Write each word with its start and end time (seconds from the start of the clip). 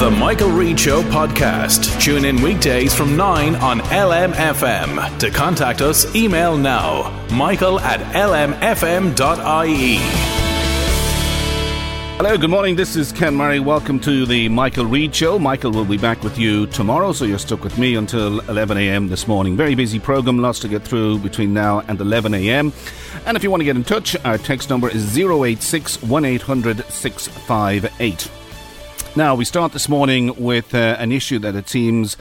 The 0.00 0.10
Michael 0.10 0.48
Reade 0.48 0.80
Show 0.80 1.02
podcast. 1.02 2.00
Tune 2.00 2.24
in 2.24 2.40
weekdays 2.40 2.94
from 2.94 3.18
9 3.18 3.56
on 3.56 3.80
LMFM. 3.80 5.18
To 5.18 5.30
contact 5.30 5.82
us, 5.82 6.16
email 6.16 6.56
now, 6.56 7.10
michael 7.30 7.78
at 7.80 8.00
lmfm.ie. 8.14 9.96
Hello, 12.16 12.38
good 12.38 12.48
morning. 12.48 12.76
This 12.76 12.96
is 12.96 13.12
Ken 13.12 13.34
Murray. 13.34 13.60
Welcome 13.60 14.00
to 14.00 14.24
the 14.24 14.48
Michael 14.48 14.86
Reade 14.86 15.14
Show. 15.14 15.38
Michael 15.38 15.70
will 15.70 15.84
be 15.84 15.98
back 15.98 16.22
with 16.22 16.38
you 16.38 16.66
tomorrow, 16.68 17.12
so 17.12 17.26
you're 17.26 17.38
stuck 17.38 17.62
with 17.62 17.76
me 17.76 17.94
until 17.94 18.40
11 18.48 18.78
a.m. 18.78 19.08
this 19.08 19.28
morning. 19.28 19.54
Very 19.54 19.74
busy 19.74 19.98
program, 19.98 20.38
lots 20.38 20.60
to 20.60 20.68
get 20.68 20.82
through 20.82 21.18
between 21.18 21.52
now 21.52 21.80
and 21.88 22.00
11 22.00 22.32
a.m. 22.32 22.72
And 23.26 23.36
if 23.36 23.42
you 23.42 23.50
want 23.50 23.60
to 23.60 23.66
get 23.66 23.76
in 23.76 23.84
touch, 23.84 24.16
our 24.24 24.38
text 24.38 24.70
number 24.70 24.88
is 24.88 25.14
086 25.14 26.02
1800 26.04 26.86
658. 26.90 28.39
Now, 29.16 29.34
we 29.34 29.44
start 29.44 29.72
this 29.72 29.88
morning 29.88 30.32
with 30.36 30.72
uh, 30.72 30.96
an 31.00 31.10
issue 31.10 31.38
that 31.40 31.56
it 31.56 31.68
seems. 31.68 32.16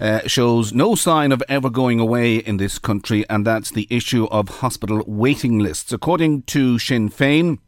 Uh, 0.00 0.26
shows 0.26 0.72
no 0.72 0.94
sign 0.94 1.30
of 1.30 1.42
ever 1.46 1.68
going 1.68 2.00
away 2.00 2.36
in 2.36 2.56
this 2.56 2.78
country, 2.78 3.22
and 3.28 3.46
that's 3.46 3.70
the 3.70 3.86
issue 3.90 4.24
of 4.30 4.48
hospital 4.48 5.04
waiting 5.06 5.58
lists. 5.58 5.92
According 5.92 6.44
to 6.44 6.78
Sinn 6.78 7.10
Féin, 7.10 7.58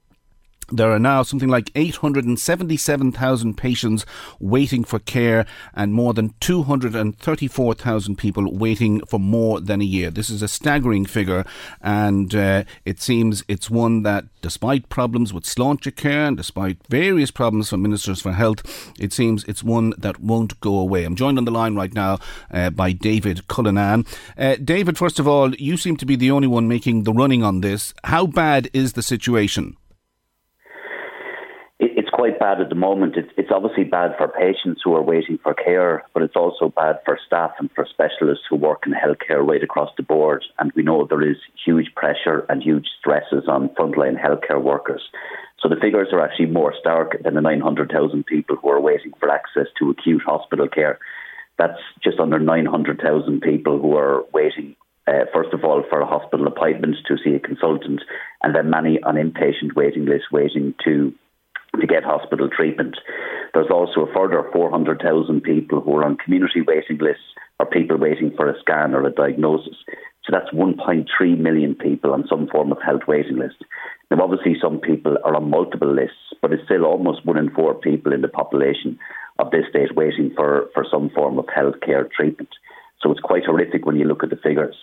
there 0.71 0.91
are 0.91 0.99
now 0.99 1.23
something 1.23 1.49
like 1.49 1.71
877,000 1.75 3.55
patients 3.57 4.07
waiting 4.41 4.85
for 4.85 4.99
care 4.99 5.47
and 5.75 5.93
more 5.93 6.15
than 6.15 6.35
234,000 6.41 8.17
people 8.17 8.53
waiting 8.53 9.01
for 9.07 9.19
more 9.19 9.61
than 9.61 9.81
a 9.81 9.85
year. 9.85 10.11
This 10.11 10.31
is 10.31 10.43
a 10.43 10.49
staggering 10.49 11.05
figure, 11.05 11.45
and 11.81 12.35
uh, 12.35 12.65
it 12.85 13.01
seems 13.01 13.45
it's 13.49 13.71
one 13.71 14.03
that, 14.03 14.25
despite 14.41 14.89
problems 14.89 15.33
with 15.33 15.45
Sláintecare 15.45 16.29
and 16.29 16.37
despite 16.37 16.79
various 16.89 17.31
problems 17.31 17.71
from 17.71 17.83
Ministers 17.83 18.21
for 18.21 18.33
Health, 18.33 18.93
it 18.99 19.13
seems 19.13 19.45
it's 19.45 19.63
one 19.63 19.95
that 19.99 20.21
won't 20.21 20.59
go 20.61 20.79
away. 20.79 21.05
I'm 21.05 21.17
joined 21.17 21.39
on 21.39 21.45
the 21.45 21.51
line 21.51 21.75
right 21.75 21.93
now 21.93 22.19
uh, 22.51 22.70
by 22.70 22.92
David 22.92 23.47
Cullinane. 23.48 24.05
Uh, 24.36 24.57
David, 24.57 24.98
first 24.98 25.19
of 25.19 25.29
all, 25.29 25.55
you 25.57 25.77
seem 25.77 25.97
to 25.97 26.07
be 26.07 26.17
the 26.17 26.31
only 26.31 26.48
one 26.48 26.69
making 26.69 27.05
the 27.05 27.13
running 27.13 27.42
on 27.42 27.61
this. 27.61 27.95
How 28.05 28.27
bad 28.27 28.69
is 28.73 28.95
the 28.95 29.03
situation? 29.03 29.77
Quite 32.23 32.39
bad 32.39 32.61
at 32.61 32.69
the 32.69 32.77
moment. 32.77 33.17
It's, 33.17 33.33
it's 33.37 33.51
obviously 33.53 33.83
bad 33.83 34.13
for 34.17 34.29
patients 34.29 34.81
who 34.85 34.95
are 34.95 35.03
waiting 35.03 35.41
for 35.43 35.55
care, 35.55 36.05
but 36.15 36.23
it's 36.23 36.37
also 36.37 36.69
bad 36.69 37.01
for 37.05 37.19
staff 37.27 37.51
and 37.59 37.69
for 37.75 37.85
specialists 37.85 38.45
who 38.49 38.55
work 38.55 38.85
in 38.87 38.93
healthcare 38.93 39.45
right 39.45 39.61
across 39.61 39.91
the 39.97 40.05
board. 40.05 40.45
And 40.61 40.71
we 40.77 40.85
know 40.85 41.05
there 41.05 41.29
is 41.29 41.39
huge 41.65 41.93
pressure 41.97 42.47
and 42.49 42.63
huge 42.63 42.87
stresses 43.01 43.49
on 43.49 43.71
frontline 43.71 44.15
healthcare 44.25 44.63
workers. 44.63 45.03
So 45.59 45.69
the 45.69 45.81
figures 45.83 46.11
are 46.13 46.21
actually 46.21 46.47
more 46.47 46.73
stark 46.79 47.21
than 47.25 47.35
the 47.35 47.41
900,000 47.41 48.25
people 48.25 48.55
who 48.55 48.69
are 48.69 48.81
waiting 48.81 49.11
for 49.19 49.29
access 49.29 49.67
to 49.81 49.91
acute 49.91 50.23
hospital 50.25 50.69
care. 50.69 51.01
That's 51.59 51.83
just 52.05 52.21
under 52.21 52.39
900,000 52.39 53.41
people 53.41 53.81
who 53.81 53.97
are 53.97 54.23
waiting 54.33 54.77
uh, 55.09 55.25
first 55.35 55.53
of 55.53 55.65
all, 55.65 55.83
for 55.91 56.01
a 56.01 56.07
hospital 56.07 56.47
appointment 56.47 56.95
to 57.09 57.17
see 57.25 57.35
a 57.35 57.41
consultant, 57.41 58.01
and 58.45 58.55
then 58.55 58.71
many 58.71 59.03
on 59.03 59.17
inpatient 59.17 59.75
waiting 59.75 60.07
lists 60.07 60.31
waiting 60.31 60.75
to 60.85 61.13
to 61.81 61.87
get 61.87 62.05
hospital 62.05 62.49
treatment. 62.49 62.97
There's 63.55 63.71
also 63.71 64.03
a 64.03 64.13
further 64.13 64.49
400,000 64.53 65.43
people 65.43 65.81
who 65.81 65.97
are 65.97 66.05
on 66.05 66.17
community 66.17 66.61
waiting 66.61 66.99
lists 66.99 67.25
or 67.59 67.67
people 67.67 67.97
waiting 67.97 68.33
for 68.37 68.49
a 68.49 68.59
scan 68.61 68.95
or 68.95 69.07
a 69.07 69.13
diagnosis. 69.13 69.77
So 70.25 70.31
that's 70.31 70.55
1.3 70.55 71.39
million 71.39 71.75
people 71.75 72.13
on 72.13 72.25
some 72.29 72.47
form 72.47 72.71
of 72.71 72.79
health 72.85 73.03
waiting 73.09 73.39
list. 73.39 73.65
Now, 74.11 74.23
obviously, 74.23 74.57
some 74.61 74.79
people 74.79 75.17
are 75.25 75.35
on 75.35 75.51
multiple 75.51 75.93
lists, 75.93 76.33
but 76.41 76.53
it's 76.53 76.65
still 76.65 76.85
almost 76.85 77.27
one 77.27 77.39
in 77.39 77.51
four 77.51 77.75
people 77.75 78.13
in 78.13 78.21
the 78.21 78.29
population 78.29 78.99
of 79.39 79.51
this 79.51 79.65
state 79.71 79.97
waiting 79.97 80.33
for, 80.37 80.69
for 80.75 80.87
some 80.91 81.11
form 81.11 81.39
of 81.39 81.47
healthcare 81.47 82.09
treatment. 82.11 82.51
So 83.01 83.11
it's 83.11 83.21
quite 83.21 83.45
horrific 83.45 83.85
when 83.85 83.97
you 83.97 84.05
look 84.05 84.23
at 84.23 84.31
the 84.31 84.37
figures. 84.37 84.77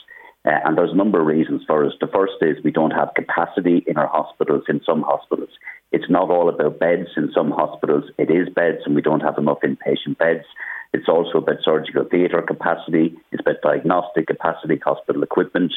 Uh, 0.46 0.60
and 0.66 0.78
there's 0.78 0.92
a 0.92 0.96
number 0.96 1.22
of 1.22 1.28
reasons 1.28 1.62
for 1.68 1.86
us. 1.86 1.94
The 2.00 2.08
first 2.08 2.34
is 2.42 2.64
we 2.64 2.72
don't 2.72 2.92
have 2.92 3.14
capacity 3.16 3.84
in 3.88 3.98
our 3.98 4.08
hospitals, 4.08 4.64
in 4.68 4.82
some 4.86 5.04
hospitals. 5.04 5.50
It's 5.92 6.10
not 6.10 6.30
all 6.30 6.50
about 6.50 6.80
beds 6.80 7.10
in 7.18 7.32
some 7.34 7.52
hospitals. 7.52 8.06
It 8.18 8.30
is 8.30 8.54
beds, 8.54 8.80
and 8.86 8.96
we 8.96 9.02
don't 9.02 9.22
have 9.22 9.38
enough 9.38 9.60
inpatient 9.64 10.18
beds. 10.18 10.46
It's 10.94 11.10
also 11.10 11.40
about 11.40 11.64
surgical 11.64 12.06
theatre 12.06 12.42
capacity. 12.42 13.16
It's 13.32 13.42
about 13.42 13.62
diagnostic 13.62 14.28
capacity, 14.28 14.80
hospital 14.84 15.24
equipment. 15.24 15.74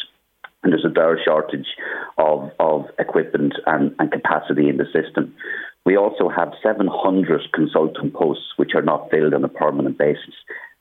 And 0.62 0.72
there's 0.72 0.84
a 0.84 0.94
dire 0.94 1.18
shortage 1.24 1.66
of, 2.18 2.50
of 2.60 2.86
equipment 2.98 3.54
and, 3.66 3.94
and 3.98 4.12
capacity 4.12 4.68
in 4.68 4.76
the 4.76 4.86
system. 4.92 5.34
We 5.84 5.96
also 5.96 6.28
have 6.28 6.52
700 6.62 7.40
consultant 7.52 8.14
posts 8.14 8.52
which 8.56 8.72
are 8.74 8.82
not 8.82 9.10
filled 9.10 9.34
on 9.34 9.44
a 9.44 9.48
permanent 9.48 9.98
basis. 9.98 10.34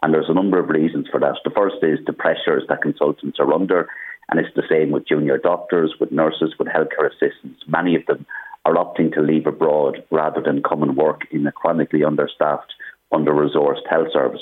And 0.04 0.14
there's 0.14 0.30
a 0.30 0.34
number 0.34 0.60
of 0.60 0.70
reasons 0.70 1.08
for 1.12 1.20
that. 1.20 1.36
The 1.44 1.52
first 1.52 1.78
is 1.82 2.00
the 2.06 2.14
pressures 2.14 2.64
that 2.70 2.82
consultants 2.82 3.40
are 3.40 3.54
under, 3.54 3.88
and 4.30 4.40
it's 4.40 4.56
the 4.56 4.64
same 4.70 4.92
with 4.92 5.08
junior 5.08 5.38
doctors, 5.38 5.96
with 6.00 6.12
nurses, 6.12 6.54
with 6.60 6.68
healthcare 6.68 7.10
assistants. 7.10 7.64
Many 7.68 7.96
of 7.96 8.06
them 8.06 8.26
are 8.66 8.76
opting 8.76 9.14
to 9.14 9.22
leave 9.22 9.48
abroad 9.48 10.04
rather 10.12 10.42
than 10.42 10.64
come 10.64 10.84
and 10.84 10.96
work 10.96 11.22
in 11.32 11.46
a 11.48 11.52
chronically 11.52 12.04
understaffed, 12.04 12.74
under 13.12 13.32
resourced 13.34 13.88
health 13.90 14.08
service. 14.14 14.42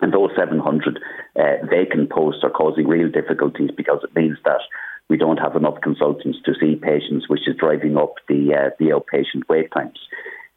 And 0.00 0.12
those 0.12 0.30
700 0.36 0.98
uh, 1.36 1.66
vacant 1.70 2.10
posts 2.10 2.42
are 2.42 2.50
causing 2.50 2.88
real 2.88 3.08
difficulties 3.08 3.70
because 3.76 4.00
it 4.02 4.14
means 4.16 4.36
that 4.44 4.60
we 5.08 5.16
don't 5.16 5.36
have 5.36 5.54
enough 5.54 5.80
consultants 5.80 6.38
to 6.44 6.54
see 6.58 6.74
patients, 6.74 7.28
which 7.28 7.46
is 7.46 7.56
driving 7.56 7.96
up 7.96 8.14
the, 8.28 8.54
uh, 8.54 8.70
the 8.78 8.86
outpatient 8.86 9.42
wait 9.48 9.70
times. 9.70 9.98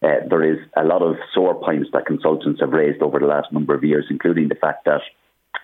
Uh, 0.02 0.26
there 0.30 0.44
is 0.44 0.60
a 0.78 0.84
lot 0.84 1.02
of 1.02 1.16
sore 1.34 1.56
points 1.56 1.90
that 1.94 2.06
consultants 2.06 2.60
have 2.60 2.72
raised 2.72 3.02
over 3.02 3.20
the 3.20 3.26
last 3.26 3.52
number 3.52 3.76
of 3.76 3.84
years, 3.84 4.06
including 4.10 4.48
the 4.48 4.56
fact 4.56 4.86
that 4.86 5.02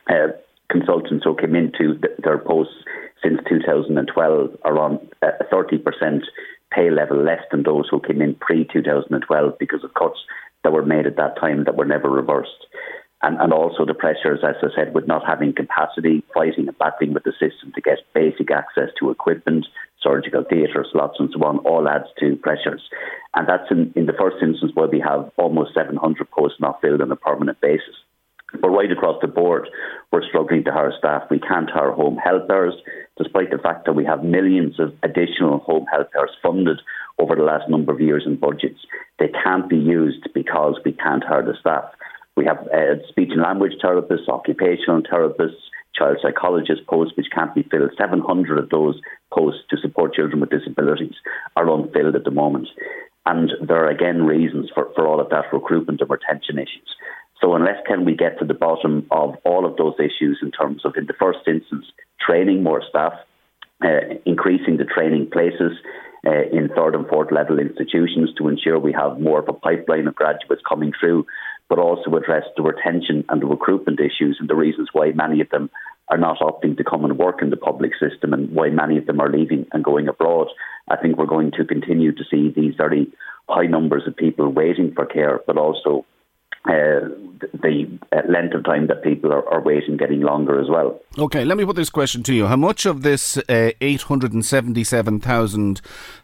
uh, 0.10 0.32
consultants 0.70 1.24
who 1.24 1.36
came 1.36 1.56
into 1.56 1.98
th- 2.00 2.18
their 2.24 2.38
posts 2.38 2.74
since 3.24 3.40
2012 3.48 4.58
are 4.64 4.80
on 4.80 5.00
a 5.22 5.44
30% 5.52 6.22
pay 6.72 6.90
level 6.90 7.24
less 7.24 7.44
than 7.52 7.64
those 7.64 7.88
who 7.90 8.00
came 8.00 8.22
in 8.22 8.36
pre 8.36 8.66
2012 8.72 9.58
because 9.60 9.84
of 9.84 9.94
cuts 9.94 10.20
that 10.64 10.74
were 10.74 10.86
made 10.86 11.06
at 11.06 11.18
that 11.18 11.40
time 11.40 11.66
that 11.66 11.76
were 11.76 11.86
never 11.86 12.10
reversed. 12.10 12.66
And, 13.24 13.40
and 13.40 13.54
also 13.54 13.86
the 13.86 13.94
pressures, 13.94 14.40
as 14.44 14.56
I 14.64 14.76
said, 14.76 14.96
with 14.96 15.06
not 15.06 15.26
having 15.26 15.54
capacity, 15.54 16.24
fighting 16.34 16.68
and 16.68 16.78
battling 16.78 17.14
with 17.14 17.24
the 17.24 17.34
system 17.34 17.72
to 17.76 17.82
get 17.82 18.00
basic 18.16 18.50
access 18.50 18.90
to 19.00 19.12
equipment, 19.12 19.68
surgical 20.02 20.44
theatre 20.44 20.86
slots 20.92 21.18
and 21.20 21.30
so 21.32 21.44
on, 21.46 21.60
all 21.60 21.88
adds 21.88 22.08
to 22.20 22.36
pressures. 22.38 22.82
And 23.36 23.48
that's 23.48 23.70
in, 23.70 23.94
in 23.96 24.08
the 24.08 24.18
first 24.20 24.38
instance 24.42 24.72
where 24.74 24.88
we 24.88 25.00
have 25.00 25.30
almost 25.38 25.76
700 25.76 26.32
posts 26.32 26.60
not 26.60 26.82
filled 26.82 27.02
on 27.02 27.12
a 27.12 27.16
permanent 27.16 27.62
basis. 27.62 27.96
But 28.60 28.70
right 28.70 28.92
across 28.92 29.22
the 29.22 29.28
board, 29.28 29.70
we're 30.12 30.28
struggling 30.28 30.64
to 30.66 30.72
hire 30.72 30.94
staff. 30.98 31.24
We 31.30 31.40
can't 31.40 31.70
hire 31.70 31.92
home 31.92 32.18
helpers, 32.18 32.74
despite 33.18 33.52
the 33.52 33.58
fact 33.58 33.86
that 33.86 33.94
we 33.94 34.06
have 34.06 34.24
millions 34.24 34.80
of 34.80 34.94
additional 35.04 35.60
home 35.60 35.86
helpers 35.92 36.32
funded 36.44 36.82
over 37.18 37.36
the 37.36 37.44
last 37.44 37.70
number 37.70 37.94
of 37.94 38.02
years 38.02 38.24
in 38.26 38.36
budgets. 38.36 38.80
They 39.20 39.30
can't 39.44 39.70
be 39.70 39.78
used 39.78 40.28
because 40.34 40.80
we 40.84 40.92
can't 40.94 41.24
hire 41.24 41.46
the 41.46 41.56
staff. 41.60 41.86
We 42.36 42.46
have 42.46 42.60
uh, 42.68 43.06
speech 43.10 43.30
and 43.32 43.42
language 43.42 43.74
therapists, 43.84 44.28
occupational 44.28 45.02
therapists, 45.04 45.60
child 45.96 46.18
psychologist 46.22 46.86
posts, 46.88 47.16
which 47.16 47.32
can't 47.34 47.54
be 47.54 47.64
filled. 47.64 47.92
700 47.98 48.58
of 48.58 48.70
those 48.70 49.00
posts 49.34 49.62
to 49.70 49.78
support 49.78 50.14
children 50.14 50.40
with 50.42 50.50
disabilities 50.50 51.16
are 51.56 51.70
unfilled 51.70 52.16
at 52.16 52.24
the 52.24 52.32
moment. 52.32 52.68
And 53.26 53.52
there 53.62 53.86
are 53.86 53.90
again 53.90 54.24
reasons 54.24 54.72
for, 54.74 54.90
for 54.96 55.08
all 55.08 55.20
of 55.20 55.30
that 55.30 55.54
recruitment 55.54 56.02
and 56.02 56.10
retention 56.10 56.58
issues. 56.58 56.96
So 57.42 57.56
unless 57.56 57.78
can 57.88 58.06
we 58.06 58.16
get 58.16 58.38
to 58.40 58.46
the 58.46 58.54
bottom 58.54 59.08
of 59.10 59.36
all 59.44 59.66
of 59.66 59.76
those 59.76 59.96
issues 60.00 60.40
in 60.42 60.52
terms 60.52 60.86
of, 60.86 60.94
in 60.96 61.08
the 61.08 61.14
first 61.20 61.40
instance, 61.48 61.86
training 62.26 62.62
more 62.62 62.84
staff, 62.88 63.14
uh, 63.84 64.16
increasing 64.26 64.78
the 64.78 64.86
training 64.86 65.30
places 65.32 65.72
uh, 66.26 66.44
in 66.52 66.70
third 66.76 66.94
and 66.94 67.08
fourth 67.08 67.32
level 67.32 67.58
institutions 67.58 68.30
to 68.38 68.48
ensure 68.48 68.78
we 68.78 68.94
have 68.94 69.20
more 69.20 69.40
of 69.40 69.50
a 69.50 69.54
pipeline 69.54 70.08
of 70.08 70.14
graduates 70.14 70.62
coming 70.70 70.92
through, 71.00 71.26
but 71.68 71.80
also 71.80 72.16
address 72.16 72.44
the 72.56 72.62
retention 72.62 73.26
and 73.30 73.42
the 73.42 73.48
recruitment 73.48 74.00
issues 74.00 74.38
and 74.40 74.48
the 74.48 74.56
reasons 74.56 74.90
why 74.94 75.12
many 75.16 75.42
of 75.42 75.50
them 75.50 75.70
are 76.10 76.18
not 76.18 76.40
opting 76.40 76.78
to 76.78 76.84
come 76.84 77.06
and 77.06 77.18
work 77.18 77.42
in 77.42 77.50
the 77.50 77.58
public 77.58 77.94
system 77.94 78.34
and 78.34 78.52
why 78.52 78.70
many 78.70 78.98
of 78.98 79.08
them 79.08 79.20
are 79.20 79.32
leaving 79.32 79.66
and 79.72 79.84
going 79.84 80.08
abroad. 80.08 80.48
I 80.90 80.98
think 80.98 81.18
we're 81.18 81.26
going 81.26 81.52
to 81.58 81.66
continue 81.66 82.12
to 82.12 82.24
see 82.30 82.54
these 82.56 82.76
very 82.76 83.08
high 83.50 83.66
numbers 83.66 84.04
of 84.06 84.16
people 84.16 84.50
waiting 84.50 84.92
for 84.94 85.06
care, 85.08 85.40
but 85.48 85.58
also 85.58 86.06
uh, 86.66 87.10
the 87.64 88.00
length 88.30 88.54
of 88.54 88.64
time 88.64 88.86
that 88.88 89.04
people 89.04 89.34
are, 89.34 89.48
are, 89.50 89.62
waiting 89.62 89.98
getting 89.98 90.22
longer 90.22 90.62
as 90.62 90.70
well. 90.70 91.02
Okay, 91.18 91.44
let 91.44 91.58
me 91.58 91.66
put 91.66 91.76
this 91.76 91.90
question 91.90 92.22
to 92.24 92.36
you. 92.36 92.46
How 92.46 92.56
much 92.56 92.86
of 92.86 93.02
this 93.02 93.38
uh, 93.38 93.72
877,000 93.82 95.82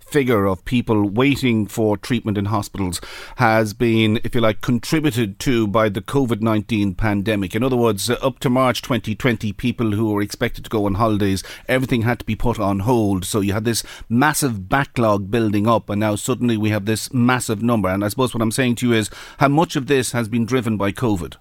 figure 0.07 0.45
of 0.45 0.63
people 0.65 1.09
waiting 1.09 1.67
for 1.67 1.97
treatment 1.97 2.37
in 2.37 2.45
hospitals 2.45 3.01
has 3.37 3.73
been, 3.73 4.19
if 4.23 4.33
you 4.33 4.41
like, 4.41 4.61
contributed 4.61 5.39
to 5.39 5.67
by 5.67 5.89
the 5.89 6.01
COVID 6.01 6.41
19 6.41 6.95
pandemic. 6.95 7.55
In 7.55 7.63
other 7.63 7.75
words, 7.75 8.09
up 8.09 8.39
to 8.39 8.49
March 8.49 8.81
2020, 8.81 9.53
people 9.53 9.91
who 9.91 10.11
were 10.11 10.21
expected 10.21 10.63
to 10.63 10.69
go 10.69 10.85
on 10.85 10.95
holidays, 10.95 11.43
everything 11.67 12.03
had 12.03 12.19
to 12.19 12.25
be 12.25 12.35
put 12.35 12.59
on 12.59 12.79
hold. 12.79 13.25
So 13.25 13.41
you 13.41 13.53
had 13.53 13.65
this 13.65 13.83
massive 14.09 14.69
backlog 14.69 15.29
building 15.29 15.67
up, 15.67 15.89
and 15.89 15.99
now 15.99 16.15
suddenly 16.15 16.57
we 16.57 16.69
have 16.69 16.85
this 16.85 17.13
massive 17.13 17.61
number. 17.61 17.89
And 17.89 18.03
I 18.03 18.07
suppose 18.07 18.33
what 18.33 18.41
I'm 18.41 18.51
saying 18.51 18.75
to 18.75 18.87
you 18.87 18.93
is 18.93 19.09
how 19.39 19.49
much 19.49 19.75
of 19.75 19.87
this 19.87 20.11
has 20.13 20.27
been 20.27 20.45
driven 20.45 20.77
by 20.77 20.91
COVID? 20.91 21.35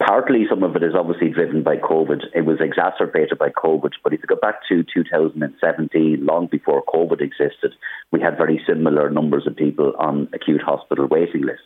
Partly, 0.00 0.46
some 0.48 0.62
of 0.62 0.74
it 0.76 0.82
is 0.82 0.94
obviously 0.98 1.28
driven 1.28 1.62
by 1.62 1.76
COVID. 1.76 2.22
It 2.34 2.46
was 2.46 2.56
exacerbated 2.58 3.38
by 3.38 3.50
COVID. 3.50 3.92
But 4.02 4.14
if 4.14 4.20
you 4.20 4.26
go 4.26 4.40
back 4.40 4.60
to 4.70 4.82
2017, 4.82 6.24
long 6.24 6.46
before 6.46 6.82
COVID 6.84 7.20
existed, 7.20 7.74
we 8.10 8.18
had 8.18 8.38
very 8.38 8.62
similar 8.66 9.10
numbers 9.10 9.46
of 9.46 9.56
people 9.56 9.92
on 9.98 10.30
acute 10.32 10.62
hospital 10.62 11.06
waiting 11.06 11.42
lists. 11.42 11.64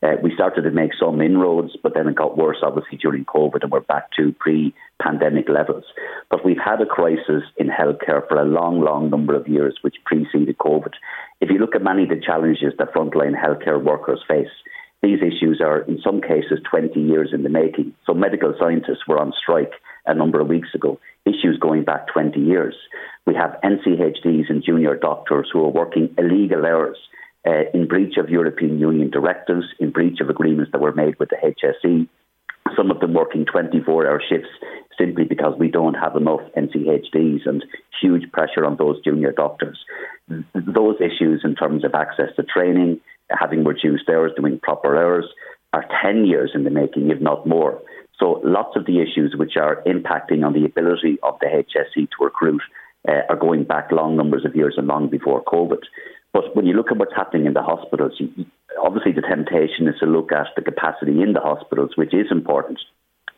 Uh, 0.00 0.14
we 0.22 0.32
started 0.32 0.62
to 0.62 0.70
make 0.70 0.92
some 0.94 1.20
inroads, 1.20 1.76
but 1.82 1.92
then 1.94 2.06
it 2.06 2.14
got 2.14 2.38
worse, 2.38 2.58
obviously, 2.62 2.98
during 2.98 3.24
COVID, 3.24 3.62
and 3.62 3.72
we're 3.72 3.80
back 3.80 4.12
to 4.16 4.32
pre 4.38 4.72
pandemic 5.02 5.48
levels. 5.48 5.84
But 6.30 6.44
we've 6.44 6.62
had 6.64 6.80
a 6.80 6.86
crisis 6.86 7.42
in 7.56 7.66
healthcare 7.66 8.26
for 8.28 8.36
a 8.36 8.44
long, 8.44 8.80
long 8.80 9.10
number 9.10 9.34
of 9.34 9.48
years, 9.48 9.76
which 9.82 9.96
preceded 10.06 10.56
COVID. 10.58 10.92
If 11.40 11.50
you 11.50 11.58
look 11.58 11.74
at 11.74 11.82
many 11.82 12.04
of 12.04 12.10
the 12.10 12.22
challenges 12.24 12.74
that 12.78 12.94
frontline 12.94 13.34
healthcare 13.34 13.82
workers 13.82 14.22
face, 14.28 14.46
these 15.02 15.18
issues 15.18 15.60
are, 15.60 15.80
in 15.80 15.98
some 16.04 16.20
cases, 16.20 16.60
20 16.70 17.00
years 17.00 17.30
in 17.32 17.42
the 17.42 17.48
making. 17.48 17.92
So, 18.06 18.14
medical 18.14 18.54
scientists 18.58 19.06
were 19.08 19.18
on 19.18 19.32
strike 19.40 19.72
a 20.06 20.14
number 20.14 20.40
of 20.40 20.48
weeks 20.48 20.68
ago, 20.74 20.98
issues 21.26 21.58
going 21.60 21.84
back 21.84 22.06
20 22.08 22.38
years. 22.38 22.74
We 23.26 23.34
have 23.34 23.58
NCHDs 23.64 24.48
and 24.48 24.62
junior 24.64 24.96
doctors 24.96 25.48
who 25.52 25.64
are 25.64 25.70
working 25.70 26.14
illegal 26.18 26.64
hours 26.64 26.96
uh, 27.46 27.64
in 27.74 27.88
breach 27.88 28.16
of 28.16 28.30
European 28.30 28.78
Union 28.78 29.10
directives, 29.10 29.66
in 29.80 29.90
breach 29.90 30.20
of 30.20 30.28
agreements 30.28 30.70
that 30.72 30.80
were 30.80 30.92
made 30.92 31.18
with 31.18 31.30
the 31.30 31.36
HSE. 31.36 32.08
Some 32.76 32.90
of 32.90 33.00
them 33.00 33.12
working 33.12 33.44
24 33.44 34.06
hour 34.06 34.22
shifts 34.28 34.48
simply 34.98 35.24
because 35.24 35.54
we 35.58 35.68
don't 35.68 35.94
have 35.94 36.16
enough 36.16 36.40
NCHDs 36.56 37.46
and 37.46 37.64
huge 38.00 38.30
pressure 38.30 38.64
on 38.64 38.76
those 38.76 39.02
junior 39.02 39.32
doctors. 39.32 39.78
Those 40.28 40.96
issues 41.00 41.42
in 41.44 41.54
terms 41.56 41.84
of 41.84 41.94
access 41.94 42.28
to 42.36 42.44
training, 42.44 43.00
having 43.30 43.64
reduced 43.64 44.08
hours, 44.08 44.32
doing 44.36 44.60
proper 44.62 44.96
hours, 44.96 45.26
are 45.72 45.86
10 46.02 46.26
years 46.26 46.52
in 46.54 46.64
the 46.64 46.70
making, 46.70 47.10
if 47.10 47.20
not 47.20 47.46
more. 47.46 47.80
So 48.18 48.40
lots 48.44 48.76
of 48.76 48.86
the 48.86 49.00
issues 49.00 49.34
which 49.36 49.56
are 49.56 49.82
impacting 49.86 50.44
on 50.44 50.52
the 50.52 50.64
ability 50.64 51.18
of 51.22 51.38
the 51.40 51.46
HSE 51.46 52.08
to 52.10 52.24
recruit 52.24 52.62
uh, 53.08 53.22
are 53.28 53.36
going 53.36 53.64
back 53.64 53.90
long 53.90 54.16
numbers 54.16 54.44
of 54.44 54.54
years 54.54 54.74
and 54.76 54.86
long 54.86 55.08
before 55.08 55.42
COVID. 55.44 55.82
But 56.32 56.54
when 56.54 56.66
you 56.66 56.74
look 56.74 56.90
at 56.90 56.98
what's 56.98 57.14
happening 57.14 57.46
in 57.46 57.52
the 57.52 57.62
hospitals, 57.62 58.20
obviously 58.82 59.12
the 59.12 59.22
temptation 59.22 59.88
is 59.88 59.98
to 60.00 60.06
look 60.06 60.32
at 60.32 60.46
the 60.56 60.62
capacity 60.62 61.20
in 61.20 61.32
the 61.32 61.40
hospitals, 61.40 61.92
which 61.96 62.14
is 62.14 62.26
important. 62.30 62.78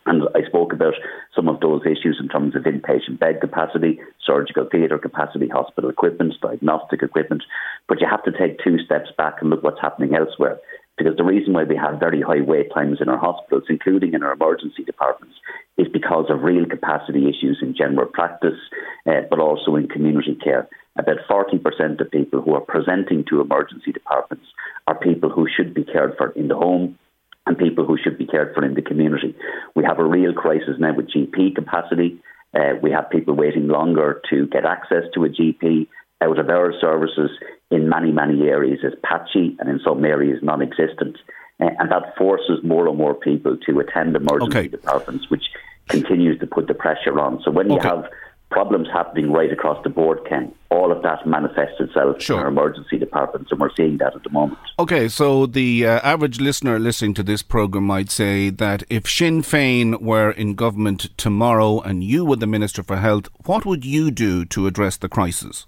And 0.07 0.23
I 0.35 0.47
spoke 0.47 0.73
about 0.73 0.95
some 1.35 1.49
of 1.49 1.61
those 1.61 1.83
issues 1.87 2.19
in 2.21 2.29
terms 2.29 2.55
of 2.55 2.63
inpatient 2.65 3.19
bed 3.19 3.41
capacity, 3.41 4.01
surgical 4.25 4.69
theatre 4.71 4.99
capacity, 4.99 5.49
hospital 5.49 5.89
equipment, 5.89 6.35
diagnostic 6.43 7.03
equipment. 7.03 7.43
But 7.89 8.01
you 8.01 8.07
have 8.11 8.23
to 8.25 8.33
take 8.33 8.63
two 8.63 8.79
steps 8.85 9.11
back 9.17 9.37
and 9.41 9.49
look 9.49 9.63
what's 9.63 9.81
happening 9.81 10.15
elsewhere. 10.15 10.59
Because 10.99 11.17
the 11.17 11.25
reason 11.25 11.55
why 11.55 11.65
we 11.65 11.77
have 11.77 11.99
very 11.99 12.21
high 12.21 12.43
wait 12.43 12.73
times 12.73 12.99
in 13.01 13.09
our 13.09 13.19
hospitals, 13.19 13.65
including 13.69 14.15
in 14.15 14.23
our 14.23 14.33
emergency 14.33 14.85
departments, 14.85 15.35
is 15.77 15.89
because 15.93 16.27
of 16.29 16.43
real 16.43 16.67
capacity 16.67 17.29
issues 17.29 17.59
in 17.63 17.75
general 17.75 18.07
practice, 18.07 18.59
uh, 19.07 19.23
but 19.29 19.41
also 19.41 19.75
in 19.75 19.89
community 19.89 20.37
care. 20.37 20.69
About 20.97 21.17
40% 21.29 22.01
of 22.01 22.11
people 22.13 22.43
who 22.43 22.55
are 22.55 22.61
presenting 22.61 23.25
to 23.29 23.41
emergency 23.41 23.91
departments 23.91 24.47
are 24.87 24.95
people 24.95 25.31
who 25.31 25.49
should 25.49 25.75
be 25.75 25.83
cared 25.83 26.15
for 26.17 26.29
in 26.31 26.47
the 26.47 26.55
home 26.55 26.97
and 27.47 27.59
people 27.59 27.85
who 27.85 27.99
should 28.03 28.19
be 28.19 28.27
cared 28.27 28.55
for 28.55 28.65
in 28.65 28.75
the 28.75 28.83
community. 28.83 29.35
We 29.75 29.85
have 29.85 29.99
a 29.99 30.05
real 30.05 30.33
crisis 30.33 30.77
now 30.79 30.95
with 30.95 31.11
GP 31.11 31.55
capacity. 31.55 32.21
Uh, 32.55 32.75
we 32.83 32.91
have 32.91 33.11
people 33.11 33.35
waiting 33.35 33.69
longer 33.69 34.23
to 34.31 34.47
get 34.47 34.65
access 34.65 35.05
to 35.15 35.25
a 35.25 35.29
GP. 35.29 35.89
Out 36.23 36.39
of 36.39 36.49
our 36.49 36.73
services 36.81 37.31
in 37.71 37.89
many, 37.89 38.13
many 38.13 38.43
areas 38.45 38.79
is 38.83 38.95
patchy 39.03 39.57
and 39.59 39.69
in 39.69 39.81
some 39.85 40.05
areas 40.05 40.39
non 40.43 40.63
existent. 40.63 41.19
Uh, 41.61 41.71
and 41.79 41.91
that 41.91 42.17
forces 42.17 42.61
more 42.63 42.89
and 42.89 42.97
more 42.97 43.15
people 43.15 43.57
to 43.67 43.81
attend 43.81 44.17
emergency 44.17 44.59
okay. 44.59 44.69
departments, 44.69 45.29
which 45.29 45.45
continues 45.89 46.39
to 46.41 46.47
put 46.47 46.67
the 46.67 46.75
pressure 46.75 47.21
on. 47.21 47.41
So 47.45 47.51
when 47.51 47.71
you 47.71 47.79
have 47.81 48.09
problems 48.55 48.87
happening 48.93 49.33
right 49.33 49.53
across 49.53 49.83
the 49.83 49.91
board, 49.91 50.21
Ken. 50.29 50.55
All 50.71 50.93
of 50.93 51.03
that 51.03 51.27
manifests 51.27 51.81
itself 51.81 52.23
sure. 52.23 52.37
in 52.37 52.43
our 52.45 52.49
emergency 52.49 52.99
departments, 52.99 53.51
and 53.51 53.61
we're 53.61 53.75
seeing 53.77 53.99
that 53.99 54.15
at 54.15 54.23
the 54.23 54.31
moment. 54.31 54.61
Okay, 54.79 55.09
so 55.09 55.47
the 55.47 55.85
uh, 55.85 55.99
average 56.05 56.39
listener 56.41 56.79
listening 56.79 57.15
to 57.15 57.25
this 57.25 57.43
programme 57.43 57.83
might 57.85 58.13
say 58.13 58.51
that 58.51 58.85
if 58.89 59.09
Sinn 59.09 59.43
Féin 59.43 60.01
were 60.01 60.31
in 60.31 60.55
government 60.55 61.09
tomorrow 61.17 61.81
and 61.81 62.05
you 62.05 62.25
were 62.25 62.37
the 62.37 62.47
Minister 62.47 62.85
for 62.85 62.97
Health, 62.97 63.29
what 63.45 63.67
would 63.67 63.85
you 63.85 64.13
do 64.13 64.45
to 64.45 64.69
address 64.69 64.97
the 64.99 65.09
crisis? 65.09 65.67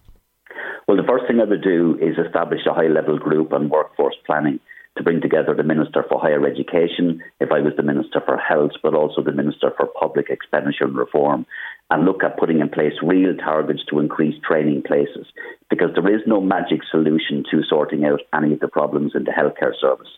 Well, 0.87 0.97
the 0.97 1.09
first 1.09 1.27
thing 1.27 1.41
I 1.41 1.45
would 1.45 1.65
do 1.65 1.99
is 2.01 2.17
establish 2.25 2.61
a 2.67 2.73
high 2.73 2.87
level 2.87 3.19
group 3.19 3.53
on 3.53 3.69
workforce 3.69 4.15
planning 4.25 4.61
to 4.97 5.03
bring 5.03 5.21
together 5.21 5.55
the 5.55 5.63
Minister 5.63 6.05
for 6.09 6.21
Higher 6.21 6.47
Education, 6.47 7.23
if 7.41 7.53
I 7.53 7.61
was 7.61 7.75
the 7.77 7.83
Minister 7.83 8.23
for 8.25 8.37
Health, 8.37 8.73
but 8.83 8.95
also 8.95 9.23
the 9.23 9.33
Minister 9.33 9.73
for 9.77 9.87
Public 10.01 10.31
Expenditure 10.31 10.85
and 10.85 10.97
Reform, 10.97 11.47
and 11.91 12.05
look 12.05 12.25
at 12.25 12.39
putting 12.39 12.61
in 12.61 12.69
place 12.69 12.95
real 13.03 13.37
targets 13.37 13.85
to 13.91 14.01
increase 14.01 14.35
training 14.43 14.83
places 14.87 15.27
because 15.71 15.91
there 15.95 16.15
is 16.15 16.23
no 16.27 16.41
magic 16.41 16.81
solution 16.91 17.45
to 17.51 17.63
sorting 17.69 18.05
out 18.05 18.21
any 18.35 18.55
of 18.55 18.61
the 18.61 18.69
problems 18.69 19.13
in 19.15 19.25
the 19.25 19.31
healthcare 19.31 19.75
service. 19.81 20.09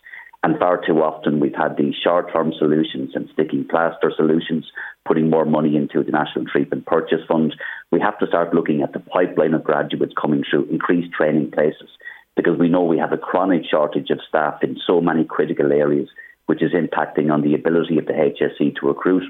And 0.45 0.59
far 0.59 0.81
too 0.87 1.03
often 1.03 1.41
we've 1.41 1.55
had 1.55 1.77
these 1.77 1.95
short 1.97 2.33
term 2.33 2.53
solutions 2.57 3.11
and 3.15 3.29
sticking 3.33 3.67
plaster 3.69 4.13
solutions, 4.17 4.71
putting 5.05 5.29
more 5.29 5.45
money 5.45 5.77
into 5.77 6.05
the 6.05 6.13
National 6.13 6.45
Treatment 6.45 6.87
Purchase 6.87 7.27
Fund. 7.27 7.57
We 7.91 8.01
have 8.01 8.19
to 8.21 8.27
start 8.29 8.55
looking 8.55 8.83
at 8.83 8.93
the 8.93 9.01
pipeline 9.01 9.55
of 9.55 9.65
graduates 9.65 10.15
coming 10.21 10.45
through, 10.49 10.67
increased 10.67 11.13
training 11.13 11.51
places, 11.51 11.91
because 12.39 12.57
we 12.57 12.69
know 12.69 12.85
we 12.85 12.99
have 12.99 13.13
a 13.13 13.19
chronic 13.19 13.63
shortage 13.69 14.11
of 14.11 14.21
staff 14.29 14.63
in 14.63 14.79
so 14.87 15.01
many 15.01 15.25
critical 15.25 15.73
areas, 15.73 16.09
which 16.47 16.63
is 16.63 16.71
impacting 16.71 17.33
on 17.33 17.43
the 17.43 17.53
ability 17.53 17.99
of 17.99 18.07
the 18.07 18.13
HSE 18.13 18.77
to 18.77 18.87
recruit 18.87 19.25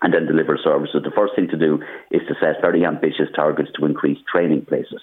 and 0.00 0.14
then 0.14 0.24
deliver 0.24 0.56
services. 0.64 1.02
The 1.04 1.12
first 1.14 1.34
thing 1.36 1.48
to 1.48 1.58
do 1.58 1.82
is 2.10 2.22
to 2.26 2.34
set 2.40 2.62
very 2.62 2.86
ambitious 2.86 3.28
targets 3.36 3.68
to 3.78 3.84
increase 3.84 4.16
training 4.32 4.64
places. 4.64 5.02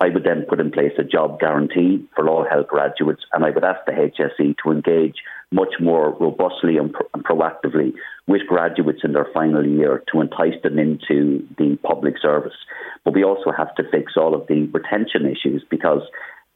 I 0.00 0.10
would 0.10 0.22
then 0.22 0.44
put 0.48 0.60
in 0.60 0.70
place 0.70 0.92
a 0.96 1.02
job 1.02 1.40
guarantee 1.40 2.06
for 2.14 2.28
all 2.28 2.46
health 2.48 2.68
graduates, 2.68 3.22
and 3.32 3.44
I 3.44 3.50
would 3.50 3.64
ask 3.64 3.80
the 3.86 3.92
HSE 3.92 4.54
to 4.62 4.70
engage 4.70 5.16
much 5.50 5.74
more 5.80 6.14
robustly 6.20 6.76
and, 6.76 6.92
pro- 6.92 7.08
and, 7.14 7.24
proactively 7.24 7.94
with 8.26 8.42
graduates 8.46 9.00
in 9.04 9.12
their 9.12 9.28
final 9.32 9.66
year 9.66 10.04
to 10.12 10.20
entice 10.20 10.60
them 10.62 10.78
into 10.78 11.46
the 11.56 11.78
public 11.82 12.14
service. 12.20 12.56
But 13.04 13.14
we 13.14 13.24
also 13.24 13.52
have 13.56 13.74
to 13.76 13.84
fix 13.90 14.12
all 14.16 14.34
of 14.34 14.46
the 14.48 14.66
retention 14.66 15.24
issues 15.24 15.64
because 15.70 16.02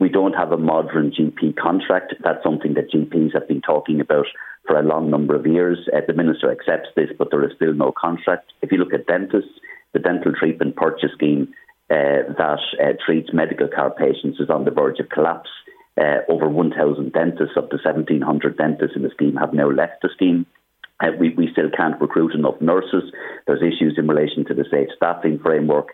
we 0.00 0.08
don't 0.08 0.32
have 0.32 0.50
a 0.50 0.56
modern 0.56 1.12
GP 1.12 1.56
contract. 1.56 2.14
That's 2.24 2.42
something 2.42 2.74
that 2.74 2.90
GPs 2.90 3.34
have 3.34 3.46
been 3.46 3.60
talking 3.60 4.00
about 4.00 4.26
for 4.66 4.78
a 4.78 4.82
long 4.82 5.10
number 5.10 5.36
of 5.36 5.46
years. 5.46 5.78
Uh, 5.94 6.00
the 6.06 6.14
minister 6.14 6.50
accepts 6.50 6.88
this, 6.96 7.10
but 7.18 7.28
there 7.30 7.44
is 7.44 7.52
still 7.54 7.74
no 7.74 7.92
contract. 7.92 8.52
If 8.62 8.72
you 8.72 8.78
look 8.78 8.94
at 8.94 9.06
dentists, 9.06 9.52
the 9.92 9.98
dental 9.98 10.32
treatment 10.32 10.76
purchase 10.76 11.10
scheme 11.14 11.52
uh, 11.90 12.32
that 12.38 12.60
uh, 12.80 12.92
treats 13.04 13.30
medical 13.32 13.68
care 13.68 13.90
patients 13.90 14.40
is 14.40 14.48
on 14.48 14.64
the 14.64 14.70
verge 14.70 15.00
of 15.00 15.08
collapse. 15.10 15.50
Uh, 16.00 16.22
over 16.28 16.48
1,000 16.48 17.12
dentists 17.12 17.56
of 17.56 17.68
the 17.68 17.78
1,700 17.82 18.56
dentists 18.56 18.96
in 18.96 19.02
the 19.02 19.10
scheme 19.10 19.36
have 19.36 19.52
now 19.52 19.68
left 19.68 20.00
the 20.00 20.08
scheme. 20.14 20.46
Uh, 21.00 21.08
we, 21.18 21.34
we 21.34 21.48
still 21.52 21.68
can't 21.76 22.00
recruit 22.00 22.32
enough 22.34 22.58
nurses. 22.60 23.12
There's 23.46 23.60
issues 23.60 23.96
in 23.98 24.06
relation 24.06 24.46
to 24.46 24.54
the 24.54 24.64
safe 24.70 24.88
staffing 24.96 25.40
framework 25.42 25.88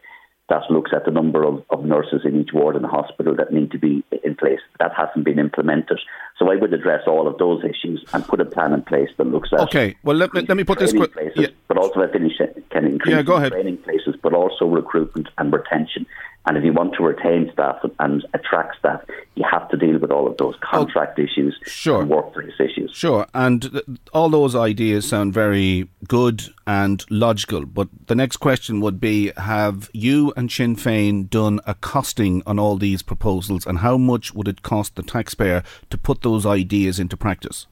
that 0.49 0.63
looks 0.71 0.93
at 0.95 1.05
the 1.05 1.11
number 1.11 1.45
of, 1.45 1.65
of 1.71 1.85
nurses 1.85 2.23
in 2.25 2.41
each 2.41 2.53
ward 2.53 2.77
in 2.77 2.83
the 2.83 2.89
hospital 2.89 3.35
that 3.37 3.53
need 3.53 3.71
to 3.73 3.79
be 3.79 4.05
in 4.23 4.37
place. 4.37 4.61
That 4.79 4.93
hasn't 4.97 5.25
been 5.25 5.39
implemented. 5.39 5.99
So 6.39 6.53
I 6.53 6.57
would 6.57 6.73
address 6.73 7.03
all 7.07 7.27
of 7.27 7.39
those 7.39 7.65
issues 7.65 8.05
and 8.13 8.25
put 8.27 8.41
a 8.41 8.45
plan 8.45 8.73
in 8.73 8.83
place 8.83 9.09
that 9.17 9.27
looks 9.27 9.49
at. 9.53 9.61
Okay, 9.61 9.97
well, 10.05 10.17
let, 10.17 10.33
let 10.35 10.57
me 10.57 10.65
put 10.65 10.79
this. 10.79 10.93
Qu- 10.93 11.09
yeah. 11.35 11.49
But 11.77 11.83
also, 11.83 12.01
I 12.01 12.11
finish 12.11 12.39
can 12.71 12.87
increase 12.87 13.15
yeah, 13.15 13.21
go 13.21 13.35
ahead. 13.35 13.53
training 13.53 13.77
places, 13.77 14.15
but 14.23 14.33
also 14.33 14.65
recruitment 14.65 15.29
and 15.37 15.53
retention. 15.53 16.07
And 16.47 16.57
if 16.57 16.65
you 16.65 16.73
want 16.73 16.95
to 16.95 17.03
retain 17.03 17.51
staff 17.53 17.77
and 17.99 18.25
attract 18.33 18.79
staff, 18.79 19.03
you 19.35 19.45
have 19.51 19.69
to 19.69 19.77
deal 19.77 19.99
with 19.99 20.11
all 20.11 20.27
of 20.27 20.39
those 20.39 20.55
oh, 20.55 20.67
contract 20.67 21.19
oh, 21.19 21.25
issues 21.25 21.55
sure. 21.67 22.01
and 22.01 22.09
workplace 22.09 22.55
issues. 22.59 22.93
Sure. 22.95 23.27
And 23.35 23.71
th- 23.71 23.85
all 24.15 24.31
those 24.31 24.57
ideas 24.57 25.07
sound 25.07 25.35
very 25.35 25.91
good 26.09 26.45
and 26.67 27.05
logical. 27.11 27.67
But 27.67 27.89
the 28.07 28.15
next 28.15 28.39
question 28.39 28.81
would 28.81 28.99
be 28.99 29.33
Have 29.37 29.91
you 29.93 30.33
and 30.35 30.51
Sinn 30.51 30.77
Féin 30.77 31.29
done 31.29 31.61
a 31.67 31.75
costing 31.75 32.43
on 32.47 32.59
all 32.59 32.79
these 32.79 33.03
proposals? 33.03 33.67
And 33.67 33.81
how 33.81 33.99
much 33.99 34.33
would 34.33 34.49
it 34.49 34.63
cost 34.63 34.97
the 34.97 35.03
taxpayer 35.03 35.63
to 35.91 35.99
put 35.99 36.23
those 36.23 36.47
ideas 36.47 36.99
into 36.99 37.19
practice? 37.19 37.67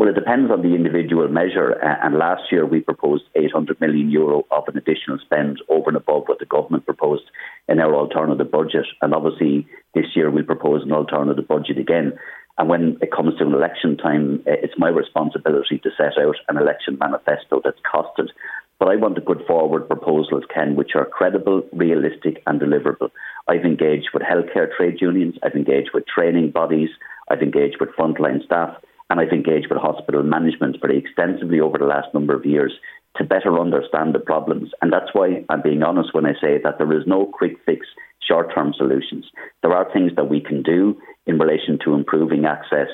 Well, 0.00 0.08
it 0.08 0.14
depends 0.14 0.50
on 0.50 0.62
the 0.62 0.74
individual 0.74 1.28
measure. 1.28 1.72
and 1.72 2.16
last 2.16 2.50
year 2.50 2.64
we 2.64 2.80
proposed 2.80 3.24
800 3.34 3.82
million 3.82 4.10
euro 4.10 4.46
of 4.50 4.64
an 4.66 4.78
additional 4.78 5.18
spend 5.18 5.60
over 5.68 5.90
and 5.90 5.96
above 5.98 6.22
what 6.24 6.38
the 6.38 6.46
government 6.46 6.86
proposed 6.86 7.24
in 7.68 7.78
our 7.78 7.94
alternative 7.94 8.50
budget. 8.50 8.86
And 9.02 9.12
obviously, 9.12 9.66
this 9.92 10.06
year 10.16 10.30
we'll 10.30 10.44
propose 10.44 10.84
an 10.84 10.92
alternative 10.92 11.46
budget 11.46 11.76
again. 11.76 12.18
And 12.56 12.70
when 12.70 12.96
it 13.02 13.12
comes 13.12 13.36
to 13.36 13.44
an 13.44 13.52
election 13.52 13.98
time, 13.98 14.42
eh, 14.46 14.56
it's 14.62 14.78
my 14.78 14.88
responsibility 14.88 15.78
to 15.80 15.90
set 15.98 16.16
out 16.16 16.36
an 16.48 16.56
election 16.56 16.96
manifesto 16.98 17.60
that's 17.62 17.84
costed. 17.84 18.30
But 18.78 18.88
I 18.88 18.96
want 18.96 19.16
to 19.16 19.20
put 19.20 19.46
forward 19.46 19.86
proposals, 19.86 20.44
Ken, 20.48 20.76
which 20.76 20.92
are 20.94 21.04
credible, 21.04 21.62
realistic, 21.74 22.42
and 22.46 22.58
deliverable. 22.58 23.10
I've 23.48 23.66
engaged 23.66 24.08
with 24.14 24.22
healthcare 24.22 24.74
trade 24.74 25.02
unions, 25.02 25.34
I've 25.42 25.56
engaged 25.56 25.90
with 25.92 26.06
training 26.06 26.52
bodies, 26.52 26.88
I've 27.28 27.42
engaged 27.42 27.80
with 27.80 27.90
frontline 27.90 28.42
staff 28.46 28.80
and 29.10 29.18
I've 29.18 29.32
engaged 29.32 29.66
with 29.68 29.80
hospital 29.80 30.22
management 30.22 30.76
very 30.80 30.96
extensively 30.96 31.60
over 31.60 31.78
the 31.78 31.84
last 31.84 32.14
number 32.14 32.34
of 32.34 32.46
years 32.46 32.72
to 33.16 33.24
better 33.24 33.58
understand 33.58 34.14
the 34.14 34.20
problems. 34.20 34.70
And 34.80 34.92
that's 34.92 35.12
why 35.12 35.44
I'm 35.48 35.62
being 35.62 35.82
honest 35.82 36.14
when 36.14 36.26
I 36.26 36.34
say 36.40 36.58
that 36.62 36.78
there 36.78 36.92
is 36.92 37.06
no 37.06 37.26
quick 37.26 37.56
fix, 37.66 37.86
short 38.26 38.54
term 38.54 38.72
solutions. 38.76 39.26
There 39.62 39.72
are 39.72 39.92
things 39.92 40.12
that 40.14 40.30
we 40.30 40.40
can 40.40 40.62
do 40.62 40.96
in 41.26 41.38
relation 41.38 41.78
to 41.84 41.94
improving 41.94 42.44
access 42.44 42.88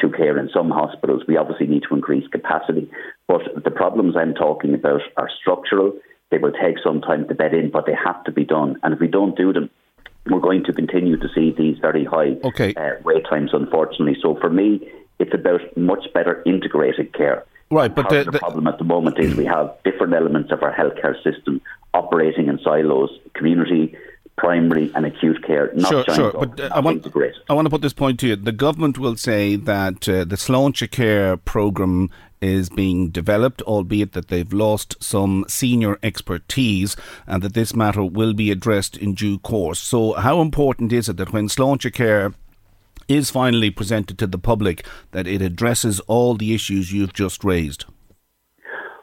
to 0.00 0.10
care 0.10 0.38
in 0.38 0.50
some 0.52 0.70
hospitals. 0.70 1.22
We 1.28 1.36
obviously 1.36 1.68
need 1.68 1.84
to 1.88 1.94
increase 1.94 2.26
capacity. 2.28 2.90
But 3.28 3.42
the 3.62 3.70
problems 3.70 4.16
I'm 4.16 4.34
talking 4.34 4.74
about 4.74 5.02
are 5.16 5.30
structural. 5.40 5.92
They 6.30 6.38
will 6.38 6.52
take 6.52 6.76
some 6.82 7.00
time 7.00 7.28
to 7.28 7.34
bed 7.34 7.54
in, 7.54 7.70
but 7.70 7.86
they 7.86 7.94
have 8.04 8.24
to 8.24 8.32
be 8.32 8.44
done. 8.44 8.78
And 8.82 8.94
if 8.94 9.00
we 9.00 9.08
don't 9.08 9.36
do 9.36 9.52
them, 9.52 9.70
we're 10.26 10.40
going 10.40 10.64
to 10.64 10.72
continue 10.72 11.16
to 11.16 11.28
see 11.34 11.54
these 11.56 11.78
very 11.78 12.04
high 12.04 12.36
okay. 12.44 12.74
uh, 12.74 13.00
wait 13.04 13.24
times, 13.28 13.50
unfortunately. 13.52 14.16
So 14.20 14.36
for 14.40 14.50
me, 14.50 14.80
it's 15.20 15.34
about 15.34 15.60
much 15.76 16.12
better 16.12 16.42
integrated 16.44 17.12
care. 17.14 17.44
Right, 17.70 17.94
but 17.94 18.08
the, 18.08 18.24
the, 18.24 18.32
the, 18.32 18.38
problem 18.40 18.66
at 18.66 18.78
the 18.78 18.84
moment 18.84 19.20
is 19.20 19.36
we 19.36 19.44
have 19.44 19.76
different 19.84 20.12
elements 20.12 20.50
of 20.50 20.60
our 20.64 20.74
healthcare 20.74 21.14
system 21.22 21.60
operating 21.94 22.48
in 22.48 22.58
silos, 22.64 23.10
community, 23.34 23.96
primary, 24.36 24.90
and 24.96 25.06
acute 25.06 25.44
care. 25.46 25.70
Not 25.74 25.88
sure, 25.88 26.04
sure. 26.12 26.42
Up, 26.42 26.56
but 26.56 26.60
uh, 26.60 26.74
I 26.74 26.80
want 26.80 27.06
I 27.48 27.52
want 27.52 27.66
to 27.66 27.70
put 27.70 27.82
this 27.82 27.92
point 27.92 28.18
to 28.20 28.26
you. 28.26 28.34
The 28.34 28.50
government 28.50 28.98
will 28.98 29.16
say 29.16 29.54
that 29.54 30.08
uh, 30.08 30.24
the 30.24 30.36
Sláinte 30.36 30.90
Care 30.90 31.36
program 31.36 32.10
is 32.40 32.70
being 32.70 33.10
developed, 33.10 33.62
albeit 33.62 34.12
that 34.12 34.28
they've 34.28 34.52
lost 34.52 34.96
some 35.00 35.44
senior 35.46 35.98
expertise, 36.02 36.96
and 37.26 37.42
that 37.42 37.54
this 37.54 37.76
matter 37.76 38.02
will 38.02 38.32
be 38.32 38.50
addressed 38.50 38.96
in 38.96 39.14
due 39.14 39.38
course. 39.38 39.78
So, 39.78 40.14
how 40.14 40.40
important 40.40 40.92
is 40.92 41.08
it 41.08 41.18
that 41.18 41.32
when 41.32 41.48
Sláinte 41.48 41.92
Care 41.92 42.32
is 43.10 43.30
finally 43.30 43.70
presented 43.70 44.18
to 44.18 44.26
the 44.26 44.38
public, 44.38 44.86
that 45.10 45.26
it 45.26 45.42
addresses 45.42 46.00
all 46.00 46.34
the 46.34 46.54
issues 46.54 46.92
you've 46.92 47.12
just 47.12 47.44
raised? 47.44 47.84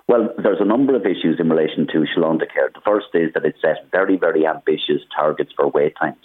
Well, 0.07 0.29
there's 0.41 0.61
a 0.61 0.65
number 0.65 0.95
of 0.95 1.05
issues 1.05 1.37
in 1.39 1.49
relation 1.49 1.85
to 1.87 2.05
Sláinte 2.15 2.51
Care. 2.53 2.71
The 2.73 2.81
first 2.85 3.07
is 3.13 3.33
that 3.33 3.45
it 3.45 3.55
set 3.61 3.91
very, 3.91 4.15
very 4.15 4.47
ambitious 4.47 5.01
targets 5.13 5.51
for 5.55 5.67
wait 5.67 5.95
times. 5.99 6.15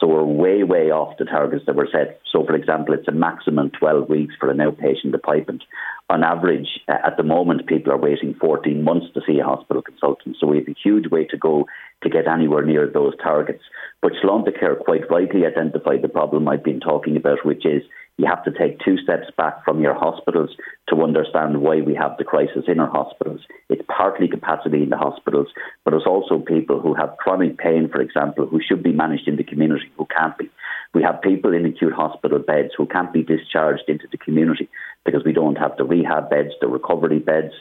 So 0.00 0.06
we're 0.06 0.24
way, 0.24 0.62
way 0.62 0.90
off 0.90 1.18
the 1.18 1.24
targets 1.24 1.66
that 1.66 1.74
were 1.74 1.88
set. 1.90 2.20
So, 2.30 2.44
for 2.44 2.54
example, 2.54 2.94
it's 2.94 3.08
a 3.08 3.12
maximum 3.12 3.70
12 3.70 4.08
weeks 4.08 4.34
for 4.38 4.48
an 4.50 4.58
outpatient 4.58 5.12
appointment. 5.12 5.64
On 6.08 6.22
average, 6.22 6.68
uh, 6.88 6.98
at 7.04 7.16
the 7.16 7.24
moment, 7.24 7.66
people 7.66 7.92
are 7.92 7.98
waiting 7.98 8.34
14 8.40 8.82
months 8.82 9.06
to 9.14 9.20
see 9.26 9.40
a 9.40 9.44
hospital 9.44 9.82
consultant. 9.82 10.36
So 10.38 10.46
we 10.46 10.58
have 10.58 10.68
a 10.68 10.76
huge 10.82 11.10
way 11.10 11.24
to 11.26 11.36
go 11.36 11.66
to 12.02 12.08
get 12.08 12.28
anywhere 12.28 12.64
near 12.64 12.86
those 12.86 13.14
targets. 13.20 13.62
But 14.00 14.12
Sláinte 14.22 14.58
Care 14.58 14.76
quite 14.76 15.10
rightly 15.10 15.44
identified 15.44 16.02
the 16.02 16.08
problem 16.08 16.48
I've 16.48 16.62
been 16.62 16.80
talking 16.80 17.16
about, 17.16 17.44
which 17.44 17.66
is 17.66 17.82
you 18.18 18.26
have 18.26 18.42
to 18.44 18.50
take 18.50 18.80
two 18.80 18.98
steps 18.98 19.28
back 19.36 19.64
from 19.64 19.80
your 19.80 19.94
hospitals 19.94 20.50
to 20.88 21.02
understand 21.02 21.62
why 21.62 21.80
we 21.80 21.94
have 21.94 22.16
the 22.18 22.24
crisis 22.24 22.64
in 22.66 22.80
our 22.80 22.90
hospitals. 22.90 23.40
It's 23.68 23.82
partly 23.86 24.26
capacity 24.26 24.82
in 24.82 24.90
the 24.90 24.96
hospitals, 24.96 25.46
but 25.84 25.94
it's 25.94 26.06
also 26.06 26.40
people 26.40 26.80
who 26.80 26.94
have 26.94 27.16
chronic 27.18 27.58
pain, 27.58 27.88
for 27.88 28.00
example, 28.00 28.46
who 28.46 28.60
should 28.60 28.82
be 28.82 28.92
managed 28.92 29.28
in 29.28 29.36
the 29.36 29.44
community 29.44 29.90
who 29.96 30.06
can't 30.06 30.36
be. 30.36 30.50
We 30.94 31.02
have 31.04 31.22
people 31.22 31.54
in 31.54 31.64
acute 31.64 31.92
hospital 31.92 32.40
beds 32.40 32.70
who 32.76 32.86
can't 32.86 33.12
be 33.12 33.22
discharged 33.22 33.84
into 33.86 34.08
the 34.10 34.18
community 34.18 34.68
because 35.04 35.22
we 35.24 35.32
don't 35.32 35.56
have 35.56 35.76
the 35.76 35.84
rehab 35.84 36.28
beds, 36.28 36.50
the 36.60 36.66
recovery 36.66 37.20
beds, 37.20 37.54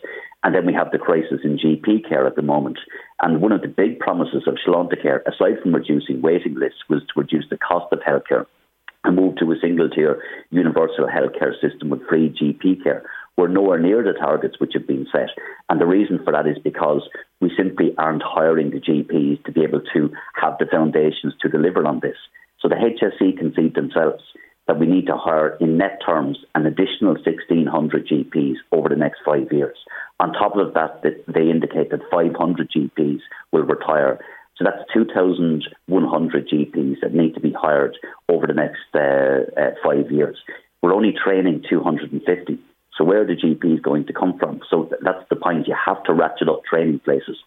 and 0.44 0.56
then 0.56 0.66
we 0.66 0.74
have 0.74 0.90
the 0.90 0.98
crisis 0.98 1.42
in 1.44 1.60
GP 1.60 2.10
care 2.10 2.26
at 2.26 2.36
the 2.36 2.42
moment. 2.42 2.80
And 3.22 3.42
one 3.42 3.52
of 3.52 3.62
the 3.62 3.68
big 3.68 4.00
promises 4.00 4.44
of 4.48 4.58
Sláinte 4.66 5.00
Care, 5.00 5.24
aside 5.28 5.62
from 5.62 5.76
reducing 5.76 6.22
waiting 6.24 6.56
lists, 6.56 6.82
was 6.90 7.02
to 7.02 7.20
reduce 7.20 7.46
the 7.50 7.58
cost 7.58 7.94
of 7.94 8.00
healthcare 8.00 8.46
and 9.08 9.16
move 9.16 9.38
to 9.38 9.52
a 9.52 9.60
single 9.62 9.90
tier 9.90 10.22
universal 10.52 11.08
healthcare 11.08 11.54
system 11.62 11.90
with 11.90 12.06
free 12.08 12.30
GP 12.30 12.84
care. 12.84 13.04
We're 13.38 13.48
nowhere 13.48 13.80
near 13.80 14.04
the 14.04 14.12
targets 14.12 14.60
which 14.60 14.74
have 14.74 14.86
been 14.86 15.08
set. 15.12 15.30
And 15.70 15.80
the 15.80 15.86
reason 15.86 16.20
for 16.24 16.34
that 16.34 16.46
is 16.46 16.58
because 16.62 17.08
we 17.40 17.50
simply 17.56 17.96
aren't 17.98 18.22
hiring 18.22 18.72
the 18.72 18.82
GPs 18.82 19.44
to 19.46 19.52
be 19.52 19.64
able 19.64 19.82
to 19.94 20.12
have 20.42 20.58
the 20.60 20.66
foundations 20.70 21.34
to 21.42 21.48
deliver 21.50 21.88
on 21.88 22.02
this. 22.02 22.18
So 22.60 22.68
the 22.68 22.76
HSE 22.76 23.38
concede 23.38 23.76
themselves 23.76 24.24
that 24.68 24.80
we 24.80 24.86
need 24.86 25.06
to 25.08 25.16
hire, 25.16 25.56
in 25.62 25.78
net 25.78 26.00
terms, 26.06 26.38
an 26.54 26.66
additional 26.66 27.14
1,600 27.14 28.08
GPs 28.08 28.56
over 28.74 28.90
the 28.90 28.98
next 28.98 29.22
five 29.26 29.48
years. 29.52 29.78
On 30.20 30.34
top 30.34 30.58
of 30.58 30.74
that, 30.74 31.02
they 31.04 31.50
indicate 31.50 31.92
that 31.92 32.02
500 32.12 32.70
GPs 32.70 33.20
will 33.54 33.64
retire. 33.64 34.20
So 34.58 34.66
that's 34.66 34.84
2,100 34.94 36.50
GPs 36.50 37.02
that 37.02 37.14
need 37.14 37.36
to 37.36 37.40
be 37.40 37.54
hired 37.54 37.98
over 38.28 38.48
the 38.48 38.54
next 38.54 38.80
uh, 38.96 39.60
uh, 39.60 39.72
five 39.84 40.12
years. 40.12 40.38
We're 40.82 40.96
only 40.96 41.14
training 41.14 41.64
250. 41.70 42.60
So 42.98 43.04
where 43.04 43.22
are 43.22 43.28
the 43.28 43.36
GPs 43.36 43.82
going 43.82 44.06
to 44.08 44.14
come 44.14 44.38
from? 44.40 44.62
So 44.70 44.90
that's 45.04 45.24
the 45.30 45.36
point. 45.36 45.68
You 45.68 45.76
have 45.86 46.04
to 46.06 46.14
ratchet 46.14 46.50
up 46.50 46.64
training 46.66 47.00
places. 47.00 47.38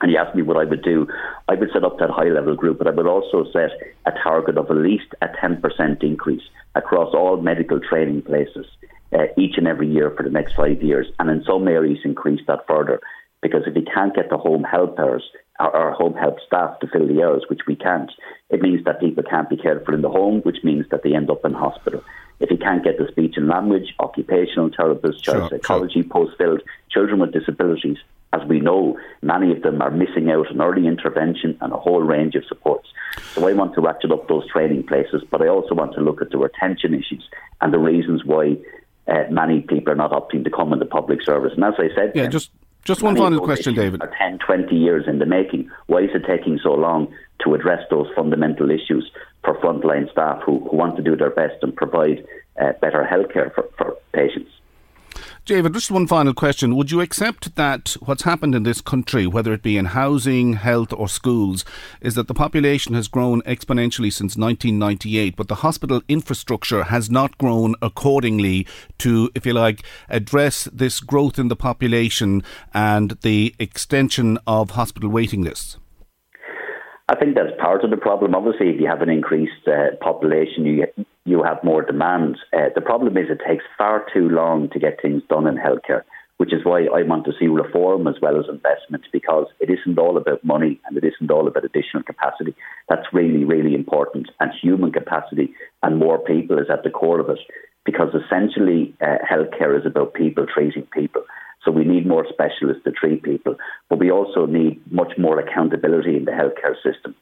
And 0.00 0.12
you 0.12 0.18
asked 0.18 0.36
me 0.36 0.42
what 0.42 0.56
I 0.56 0.64
would 0.64 0.82
do. 0.82 1.06
I 1.48 1.54
would 1.54 1.70
set 1.72 1.84
up 1.84 1.98
that 1.98 2.10
high 2.10 2.28
level 2.28 2.54
group, 2.54 2.78
but 2.78 2.86
I 2.86 2.90
would 2.90 3.06
also 3.06 3.44
set 3.52 3.70
a 4.06 4.12
target 4.22 4.56
of 4.56 4.70
at 4.70 4.76
least 4.76 5.14
a 5.22 5.26
10% 5.28 6.02
increase 6.02 6.42
across 6.74 7.14
all 7.14 7.40
medical 7.40 7.80
training 7.80 8.22
places 8.22 8.66
uh, 9.12 9.26
each 9.36 9.56
and 9.56 9.66
every 9.66 9.88
year 9.88 10.12
for 10.16 10.22
the 10.22 10.30
next 10.30 10.54
five 10.54 10.82
years. 10.82 11.06
And 11.18 11.30
in 11.30 11.42
some 11.44 11.66
areas, 11.66 11.98
increase 12.04 12.40
that 12.46 12.66
further. 12.68 13.00
Because 13.42 13.62
if 13.66 13.74
we 13.74 13.82
can't 13.82 14.14
get 14.14 14.30
the 14.30 14.38
home 14.38 14.64
helpers, 14.64 15.24
our, 15.58 15.74
our 15.74 15.92
home 15.92 16.14
help 16.14 16.38
staff 16.46 16.78
to 16.80 16.86
fill 16.88 17.06
the 17.06 17.22
hours, 17.22 17.44
which 17.48 17.60
we 17.66 17.76
can't, 17.76 18.10
it 18.50 18.62
means 18.62 18.84
that 18.84 19.00
people 19.00 19.24
can't 19.24 19.50
be 19.50 19.56
cared 19.56 19.84
for 19.84 19.94
in 19.94 20.02
the 20.02 20.08
home, 20.08 20.40
which 20.42 20.58
means 20.62 20.86
that 20.90 21.02
they 21.02 21.14
end 21.14 21.30
up 21.30 21.44
in 21.44 21.52
hospital. 21.52 22.02
If 22.40 22.50
you 22.50 22.58
can't 22.58 22.84
get 22.84 22.98
the 22.98 23.08
speech 23.08 23.34
and 23.36 23.48
language, 23.48 23.94
occupational 23.98 24.70
therapists, 24.70 25.22
child 25.22 25.48
sure, 25.50 25.58
psychology 25.58 26.02
sure. 26.02 26.10
post 26.10 26.38
filled, 26.38 26.62
children 26.90 27.18
with 27.18 27.32
disabilities, 27.32 27.98
as 28.32 28.46
we 28.46 28.60
know, 28.60 28.98
many 29.22 29.52
of 29.52 29.62
them 29.62 29.80
are 29.80 29.90
missing 29.90 30.30
out 30.30 30.48
on 30.50 30.60
early 30.60 30.86
intervention 30.86 31.56
and 31.60 31.72
a 31.72 31.76
whole 31.76 32.02
range 32.02 32.34
of 32.34 32.44
supports. 32.44 32.88
So 33.32 33.48
I 33.48 33.54
want 33.54 33.74
to 33.74 33.80
ratchet 33.80 34.12
up 34.12 34.28
those 34.28 34.48
training 34.50 34.86
places, 34.86 35.22
but 35.30 35.42
I 35.42 35.48
also 35.48 35.74
want 35.74 35.94
to 35.94 36.00
look 36.00 36.20
at 36.20 36.30
the 36.30 36.38
retention 36.38 36.94
issues 36.94 37.26
and 37.60 37.72
the 37.72 37.78
reasons 37.78 38.24
why 38.24 38.56
uh, 39.08 39.24
many 39.30 39.62
people 39.62 39.92
are 39.92 39.96
not 39.96 40.12
opting 40.12 40.44
to 40.44 40.50
come 40.50 40.72
in 40.72 40.78
the 40.78 40.84
public 40.84 41.22
service. 41.22 41.52
And 41.54 41.64
as 41.64 41.74
I 41.78 41.88
said, 41.94 42.12
yeah, 42.14 42.26
just 42.26 42.50
just 42.88 43.02
one 43.02 43.16
final 43.16 43.40
question, 43.40 43.74
David. 43.74 44.00
Are 44.02 44.10
10, 44.18 44.38
20 44.38 44.74
years 44.74 45.04
in 45.06 45.18
the 45.18 45.26
making. 45.26 45.70
Why 45.88 46.00
is 46.00 46.10
it 46.14 46.24
taking 46.26 46.58
so 46.62 46.72
long 46.72 47.12
to 47.44 47.54
address 47.54 47.82
those 47.90 48.06
fundamental 48.16 48.70
issues 48.70 49.10
for 49.44 49.58
frontline 49.60 50.10
staff 50.10 50.42
who, 50.44 50.66
who 50.68 50.76
want 50.76 50.96
to 50.96 51.02
do 51.02 51.14
their 51.14 51.30
best 51.30 51.62
and 51.62 51.76
provide 51.76 52.24
uh, 52.58 52.72
better 52.80 53.06
healthcare 53.06 53.54
for, 53.54 53.68
for 53.76 53.94
patients? 54.14 54.50
David, 55.44 55.72
just 55.72 55.90
one 55.90 56.06
final 56.06 56.34
question. 56.34 56.76
Would 56.76 56.90
you 56.90 57.00
accept 57.00 57.54
that 57.56 57.96
what's 58.00 58.24
happened 58.24 58.54
in 58.54 58.64
this 58.64 58.80
country, 58.80 59.26
whether 59.26 59.52
it 59.52 59.62
be 59.62 59.76
in 59.76 59.86
housing, 59.86 60.54
health, 60.54 60.92
or 60.92 61.08
schools, 61.08 61.64
is 62.00 62.14
that 62.16 62.28
the 62.28 62.34
population 62.34 62.94
has 62.94 63.08
grown 63.08 63.40
exponentially 63.42 64.12
since 64.12 64.36
1998, 64.36 65.36
but 65.36 65.48
the 65.48 65.56
hospital 65.56 66.02
infrastructure 66.08 66.84
has 66.84 67.10
not 67.10 67.38
grown 67.38 67.74
accordingly 67.80 68.66
to, 68.98 69.30
if 69.34 69.46
you 69.46 69.54
like, 69.54 69.82
address 70.08 70.64
this 70.72 71.00
growth 71.00 71.38
in 71.38 71.48
the 71.48 71.56
population 71.56 72.42
and 72.74 73.18
the 73.22 73.54
extension 73.58 74.38
of 74.46 74.70
hospital 74.70 75.08
waiting 75.08 75.42
lists? 75.42 75.78
I 77.10 77.16
think 77.16 77.34
that's 77.34 77.58
part 77.58 77.84
of 77.84 77.90
the 77.90 77.96
problem. 77.96 78.34
Obviously, 78.34 78.68
if 78.68 78.80
you 78.80 78.86
have 78.86 79.00
an 79.00 79.08
increased 79.08 79.66
uh, 79.66 79.96
population, 80.00 80.66
you 80.66 80.86
you 81.24 81.42
have 81.42 81.62
more 81.64 81.82
demand. 81.82 82.36
Uh, 82.52 82.68
the 82.74 82.82
problem 82.82 83.16
is 83.16 83.26
it 83.30 83.40
takes 83.46 83.64
far 83.76 84.04
too 84.12 84.28
long 84.28 84.68
to 84.70 84.78
get 84.78 85.00
things 85.00 85.22
done 85.28 85.46
in 85.46 85.56
healthcare, 85.56 86.02
which 86.36 86.52
is 86.52 86.64
why 86.64 86.84
I 86.84 87.02
want 87.02 87.24
to 87.24 87.32
see 87.38 87.46
reform 87.46 88.06
as 88.06 88.16
well 88.20 88.38
as 88.38 88.46
investment 88.48 89.04
because 89.12 89.46
it 89.60 89.70
isn't 89.70 89.98
all 89.98 90.18
about 90.18 90.44
money 90.44 90.80
and 90.86 90.96
it 90.96 91.04
isn't 91.04 91.30
all 91.30 91.48
about 91.48 91.64
additional 91.64 92.02
capacity. 92.02 92.54
That's 92.88 93.12
really, 93.12 93.44
really 93.44 93.74
important. 93.74 94.30
And 94.40 94.50
human 94.62 94.92
capacity 94.92 95.54
and 95.82 95.98
more 95.98 96.18
people 96.18 96.58
is 96.58 96.70
at 96.70 96.82
the 96.82 96.90
core 96.90 97.20
of 97.20 97.30
it 97.30 97.38
because 97.84 98.14
essentially 98.14 98.94
uh, 99.00 99.16
healthcare 99.30 99.78
is 99.78 99.86
about 99.86 100.12
people 100.12 100.46
treating 100.46 100.86
people. 100.92 101.22
So 101.64 101.70
we 101.70 101.84
need 101.84 102.06
more 102.06 102.26
specialists 102.28 102.84
to 102.84 102.92
treat 102.92 103.22
people, 103.22 103.56
but 103.88 103.98
we 103.98 104.10
also 104.10 104.46
need 104.46 104.80
much 104.92 105.12
more 105.18 105.38
accountability 105.38 106.16
in 106.16 106.24
the 106.24 106.30
healthcare 106.30 106.76
system. 106.82 107.14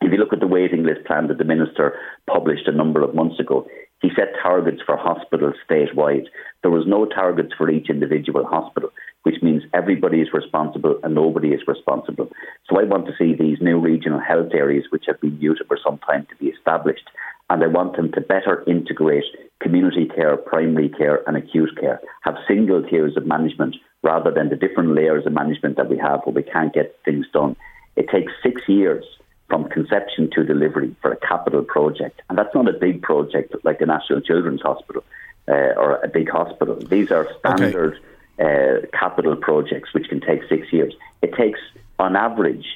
If 0.00 0.12
you 0.12 0.18
look 0.18 0.32
at 0.32 0.40
the 0.40 0.46
waiting 0.46 0.84
list 0.84 1.04
plan 1.06 1.26
that 1.28 1.38
the 1.38 1.44
minister 1.44 1.98
published 2.26 2.68
a 2.68 2.72
number 2.72 3.02
of 3.02 3.14
months 3.14 3.40
ago, 3.40 3.66
he 4.00 4.10
set 4.14 4.34
targets 4.40 4.80
for 4.86 4.96
hospitals 4.96 5.56
statewide. 5.68 6.26
There 6.62 6.70
was 6.70 6.86
no 6.86 7.04
targets 7.04 7.52
for 7.58 7.68
each 7.68 7.90
individual 7.90 8.46
hospital, 8.46 8.90
which 9.24 9.42
means 9.42 9.64
everybody 9.74 10.20
is 10.20 10.28
responsible 10.32 11.00
and 11.02 11.14
nobody 11.14 11.48
is 11.48 11.66
responsible. 11.66 12.30
So 12.68 12.78
I 12.78 12.84
want 12.84 13.06
to 13.06 13.16
see 13.18 13.34
these 13.34 13.58
new 13.60 13.80
regional 13.80 14.20
health 14.20 14.54
areas, 14.54 14.84
which 14.90 15.04
have 15.08 15.20
been 15.20 15.38
muted 15.38 15.66
for 15.66 15.78
some 15.84 15.98
time, 15.98 16.26
to 16.30 16.36
be 16.36 16.46
established. 16.46 17.10
And 17.50 17.62
I 17.62 17.66
want 17.66 17.96
them 17.96 18.12
to 18.12 18.20
better 18.20 18.62
integrate 18.66 19.24
community 19.60 20.06
care, 20.06 20.36
primary 20.36 20.88
care, 20.88 21.26
and 21.26 21.36
acute 21.36 21.70
care, 21.80 22.00
have 22.22 22.36
single 22.46 22.82
tiers 22.82 23.16
of 23.16 23.26
management 23.26 23.76
rather 24.02 24.30
than 24.30 24.48
the 24.48 24.56
different 24.56 24.94
layers 24.94 25.26
of 25.26 25.32
management 25.32 25.76
that 25.76 25.88
we 25.88 25.98
have 25.98 26.20
where 26.24 26.34
we 26.34 26.42
can't 26.42 26.72
get 26.72 26.96
things 27.04 27.26
done. 27.32 27.56
It 27.96 28.08
takes 28.10 28.32
six 28.42 28.62
years 28.68 29.04
from 29.48 29.68
conception 29.70 30.30
to 30.34 30.44
delivery 30.44 30.94
for 31.00 31.10
a 31.12 31.16
capital 31.16 31.62
project. 31.62 32.20
And 32.28 32.38
that's 32.38 32.54
not 32.54 32.68
a 32.68 32.72
big 32.72 33.02
project 33.02 33.54
like 33.64 33.78
the 33.78 33.86
National 33.86 34.20
Children's 34.20 34.60
Hospital 34.60 35.02
uh, 35.48 35.72
or 35.76 35.96
a 36.04 36.08
big 36.08 36.28
hospital. 36.28 36.76
These 36.76 37.10
are 37.10 37.26
standard 37.40 37.98
okay. 38.38 38.84
uh, 38.84 38.86
capital 38.96 39.36
projects 39.36 39.94
which 39.94 40.08
can 40.08 40.20
take 40.20 40.42
six 40.48 40.70
years. 40.72 40.94
It 41.22 41.34
takes, 41.34 41.60
on 41.98 42.14
average, 42.14 42.66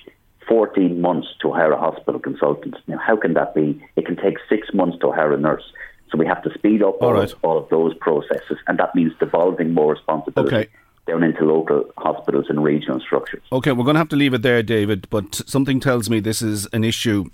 14 0.48 1.00
months 1.00 1.28
to 1.40 1.52
hire 1.52 1.72
a 1.72 1.78
hospital 1.78 2.20
consultant. 2.20 2.76
Now, 2.86 2.98
how 2.98 3.16
can 3.16 3.34
that 3.34 3.54
be? 3.54 3.82
It 3.96 4.06
can 4.06 4.16
take 4.16 4.38
six 4.48 4.68
months 4.74 4.98
to 5.00 5.12
hire 5.12 5.32
a 5.32 5.38
nurse. 5.38 5.64
So 6.10 6.18
we 6.18 6.26
have 6.26 6.42
to 6.42 6.52
speed 6.54 6.82
up 6.82 7.00
all, 7.00 7.08
all, 7.08 7.14
right. 7.14 7.32
of, 7.32 7.38
all 7.42 7.58
of 7.58 7.68
those 7.70 7.94
processes, 7.94 8.58
and 8.66 8.78
that 8.78 8.94
means 8.94 9.12
devolving 9.18 9.72
more 9.72 9.92
responsibility. 9.92 10.56
Okay 10.56 10.68
down 11.06 11.24
into 11.24 11.44
local 11.44 11.84
hospitals 11.98 12.46
and 12.48 12.62
regional 12.62 13.00
structures. 13.00 13.42
Okay, 13.50 13.72
we're 13.72 13.84
going 13.84 13.94
to 13.94 13.98
have 13.98 14.08
to 14.10 14.16
leave 14.16 14.34
it 14.34 14.42
there, 14.42 14.62
David, 14.62 15.08
but 15.10 15.34
something 15.46 15.80
tells 15.80 16.08
me 16.08 16.20
this 16.20 16.42
is 16.42 16.66
an 16.72 16.84
issue 16.84 17.24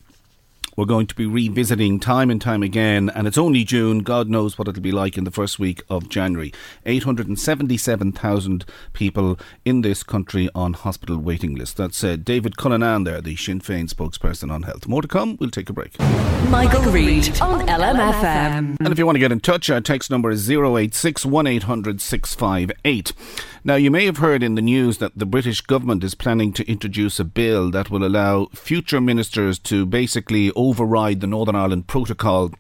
we're 0.77 0.85
going 0.85 1.07
to 1.07 1.15
be 1.15 1.27
revisiting 1.27 1.99
time 2.01 2.31
and 2.31 2.41
time 2.41 2.63
again, 2.63 3.11
and 3.15 3.27
it's 3.27 3.39
only 3.39 3.65
June. 3.65 4.01
God 4.01 4.29
knows 4.29 4.59
what 4.59 4.69
it'll 4.69 4.83
be 4.83 4.93
like 4.93 5.19
in 5.19 5.25
the 5.25 5.31
first 5.31 5.59
week 5.59 5.83
of 5.89 6.09
January. 6.09 6.53
877,000 6.87 8.65
people 8.93 9.39
in 9.65 9.83
this 9.83 10.03
country 10.03 10.49
on 10.55 10.75
hospital 10.75 11.19
waiting 11.19 11.55
lists. 11.55 11.75
That's 11.75 12.03
uh, 12.05 12.17
David 12.17 12.57
Cullinane 12.57 13.05
there, 13.05 13.21
the 13.21 13.37
Sinn 13.37 13.61
Féin 13.61 13.93
spokesperson 13.93 14.53
on 14.53 14.63
health. 14.63 14.87
More 14.87 15.03
to 15.03 15.09
come. 15.09 15.37
We'll 15.41 15.51
take 15.51 15.69
a 15.69 15.73
break. 15.73 15.99
Michael, 16.49 16.91
Reade 16.93 17.41
on 17.41 17.67
LMFM. 17.67 18.77
And 18.79 18.89
if 18.89 18.99
you 18.99 19.07
want 19.07 19.17
to 19.17 19.21
get 19.21 19.33
in 19.33 19.41
touch, 19.41 19.71
our 19.71 19.81
text 19.81 20.11
number 20.11 20.31
is 20.31 20.49
086 20.51 21.27
1800 21.27 22.01
658. 22.01 23.13
Now, 23.69 23.75
you 23.75 23.91
may 23.91 24.07
have 24.07 24.17
heard 24.17 24.43
in 24.43 24.55
the 24.55 24.63
news 24.63 24.97
that 24.97 25.19
the 25.19 25.27
British 25.27 25.61
government 25.61 26.03
is 26.03 26.15
planning 26.15 26.55
to 26.55 26.67
introduce 26.67 27.21
a 27.21 27.25
bill 27.25 27.71
that 27.73 27.91
will 27.91 28.03
allow 28.03 28.47
future 28.55 28.99
ministers 28.99 29.59
to 29.59 29.85
basically 29.85 30.51
override 30.53 31.21
the 31.21 31.27
Northern 31.27 31.55
Ireland 31.55 31.87
Protocol 31.87 32.51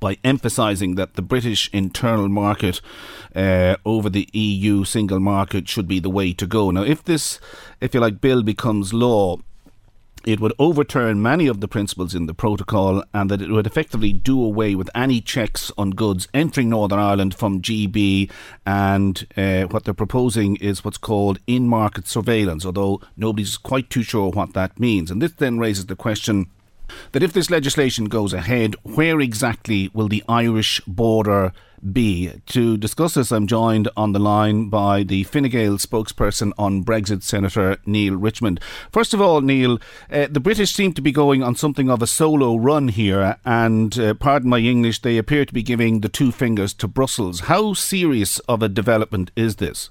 by 0.00 0.18
emphasising 0.24 0.96
that 0.96 1.14
the 1.14 1.22
British 1.22 1.70
internal 1.72 2.28
market 2.28 2.80
uh, 3.36 3.76
over 3.84 4.10
the 4.10 4.28
EU 4.32 4.82
single 4.82 5.20
market 5.20 5.68
should 5.68 5.86
be 5.86 6.00
the 6.00 6.10
way 6.10 6.32
to 6.32 6.46
go. 6.48 6.72
Now, 6.72 6.82
if 6.82 7.04
this, 7.04 7.38
if 7.80 7.94
you 7.94 8.00
like, 8.00 8.20
bill 8.20 8.42
becomes 8.42 8.92
law, 8.92 9.38
it 10.24 10.40
would 10.40 10.52
overturn 10.58 11.22
many 11.22 11.46
of 11.46 11.60
the 11.60 11.68
principles 11.68 12.14
in 12.14 12.26
the 12.26 12.34
protocol 12.34 13.02
and 13.12 13.30
that 13.30 13.42
it 13.42 13.50
would 13.50 13.66
effectively 13.66 14.12
do 14.12 14.42
away 14.42 14.74
with 14.74 14.90
any 14.94 15.20
checks 15.20 15.70
on 15.76 15.90
goods 15.90 16.28
entering 16.32 16.68
Northern 16.68 16.98
Ireland 16.98 17.34
from 17.34 17.60
GB. 17.60 18.30
And 18.64 19.26
uh, 19.36 19.64
what 19.64 19.84
they're 19.84 19.94
proposing 19.94 20.56
is 20.56 20.84
what's 20.84 20.98
called 20.98 21.38
in 21.46 21.68
market 21.68 22.06
surveillance, 22.06 22.64
although 22.64 23.00
nobody's 23.16 23.56
quite 23.56 23.90
too 23.90 24.02
sure 24.02 24.30
what 24.30 24.54
that 24.54 24.78
means. 24.78 25.10
And 25.10 25.20
this 25.20 25.32
then 25.32 25.58
raises 25.58 25.86
the 25.86 25.96
question 25.96 26.46
that 27.12 27.22
if 27.22 27.32
this 27.32 27.50
legislation 27.50 28.06
goes 28.06 28.32
ahead, 28.32 28.74
where 28.82 29.20
exactly 29.20 29.90
will 29.92 30.08
the 30.08 30.24
Irish 30.28 30.80
border 30.86 31.52
be? 31.92 32.30
To 32.46 32.76
discuss 32.76 33.14
this, 33.14 33.32
I'm 33.32 33.46
joined 33.46 33.88
on 33.96 34.12
the 34.12 34.18
line 34.18 34.68
by 34.68 35.02
the 35.02 35.24
Fine 35.24 35.48
Gael 35.48 35.78
spokesperson 35.78 36.52
on 36.56 36.84
Brexit, 36.84 37.22
Senator 37.22 37.78
Neale 37.86 38.16
Richmond. 38.16 38.60
First 38.90 39.14
of 39.14 39.20
all, 39.20 39.40
Neale, 39.40 39.78
uh, 40.10 40.28
the 40.30 40.40
British 40.40 40.72
seem 40.72 40.92
to 40.94 41.02
be 41.02 41.12
going 41.12 41.42
on 41.42 41.56
something 41.56 41.90
of 41.90 42.02
a 42.02 42.06
solo 42.06 42.56
run 42.56 42.88
here, 42.88 43.36
and 43.44 43.98
uh, 43.98 44.14
pardon 44.14 44.50
my 44.50 44.58
English, 44.58 45.02
they 45.02 45.18
appear 45.18 45.44
to 45.44 45.54
be 45.54 45.62
giving 45.62 46.00
the 46.00 46.08
two 46.08 46.30
fingers 46.30 46.72
to 46.74 46.88
Brussels. 46.88 47.40
How 47.40 47.74
serious 47.74 48.38
of 48.40 48.62
a 48.62 48.68
development 48.68 49.30
is 49.34 49.56
this? 49.56 49.90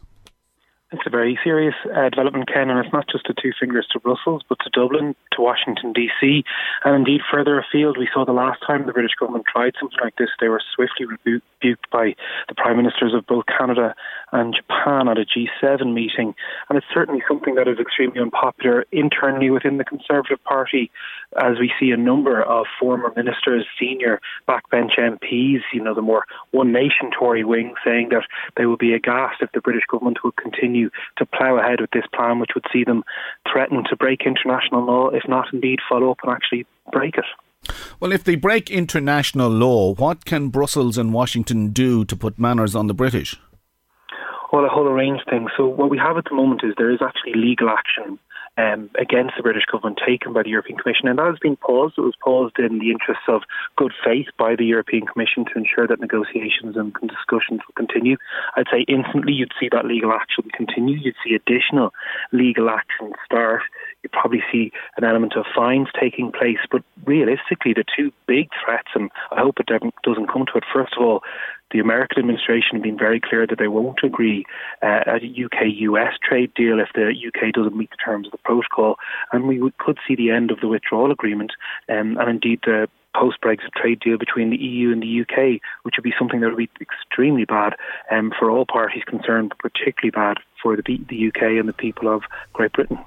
It's 0.92 1.08
a 1.08 1.10
very 1.10 1.40
serious 1.42 1.76
uh, 1.86 2.10
development, 2.10 2.50
Ken, 2.52 2.70
and 2.70 2.78
it's 2.84 2.92
not 2.92 3.08
just 3.10 3.26
the 3.26 3.34
two 3.34 3.54
fingers 3.58 3.88
to 3.94 4.00
Brussels, 4.00 4.42
but 4.50 4.60
to 4.60 4.70
Dublin, 4.70 5.16
to 5.32 5.42
Washington, 5.42 5.94
D.C., 5.94 6.44
and 6.84 6.96
indeed 6.96 7.22
further 7.32 7.58
afield. 7.58 7.98
We 7.98 8.10
saw 8.14 8.26
the 8.26 8.34
last 8.34 8.60
time 8.68 8.86
the 8.86 8.92
British 8.92 9.16
government 9.18 9.46
tried 9.50 9.74
something 9.80 9.98
like 10.04 10.18
this, 10.18 10.28
they 10.42 10.50
were 10.50 10.62
swiftly 10.76 11.06
rebuked 11.06 11.90
by 11.92 12.14
the 12.50 12.56
prime 12.56 12.76
ministers 12.76 13.14
of 13.14 13.26
both 13.26 13.46
Canada 13.46 13.96
and 14.34 14.54
Japan 14.54 15.08
at 15.08 15.18
a 15.18 15.24
G7 15.24 15.94
meeting. 15.94 16.36
And 16.68 16.78
it's 16.78 16.88
certainly 16.94 17.24
something 17.26 17.56
that 17.56 17.70
is 17.70 17.80
extremely 17.80 18.20
unpopular 18.20 18.86
internally 18.92 19.50
within 19.50 19.78
the 19.78 19.86
Conservative 19.86 20.44
Party, 20.44 20.92
as 21.38 21.60
we 21.60 21.72
see 21.80 21.92
a 21.92 21.98
number 21.98 22.42
of 22.42 22.66
former 22.80 23.14
ministers, 23.16 23.66
senior 23.80 24.20
backbench 24.48 25.00
MPs, 25.00 25.62
you 25.74 25.82
know, 25.82 25.94
the 25.94 26.02
more 26.02 26.26
One 26.52 26.72
Nation 26.72 27.12
Tory 27.18 27.44
wing, 27.44 27.74
saying 27.86 28.10
that 28.10 28.24
they 28.58 28.66
would 28.66 28.80
be 28.80 28.94
aghast 28.94 29.42
if 29.42 29.52
the 29.54 29.62
British 29.62 29.84
government 29.90 30.20
would 30.24 30.36
continue 30.36 30.90
to 31.18 31.26
plough 31.26 31.58
ahead 31.58 31.82
with 31.82 31.92
this 31.92 32.06
plan, 32.14 32.40
which 32.40 32.52
would 32.56 32.66
see 32.72 32.84
them 32.84 33.04
threaten 33.52 33.84
to 33.90 33.96
break 33.96 34.22
international 34.26 34.86
law, 34.86 35.10
if 35.10 35.24
not 35.28 35.48
indeed 35.54 35.80
follow 35.88 36.12
up 36.12 36.20
and 36.24 36.34
actually 36.34 36.66
break 36.92 37.16
it. 37.18 37.26
Well, 38.00 38.12
if 38.12 38.24
they 38.24 38.36
break 38.36 38.72
international 38.72 39.50
law, 39.50 39.94
what 39.94 40.26
can 40.26 40.50
Brussels 40.50 40.98
and 40.98 41.14
Washington 41.14 41.70
do 41.70 42.04
to 42.06 42.16
put 42.16 42.40
manners 42.40 42.76
on 42.76 42.88
the 42.88 42.94
British? 42.94 43.38
Well, 44.52 44.66
a 44.66 44.70
whole 44.70 44.84
range 44.84 45.22
of 45.22 45.32
things. 45.32 45.50
So, 45.56 45.66
what 45.66 45.90
we 45.90 45.98
have 45.98 46.18
at 46.18 46.26
the 46.26 46.36
moment 46.36 46.62
is 46.64 46.74
there 46.78 46.92
is 46.92 47.00
actually 47.02 47.40
legal 47.40 47.70
action 47.70 48.20
um, 48.62 48.90
against 49.00 49.34
the 49.36 49.44
British 49.44 49.66
government 49.72 50.00
taken 50.06 50.34
by 50.34 50.44
the 50.44 50.50
European 50.50 50.78
Commission, 50.78 51.08
and 51.08 51.18
that 51.18 51.26
has 51.26 51.40
been 51.40 51.56
paused. 51.56 51.96
It 51.98 52.02
was 52.02 52.16
paused 52.22 52.60
in 52.60 52.80
the 52.80 52.92
interests 52.92 53.26
of 53.28 53.42
good 53.76 53.94
faith 54.04 54.28
by 54.38 54.56
the 54.56 54.66
European 54.66 55.06
Commission 55.06 55.46
to 55.46 55.58
ensure 55.58 55.88
that 55.88 56.00
negotiations 56.00 56.78
and 56.78 56.94
discussions 56.94 57.62
will 57.66 57.76
continue. 57.76 58.18
I'd 58.56 58.70
say 58.72 58.86
instantly 58.88 59.34
you'd 59.34 59.54
see 59.60 59.70
that 59.72 59.86
legal 59.86 60.12
action 60.12 60.46
continue. 60.56 60.98
You'd 60.98 61.16
see 61.26 61.34
additional 61.34 61.94
legal 62.32 62.70
action 62.70 63.14
start. 63.26 63.62
You'd 64.04 64.12
probably 64.12 64.44
see 64.52 64.72
an 64.98 65.04
element 65.04 65.34
of 65.36 65.46
fines 65.56 65.88
taking 66.00 66.32
place. 66.32 66.60
But 66.70 66.84
realistically, 67.06 67.74
the 67.74 67.84
two 67.96 68.12
big 68.28 68.50
threats, 68.64 68.90
and 68.96 69.10
I 69.32 69.42
hope 69.42 69.60
it 69.60 69.68
doesn't 69.68 70.32
come 70.32 70.46
to 70.48 70.58
it. 70.58 70.64
First 70.74 70.94
of 70.98 71.04
all, 71.04 71.22
the 71.72 71.80
American 71.80 72.20
administration 72.20 72.74
have 72.74 72.84
been 72.84 72.98
very 72.98 73.20
clear 73.20 73.48
that 73.48 73.58
they 73.58 73.68
won't 73.68 74.00
agree 74.04 74.46
uh, 74.82 75.04
a 75.08 75.46
UK-US 75.46 76.14
trade 76.22 76.54
deal 76.54 76.80
if 76.80 76.90
the 76.94 77.12
UK 77.12 77.54
doesn't 77.54 77.78
meet 77.78 77.90
the 77.92 77.98
terms 78.04 78.28
of 78.28 78.32
the 78.32 78.38
protocol, 78.40 78.98
and 79.32 79.48
we 79.48 79.60
would, 79.62 79.78
could 79.78 79.98
see 80.08 80.16
the 80.16 80.32
end 80.32 80.52
of 80.52 80.60
the 80.60 80.68
withdrawal 80.68 81.12
agreement, 81.12 81.54
um, 81.90 82.18
and 82.18 82.30
indeed 82.30 82.60
the 82.66 82.88
post-Brexit 83.16 83.72
trade 83.76 84.00
deal 84.00 84.18
between 84.18 84.50
the 84.50 84.58
EU 84.58 84.92
and 84.92 85.02
the 85.02 85.22
UK, 85.22 85.62
which 85.84 85.96
would 85.98 86.04
be 86.04 86.14
something 86.18 86.40
that 86.42 86.50
would 86.50 86.58
be 86.58 86.70
extremely 86.80 87.46
bad 87.46 87.74
um, 88.10 88.32
for 88.38 88.50
all 88.50 88.66
parties 88.66 89.04
concerned, 89.06 89.50
but 89.50 89.74
particularly 89.74 90.12
bad 90.12 90.38
for 90.62 90.76
the, 90.76 90.84
the 91.10 91.28
UK 91.28 91.60
and 91.60 91.68
the 91.68 91.74
people 91.74 92.14
of 92.14 92.24
Great 92.54 92.74
Britain. 92.74 93.00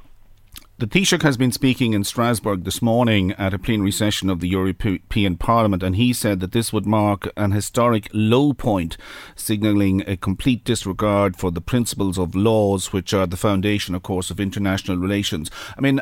The 0.77 0.89
Taoiseach 0.89 1.23
has 1.23 1.37
been 1.37 1.53
speaking 1.53 1.93
in 1.93 2.03
Strasbourg 2.03 2.65
this 2.65 2.83
morning 2.83 3.31
at 3.35 3.55
a 3.55 3.61
plenary 3.61 3.93
session 3.93 4.29
of 4.29 4.41
the 4.41 4.49
European 4.49 5.37
Parliament, 5.37 5.85
and 5.85 5.95
he 5.95 6.13
said 6.13 6.41
that 6.41 6.51
this 6.51 6.73
would 6.73 6.85
mark 6.85 7.29
an 7.37 7.53
historic 7.53 8.09
low 8.13 8.53
point, 8.53 8.97
signalling 9.37 10.03
a 10.09 10.17
complete 10.17 10.65
disregard 10.65 11.37
for 11.37 11.53
the 11.53 11.61
principles 11.61 12.19
of 12.19 12.35
laws, 12.35 12.93
which 12.93 13.15
are 13.15 13.25
the 13.25 13.37
foundation, 13.37 13.95
of 13.95 14.03
course, 14.03 14.33
of 14.33 14.41
international 14.41 14.97
relations. 14.97 15.49
I 15.79 15.81
mean, 15.81 16.01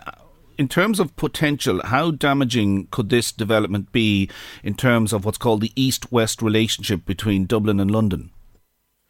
in 0.56 0.68
terms 0.68 1.00
of 1.00 1.16
potential, 1.16 1.82
how 1.84 2.10
damaging 2.10 2.86
could 2.90 3.10
this 3.10 3.30
development 3.30 3.92
be 3.92 4.30
in 4.62 4.72
terms 4.72 5.12
of 5.12 5.26
what's 5.26 5.36
called 5.36 5.60
the 5.60 5.72
east 5.76 6.10
west 6.10 6.40
relationship 6.40 7.04
between 7.04 7.44
Dublin 7.44 7.78
and 7.78 7.90
London? 7.90 8.30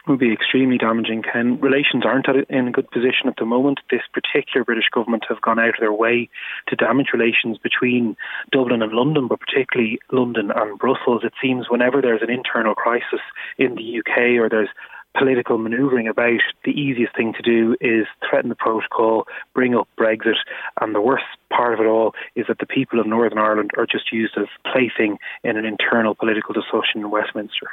Would 0.07 0.19
be 0.19 0.33
extremely 0.33 0.79
damaging. 0.79 1.23
Ken, 1.23 1.61
relations 1.61 2.05
aren't 2.05 2.27
in 2.49 2.69
a 2.69 2.73
good 2.73 2.91
position 2.91 3.29
at 3.29 3.37
the 3.39 3.45
moment. 3.45 3.81
This 3.91 4.03
particular 4.13 4.65
British 4.65 4.89
government 4.93 5.25
have 5.29 5.41
gone 5.41 5.59
out 5.59 5.71
of 5.71 5.81
their 5.81 5.93
way 5.93 6.29
to 6.69 6.77
damage 6.77 7.09
relations 7.13 7.59
between 7.59 8.17
Dublin 8.51 8.83
and 8.83 8.93
London, 8.93 9.29
but 9.29 9.41
particularly 9.41 9.99
London 10.11 10.51
and 10.55 10.79
Brussels. 10.79 11.23
It 11.25 11.35
seems 11.41 11.71
whenever 11.71 12.01
there's 12.01 12.23
an 12.23 12.31
internal 12.31 12.75
crisis 12.75 13.21
in 13.59 13.77
the 13.77 13.99
UK 14.01 14.41
or 14.41 14.49
there's 14.49 14.71
political 15.17 15.59
manoeuvring 15.59 16.09
about, 16.09 16.41
the 16.65 16.71
easiest 16.71 17.15
thing 17.15 17.35
to 17.35 17.43
do 17.43 17.77
is 17.81 18.07
threaten 18.29 18.49
the 18.49 18.57
protocol, 18.57 19.27
bring 19.55 19.75
up 19.75 19.89
Brexit, 19.99 20.41
and 20.81 20.95
the 20.95 21.01
worst 21.01 21.25
part 21.51 21.75
of 21.75 21.81
it 21.81 21.87
all 21.87 22.15
is 22.35 22.47
that 22.49 22.59
the 22.59 22.67
people 22.67 22.99
of 22.99 23.07
Northern 23.07 23.39
Ireland 23.39 23.73
are 23.77 23.87
just 23.87 24.13
used 24.13 24.35
as 24.39 24.47
plaything 24.73 25.19
in 25.45 25.57
an 25.57 25.65
internal 25.65 26.15
political 26.15 26.55
discussion 26.55 27.01
in 27.01 27.11
Westminster. 27.11 27.71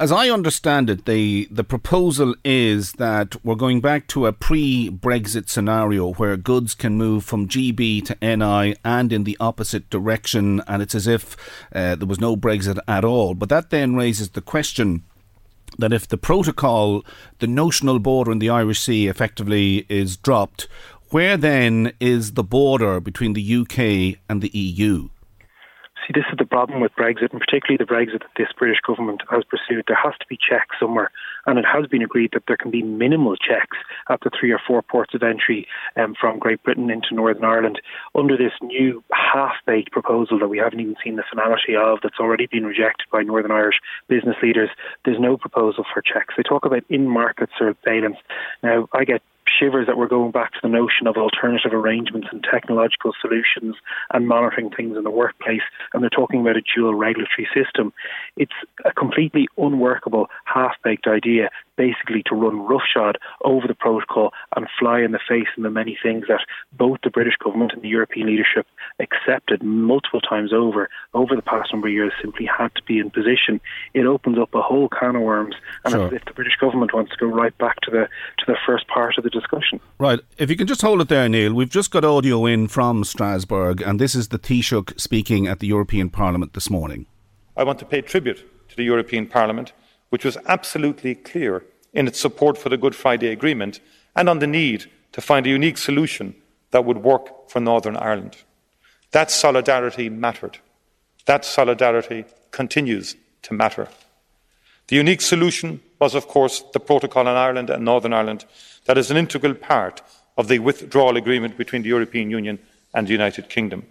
As 0.00 0.12
I 0.12 0.30
understand 0.30 0.88
it, 0.90 1.06
the, 1.06 1.48
the 1.50 1.64
proposal 1.64 2.36
is 2.44 2.92
that 2.92 3.34
we're 3.44 3.56
going 3.56 3.80
back 3.80 4.06
to 4.08 4.26
a 4.26 4.32
pre 4.32 4.90
Brexit 4.90 5.48
scenario 5.48 6.12
where 6.12 6.36
goods 6.36 6.72
can 6.76 6.96
move 6.96 7.24
from 7.24 7.48
GB 7.48 8.04
to 8.04 8.16
NI 8.22 8.76
and 8.84 9.12
in 9.12 9.24
the 9.24 9.36
opposite 9.40 9.90
direction, 9.90 10.62
and 10.68 10.82
it's 10.82 10.94
as 10.94 11.08
if 11.08 11.36
uh, 11.74 11.96
there 11.96 12.06
was 12.06 12.20
no 12.20 12.36
Brexit 12.36 12.78
at 12.86 13.04
all. 13.04 13.34
But 13.34 13.48
that 13.48 13.70
then 13.70 13.96
raises 13.96 14.30
the 14.30 14.40
question 14.40 15.02
that 15.78 15.92
if 15.92 16.06
the 16.06 16.16
protocol, 16.16 17.04
the 17.40 17.48
notional 17.48 17.98
border 17.98 18.30
in 18.30 18.38
the 18.38 18.50
Irish 18.50 18.78
Sea 18.78 19.08
effectively 19.08 19.84
is 19.88 20.16
dropped, 20.16 20.68
where 21.10 21.36
then 21.36 21.92
is 21.98 22.34
the 22.34 22.44
border 22.44 23.00
between 23.00 23.32
the 23.32 23.56
UK 23.56 24.20
and 24.28 24.42
the 24.42 24.56
EU? 24.56 25.08
See, 26.08 26.18
this 26.18 26.24
is 26.32 26.38
the 26.38 26.46
problem 26.46 26.80
with 26.80 26.96
Brexit, 26.96 27.32
and 27.32 27.40
particularly 27.40 27.76
the 27.76 27.84
Brexit 27.84 28.20
that 28.20 28.30
this 28.38 28.48
British 28.56 28.80
government 28.80 29.20
has 29.30 29.44
pursued. 29.44 29.84
There 29.86 29.98
has 30.02 30.14
to 30.20 30.26
be 30.26 30.38
checks 30.38 30.76
somewhere, 30.80 31.10
and 31.44 31.58
it 31.58 31.66
has 31.70 31.86
been 31.86 32.00
agreed 32.00 32.30
that 32.32 32.44
there 32.48 32.56
can 32.56 32.70
be 32.70 32.82
minimal 32.82 33.36
checks 33.36 33.76
at 34.08 34.20
the 34.22 34.30
three 34.30 34.50
or 34.50 34.58
four 34.66 34.80
ports 34.80 35.12
of 35.12 35.22
entry 35.22 35.68
um, 35.96 36.14
from 36.18 36.38
Great 36.38 36.62
Britain 36.62 36.88
into 36.90 37.14
Northern 37.14 37.44
Ireland 37.44 37.82
under 38.14 38.38
this 38.38 38.52
new 38.62 39.04
half-baked 39.12 39.92
proposal 39.92 40.38
that 40.38 40.48
we 40.48 40.56
haven't 40.56 40.80
even 40.80 40.96
seen 41.04 41.16
the 41.16 41.24
finality 41.28 41.76
of, 41.76 41.98
that's 42.02 42.18
already 42.18 42.46
been 42.46 42.64
rejected 42.64 43.06
by 43.12 43.22
Northern 43.22 43.50
Irish 43.50 43.76
business 44.08 44.36
leaders. 44.42 44.70
There's 45.04 45.20
no 45.20 45.36
proposal 45.36 45.84
for 45.92 46.00
checks. 46.00 46.32
They 46.38 46.42
talk 46.42 46.64
about 46.64 46.84
in-market 46.88 47.50
surveillance. 47.58 48.16
Now, 48.62 48.88
I 48.94 49.04
get 49.04 49.20
shivers 49.48 49.86
that 49.86 49.96
we're 49.96 50.08
going 50.08 50.30
back 50.30 50.52
to 50.52 50.58
the 50.62 50.68
notion 50.68 51.06
of 51.06 51.16
alternative 51.16 51.72
arrangements 51.72 52.28
and 52.30 52.44
technological 52.50 53.12
solutions 53.20 53.76
and 54.12 54.28
monitoring 54.28 54.70
things 54.70 54.96
in 54.96 55.04
the 55.04 55.10
workplace. 55.10 55.62
And 55.92 56.02
they're 56.02 56.10
talking 56.10 56.40
about 56.40 56.56
a 56.56 56.62
dual 56.74 56.94
regulatory 56.94 57.48
system. 57.54 57.92
It's 58.36 58.52
a 58.84 58.92
completely 58.92 59.48
unworkable, 59.56 60.28
half 60.44 60.74
baked 60.82 61.06
idea 61.06 61.50
basically 61.78 62.22
to 62.26 62.34
run 62.34 62.58
roughshod 62.66 63.16
over 63.44 63.66
the 63.66 63.74
protocol 63.74 64.32
and 64.56 64.66
fly 64.78 65.00
in 65.00 65.12
the 65.12 65.20
face 65.26 65.46
of 65.56 65.62
the 65.62 65.70
many 65.70 65.96
things 66.02 66.26
that 66.28 66.40
both 66.72 66.98
the 67.04 67.10
British 67.10 67.36
government 67.42 67.72
and 67.72 67.82
the 67.82 67.88
European 67.88 68.26
leadership 68.26 68.66
accepted 68.98 69.62
multiple 69.62 70.20
times 70.20 70.52
over 70.52 70.90
over 71.14 71.34
the 71.36 71.42
past 71.42 71.72
number 71.72 71.86
of 71.86 71.94
years 71.94 72.12
simply 72.20 72.44
had 72.46 72.74
to 72.74 72.82
be 72.82 72.98
in 72.98 73.10
position. 73.10 73.60
It 73.94 74.04
opens 74.04 74.38
up 74.38 74.54
a 74.54 74.60
whole 74.60 74.88
can 74.88 75.16
of 75.16 75.22
worms, 75.22 75.54
and 75.84 75.92
sure. 75.92 76.14
if 76.14 76.24
the 76.24 76.32
British 76.32 76.56
government 76.60 76.92
wants 76.92 77.12
to 77.12 77.16
go 77.16 77.26
right 77.26 77.56
back 77.58 77.80
to 77.82 77.90
the 77.90 78.08
to 78.38 78.44
the 78.46 78.56
first 78.66 78.88
part 78.88 79.16
of 79.16 79.24
the 79.24 79.30
discussion, 79.30 79.80
right? 79.98 80.18
If 80.36 80.50
you 80.50 80.56
can 80.56 80.66
just 80.66 80.82
hold 80.82 81.00
it 81.00 81.08
there, 81.08 81.28
Neale. 81.28 81.54
We've 81.54 81.70
just 81.70 81.92
got 81.92 82.04
audio 82.04 82.44
in 82.44 82.66
from 82.66 83.04
Strasbourg, 83.04 83.80
and 83.80 84.00
this 84.00 84.14
is 84.16 84.28
the 84.28 84.38
Taoiseach 84.38 85.00
speaking 85.00 85.46
at 85.46 85.60
the 85.60 85.68
European 85.68 86.10
Parliament 86.10 86.54
this 86.54 86.68
morning. 86.68 87.06
I 87.56 87.64
want 87.64 87.78
to 87.78 87.84
pay 87.84 88.00
tribute 88.00 88.44
to 88.68 88.76
the 88.76 88.84
European 88.84 89.26
Parliament 89.26 89.72
which 90.10 90.24
was 90.24 90.38
absolutely 90.46 91.14
clear 91.14 91.64
in 91.92 92.06
its 92.06 92.20
support 92.20 92.58
for 92.58 92.68
the 92.68 92.76
Good 92.76 92.94
Friday 92.94 93.28
Agreement 93.28 93.80
and 94.14 94.28
on 94.28 94.38
the 94.38 94.46
need 94.46 94.86
to 95.12 95.20
find 95.20 95.46
a 95.46 95.50
unique 95.50 95.78
solution 95.78 96.34
that 96.70 96.84
would 96.84 96.98
work 96.98 97.48
for 97.48 97.60
Northern 97.60 97.96
Ireland. 97.96 98.36
That 99.12 99.30
solidarity 99.30 100.08
mattered. 100.08 100.58
That 101.26 101.44
solidarity 101.44 102.24
continues 102.50 103.16
to 103.42 103.54
matter. 103.54 103.88
The 104.88 104.96
unique 104.96 105.20
solution 105.20 105.80
was, 105.98 106.14
of 106.14 106.28
course, 106.28 106.62
the 106.72 106.80
protocol 106.80 107.28
on 107.28 107.36
Ireland 107.36 107.70
and 107.70 107.84
Northern 107.84 108.12
Ireland 108.12 108.44
that 108.86 108.98
is 108.98 109.10
an 109.10 109.16
integral 109.16 109.54
part 109.54 110.02
of 110.36 110.48
the 110.48 110.58
withdrawal 110.60 111.16
agreement 111.16 111.58
between 111.58 111.82
the 111.82 111.88
European 111.88 112.30
Union 112.30 112.58
and 112.94 113.06
the 113.06 113.12
United 113.12 113.48
Kingdom. 113.48 113.86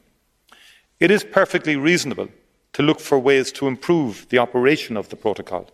It 0.99 1.11
is 1.11 1.23
perfectly 1.23 1.75
reasonable 1.75 2.29
to 2.73 2.83
look 2.83 2.99
for 2.99 3.19
ways 3.19 3.51
to 3.53 3.67
improve 3.67 4.27
the 4.29 4.39
operation 4.39 4.97
of 4.97 5.09
the 5.09 5.15
protocol. 5.15 5.69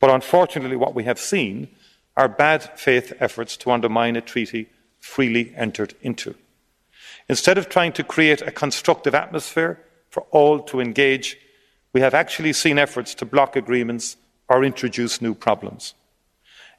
But 0.00 0.10
unfortunately, 0.10 0.76
what 0.76 0.94
we 0.94 1.04
have 1.04 1.18
seen 1.18 1.68
are 2.16 2.28
bad 2.28 2.78
faith 2.78 3.12
efforts 3.20 3.56
to 3.58 3.70
undermine 3.70 4.16
a 4.16 4.20
treaty 4.20 4.68
freely 5.00 5.54
entered 5.56 5.94
into. 6.02 6.34
Instead 7.28 7.58
of 7.58 7.68
trying 7.68 7.92
to 7.92 8.04
create 8.04 8.42
a 8.42 8.50
constructive 8.50 9.14
atmosphere 9.14 9.80
for 10.10 10.22
all 10.30 10.60
to 10.60 10.80
engage, 10.80 11.38
we 11.92 12.00
have 12.00 12.14
actually 12.14 12.52
seen 12.52 12.78
efforts 12.78 13.14
to 13.14 13.24
block 13.24 13.56
agreements 13.56 14.16
or 14.48 14.64
introduce 14.64 15.20
new 15.20 15.34
problems. 15.34 15.94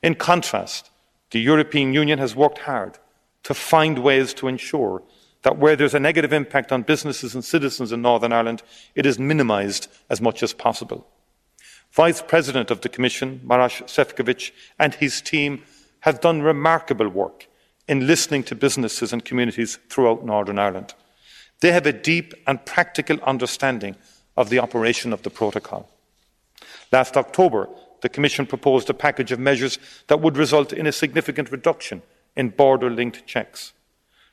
In 0.02 0.16
contrast, 0.16 0.90
the 1.32 1.40
European 1.40 1.94
Union 1.94 2.20
has 2.20 2.36
worked 2.36 2.60
hard 2.60 2.98
to 3.44 3.54
find 3.54 4.00
ways 4.00 4.34
to 4.36 4.48
ensure 4.48 5.04
that 5.44 5.58
where 5.58 5.76
there's 5.76 5.94
a 5.94 6.00
negative 6.00 6.34
impact 6.34 6.72
on 6.72 6.82
businesses 6.82 7.34
and 7.34 7.44
citizens 7.44 7.92
in 7.92 8.02
Northern 8.02 8.34
Ireland, 8.34 8.64
it 8.96 9.06
is 9.06 9.20
minimised 9.20 9.88
as 10.10 10.22
much 10.22 10.44
as 10.44 10.54
possible. 10.54 11.08
Vice 11.98 12.22
President 12.22 12.70
of 12.70 12.82
the 12.82 12.90
Commission, 12.90 13.42
Maroš 13.44 13.82
Šefčovič, 13.86 14.52
and 14.78 14.94
his 14.94 15.20
team 15.20 15.64
have 16.02 16.22
done 16.22 16.44
remarkable 16.44 17.10
work 17.10 17.48
in 17.88 18.06
listening 18.06 18.44
to 18.44 18.54
businesses 18.54 19.12
and 19.12 19.26
communities 19.26 19.80
throughout 19.90 20.24
Northern 20.24 20.60
Ireland. 20.60 20.94
They 21.60 21.72
have 21.72 21.88
a 21.88 21.92
deep 21.92 22.36
and 22.46 22.64
practical 22.64 23.20
understanding 23.24 23.96
of 24.36 24.52
the 24.52 24.60
operation 24.60 25.12
of 25.12 25.24
the 25.24 25.32
protocol. 25.32 25.90
Last 26.92 27.18
October, 27.18 27.68
the 28.02 28.10
Commission 28.10 28.46
proposed 28.46 28.92
a 28.92 28.94
package 28.94 29.32
of 29.32 29.40
measures 29.40 29.80
that 30.06 30.22
would 30.22 30.38
result 30.38 30.72
in 30.72 30.86
a 30.86 30.92
significant 30.92 31.52
reduction 31.52 32.04
in 32.36 32.50
border 32.50 32.92
linked 32.92 33.26
checks. 33.26 33.74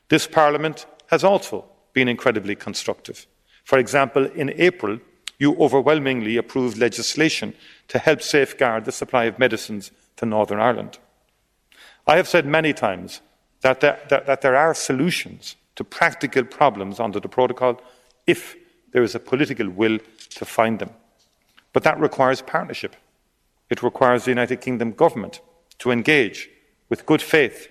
This 0.09 0.27
Parliament 0.27 0.85
has 1.07 1.23
also 1.23 1.65
been 1.93 2.09
incredibly 2.09 2.53
constructive. 2.53 3.25
For 3.63 3.79
example, 3.79 4.27
in 4.27 4.51
April, 4.51 4.99
you 5.37 5.55
overwhelmingly 5.57 6.37
approved 6.37 6.77
legislation 6.77 7.53
to 7.87 7.99
help 7.99 8.21
safeguard 8.21 8.85
the 8.85 8.91
supply 8.91 9.25
of 9.25 9.39
medicines 9.39 9.91
to 10.17 10.25
Northern 10.25 10.59
Ireland. 10.59 10.97
I 12.07 12.17
have 12.17 12.27
said 12.27 12.45
many 12.45 12.73
times 12.73 13.21
that 13.61 13.81
there, 13.81 13.99
that, 14.09 14.25
that 14.27 14.41
there 14.41 14.55
are 14.55 14.73
solutions 14.73 15.55
to 15.75 15.83
practical 15.83 16.43
problems 16.43 16.99
under 16.99 17.19
the 17.19 17.27
protocol 17.27 17.81
if 18.27 18.55
there 18.91 19.03
is 19.03 19.15
a 19.15 19.19
political 19.19 19.69
will 19.69 19.99
to 20.29 20.45
find 20.45 20.79
them. 20.79 20.91
But 21.73 21.83
that 21.83 21.99
requires 21.99 22.41
partnership. 22.41 22.95
It 23.69 23.83
requires 23.83 24.23
the 24.23 24.31
United 24.31 24.61
Kingdom 24.61 24.91
government 24.91 25.41
to 25.79 25.91
engage 25.91 26.49
with 26.87 27.05
good 27.05 27.21
faith, 27.21 27.67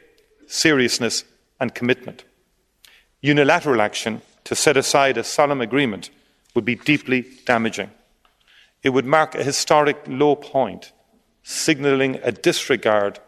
seriousness, 0.46 1.24
and 1.60 1.74
commitment. 1.74 2.24
Unilateral 3.22 3.80
action 3.80 4.20
to 4.44 4.54
set 4.54 4.76
aside 4.76 5.16
a 5.16 5.24
solemn 5.24 5.60
agreement 5.60 6.10
would 6.54 6.64
be 6.64 6.76
deeply 6.76 7.26
damaging. 7.44 7.90
It 8.82 8.90
would 8.90 9.06
mark 9.06 9.34
a 9.34 9.42
historic 9.42 9.96
low 10.06 10.36
point, 10.36 10.92
signalling 11.42 12.20
a 12.22 12.32
disregard 12.32 13.18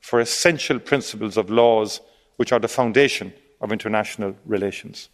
for 0.00 0.20
essential 0.20 0.78
principles 0.78 1.36
of 1.36 1.50
laws 1.50 2.00
which 2.36 2.52
are 2.52 2.58
the 2.58 2.68
foundation 2.68 3.32
of 3.60 3.72
international 3.72 4.36
relations. 4.44 5.08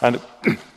And 0.00 0.20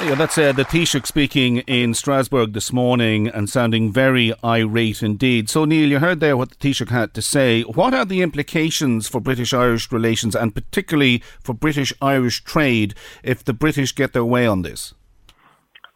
Yeah, 0.00 0.14
that's 0.16 0.36
uh, 0.38 0.52
the 0.52 0.64
Taoiseach 0.64 1.06
speaking 1.06 1.58
in 1.58 1.94
Strasbourg 1.94 2.54
this 2.54 2.72
morning 2.72 3.28
and 3.28 3.48
sounding 3.48 3.92
very 3.92 4.32
irate 4.42 5.02
indeed. 5.02 5.48
So, 5.48 5.64
Neale, 5.64 5.90
you 5.90 5.98
heard 5.98 6.18
there 6.18 6.36
what 6.36 6.50
the 6.50 6.56
Taoiseach 6.56 6.88
had 6.88 7.14
to 7.14 7.22
say. 7.22 7.62
What 7.62 7.94
are 7.94 8.04
the 8.04 8.22
implications 8.22 9.06
for 9.06 9.20
British 9.20 9.52
Irish 9.52 9.92
relations 9.92 10.34
and 10.34 10.54
particularly 10.54 11.22
for 11.40 11.54
British 11.54 11.92
Irish 12.00 12.42
trade 12.42 12.94
if 13.22 13.44
the 13.44 13.52
British 13.52 13.94
get 13.94 14.12
their 14.12 14.24
way 14.24 14.46
on 14.46 14.62
this? 14.62 14.94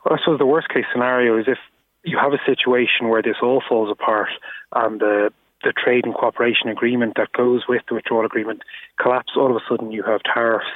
Well, 0.04 0.14
I 0.14 0.18
suppose 0.22 0.38
the 0.38 0.46
worst 0.46 0.68
case 0.68 0.84
scenario 0.92 1.38
is 1.38 1.46
if 1.48 1.58
you 2.04 2.18
have 2.18 2.32
a 2.32 2.38
situation 2.46 3.08
where 3.08 3.22
this 3.22 3.36
all 3.42 3.62
falls 3.68 3.90
apart 3.90 4.28
and 4.72 5.00
the 5.00 5.32
the 5.62 5.72
trade 5.72 6.04
and 6.04 6.14
cooperation 6.14 6.68
agreement 6.68 7.14
that 7.16 7.32
goes 7.32 7.62
with 7.68 7.82
the 7.88 7.94
withdrawal 7.94 8.26
agreement 8.26 8.62
collapse, 9.00 9.32
all 9.36 9.50
of 9.50 9.56
a 9.56 9.60
sudden 9.68 9.90
you 9.90 10.02
have 10.02 10.20
tariffs 10.22 10.66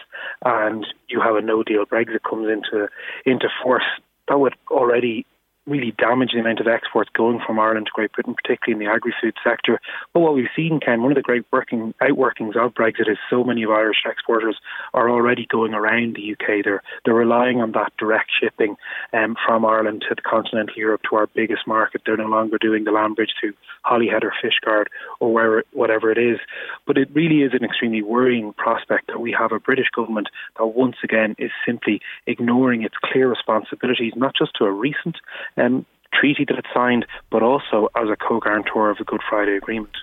and 0.45 0.87
you 1.09 1.21
have 1.21 1.37
a 1.37 1.41
no 1.41 1.63
deal 1.63 1.85
Brexit 1.85 2.23
comes 2.29 2.49
into 2.49 2.89
into 3.27 3.49
force. 3.63 3.85
That 4.29 4.39
would 4.39 4.55
already 4.71 5.27
really 5.71 5.93
damage 5.93 6.33
the 6.35 6.41
amount 6.41 6.61
of 6.61 6.67
exports 6.67 7.11
going 7.15 7.41
from 7.47 7.59
Ireland 7.59 7.87
to 7.87 7.93
Great 7.95 8.13
Britain, 8.13 8.35
particularly 8.35 8.83
in 8.83 8.87
the 8.87 8.93
agri-food 8.93 9.35
sector. 9.43 9.81
But 10.13 10.21
what 10.21 10.35
we've 10.35 10.49
seen, 10.57 10.81
Ken, 10.85 11.03
one 11.03 11.13
of 11.13 11.17
the 11.17 11.23
great 11.23 11.45
working 11.53 11.95
outworkings 12.03 12.57
of 12.57 12.75
Brexit 12.75 13.11
is 13.11 13.19
so 13.29 13.45
many 13.45 13.63
of 13.63 13.71
Irish 13.71 14.03
exporters 14.05 14.57
are 14.93 15.09
already 15.09 15.47
going 15.47 15.75
around 15.75 16.17
the 16.17 16.33
UK. 16.33 16.65
They're 16.65 16.83
they're 17.05 17.15
relying 17.15 17.61
on 17.61 17.73
that 17.73 17.93
direct 17.99 18.31
shipping 18.41 18.77
um, 19.13 19.37
from 19.47 19.65
Ireland 19.65 20.05
to 20.09 20.15
the 20.15 20.23
continental 20.23 20.77
Europe 20.77 21.03
to 21.09 21.17
our 21.17 21.29
biggest 21.29 21.67
market. 21.67 22.03
They're 22.05 22.17
no 22.17 22.27
longer 22.27 22.59
doing 22.59 22.85
the 22.85 22.91
land 22.91 23.17
bridge 23.17 23.35
to 23.43 23.53
Holyhead 23.85 24.25
or 24.25 24.33
Fishguard 24.43 24.87
or 25.21 25.33
wherever 25.33 25.65
whatever 25.73 26.11
it 26.11 26.19
is. 26.19 26.39
But 26.87 26.99
it 26.99 27.09
really 27.15 27.43
is 27.43 27.53
an 27.55 27.65
extremely 27.65 28.03
worrying 28.03 28.53
prospect 28.55 29.07
that 29.09 29.21
we 29.21 29.33
have 29.39 29.53
a 29.53 29.61
British 29.61 29.89
government 29.95 30.29
that 30.59 30.67
once 30.67 30.97
again 31.05 31.37
is 31.39 31.51
simply 31.65 32.01
ignoring 32.27 32.83
its 32.83 32.97
clear 33.03 33.29
responsibilities, 33.29 34.13
not 34.17 34.35
just 34.37 34.53
to 34.57 34.65
a 34.65 34.73
recent 34.73 35.17
um, 35.61 35.87
treaty 36.13 36.45
that 36.49 36.59
it 36.59 36.67
signed, 36.75 37.07
but 37.31 37.43
also 37.43 37.89
as 37.97 38.09
a 38.09 38.17
co-guarantor 38.17 38.91
of 38.91 38.99
the 38.99 39.05
Good 39.05 39.21
Friday 39.29 39.57
Agreement. 39.57 39.97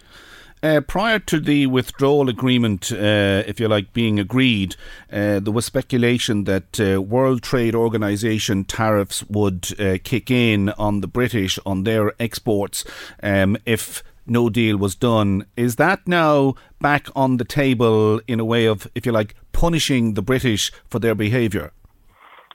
Uh, 0.64 0.82
prior 0.82 1.20
to 1.20 1.40
the 1.40 1.68
withdrawal 1.68 2.30
agreement, 2.30 2.92
uh, 2.92 3.44
if 3.46 3.60
you 3.60 3.68
like, 3.68 3.94
being 3.94 4.20
agreed, 4.20 4.76
uh, 5.12 5.40
there 5.40 5.54
was 5.54 5.66
speculation 5.66 6.46
that 6.46 6.80
uh, 6.80 7.00
World 7.00 7.44
Trade 7.44 7.76
Organization 7.76 8.64
tariffs 8.64 9.24
would 9.26 9.80
uh, 9.80 9.98
kick 10.04 10.32
in 10.32 10.70
on 10.70 11.02
the 11.02 11.08
British 11.08 11.60
on 11.64 11.84
their 11.84 12.12
exports 12.20 12.84
um, 13.22 13.56
if 13.68 14.02
no 14.26 14.50
deal 14.50 14.78
was 14.78 14.96
done. 14.96 15.46
Is 15.56 15.76
that 15.76 16.08
now 16.08 16.56
back 16.82 17.08
on 17.16 17.38
the 17.38 17.46
table 17.46 18.20
in 18.28 18.40
a 18.40 18.46
way 18.46 18.66
of, 18.66 18.88
if 18.96 19.06
you 19.06 19.12
like, 19.12 19.36
punishing 19.52 20.16
the 20.16 20.24
British 20.24 20.72
for 20.90 20.98
their 20.98 21.16
behaviour? 21.16 21.72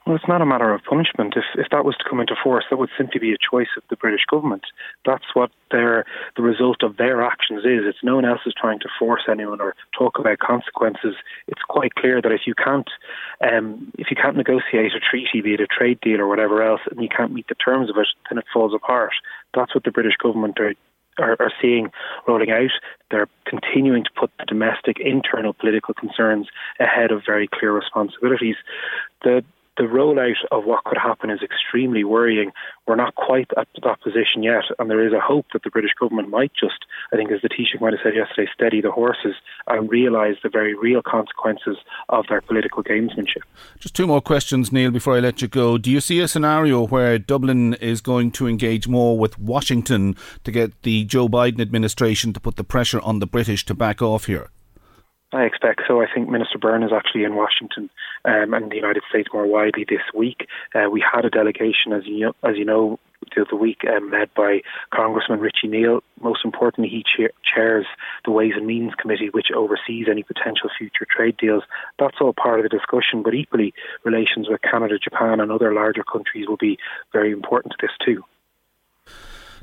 Well, 0.05 0.17
it's 0.17 0.27
not 0.27 0.43
a 0.43 0.47
matter 0.47 0.75
of 0.75 0.83
punishment. 0.83 1.35
If 1.37 1.45
if 1.55 1.69
that 1.71 1.85
was 1.85 1.97
to 1.97 2.05
come 2.09 2.19
into 2.19 2.35
force, 2.43 2.65
that 2.69 2.77
would 2.77 2.91
simply 2.99 3.21
be 3.21 3.33
a 3.33 3.37
choice 3.39 3.69
of 3.77 3.85
the 3.89 3.95
British 3.95 4.25
government. 4.29 4.65
That's 5.07 5.25
what 5.35 5.51
their 5.71 6.05
the 6.37 6.43
result 6.43 6.83
of 6.83 6.97
their 6.97 7.23
actions 7.23 7.65
is. 7.65 7.87
It's 7.87 8.03
no 8.03 8.17
one 8.17 8.25
else 8.25 8.41
is 8.45 8.55
trying 8.61 8.81
to 8.81 8.89
force 8.99 9.23
anyone 9.31 9.61
or 9.61 9.77
talk 9.97 10.19
about 10.19 10.41
consequences. 10.41 11.15
It's 11.47 11.63
quite 11.69 11.95
clear 11.95 12.21
that 12.21 12.33
if 12.33 12.43
you 12.47 12.55
can't 12.55 12.91
um, 13.49 13.93
if 13.97 14.11
you 14.11 14.17
can't 14.17 14.37
negotiate 14.37 14.93
a 14.93 14.99
treaty, 15.01 15.41
be 15.41 15.55
it 15.55 15.61
a 15.61 15.69
trade 15.69 16.01
deal 16.01 16.21
or 16.21 16.27
whatever 16.27 16.65
else, 16.65 16.81
and 16.91 17.01
you 17.01 17.09
can't 17.09 17.33
meet 17.33 17.47
the 17.47 17.55
terms 17.55 17.89
of 17.89 17.97
it, 17.97 18.09
then 18.29 18.39
it 18.39 18.45
falls 18.53 18.75
apart. 18.75 19.13
That's 19.55 19.73
what 19.73 19.85
the 19.85 19.93
British 19.93 20.17
government 20.17 20.59
are 20.59 20.75
are, 21.19 21.37
are, 21.39 21.53
seeing 21.61 21.91
rolling 22.27 22.51
out. 22.51 22.71
They're 23.11 23.29
continuing 23.45 24.03
to 24.03 24.11
put 24.19 24.31
the 24.39 24.47
domestic 24.47 24.99
internal 24.99 25.53
political 25.53 25.95
concerns 25.95 26.49
ahead 26.81 27.13
of 27.13 27.23
very 27.25 27.47
clear 27.47 27.71
responsibilities. 27.71 28.57
The 29.23 29.45
the 29.77 29.85
rollout 29.85 30.37
of 30.51 30.65
what 30.65 30.85
could 30.85 30.99
happen 30.99 31.31
is 31.31 31.41
extremely 31.43 32.05
worrying. 32.05 32.53
We're 32.87 32.97
not 32.97 33.15
quite 33.15 33.51
at 33.57 33.69
that 33.83 34.03
position 34.03 34.43
yet, 34.43 34.65
and 34.79 34.91
there 34.91 35.07
is 35.07 35.13
a 35.13 35.21
hope 35.21 35.47
that 35.53 35.63
the 35.63 35.71
British 35.71 35.93
government 35.99 36.29
might 36.29 36.53
just, 36.59 36.85
I 37.13 37.17
think, 37.17 37.31
as 37.31 37.41
the 37.41 37.49
Taoiseach 37.49 37.81
might 37.81 37.93
have 37.93 38.01
said 38.03 38.15
yesterday, 38.15 38.51
steady 38.55 38.81
the 38.81 38.91
horses 38.91 39.35
and 39.67 39.91
realise 39.91 40.37
the 40.43 40.51
very 40.51 40.75
real 40.75 41.01
consequences 41.03 41.77
of 42.11 42.27
their 42.29 42.43
political 42.43 42.83
gamesmanship. 42.83 43.43
Just 43.79 43.95
two 43.95 44.07
more 44.07 44.21
questions, 44.21 44.73
Neale, 44.73 44.91
before 44.91 45.17
I 45.17 45.21
let 45.21 45.41
you 45.41 45.49
go. 45.49 45.79
Do 45.79 45.91
you 45.91 46.01
see 46.01 46.21
a 46.21 46.29
scenario 46.29 46.87
where 46.87 47.19
Dublin 47.19 47.75
is 47.75 48.01
going 48.01 48.31
to 48.33 48.47
engage 48.47 48.89
more 48.89 49.19
with 49.19 49.39
Washington 49.39 50.17
to 50.45 50.53
get 50.53 50.83
the 50.83 51.05
Joe 51.05 51.29
Biden 51.29 51.61
administration 51.61 52.33
to 52.35 52.41
put 52.41 52.57
the 52.57 52.65
pressure 52.65 53.01
on 53.01 53.21
the 53.21 53.27
British 53.27 53.65
to 53.67 53.75
back 53.75 54.03
off 54.03 54.27
here? 54.27 54.51
I 55.33 55.45
expect 55.45 55.83
so. 55.89 56.03
I 56.03 56.07
think 56.13 56.29
Minister 56.29 56.59
Byrne 56.59 56.83
is 56.83 56.93
actually 56.95 57.25
in 57.25 57.35
Washington 57.35 57.89
um, 58.27 58.53
and 58.53 58.71
the 58.71 58.77
United 58.77 59.03
States 59.09 59.29
more 59.33 59.47
widely 59.47 59.87
this 59.89 60.03
week. 60.15 60.47
Uh, 60.75 60.91
we 60.91 61.01
had 61.03 61.25
a 61.25 61.31
delegation, 61.31 61.93
as 61.95 62.03
you 62.07 62.21
know, 62.21 62.33
as 62.43 62.57
you 62.57 62.67
know 62.67 62.99
the 63.35 63.43
other 63.43 63.57
week, 63.57 63.81
um, 63.89 64.11
led 64.11 64.35
by 64.35 64.61
Congressman 64.93 65.41
Richie 65.41 65.69
Neal. 65.69 66.01
Most 66.21 66.45
importantly, 66.45 66.91
he 66.91 67.03
cha- 67.03 67.33
chairs 67.43 67.87
the 68.27 68.31
Ways 68.31 68.53
and 68.57 68.67
Means 68.67 68.93
Committee, 69.01 69.31
which 69.31 69.49
oversees 69.57 70.07
any 70.11 70.23
potential 70.23 70.69
future 70.77 71.07
trade 71.09 71.37
deals. 71.39 71.63
That's 71.99 72.17
all 72.21 72.35
part 72.35 72.61
of 72.61 72.65
the 72.65 72.77
discussion, 72.77 73.23
but 73.23 73.35
equally, 73.35 73.73
relations 74.05 74.49
with 74.51 74.61
Canada, 74.61 74.99
Japan, 74.99 75.41
and 75.41 75.51
other 75.51 75.73
larger 75.73 76.05
countries 76.05 76.47
will 76.47 76.59
be 76.59 76.79
very 77.13 77.33
important 77.33 77.73
to 77.73 77.87
this 77.87 77.97
too. 78.05 78.23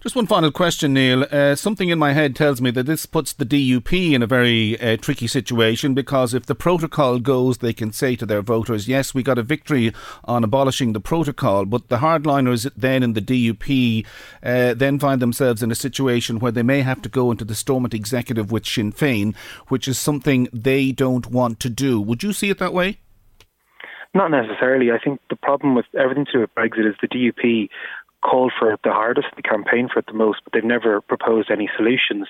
Just 0.01 0.15
one 0.15 0.27
final 0.27 0.49
question, 0.49 0.93
Neale. 0.93 1.25
Uh, 1.29 1.55
something 1.55 1.89
in 1.89 1.99
my 1.99 2.13
head 2.13 2.33
tells 2.33 2.62
me 2.62 2.71
that 2.71 2.85
this 2.85 3.05
puts 3.05 3.33
the 3.33 3.45
DUP 3.45 4.13
in 4.13 4.23
a 4.23 4.27
very 4.27 4.79
uh, 4.79 4.95
tricky 4.95 5.27
situation 5.27 5.93
because 5.93 6.33
if 6.33 6.45
the 6.45 6.55
protocol 6.55 7.19
goes, 7.19 7.57
they 7.57 7.73
can 7.73 7.91
say 7.91 8.15
to 8.15 8.25
their 8.25 8.41
voters, 8.41 8.88
yes, 8.88 9.13
we 9.13 9.23
got 9.23 9.38
a 9.38 9.43
victory 9.43 9.91
on 10.23 10.45
abolishing 10.45 10.93
the 10.93 11.01
protocol, 11.01 11.65
but 11.65 11.89
the 11.89 11.97
hardliners 11.97 12.71
then 12.77 13.03
in 13.03 13.12
the 13.12 13.21
DUP 13.21 14.05
uh, 14.41 14.73
then 14.73 14.99
find 14.99 15.21
themselves 15.21 15.62
in 15.62 15.69
a 15.69 15.75
situation 15.75 16.39
where 16.39 16.53
they 16.53 16.63
may 16.63 16.79
have 16.79 17.01
to 17.01 17.09
go 17.09 17.29
into 17.29 17.43
the 17.43 17.53
Stormont 17.53 17.93
executive 17.93 18.53
with 18.53 18.65
Sinn 18.65 18.93
Féin, 18.93 19.35
which 19.67 19.85
is 19.85 19.99
something 19.99 20.47
they 20.53 20.93
don't 20.93 21.27
want 21.27 21.59
to 21.59 21.69
do. 21.69 21.99
Would 21.99 22.23
you 22.23 22.31
see 22.31 22.49
it 22.49 22.59
that 22.59 22.73
way? 22.73 22.99
Not 24.13 24.31
necessarily. 24.31 24.91
I 24.91 24.97
think 24.97 25.21
the 25.29 25.35
problem 25.35 25.75
with 25.75 25.85
everything 25.97 26.25
to 26.25 26.31
do 26.31 26.39
with 26.39 26.55
Brexit 26.55 26.89
is 26.89 26.95
the 26.99 27.07
DUP 27.07 27.69
called 28.21 28.51
for 28.58 28.71
it 28.71 28.79
the 28.84 28.91
hardest, 28.91 29.27
they 29.36 29.41
campaigned 29.41 29.91
for 29.91 29.99
it 29.99 30.08
the 30.08 30.13
most, 30.13 30.39
but 30.43 30.53
they've 30.53 30.63
never 30.63 31.01
proposed 31.01 31.51
any 31.51 31.69
solutions. 31.75 32.27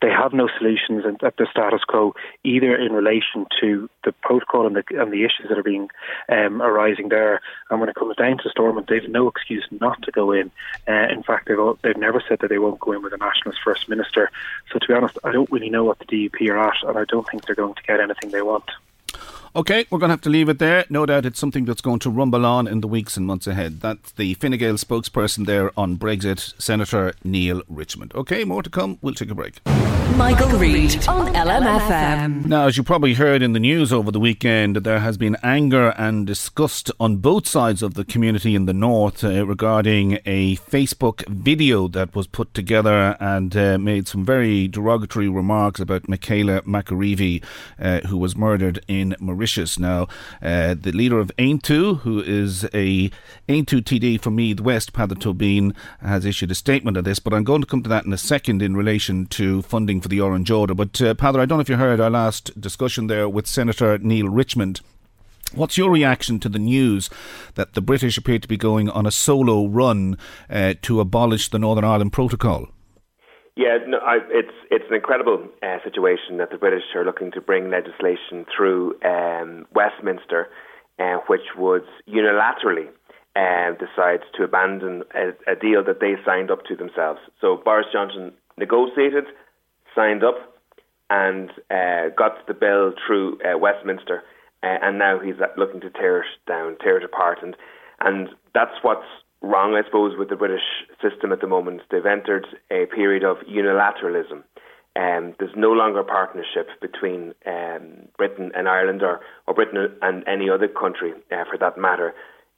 They 0.00 0.10
have 0.10 0.32
no 0.32 0.48
solutions 0.56 1.04
at 1.24 1.36
the 1.38 1.48
status 1.50 1.82
quo, 1.82 2.14
either 2.44 2.76
in 2.76 2.92
relation 2.92 3.46
to 3.60 3.90
the 4.04 4.12
protocol 4.12 4.64
and 4.64 4.76
the, 4.76 4.84
and 4.90 5.12
the 5.12 5.24
issues 5.24 5.48
that 5.48 5.58
are 5.58 5.64
being 5.64 5.88
um, 6.28 6.62
arising 6.62 7.08
there. 7.08 7.40
And 7.68 7.80
when 7.80 7.88
it 7.88 7.96
comes 7.96 8.14
down 8.14 8.38
to 8.38 8.48
Stormont, 8.48 8.86
they've 8.86 9.08
no 9.08 9.26
excuse 9.26 9.66
not 9.72 10.00
to 10.02 10.12
go 10.12 10.30
in. 10.30 10.52
Uh, 10.86 11.08
in 11.10 11.24
fact, 11.24 11.48
they've 11.48 11.58
all, 11.58 11.78
they've 11.82 11.96
never 11.96 12.22
said 12.28 12.38
that 12.40 12.48
they 12.48 12.58
won't 12.58 12.78
go 12.78 12.92
in 12.92 13.02
with 13.02 13.12
a 13.12 13.16
nationalist 13.16 13.60
first 13.64 13.88
minister. 13.88 14.30
So 14.72 14.78
to 14.78 14.86
be 14.86 14.94
honest, 14.94 15.18
I 15.24 15.32
don't 15.32 15.50
really 15.50 15.70
know 15.70 15.82
what 15.82 15.98
the 15.98 16.04
DUP 16.04 16.48
are 16.48 16.68
at, 16.68 16.76
and 16.84 16.96
I 16.96 17.04
don't 17.04 17.28
think 17.28 17.46
they're 17.46 17.56
going 17.56 17.74
to 17.74 17.82
get 17.82 17.98
anything 17.98 18.30
they 18.30 18.42
want. 18.42 18.70
Okay, 19.58 19.86
we're 19.90 19.98
going 19.98 20.10
to 20.10 20.12
have 20.12 20.20
to 20.20 20.30
leave 20.30 20.48
it 20.48 20.60
there. 20.60 20.84
No 20.88 21.04
doubt 21.04 21.26
it's 21.26 21.40
something 21.40 21.64
that's 21.64 21.80
going 21.80 21.98
to 21.98 22.10
rumble 22.10 22.46
on 22.46 22.68
in 22.68 22.80
the 22.80 22.86
weeks 22.86 23.16
and 23.16 23.26
months 23.26 23.48
ahead. 23.48 23.80
That's 23.80 24.12
the 24.12 24.34
Fine 24.34 24.56
Gael 24.56 24.74
spokesperson 24.74 25.46
there 25.46 25.72
on 25.76 25.96
Brexit, 25.96 26.54
Senator 26.62 27.12
Neale 27.24 27.62
Richmond. 27.68 28.14
Okay, 28.14 28.44
more 28.44 28.62
to 28.62 28.70
come. 28.70 28.98
We'll 29.02 29.14
take 29.14 29.32
a 29.32 29.34
break. 29.34 29.58
Michael, 30.16 30.58
Reade 30.58 31.06
on 31.06 31.32
LMFM. 31.34 32.46
Now, 32.46 32.66
as 32.66 32.76
you 32.76 32.82
probably 32.82 33.14
heard 33.14 33.42
in 33.42 33.52
the 33.52 33.60
news 33.60 33.92
over 33.92 34.10
the 34.10 34.18
weekend, 34.18 34.76
there 34.76 34.98
has 34.98 35.16
been 35.16 35.36
anger 35.42 35.90
and 35.96 36.26
disgust 36.26 36.90
on 36.98 37.18
both 37.18 37.46
sides 37.46 37.82
of 37.82 37.94
the 37.94 38.04
community 38.04 38.54
in 38.54 38.66
the 38.66 38.72
north 38.72 39.22
uh, 39.22 39.46
regarding 39.46 40.18
a 40.26 40.56
Facebook 40.56 41.26
video 41.28 41.86
that 41.88 42.14
was 42.14 42.26
put 42.26 42.52
together 42.54 43.16
and 43.20 43.56
uh, 43.56 43.78
made 43.78 44.08
some 44.08 44.24
very 44.24 44.66
derogatory 44.66 45.28
remarks 45.28 45.80
about 45.80 46.08
Michaela 46.08 46.62
McAreavey, 46.62 47.44
uh, 47.78 48.00
who 48.00 48.16
was 48.16 48.34
murdered 48.36 48.84
in 48.88 49.14
Mauritius. 49.20 49.78
Now, 49.78 50.08
uh, 50.42 50.74
the 50.74 50.92
leader 50.92 51.20
of 51.20 51.30
Aontú, 51.38 52.00
who 52.00 52.20
is 52.20 52.64
a 52.74 53.10
Aontú 53.48 53.80
TD 53.82 54.20
from 54.20 54.36
Meath 54.36 54.60
West, 54.60 54.92
Peadar 54.92 55.16
Tóibín, 55.16 55.74
has 56.00 56.24
issued 56.24 56.50
a 56.50 56.54
statement 56.54 56.96
on 56.96 57.04
this, 57.04 57.18
but 57.18 57.32
I'm 57.32 57.44
going 57.44 57.60
to 57.60 57.66
come 57.66 57.82
to 57.82 57.88
that 57.88 58.04
in 58.04 58.12
a 58.12 58.18
second 58.18 58.62
in 58.62 58.76
relation 58.76 59.26
to 59.26 59.62
funding 59.62 59.97
for 60.00 60.08
the 60.08 60.20
Orange 60.20 60.50
Order. 60.50 60.74
But, 60.74 61.00
uh, 61.00 61.14
Peadar, 61.14 61.40
I 61.40 61.46
don't 61.46 61.58
know 61.58 61.60
if 61.60 61.68
you 61.68 61.76
heard 61.76 62.00
our 62.00 62.10
last 62.10 62.60
discussion 62.60 63.06
there 63.06 63.28
with 63.28 63.46
Senator 63.46 63.98
Neale 63.98 64.28
Richmond. 64.28 64.80
What's 65.54 65.78
your 65.78 65.90
reaction 65.90 66.40
to 66.40 66.48
the 66.48 66.58
news 66.58 67.08
that 67.54 67.72
the 67.72 67.80
British 67.80 68.18
appear 68.18 68.38
to 68.38 68.48
be 68.48 68.56
going 68.58 68.90
on 68.90 69.06
a 69.06 69.10
solo 69.10 69.66
run 69.66 70.18
uh, 70.50 70.74
to 70.82 71.00
abolish 71.00 71.48
the 71.48 71.58
Northern 71.58 71.84
Ireland 71.84 72.12
Protocol? 72.12 72.68
Yeah, 73.56 73.78
no, 73.86 73.98
I, 73.98 74.18
it's 74.30 74.54
it's 74.70 74.84
an 74.88 74.94
incredible 74.94 75.48
uh, 75.64 75.78
situation 75.82 76.36
that 76.36 76.50
the 76.50 76.58
British 76.58 76.84
are 76.94 77.04
looking 77.04 77.32
to 77.32 77.40
bring 77.40 77.70
legislation 77.70 78.46
through 78.56 78.94
um, 79.04 79.66
Westminster, 79.74 80.46
uh, 81.00 81.16
which 81.26 81.56
would 81.56 81.82
unilaterally 82.08 82.86
uh, 83.34 83.72
decide 83.72 84.20
to 84.36 84.44
abandon 84.44 85.02
a, 85.14 85.30
a, 85.50 85.56
deal 85.56 85.82
that 85.84 86.00
they 86.00 86.14
signed 86.24 86.50
up 86.50 86.64
to 86.66 86.76
themselves. 86.76 87.20
So 87.40 87.60
Boris 87.64 87.86
Johnson 87.92 88.32
negotiated, 88.56 89.24
signed 89.98 90.22
up, 90.22 90.36
and 91.10 91.50
uh, 91.70 92.14
got 92.16 92.46
the 92.46 92.54
bill 92.54 92.92
through 93.04 93.38
uh, 93.42 93.58
Westminster, 93.58 94.22
uh, 94.62 94.78
and 94.82 94.98
now 94.98 95.18
he's 95.18 95.34
looking 95.56 95.80
to 95.80 95.90
tear 95.90 96.20
it 96.20 96.26
down, 96.46 96.76
tear 96.78 96.98
it 96.98 97.04
apart, 97.04 97.38
and 97.42 97.56
and 98.00 98.28
that's 98.54 98.78
what's 98.82 99.06
wrong, 99.42 99.74
I 99.74 99.84
suppose, 99.84 100.16
with 100.16 100.28
the 100.28 100.36
British 100.36 100.66
system 101.02 101.32
at 101.32 101.40
the 101.40 101.46
moment. 101.46 101.82
They've 101.90 102.04
entered 102.06 102.46
a 102.70 102.86
period 102.86 103.24
of 103.24 103.38
unilateralism. 103.38 104.42
Um, 104.96 105.34
there's 105.38 105.54
no 105.56 105.70
longer 105.70 106.00
a 106.00 106.04
partnership 106.04 106.68
between 106.80 107.34
um, 107.46 108.08
Britain 108.16 108.50
and 108.54 108.68
Ireland, 108.68 109.02
or, 109.02 109.20
or 109.46 109.54
Britain 109.54 109.96
and 110.02 110.26
any 110.26 110.50
other 110.50 110.68
country 110.68 111.12
uh, 111.30 111.44
for 111.48 111.58
that 111.58 111.78
matter. 111.78 112.14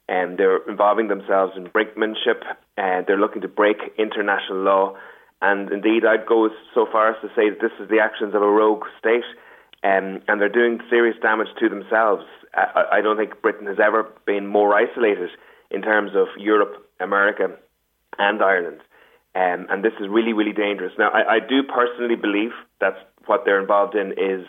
And 0.07 0.31
um, 0.31 0.37
they're 0.37 0.69
involving 0.69 1.07
themselves 1.07 1.53
in 1.55 1.65
brinkmanship. 1.65 2.41
Uh, 2.77 3.03
they're 3.05 3.19
looking 3.19 3.43
to 3.43 3.47
break 3.47 3.77
international 3.97 4.59
law. 4.63 4.95
And 5.41 5.71
indeed, 5.71 6.05
I'd 6.05 6.25
go 6.25 6.49
so 6.73 6.85
far 6.91 7.09
as 7.09 7.21
to 7.21 7.27
say 7.35 7.49
that 7.49 7.59
this 7.61 7.71
is 7.79 7.89
the 7.89 7.99
actions 7.99 8.35
of 8.35 8.41
a 8.41 8.49
rogue 8.49 8.85
state, 8.99 9.25
um, 9.83 10.21
and 10.27 10.39
they're 10.39 10.49
doing 10.49 10.79
serious 10.89 11.17
damage 11.21 11.47
to 11.59 11.69
themselves. 11.69 12.25
I, 12.53 12.83
I 12.93 13.01
don't 13.01 13.17
think 13.17 13.41
Britain 13.41 13.65
has 13.67 13.79
ever 13.83 14.07
been 14.25 14.45
more 14.45 14.75
isolated 14.75 15.29
in 15.71 15.81
terms 15.81 16.11
of 16.15 16.27
Europe, 16.37 16.87
America, 16.99 17.55
and 18.19 18.43
Ireland. 18.43 18.81
Um, 19.33 19.65
and 19.69 19.83
this 19.83 19.93
is 19.99 20.07
really, 20.09 20.33
really 20.33 20.51
dangerous. 20.51 20.93
Now, 20.99 21.09
I, 21.09 21.35
I 21.35 21.39
do 21.39 21.63
personally 21.63 22.15
believe 22.15 22.51
that 22.79 23.11
what 23.25 23.43
they're 23.45 23.61
involved 23.61 23.95
in 23.95 24.11
is 24.11 24.45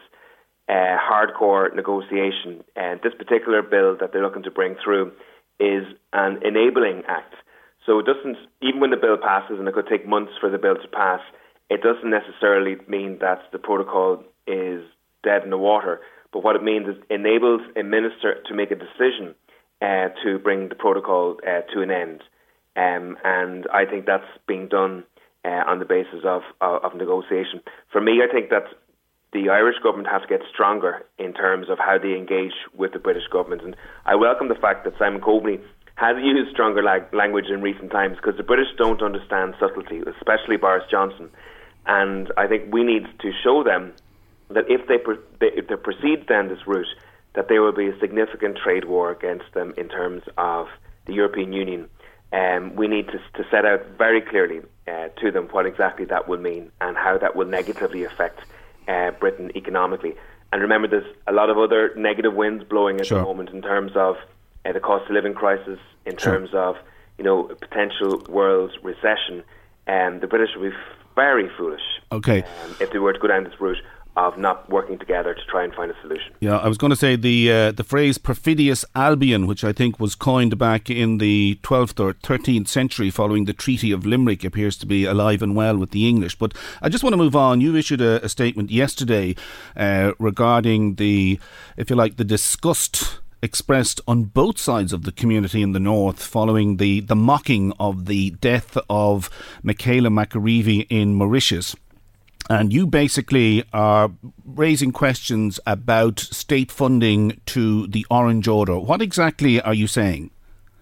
uh, 0.69 0.97
hardcore 0.99 1.75
negotiation. 1.75 2.65
And 2.77 3.01
this 3.03 3.15
particular 3.15 3.63
bill 3.63 3.97
that 4.01 4.13
they're 4.13 4.23
looking 4.23 4.43
to 4.43 4.51
bring 4.51 4.77
through 4.83 5.13
is 5.61 5.85
an 6.13 6.41
enabling 6.45 7.05
act. 7.07 7.35
So 7.87 7.99
it 7.99 8.07
doesn't, 8.07 8.37
even 8.61 8.81
when 8.81 8.91
the 8.91 8.97
bill 8.97 9.17
passes, 9.17 9.59
and 9.59 9.67
it 9.67 9.75
could 9.75 9.89
take 9.89 10.07
months 10.07 10.33
for 10.41 10.49
the 10.49 10.59
bill 10.59 10.77
to 10.77 10.89
pass, 10.89 11.21
it 11.69 11.83
doesn't 11.83 12.11
necessarily 12.11 12.77
mean 12.87 13.19
that 13.21 13.41
the 13.51 13.59
protocol 13.59 14.23
is 14.47 14.83
dead 15.25 15.43
in 15.43 15.51
the 15.51 15.59
water. 15.59 16.01
But 16.33 16.45
what 16.45 16.57
it 16.57 16.63
means 16.63 16.89
is 16.89 16.97
enables 17.11 17.63
a 17.77 17.83
minister 17.83 18.41
to 18.47 18.55
make 18.55 18.71
a 18.71 18.77
decision 18.77 19.35
uh, 19.81 20.09
to 20.23 20.39
bring 20.39 20.69
the 20.69 20.75
protocol 20.75 21.37
uh, 21.47 21.63
to 21.73 21.83
an 21.83 21.91
end. 21.91 22.23
Um, 22.77 23.17
and 23.25 23.67
I 23.73 23.85
think 23.85 24.07
that's 24.07 24.25
being 24.47 24.69
done 24.69 25.05
uh, 25.45 25.65
on 25.67 25.79
the 25.79 25.85
basis 25.85 26.21
of, 26.25 26.43
of, 26.61 26.85
of 26.85 26.95
negotiation. 26.95 27.61
For 27.91 28.01
me, 28.01 28.21
I 28.23 28.33
think 28.33 28.51
that 28.51 28.65
the 29.33 29.49
Irish 29.49 29.77
government 29.83 30.09
has 30.09 30.23
to 30.23 30.29
get 30.29 30.41
stronger 30.53 31.05
in 31.19 31.33
terms 31.33 31.69
of 31.69 31.79
how 31.79 31.99
they 31.99 32.15
engage 32.15 32.53
with 32.77 32.93
the 32.93 32.99
British 32.99 33.27
government. 33.33 33.63
And 33.63 33.77
I 34.05 34.15
welcome 34.15 34.49
the 34.49 34.55
fact 34.55 34.85
that 34.85 34.95
Simon 34.99 35.21
Coveney 35.21 35.61
has 36.03 36.17
used 36.21 36.51
stronger 36.51 36.83
language 37.13 37.47
in 37.47 37.63
recent 37.63 37.93
times 37.93 38.17
because 38.17 38.37
the 38.37 38.43
British 38.43 38.67
don't 38.77 39.01
understand 39.03 39.55
subtlety, 39.61 40.03
especially 40.19 40.57
Boris 40.57 40.83
Johnson. 40.91 41.31
And 41.87 42.33
I 42.37 42.49
think 42.49 42.75
we 42.75 42.83
need 42.83 43.07
to 43.21 43.31
show 43.45 43.63
them 43.63 43.93
that 44.51 44.65
if 44.69 44.89
they, 44.89 44.97
they, 45.39 45.57
if 45.57 45.69
they 45.69 45.77
proceed 45.77 46.27
down 46.27 46.49
this 46.49 46.67
route, 46.67 46.89
that 47.35 47.47
there 47.49 47.63
will 47.63 47.73
be 47.73 47.87
a 47.87 47.97
significant 48.01 48.59
trade 48.59 48.87
war 48.87 49.13
against 49.13 49.55
them 49.55 49.75
in 49.77 49.89
terms 49.89 50.25
of 50.37 50.67
the 51.07 51.15
European 51.15 51.53
Union. 51.53 51.89
Um, 52.33 52.75
we 52.75 52.89
need 52.89 53.07
to, 53.07 53.19
to 53.41 53.49
set 53.49 53.65
out 53.65 53.87
very 53.97 54.23
clearly 54.23 54.61
uh, 54.89 55.09
to 55.21 55.31
them 55.31 55.47
what 55.53 55.67
exactly 55.67 56.05
that 56.07 56.27
will 56.27 56.41
mean 56.41 56.73
and 56.81 56.97
how 56.97 57.17
that 57.19 57.37
will 57.37 57.47
negatively 57.47 58.03
affect 58.03 58.41
uh, 58.89 59.13
Britain 59.13 59.53
economically. 59.55 60.17
And 60.53 60.63
remember, 60.63 60.89
there's 60.89 61.17
a 61.29 61.33
lot 61.33 61.49
of 61.49 61.59
other 61.59 61.95
negative 61.95 62.35
winds 62.35 62.65
blowing 62.65 62.99
at 62.99 63.07
sure. 63.07 63.19
the 63.19 63.25
moment 63.25 63.51
in 63.51 63.63
terms 63.63 63.93
of 63.95 64.17
uh, 64.65 64.73
the 64.73 64.81
cost 64.81 65.07
of 65.07 65.13
living 65.13 65.35
crisis, 65.35 65.79
in 66.07 66.17
sure. 66.17 66.33
terms 66.33 66.51
of 66.53 66.77
you 67.19 67.25
know 67.25 67.45
potential 67.61 68.23
world 68.29 68.73
recession. 68.83 69.43
And 69.87 70.15
um, 70.15 70.21
the 70.21 70.29
British 70.29 70.51
would 70.57 70.71
be 70.71 70.77
very 71.17 71.51
foolish 71.57 71.83
okay. 72.13 72.43
Um, 72.43 72.77
if 72.81 72.93
they 72.93 72.99
were 72.99 73.13
to 73.13 73.19
go 73.19 73.27
down 73.29 73.45
this 73.45 73.61
route 73.61 73.79
of 74.15 74.37
not 74.37 74.69
working 74.69 74.99
together 74.99 75.33
to 75.33 75.41
try 75.47 75.65
and 75.65 75.75
find 75.75 75.91
a 75.91 75.95
solution. 76.03 76.35
Yeah, 76.41 76.59
I 76.59 76.69
was 76.69 76.77
going 76.77 76.91
to 76.91 76.97
say 76.97 77.17
the 77.17 77.51
uh, 77.51 77.73
the 77.73 77.85
phrase 77.85 78.19
perfidious 78.19 78.85
Albion, 78.95 79.47
which 79.47 79.65
I 79.65 79.73
think 79.73 79.99
was 79.99 80.15
coined 80.15 80.59
back 80.59 80.91
in 80.91 81.17
the 81.17 81.59
12th 81.63 81.99
or 81.99 82.13
13th 82.13 82.69
century 82.69 83.11
following 83.11 83.47
the 83.47 83.55
Treaty 83.55 83.91
of 83.91 84.05
Limerick, 84.05 84.45
appears 84.45 84.77
to 84.79 84.87
be 84.87 85.07
alive 85.07 85.41
and 85.41 85.57
well 85.57 85.79
with 85.79 85.93
the 85.93 86.07
English. 86.07 86.37
But 86.37 86.53
I 86.83 86.91
just 86.91 87.03
want 87.03 87.15
to 87.15 87.17
move 87.17 87.35
on. 87.35 87.63
You 87.63 87.75
issued 87.75 88.03
a, 88.03 88.23
a 88.23 88.29
statement 88.29 88.71
yesterday 88.71 89.35
uh, 89.77 90.13
regarding 90.19 90.97
the, 90.97 91.41
if 91.79 91.89
you 91.89 91.97
like, 91.97 92.17
the 92.17 92.25
disgust 92.25 93.22
expressed 93.43 94.01
on 94.07 94.25
both 94.25 94.59
sides 94.59 94.93
of 94.93 95.03
the 95.03 95.13
community 95.13 95.63
in 95.63 95.73
the 95.73 95.81
north 95.81 96.23
following 96.23 96.77
the, 96.77 97.01
the 97.01 97.17
mocking 97.17 97.73
of 97.79 98.07
the 98.07 98.31
death 98.31 98.79
of 98.89 99.29
Michaela 99.63 100.09
McAreavey 100.09 100.87
in 100.89 101.15
Mauritius. 101.15 101.75
And 102.49 102.73
you 102.73 102.87
basically 102.87 103.65
are 103.73 104.11
raising 104.45 104.93
questions 104.93 105.61
about 105.67 106.19
state 106.21 106.71
funding 106.71 107.41
to 107.47 107.87
the 107.87 108.07
Orange 108.11 108.49
Order. 108.49 108.79
What 108.79 109.01
exactly 109.01 109.61
are 109.61 109.75
you 109.75 109.87
saying? 109.87 110.31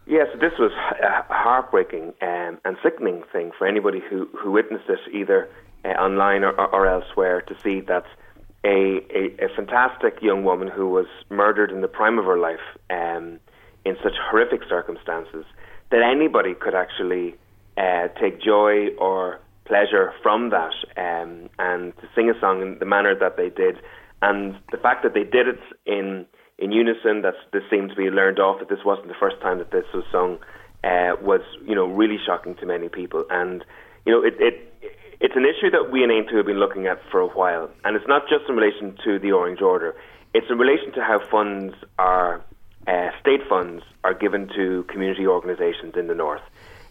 Yes, 0.07 0.27
this 0.41 0.53
was 0.59 0.73
a 0.73 1.23
heartbreaking 1.33 2.15
um, 2.21 2.59
and 2.65 2.77
sickening 2.83 3.23
thing 3.31 3.53
for 3.57 3.67
anybody 3.67 4.01
who, 4.11 4.29
who 4.37 4.51
witnessed 4.51 4.89
it, 4.89 4.99
either 5.13 5.49
uh, 5.85 5.89
online 5.89 6.43
or, 6.43 6.53
or, 6.53 6.87
elsewhere, 6.87 7.41
to 7.43 7.55
see 7.63 7.81
that 7.83 8.05
a, 8.65 9.01
a, 9.15 9.47
a, 9.47 9.49
fantastic 9.57 10.21
young 10.21 10.45
woman 10.45 10.69
who 10.69 10.89
was 10.89 11.07
murdered 11.31 11.71
in 11.71 11.81
the 11.81 11.89
prime 11.89 12.19
of 12.19 12.27
her 12.27 12.39
life 12.39 12.61
um, 12.91 13.41
in 13.85 13.97
such 14.03 14.13
horrific 14.31 14.61
circumstances, 14.69 15.45
that 15.91 16.03
anybody 16.03 16.55
could 16.55 16.75
actually 16.75 17.35
uh, 17.79 18.09
take 18.21 18.41
joy 18.41 18.89
or 18.99 19.41
pleasure 19.65 20.13
from 20.23 20.51
that 20.51 20.75
um, 20.97 21.49
and 21.59 21.97
to 21.99 22.09
sing 22.15 22.29
a 22.29 22.39
song 22.41 22.61
in 22.61 22.79
the 22.81 22.85
manner 22.85 23.15
that 23.15 23.37
they 23.37 23.49
did. 23.49 23.77
And 24.21 24.57
the 24.71 24.77
fact 24.77 25.03
that 25.05 25.15
they 25.15 25.25
did 25.25 25.49
it 25.49 25.61
in 25.87 26.27
in 26.59 26.73
unison, 26.73 27.23
that 27.23 27.33
this 27.55 27.63
seemed 27.71 27.89
to 27.89 27.97
be 27.97 28.11
learned 28.11 28.39
off, 28.39 28.59
that 28.59 28.69
this 28.69 28.85
wasn't 28.85 29.09
the 29.09 29.15
first 29.19 29.41
time 29.41 29.57
that 29.59 29.71
this 29.71 29.87
was 29.95 30.05
sung, 30.13 30.39
uh, 30.85 31.17
was 31.23 31.41
you 31.67 31.75
know 31.75 31.87
really 31.87 32.19
shocking 32.25 32.55
to 32.57 32.67
many 32.67 32.91
people. 32.91 33.25
And 33.31 33.65
you 34.05 34.13
know 34.13 34.23
it, 34.23 34.35
it 34.39 34.70
it's 35.21 35.37
an 35.37 35.45
issue 35.45 35.71
that 35.71 35.91
we 35.93 36.03
in 36.03 36.11
Aontú 36.11 36.37
have 36.37 36.47
been 36.47 36.59
looking 36.59 36.87
at 36.87 36.99
for 37.11 37.21
a 37.21 37.29
while, 37.29 37.71
and 37.85 37.97
it's 37.97 38.09
not 38.09 38.23
just 38.29 38.49
in 38.49 38.57
relation 38.57 38.97
to 39.05 39.19
the 39.19 39.33
Orange 39.33 39.61
Order. 39.61 39.95
It's 40.33 40.47
in 40.49 40.59
relation 40.59 40.93
to 40.93 41.03
how 41.03 41.21
funds 41.31 41.75
are, 41.99 42.43
uh, 42.87 43.11
state 43.21 43.41
funds 43.49 43.83
are 44.05 44.15
given 44.15 44.49
to 44.57 44.85
community 44.89 45.27
organisations 45.27 45.95
in 45.97 46.07
the 46.07 46.15
north, 46.15 46.43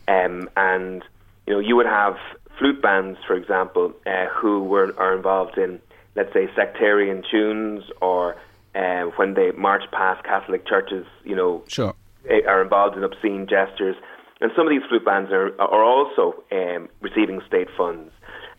um, 0.08 0.50
and 0.56 1.04
you 1.48 1.54
know 1.54 1.60
you 1.60 1.76
would 1.76 1.88
have 1.88 2.18
flute 2.60 2.82
bands, 2.82 3.18
for 3.26 3.36
example, 3.36 3.94
uh, 4.06 4.28
who 4.28 4.64
were 4.64 4.94
are 5.00 5.16
involved 5.16 5.58
in, 5.58 5.80
let's 6.16 6.32
say, 6.34 6.50
sectarian 6.56 7.24
tunes, 7.32 7.84
or 8.02 8.36
uh, 8.76 9.06
when 9.16 9.34
they 9.34 9.52
march 9.52 9.84
past 9.92 10.24
Catholic 10.24 10.68
churches, 10.68 11.06
you 11.24 11.36
know, 11.36 11.64
sure. 11.68 11.96
Eh, 12.30 12.42
are 12.46 12.62
involved 12.62 12.98
in 12.98 13.04
obscene 13.04 13.48
gestures. 13.48 13.96
And 14.42 14.52
some 14.56 14.68
of 14.68 14.72
these 14.72 14.84
flute 14.88 15.06
bands 15.06 15.32
are 15.32 15.60
are 15.60 15.84
also 15.84 16.44
um, 16.52 16.90
receiving 17.02 17.42
state 17.48 17.70
funds, 17.78 18.12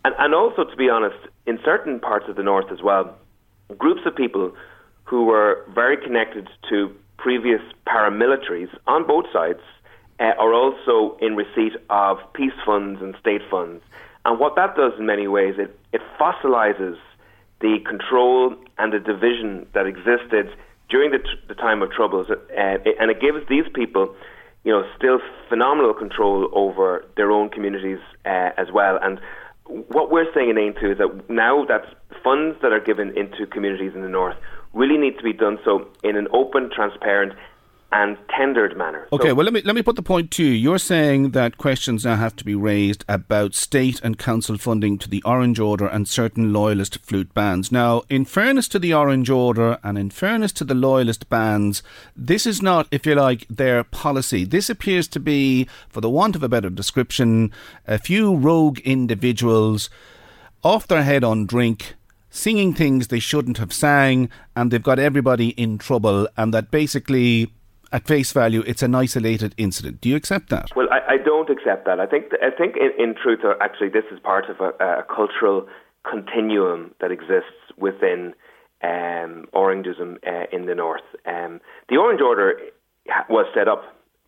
and 0.05 0.15
and 0.17 0.33
also, 0.33 0.63
to 0.63 0.75
be 0.75 0.89
honest, 0.89 1.17
in 1.45 1.59
certain 1.63 1.99
parts 1.99 2.25
of 2.29 2.35
the 2.35 2.43
north 2.43 2.71
as 2.71 2.81
well, 2.81 3.15
groups 3.77 4.01
of 4.05 4.15
people 4.15 4.51
who 5.03 5.25
were 5.25 5.63
very 5.73 5.97
connected 5.97 6.49
to 6.69 6.93
previous 7.17 7.61
paramilitaries 7.87 8.69
on 8.87 9.05
both 9.05 9.25
sides 9.31 9.59
uh, 10.19 10.33
are 10.39 10.53
also 10.53 11.17
in 11.21 11.35
receipt 11.35 11.73
of 11.89 12.17
peace 12.33 12.53
funds 12.65 13.01
and 13.01 13.15
state 13.19 13.41
funds. 13.49 13.83
And 14.25 14.39
what 14.39 14.55
that 14.55 14.75
does 14.75 14.93
in 14.97 15.05
many 15.05 15.27
ways, 15.27 15.55
it, 15.57 15.77
it 15.91 16.01
fossilizes 16.19 16.97
the 17.59 17.79
control 17.87 18.55
and 18.77 18.93
the 18.93 18.99
division 18.99 19.67
that 19.73 19.85
existed 19.85 20.49
during 20.89 21.11
the, 21.11 21.19
the 21.47 21.55
time 21.55 21.81
of 21.81 21.91
troubles, 21.91 22.27
uh, 22.29 22.35
it, 22.49 22.95
and 22.99 23.09
it 23.09 23.19
gives 23.21 23.47
these 23.47 23.65
people, 23.73 24.13
you 24.63 24.71
know, 24.71 24.83
still 24.97 25.19
phenomenal 25.47 25.93
control 25.93 26.49
over 26.53 27.05
their 27.15 27.31
own 27.31 27.49
communities 27.49 27.99
uh, 28.25 28.49
as 28.57 28.71
well. 28.71 28.99
And 29.01 29.19
what 29.67 30.11
we're 30.11 30.31
saying 30.33 30.49
in 30.49 30.55
Aontú 30.55 30.91
is 30.91 30.97
that 30.97 31.29
now 31.29 31.65
that 31.65 31.85
funds 32.23 32.57
that 32.61 32.71
are 32.71 32.79
given 32.79 33.15
into 33.17 33.45
communities 33.47 33.91
in 33.95 34.01
the 34.01 34.09
north 34.09 34.35
really 34.73 34.97
need 34.97 35.17
to 35.17 35.23
be 35.23 35.33
done 35.33 35.57
so 35.63 35.87
in 36.03 36.15
an 36.15 36.27
open, 36.33 36.69
transparent, 36.73 37.33
and 37.91 38.17
tendered 38.29 38.77
manner. 38.77 39.07
Okay, 39.11 39.29
so, 39.29 39.35
well 39.35 39.43
let 39.43 39.53
me 39.53 39.61
let 39.63 39.75
me 39.75 39.81
put 39.81 39.95
the 39.95 40.01
point 40.01 40.31
to 40.31 40.43
you. 40.43 40.51
You're 40.51 40.77
saying 40.77 41.31
that 41.31 41.57
questions 41.57 42.05
now 42.05 42.15
have 42.15 42.35
to 42.37 42.45
be 42.45 42.55
raised 42.55 43.03
about 43.09 43.53
state 43.53 43.99
and 44.01 44.17
council 44.17 44.57
funding 44.57 44.97
to 44.99 45.09
the 45.09 45.21
Orange 45.23 45.59
Order 45.59 45.87
and 45.87 46.07
certain 46.07 46.53
loyalist 46.53 46.99
flute 46.99 47.33
bands. 47.33 47.71
Now, 47.71 48.03
in 48.09 48.25
fairness 48.25 48.67
to 48.69 48.79
the 48.79 48.93
Orange 48.93 49.29
Order 49.29 49.77
and 49.83 49.97
in 49.97 50.09
fairness 50.09 50.51
to 50.53 50.63
the 50.63 50.73
loyalist 50.73 51.29
bands, 51.29 51.83
this 52.15 52.45
is 52.45 52.61
not, 52.61 52.87
if 52.91 53.05
you 53.05 53.15
like, 53.15 53.45
their 53.49 53.83
policy. 53.83 54.45
This 54.45 54.69
appears 54.69 55.07
to 55.09 55.19
be, 55.19 55.67
for 55.89 56.01
the 56.01 56.09
want 56.09 56.35
of 56.35 56.43
a 56.43 56.49
better 56.49 56.69
description, 56.69 57.51
a 57.87 57.97
few 57.97 58.35
rogue 58.35 58.79
individuals 58.79 59.89
off 60.63 60.87
their 60.87 61.03
head 61.03 61.23
on 61.23 61.45
drink 61.45 61.95
singing 62.33 62.73
things 62.73 63.07
they 63.07 63.19
shouldn't 63.19 63.57
have 63.57 63.73
sang 63.73 64.29
and 64.55 64.71
they've 64.71 64.83
got 64.83 64.97
everybody 64.97 65.49
in 65.49 65.77
trouble 65.77 66.29
and 66.37 66.53
that 66.53 66.71
basically 66.71 67.51
at 67.91 68.07
face 68.07 68.31
value, 68.31 68.63
it's 68.65 68.83
an 68.83 68.95
isolated 68.95 69.53
incident. 69.57 70.01
Do 70.01 70.09
you 70.09 70.15
accept 70.15 70.49
that? 70.49 70.69
Well, 70.75 70.87
I, 70.91 71.13
I 71.13 71.17
don't 71.17 71.49
accept 71.49 71.85
that. 71.85 71.99
I 71.99 72.05
think 72.05 72.25
I 72.41 72.49
think 72.49 72.75
in, 72.77 72.91
in 72.97 73.15
truth, 73.15 73.39
uh, 73.43 73.53
actually, 73.61 73.89
this 73.89 74.05
is 74.11 74.19
part 74.19 74.45
of 74.49 74.59
a, 74.59 74.69
a 74.83 75.03
cultural 75.03 75.67
continuum 76.09 76.93
that 77.01 77.11
exists 77.11 77.61
within 77.77 78.33
um, 78.83 79.45
Orangism 79.53 80.17
uh, 80.25 80.45
in 80.51 80.65
the 80.65 80.75
north. 80.75 81.05
Um, 81.25 81.59
the 81.89 81.97
Orange 81.97 82.21
Order 82.21 82.59
was 83.29 83.45
set 83.53 83.67
up 83.67 83.83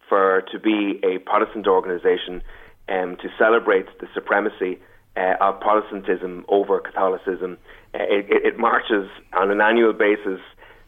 for 0.07 0.43
to 0.51 0.59
be 0.59 0.99
a 1.03 1.19
Protestant 1.19 1.67
organisation 1.67 2.41
um, 2.89 3.17
to 3.21 3.29
celebrate 3.37 3.85
the 3.99 4.07
supremacy 4.13 4.79
uh, 5.15 5.35
of 5.41 5.59
Protestantism 5.59 6.45
over 6.49 6.79
Catholicism. 6.79 7.57
Uh, 7.93 7.99
it, 8.01 8.25
it, 8.29 8.59
marches 8.59 9.07
on 9.33 9.51
an 9.51 9.61
annual 9.61 9.93
basis 9.93 10.39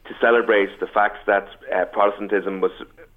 to 0.08 0.14
celebrate 0.22 0.80
the 0.80 0.88
fact 0.88 1.26
that 1.28 1.47
uh, 1.74 1.86
Protestantism 1.86 2.62
was, 2.62 2.72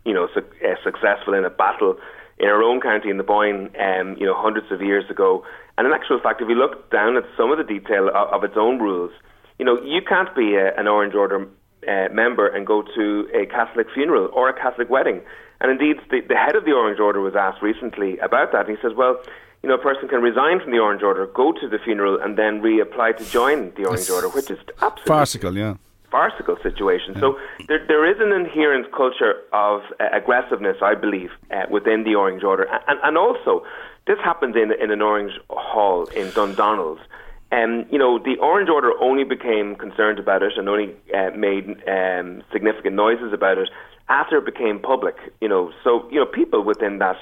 you 0.05 0.15
know, 0.15 0.29
su- 0.35 0.45
uh, 0.65 0.75
successful 0.83 1.35
in 1.35 1.45
a 1.45 1.51
battle 1.51 1.97
in 2.39 2.49
our 2.49 2.63
own 2.63 2.81
county 2.81 3.11
in 3.11 3.17
the 3.17 3.25
Boyne, 3.25 3.71
um, 3.81 4.17
you 4.19 4.27
know, 4.27 4.35
hundreds 4.37 4.71
of 4.71 4.81
years 4.81 5.05
ago. 5.11 5.45
And 5.77 5.87
in 5.87 5.93
actual 5.93 6.21
fact, 6.21 6.41
if 6.41 6.49
you 6.49 6.55
look 6.55 6.91
down 6.91 7.17
at 7.17 7.25
some 7.37 7.51
of 7.51 7.59
the 7.59 7.65
detail 7.65 8.09
of, 8.09 8.29
of 8.33 8.45
its 8.45 8.55
own 8.57 8.79
rules, 8.79 9.11
you 9.59 9.65
know, 9.65 9.81
you 9.83 10.01
can't 10.03 10.35
be 10.35 10.55
a, 10.55 10.75
an 10.79 10.87
Orange 10.87 11.15
Order 11.15 11.49
uh, 11.89 12.09
member 12.13 12.47
and 12.47 12.67
go 12.67 12.83
to 12.83 13.29
a 13.35 13.47
Catholic 13.47 13.89
funeral 13.93 14.31
or 14.33 14.49
a 14.49 14.55
Catholic 14.55 14.89
wedding. 14.89 15.21
And 15.61 15.71
indeed, 15.73 15.97
the, 16.11 16.21
the 16.21 16.37
head 16.37 16.55
of 16.55 16.65
the 16.65 16.73
Orange 16.73 17.01
Order 17.01 17.21
was 17.21 17.35
asked 17.35 17.63
recently 17.63 18.19
about 18.19 18.53
that. 18.53 18.69
And 18.69 18.77
he 18.77 18.83
says, 18.83 18.93
well, 18.97 19.21
you 19.63 19.69
know, 19.69 19.75
a 19.75 19.83
person 19.83 20.09
can 20.09 20.23
resign 20.23 20.61
from 20.61 20.71
the 20.71 20.79
Orange 20.79 21.03
Order, 21.03 21.27
go 21.27 21.53
to 21.53 21.69
the 21.69 21.79
funeral, 21.79 22.21
and 22.21 22.39
then 22.39 22.61
reapply 22.63 23.17
to 23.17 23.25
join 23.25 23.73
the 23.75 23.87
Orange 23.87 24.09
Order, 24.09 24.29
which 24.29 24.51
is 24.51 24.59
absolutely 24.81 25.03
farcical, 25.05 25.57
yeah. 25.57 25.75
Farcical 26.11 26.57
situation. 26.63 27.19
So 27.21 27.39
there, 27.67 27.85
there 27.87 28.05
is 28.11 28.17
an 28.21 28.33
inherent 28.33 28.93
culture 28.93 29.35
of 29.53 29.83
uh, 30.01 30.09
aggressiveness, 30.13 30.79
I 30.83 30.95
believe, 30.95 31.31
uh, 31.51 31.65
within 31.71 32.05
the 32.05 32.15
Orange 32.15 32.43
Order, 32.43 32.67
and, 32.89 32.99
and 33.03 33.19
also 33.19 33.65
this 34.07 34.19
happened 34.25 34.57
in 34.57 34.73
in 34.73 34.91
an 34.91 35.03
Orange 35.03 35.33
Hall 35.51 36.07
in 36.17 36.31
Dundonald's. 36.31 37.03
Um, 37.51 37.87
you 37.91 37.99
know, 37.99 38.19
the 38.19 38.37
Orange 38.41 38.69
Order 38.69 38.93
only 39.01 39.25
became 39.25 39.75
concerned 39.77 40.19
about 40.19 40.43
it 40.43 40.53
and 40.57 40.69
only 40.69 40.95
uh, 41.15 41.31
made 41.37 41.65
um, 41.89 42.43
significant 42.53 42.95
noises 42.95 43.33
about 43.33 43.57
it 43.59 43.69
after 44.09 44.39
it 44.39 44.45
became 44.45 44.79
public. 44.81 45.17
You 45.41 45.49
know, 45.49 45.73
so 45.85 46.09
you 46.11 46.21
know 46.21 46.27
people 46.27 46.63
within 46.63 46.99
that 46.99 47.17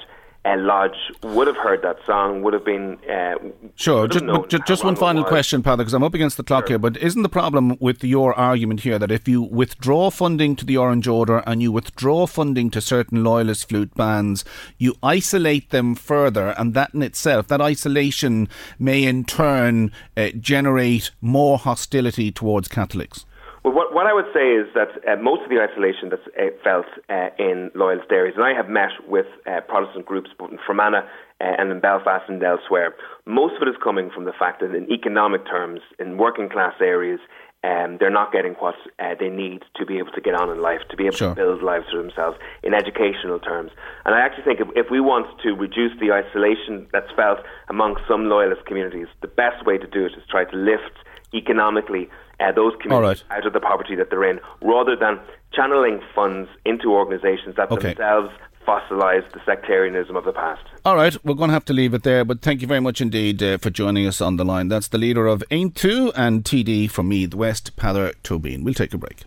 uh, 0.46 0.56
Lodge 0.58 0.96
would 1.22 1.46
have 1.46 1.56
heard 1.56 1.82
that 1.82 1.98
song, 2.06 2.42
would 2.42 2.54
have 2.54 2.64
been. 2.64 2.98
Uh, 3.10 3.34
sure, 3.74 4.06
just, 4.06 4.24
just, 4.48 4.66
just 4.66 4.84
one 4.84 4.96
final 4.96 5.24
question, 5.24 5.62
Paddy, 5.62 5.78
because 5.78 5.94
I'm 5.94 6.04
up 6.04 6.14
against 6.14 6.36
the 6.36 6.44
clock 6.44 6.64
sure. 6.64 6.74
here. 6.74 6.78
But 6.78 6.96
isn't 6.98 7.22
the 7.22 7.28
problem 7.28 7.76
with 7.80 8.04
your 8.04 8.32
argument 8.34 8.80
here 8.80 8.98
that 8.98 9.10
if 9.10 9.26
you 9.26 9.42
withdraw 9.42 10.10
funding 10.10 10.54
to 10.56 10.64
the 10.64 10.76
Orange 10.76 11.08
Order 11.08 11.42
and 11.46 11.62
you 11.62 11.72
withdraw 11.72 12.26
funding 12.26 12.70
to 12.70 12.80
certain 12.80 13.24
loyalist 13.24 13.68
flute 13.68 13.94
bands, 13.94 14.44
you 14.78 14.94
isolate 15.02 15.70
them 15.70 15.94
further, 15.94 16.54
and 16.56 16.74
that 16.74 16.94
in 16.94 17.02
itself, 17.02 17.48
that 17.48 17.60
isolation 17.60 18.48
may 18.78 19.04
in 19.04 19.24
turn 19.24 19.90
uh, 20.16 20.28
generate 20.38 21.10
more 21.20 21.58
hostility 21.58 22.30
towards 22.30 22.68
Catholics? 22.68 23.24
Well, 23.66 23.74
what, 23.74 23.92
what 23.92 24.06
I 24.06 24.14
would 24.14 24.30
say 24.32 24.54
is 24.54 24.68
that 24.78 24.94
uh, 25.10 25.20
most 25.20 25.42
of 25.42 25.50
the 25.50 25.58
isolation 25.58 26.08
that's 26.08 26.22
uh, 26.38 26.54
felt 26.62 26.86
uh, 27.10 27.34
in 27.36 27.72
loyalist 27.74 28.06
areas, 28.12 28.36
and 28.36 28.44
I 28.46 28.54
have 28.54 28.68
met 28.68 28.94
with 29.08 29.26
uh, 29.44 29.58
Protestant 29.66 30.06
groups 30.06 30.30
both 30.38 30.52
in 30.52 30.58
Fermanagh 30.64 31.02
uh, 31.02 31.58
and 31.58 31.72
in 31.72 31.80
Belfast 31.80 32.22
and 32.28 32.40
elsewhere, 32.40 32.94
most 33.26 33.56
of 33.56 33.66
it 33.66 33.68
is 33.68 33.74
coming 33.82 34.08
from 34.14 34.24
the 34.24 34.32
fact 34.38 34.60
that 34.60 34.72
in 34.72 34.86
economic 34.88 35.44
terms, 35.50 35.80
in 35.98 36.16
working 36.16 36.48
class 36.48 36.74
areas, 36.80 37.18
um, 37.64 37.96
they're 37.98 38.08
not 38.08 38.30
getting 38.30 38.52
what 38.62 38.76
uh, 39.00 39.18
they 39.18 39.30
need 39.30 39.64
to 39.74 39.84
be 39.84 39.98
able 39.98 40.12
to 40.12 40.20
get 40.20 40.36
on 40.36 40.48
in 40.48 40.62
life, 40.62 40.82
to 40.90 40.96
be 40.96 41.06
able 41.06 41.16
sure. 41.16 41.30
to 41.30 41.34
build 41.34 41.60
lives 41.60 41.86
for 41.90 42.00
themselves 42.00 42.38
in 42.62 42.72
educational 42.72 43.40
terms. 43.40 43.72
And 44.04 44.14
I 44.14 44.20
actually 44.20 44.44
think 44.44 44.60
if, 44.60 44.68
if 44.76 44.92
we 44.92 45.00
want 45.00 45.26
to 45.42 45.54
reduce 45.54 45.90
the 45.98 46.12
isolation 46.12 46.86
that's 46.92 47.10
felt 47.16 47.40
among 47.66 47.96
some 48.06 48.28
loyalist 48.28 48.64
communities, 48.64 49.08
the 49.22 49.26
best 49.26 49.66
way 49.66 49.76
to 49.76 49.88
do 49.88 50.06
it 50.06 50.12
is 50.12 50.22
try 50.30 50.44
to 50.44 50.56
lift 50.56 51.02
economically 51.34 52.08
uh, 52.40 52.52
those 52.52 52.72
communities 52.80 53.24
right. 53.30 53.38
out 53.38 53.46
of 53.46 53.52
the 53.52 53.60
poverty 53.60 53.94
that 53.96 54.10
they're 54.10 54.28
in, 54.28 54.40
rather 54.62 54.96
than 54.96 55.18
channeling 55.52 56.00
funds 56.14 56.48
into 56.64 56.92
organisations 56.92 57.56
that 57.56 57.70
okay. 57.70 57.88
themselves 57.88 58.30
fossilise 58.66 59.22
the 59.32 59.40
sectarianism 59.46 60.16
of 60.16 60.24
the 60.24 60.32
past. 60.32 60.62
All 60.84 60.96
right, 60.96 61.16
we're 61.24 61.34
going 61.34 61.50
to 61.50 61.54
have 61.54 61.64
to 61.66 61.72
leave 61.72 61.94
it 61.94 62.02
there, 62.02 62.24
but 62.24 62.42
thank 62.42 62.60
you 62.60 62.66
very 62.66 62.80
much 62.80 63.00
indeed 63.00 63.42
uh, 63.42 63.58
for 63.58 63.70
joining 63.70 64.06
us 64.06 64.20
on 64.20 64.36
the 64.36 64.44
line. 64.44 64.68
That's 64.68 64.88
the 64.88 64.98
leader 64.98 65.26
of 65.26 65.44
Aontú 65.50 66.12
and 66.16 66.44
TD 66.44 66.90
from 66.90 67.08
Meath 67.08 67.34
West, 67.34 67.76
Peadar 67.76 68.14
Tóibín. 68.22 68.64
We'll 68.64 68.74
take 68.74 68.92
a 68.92 68.98
break. 68.98 69.24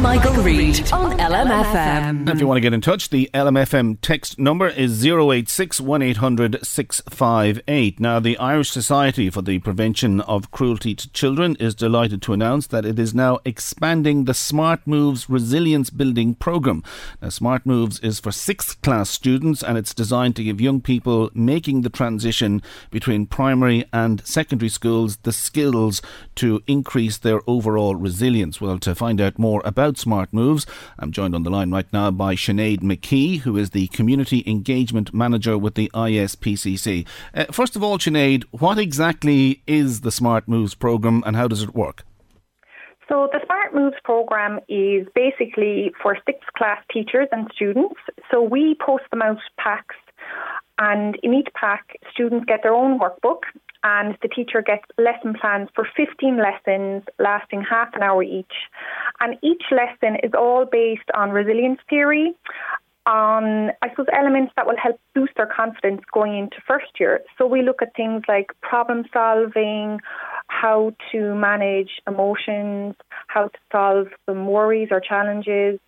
Michael, 0.00 0.34
Reade 0.42 0.92
on 0.92 1.18
LMFM. 1.18 2.28
If 2.28 2.40
you 2.40 2.46
want 2.46 2.58
to 2.58 2.60
get 2.60 2.74
in 2.74 2.80
touch, 2.80 3.08
the 3.10 3.30
LMFM 3.32 3.98
text 4.02 4.38
number 4.38 4.68
is 4.68 5.04
086 5.04 5.80
1800 5.80 6.64
658. 6.64 8.00
Now, 8.00 8.20
the 8.20 8.36
Irish 8.38 8.70
Society 8.70 9.30
for 9.30 9.42
the 9.42 9.58
Prevention 9.60 10.20
of 10.22 10.50
Cruelty 10.50 10.94
to 10.94 11.10
Children 11.12 11.56
is 11.60 11.74
delighted 11.74 12.20
to 12.22 12.32
announce 12.32 12.66
that 12.66 12.84
it 12.84 12.98
is 12.98 13.14
now 13.14 13.38
expanding 13.44 14.24
the 14.24 14.34
Smart 14.34 14.86
Moves 14.86 15.30
Resilience 15.30 15.90
Building 15.90 16.34
Programme. 16.34 16.82
Now, 17.22 17.30
Smart 17.30 17.64
Moves 17.64 17.98
is 18.00 18.20
for 18.20 18.32
sixth 18.32 18.80
class 18.82 19.08
students 19.08 19.62
and 19.62 19.78
it's 19.78 19.94
designed 19.94 20.36
to 20.36 20.44
give 20.44 20.60
young 20.60 20.80
people 20.80 21.30
making 21.32 21.82
the 21.82 21.90
transition 21.90 22.60
between 22.90 23.26
primary 23.26 23.84
and 23.92 24.24
secondary 24.26 24.68
schools 24.68 25.16
the 25.18 25.32
skills 25.32 26.02
to 26.34 26.62
increase 26.66 27.16
their 27.16 27.40
overall 27.46 27.94
resilience. 27.94 28.60
Well, 28.60 28.78
to 28.80 28.94
find 28.94 29.20
out 29.20 29.38
more 29.38 29.62
about 29.64 29.85
about 29.86 29.98
Smart 29.98 30.32
Moves. 30.32 30.66
I'm 30.98 31.12
joined 31.12 31.34
on 31.34 31.44
the 31.44 31.50
line 31.50 31.70
right 31.70 31.86
now 31.92 32.10
by 32.10 32.34
Sinead 32.34 32.80
McKee, 32.80 33.40
who 33.40 33.56
is 33.56 33.70
the 33.70 33.86
Community 33.88 34.42
Engagement 34.44 35.14
Manager 35.14 35.56
with 35.56 35.76
the 35.76 35.88
ISPCC. 35.94 37.06
Uh, 37.32 37.44
first 37.52 37.76
of 37.76 37.84
all, 37.84 37.96
Sinead, 37.98 38.42
what 38.50 38.78
exactly 38.78 39.62
is 39.66 40.00
the 40.00 40.10
Smart 40.10 40.48
Moves 40.48 40.74
programme 40.74 41.22
and 41.24 41.36
how 41.36 41.46
does 41.46 41.62
it 41.62 41.72
work? 41.74 42.04
So 43.08 43.28
the 43.32 43.38
Smart 43.44 43.74
Moves 43.76 43.96
program 44.02 44.58
is 44.68 45.06
basically 45.14 45.92
for 46.02 46.18
sixth 46.26 46.52
class 46.58 46.82
teachers 46.92 47.28
and 47.30 47.48
students. 47.54 48.00
So 48.32 48.42
we 48.42 48.76
post 48.84 49.04
them 49.12 49.22
out 49.22 49.38
packs 49.56 49.94
and 50.78 51.16
in 51.22 51.32
each 51.32 51.48
pack 51.54 51.96
students 52.12 52.44
get 52.46 52.64
their 52.64 52.74
own 52.74 52.98
workbook 52.98 53.42
and 53.86 54.18
the 54.20 54.28
teacher 54.28 54.62
gets 54.62 54.84
lesson 54.98 55.32
plans 55.40 55.68
for 55.72 55.86
15 55.96 56.38
lessons 56.38 57.04
lasting 57.20 57.62
half 57.62 57.88
an 57.94 58.02
hour 58.02 58.20
each. 58.20 58.56
And 59.20 59.36
each 59.42 59.62
lesson 59.70 60.16
is 60.24 60.32
all 60.36 60.64
based 60.64 61.08
on 61.14 61.30
resilience 61.30 61.78
theory, 61.88 62.34
on, 63.06 63.70
I 63.82 63.90
suppose, 63.90 64.06
elements 64.12 64.52
that 64.56 64.66
will 64.66 64.76
help 64.76 64.98
boost 65.14 65.34
their 65.36 65.46
confidence 65.46 66.02
going 66.12 66.36
into 66.36 66.56
first 66.66 66.98
year. 66.98 67.20
So 67.38 67.46
we 67.46 67.62
look 67.62 67.80
at 67.80 67.94
things 67.94 68.24
like 68.26 68.50
problem 68.60 69.04
solving, 69.12 70.00
how 70.48 70.92
to 71.12 71.34
manage 71.36 72.02
emotions, 72.08 72.96
how 73.28 73.48
to 73.48 73.58
solve 73.70 74.08
some 74.26 74.48
worries 74.48 74.88
or 74.90 74.98
challenges, 74.98 75.78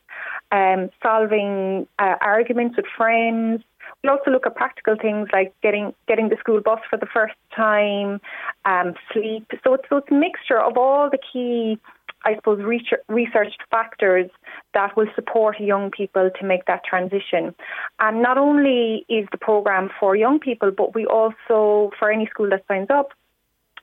um, 0.52 0.90
solving 1.02 1.88
uh, 1.98 2.14
arguments 2.20 2.76
with 2.76 2.86
friends, 2.96 3.64
We'll 4.02 4.16
also 4.16 4.30
look 4.30 4.46
at 4.46 4.54
practical 4.54 4.94
things 5.00 5.28
like 5.32 5.52
getting 5.60 5.92
getting 6.06 6.28
the 6.28 6.36
school 6.38 6.60
bus 6.60 6.80
for 6.88 6.96
the 6.96 7.06
first 7.06 7.34
time, 7.54 8.20
um, 8.64 8.94
sleep. 9.12 9.46
So 9.64 9.74
it's, 9.74 9.84
so 9.88 9.96
it's 9.96 10.10
a 10.10 10.14
mixture 10.14 10.60
of 10.60 10.76
all 10.76 11.10
the 11.10 11.18
key, 11.32 11.78
I 12.24 12.36
suppose, 12.36 12.62
researched 13.08 13.60
factors 13.70 14.30
that 14.74 14.96
will 14.96 15.08
support 15.16 15.58
young 15.58 15.90
people 15.90 16.30
to 16.38 16.46
make 16.46 16.66
that 16.66 16.84
transition. 16.84 17.54
And 17.98 18.22
not 18.22 18.38
only 18.38 19.04
is 19.08 19.26
the 19.32 19.38
program 19.38 19.90
for 19.98 20.14
young 20.14 20.38
people, 20.38 20.70
but 20.70 20.94
we 20.94 21.04
also, 21.04 21.90
for 21.98 22.10
any 22.10 22.26
school 22.26 22.50
that 22.50 22.64
signs 22.68 22.90
up, 22.90 23.12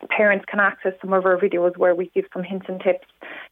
parents 0.09 0.45
can 0.47 0.59
access 0.59 0.93
some 1.01 1.13
of 1.13 1.25
our 1.25 1.37
videos 1.37 1.75
where 1.77 1.95
we 1.95 2.09
give 2.13 2.25
some 2.33 2.43
hints 2.43 2.67
and 2.69 2.79
tips 2.81 3.07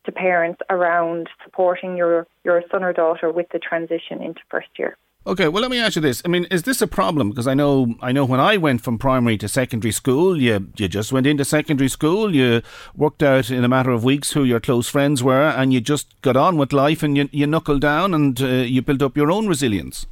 to 0.06 0.12
parents 0.12 0.62
around 0.70 1.30
supporting 1.44 1.98
your, 1.98 2.28
your 2.44 2.64
son 2.72 2.84
or 2.84 2.94
daughter 2.94 3.32
with 3.32 3.48
the 3.52 3.60
transition 3.60 4.22
into 4.22 4.42
first 4.50 4.70
year. 4.78 4.98
Okay, 5.26 5.48
well, 5.48 5.62
let 5.62 5.72
me 5.72 5.80
ask 5.80 5.96
you 5.96 6.02
this. 6.02 6.22
I 6.26 6.28
mean, 6.28 6.44
is 6.52 6.64
this 6.64 6.82
a 6.82 6.88
problem? 6.88 7.30
Because 7.30 7.48
I 7.48 7.54
know, 7.54 7.96
I 8.02 8.12
know, 8.12 8.26
when 8.26 8.42
I 8.42 8.58
went 8.58 8.82
from 8.82 8.98
primary 8.98 9.38
to 9.38 9.48
secondary 9.48 9.94
school, 9.94 10.42
you 10.42 10.68
you 10.76 10.90
just 10.90 11.14
went 11.14 11.26
into 11.26 11.46
secondary 11.46 11.88
school, 11.88 12.36
you 12.36 12.62
worked 12.94 13.24
out 13.24 13.50
in 13.50 13.64
a 13.64 13.70
matter 13.70 13.92
of 13.92 14.04
weeks 14.04 14.34
who 14.34 14.44
your 14.44 14.60
close 14.60 14.90
friends 14.90 15.24
were, 15.24 15.48
and 15.48 15.72
you 15.72 15.80
just 15.80 16.22
got 16.22 16.36
on 16.36 16.58
with 16.58 16.74
life, 16.74 17.04
and 17.04 17.16
you 17.16 17.30
you 17.32 17.48
knuckled 17.48 17.80
down, 17.80 18.14
and 18.14 18.42
uh, 18.42 18.48
you 18.48 18.82
built 18.82 19.02
up 19.02 19.16
your 19.16 19.32
own 19.32 19.48
resilience. 19.48 20.08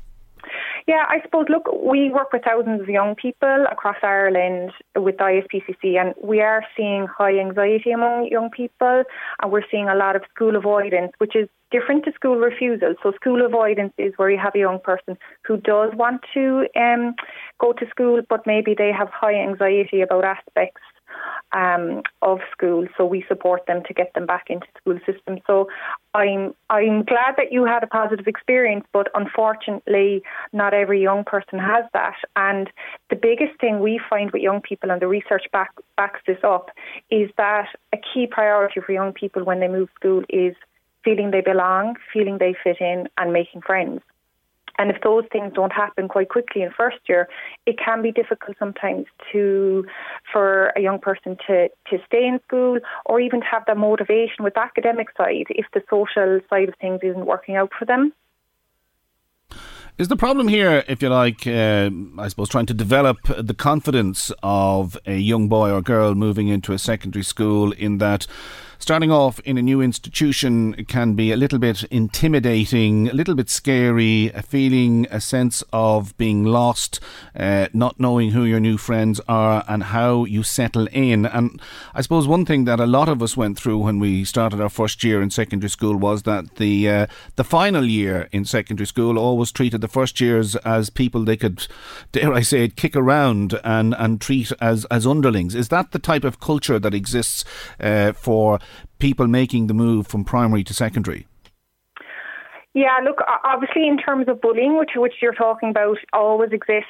Yeah, 0.88 1.06
I 1.08 1.22
suppose, 1.22 1.46
look, 1.50 1.68
we 1.72 2.10
work 2.10 2.34
with 2.34 2.44
thousands 2.44 2.82
of 2.82 2.90
young 2.90 3.16
people 3.16 3.66
across 3.72 3.98
Ireland 4.02 4.72
with 4.96 5.18
ISPCC, 5.18 6.00
and 6.00 6.16
we 6.22 6.42
are 6.42 6.64
seeing 6.76 7.08
high 7.08 7.38
anxiety 7.38 7.92
among 7.92 8.30
young 8.32 8.50
people, 8.50 9.04
and 9.42 9.52
we're 9.52 9.66
seeing 9.70 9.90
a 9.90 9.96
lot 9.96 10.16
of 10.16 10.24
school 10.34 10.56
avoidance, 10.56 11.12
which 11.20 11.36
is 11.36 11.48
different 11.72 12.06
to 12.06 12.12
school 12.14 12.38
refusal. 12.38 12.96
So, 13.04 13.12
school 13.14 13.46
avoidance 13.46 13.94
is 13.98 14.14
where 14.18 14.32
you 14.32 14.40
have 14.40 14.56
a 14.56 14.60
young 14.60 14.80
person 14.80 15.18
who 15.46 15.58
does 15.58 15.92
want 15.94 16.22
to 16.34 16.68
um, 16.76 17.14
go 17.60 17.74
to 17.74 17.88
school, 17.90 18.22
but 18.28 18.48
maybe 18.48 18.74
they 18.76 18.92
have 18.92 19.10
high 19.10 19.36
anxiety 19.36 20.02
about 20.02 20.26
aspects 20.26 20.82
um, 21.54 22.02
of 22.22 22.40
school, 22.52 22.88
so 22.98 23.06
we 23.06 23.26
support 23.28 23.66
them 23.66 23.84
to 23.88 23.94
get 23.94 24.14
them 24.14 24.26
back 24.26 24.46
into 24.50 24.66
the 24.74 24.80
school 24.80 25.00
system. 25.06 25.40
So 25.48 25.68
I'm 26.14 26.54
I'm 26.70 27.04
glad 27.04 27.36
that 27.38 27.52
you 27.52 27.66
had 27.66 27.84
a 27.84 27.88
positive 27.88 28.28
experience, 28.28 28.86
but 28.94 29.08
unfortunately, 29.14 30.24
not 30.54 30.74
every 30.74 31.02
young 31.02 31.24
person 31.24 31.60
has 31.60 31.86
that. 31.94 32.16
And 32.36 32.70
the 33.10 33.16
biggest 33.16 33.60
thing 33.60 33.80
we 33.80 34.00
find 34.10 34.32
with 34.32 34.42
young 34.42 34.62
people, 34.62 34.92
and 34.92 35.02
the 35.02 35.08
research 35.08 35.46
back, 35.52 35.72
backs 35.98 36.22
this 36.26 36.40
up, 36.44 36.70
is 37.10 37.30
that 37.38 37.68
a 37.94 37.98
key 37.98 38.28
priority 38.28 38.80
for 38.80 38.92
young 38.92 39.14
people 39.14 39.44
when 39.44 39.60
they 39.60 39.68
move 39.68 39.90
school 39.96 40.24
is 40.30 40.56
feeling 41.04 41.32
they 41.32 41.42
belong, 41.42 41.96
feeling 42.14 42.38
they 42.38 42.56
fit 42.64 42.80
in, 42.80 43.08
and 43.18 43.34
making 43.34 43.62
friends. 43.62 44.02
And 44.78 44.90
if 44.90 45.02
those 45.02 45.26
things 45.32 45.54
don't 45.54 45.74
happen 45.74 46.08
quite 46.08 46.30
quickly 46.30 46.62
in 46.62 46.72
first 46.72 46.98
year, 47.08 47.28
it 47.66 47.78
can 47.78 48.02
be 48.02 48.12
difficult 48.12 48.58
sometimes 48.58 49.06
to 49.32 49.86
for 50.32 50.68
a 50.76 50.82
young 50.82 51.00
person 51.00 51.38
to, 51.48 51.70
to 51.90 51.98
stay 52.06 52.26
in 52.28 52.40
school 52.48 52.80
or 53.06 53.20
even 53.20 53.42
to 53.42 53.46
have 53.46 53.64
that 53.68 53.78
motivation 53.78 54.44
with 54.44 54.54
the 54.54 54.62
academic 54.62 55.08
side 55.18 55.46
if 55.50 55.66
the 55.74 55.82
social 55.90 56.40
side 56.50 56.70
of 56.70 56.76
things 56.80 57.00
isn't 57.04 57.26
working 57.26 57.56
out 57.56 57.72
for 57.78 57.86
them. 57.86 58.14
Is 59.98 60.08
the 60.08 60.16
problem 60.16 60.48
here, 60.48 60.84
if 60.88 61.02
you 61.04 61.10
like, 61.10 61.46
uh, 61.46 61.90
I 62.18 62.28
suppose, 62.30 62.50
trying 62.50 62.66
to 62.68 62.74
develop 62.74 63.18
the 63.38 63.54
confidence 63.54 64.32
of 64.42 64.98
a 65.06 65.18
young 65.18 65.48
boy 65.48 65.70
or 65.70 65.82
girl 65.82 66.16
moving 66.16 66.48
into 66.48 66.74
a 66.74 66.80
secondary 66.80 67.24
school 67.24 67.72
in 67.74 67.98
that 68.00 68.26
starting 68.82 69.12
off 69.12 69.40
in 69.42 69.60
a 69.60 69.62
new 69.62 69.80
institution 69.80 70.74
can 70.86 71.14
be 71.14 71.32
a 71.32 71.38
little 71.38 71.60
bit 71.60 71.84
intimidating, 71.86 73.08
a 73.08 73.14
little 73.14 73.36
bit 73.36 73.48
scary, 73.48 74.32
a 74.34 74.42
feeling 74.42 75.06
a 75.12 75.22
sense 75.22 75.64
of 75.72 76.18
being 76.18 76.44
lost, 76.44 77.00
uh, 77.36 77.68
not 77.74 78.00
knowing 78.00 78.32
who 78.32 78.44
your 78.44 78.60
new 78.60 78.78
friends 78.78 79.22
are 79.28 79.64
and 79.68 79.84
how 79.84 80.26
you 80.26 80.42
settle 80.42 80.88
in. 80.88 81.28
And 81.28 81.62
I 81.94 82.02
suppose 82.02 82.28
one 82.28 82.44
thing 82.44 82.66
that 82.66 82.80
a 82.80 82.88
lot 82.88 83.08
of 83.08 83.22
us 83.22 83.38
went 83.38 83.56
through 83.60 83.78
when 83.78 84.00
we 84.00 84.26
started 84.26 84.60
our 84.60 84.70
first 84.70 85.04
year 85.04 85.22
in 85.22 85.30
secondary 85.30 85.70
school 85.70 85.96
was 85.96 86.24
that 86.24 86.56
the 86.56 86.90
uh, 86.90 87.08
the 87.36 87.44
final 87.44 87.86
year 87.86 88.30
in 88.32 88.46
secondary 88.46 88.88
school 88.88 89.20
always 89.20 89.52
treated 89.52 89.82
the 89.82 89.88
first 89.88 90.20
years 90.20 90.56
as 90.58 90.90
people 90.90 91.24
they 91.24 91.38
could, 91.38 91.68
dare 92.12 92.34
I 92.34 92.42
say 92.42 92.64
it, 92.64 92.76
kick 92.76 92.96
around 92.96 93.60
and, 93.64 93.94
and 94.00 94.20
treat 94.20 94.52
as, 94.60 94.86
as 94.86 95.06
underlings. 95.06 95.54
Is 95.54 95.68
that 95.68 95.92
the 95.92 96.00
type 96.00 96.24
of 96.24 96.40
culture 96.40 96.80
that 96.80 96.96
exists 96.96 97.46
uh, 97.80 98.14
for 98.14 98.60
people 99.02 99.28
making 99.28 99.68
the 99.68 99.74
move 99.74 100.08
from 100.08 100.24
primary 100.24 100.64
to 100.64 100.74
secondary? 100.74 101.28
Yeah, 102.74 103.00
look, 103.04 103.18
obviously, 103.44 103.86
in 103.86 103.98
terms 103.98 104.30
of 104.30 104.40
bullying, 104.40 104.78
which 104.78 104.92
which 104.96 105.16
you're 105.22 105.34
talking 105.34 105.72
about, 105.72 105.98
always 106.14 106.52
exists. 106.54 106.88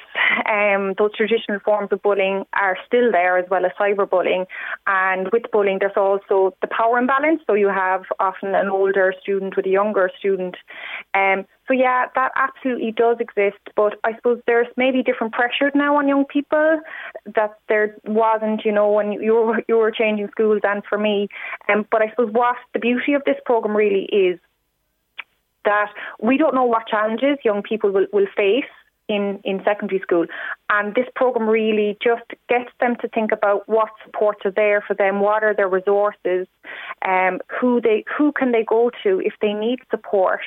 Um, 0.48 0.94
those 0.96 1.10
traditional 1.16 1.58
forms 1.58 1.88
of 1.90 2.00
bullying 2.02 2.44
are 2.52 2.76
still 2.86 3.10
there, 3.10 3.36
as 3.36 3.46
well 3.50 3.66
as 3.66 3.72
cyberbullying. 3.80 4.46
And 4.86 5.28
with 5.32 5.50
bullying, 5.50 5.78
there's 5.80 5.96
also 5.96 6.54
the 6.60 6.68
power 6.68 6.98
imbalance. 6.98 7.40
So 7.48 7.54
you 7.54 7.68
have 7.68 8.02
often 8.20 8.54
an 8.54 8.68
older 8.68 9.12
student 9.20 9.56
with 9.56 9.66
a 9.66 9.70
younger 9.70 10.08
student. 10.16 10.56
Um, 11.14 11.46
so 11.72 11.78
yeah, 11.78 12.06
that 12.14 12.32
absolutely 12.36 12.92
does 12.92 13.16
exist. 13.18 13.58
But 13.74 13.98
I 14.04 14.14
suppose 14.16 14.40
there's 14.46 14.66
maybe 14.76 15.02
different 15.02 15.32
pressures 15.32 15.72
now 15.74 15.96
on 15.96 16.06
young 16.06 16.26
people 16.26 16.80
that 17.34 17.58
there 17.68 17.96
wasn't, 18.04 18.64
you 18.64 18.72
know, 18.72 18.90
when 18.90 19.12
you 19.12 19.34
were 19.34 19.62
you 19.68 19.78
were 19.78 19.90
changing 19.90 20.28
schools 20.28 20.60
and 20.64 20.82
for 20.84 20.98
me. 20.98 21.28
Um, 21.68 21.86
but 21.90 22.02
I 22.02 22.10
suppose 22.10 22.30
what 22.32 22.56
the 22.74 22.78
beauty 22.78 23.14
of 23.14 23.22
this 23.24 23.36
program 23.46 23.74
really 23.76 24.04
is 24.04 24.38
that 25.64 25.92
we 26.20 26.36
don't 26.36 26.54
know 26.54 26.64
what 26.64 26.88
challenges 26.88 27.38
young 27.44 27.62
people 27.62 27.90
will, 27.90 28.06
will 28.12 28.26
face 28.36 28.64
in, 29.12 29.40
in 29.44 29.62
secondary 29.64 30.00
school. 30.00 30.26
And 30.70 30.94
this 30.94 31.06
program 31.14 31.48
really 31.48 31.98
just 32.02 32.28
gets 32.48 32.70
them 32.80 32.96
to 33.02 33.08
think 33.08 33.30
about 33.32 33.68
what 33.68 33.90
supports 34.04 34.40
are 34.44 34.50
there 34.50 34.82
for 34.86 34.94
them, 34.94 35.20
what 35.20 35.42
are 35.44 35.54
their 35.54 35.68
resources, 35.68 36.46
um, 37.06 37.40
who 37.60 37.80
they 37.80 38.04
who 38.16 38.32
can 38.32 38.52
they 38.52 38.64
go 38.64 38.90
to 39.02 39.20
if 39.20 39.34
they 39.40 39.52
need 39.52 39.80
support. 39.90 40.40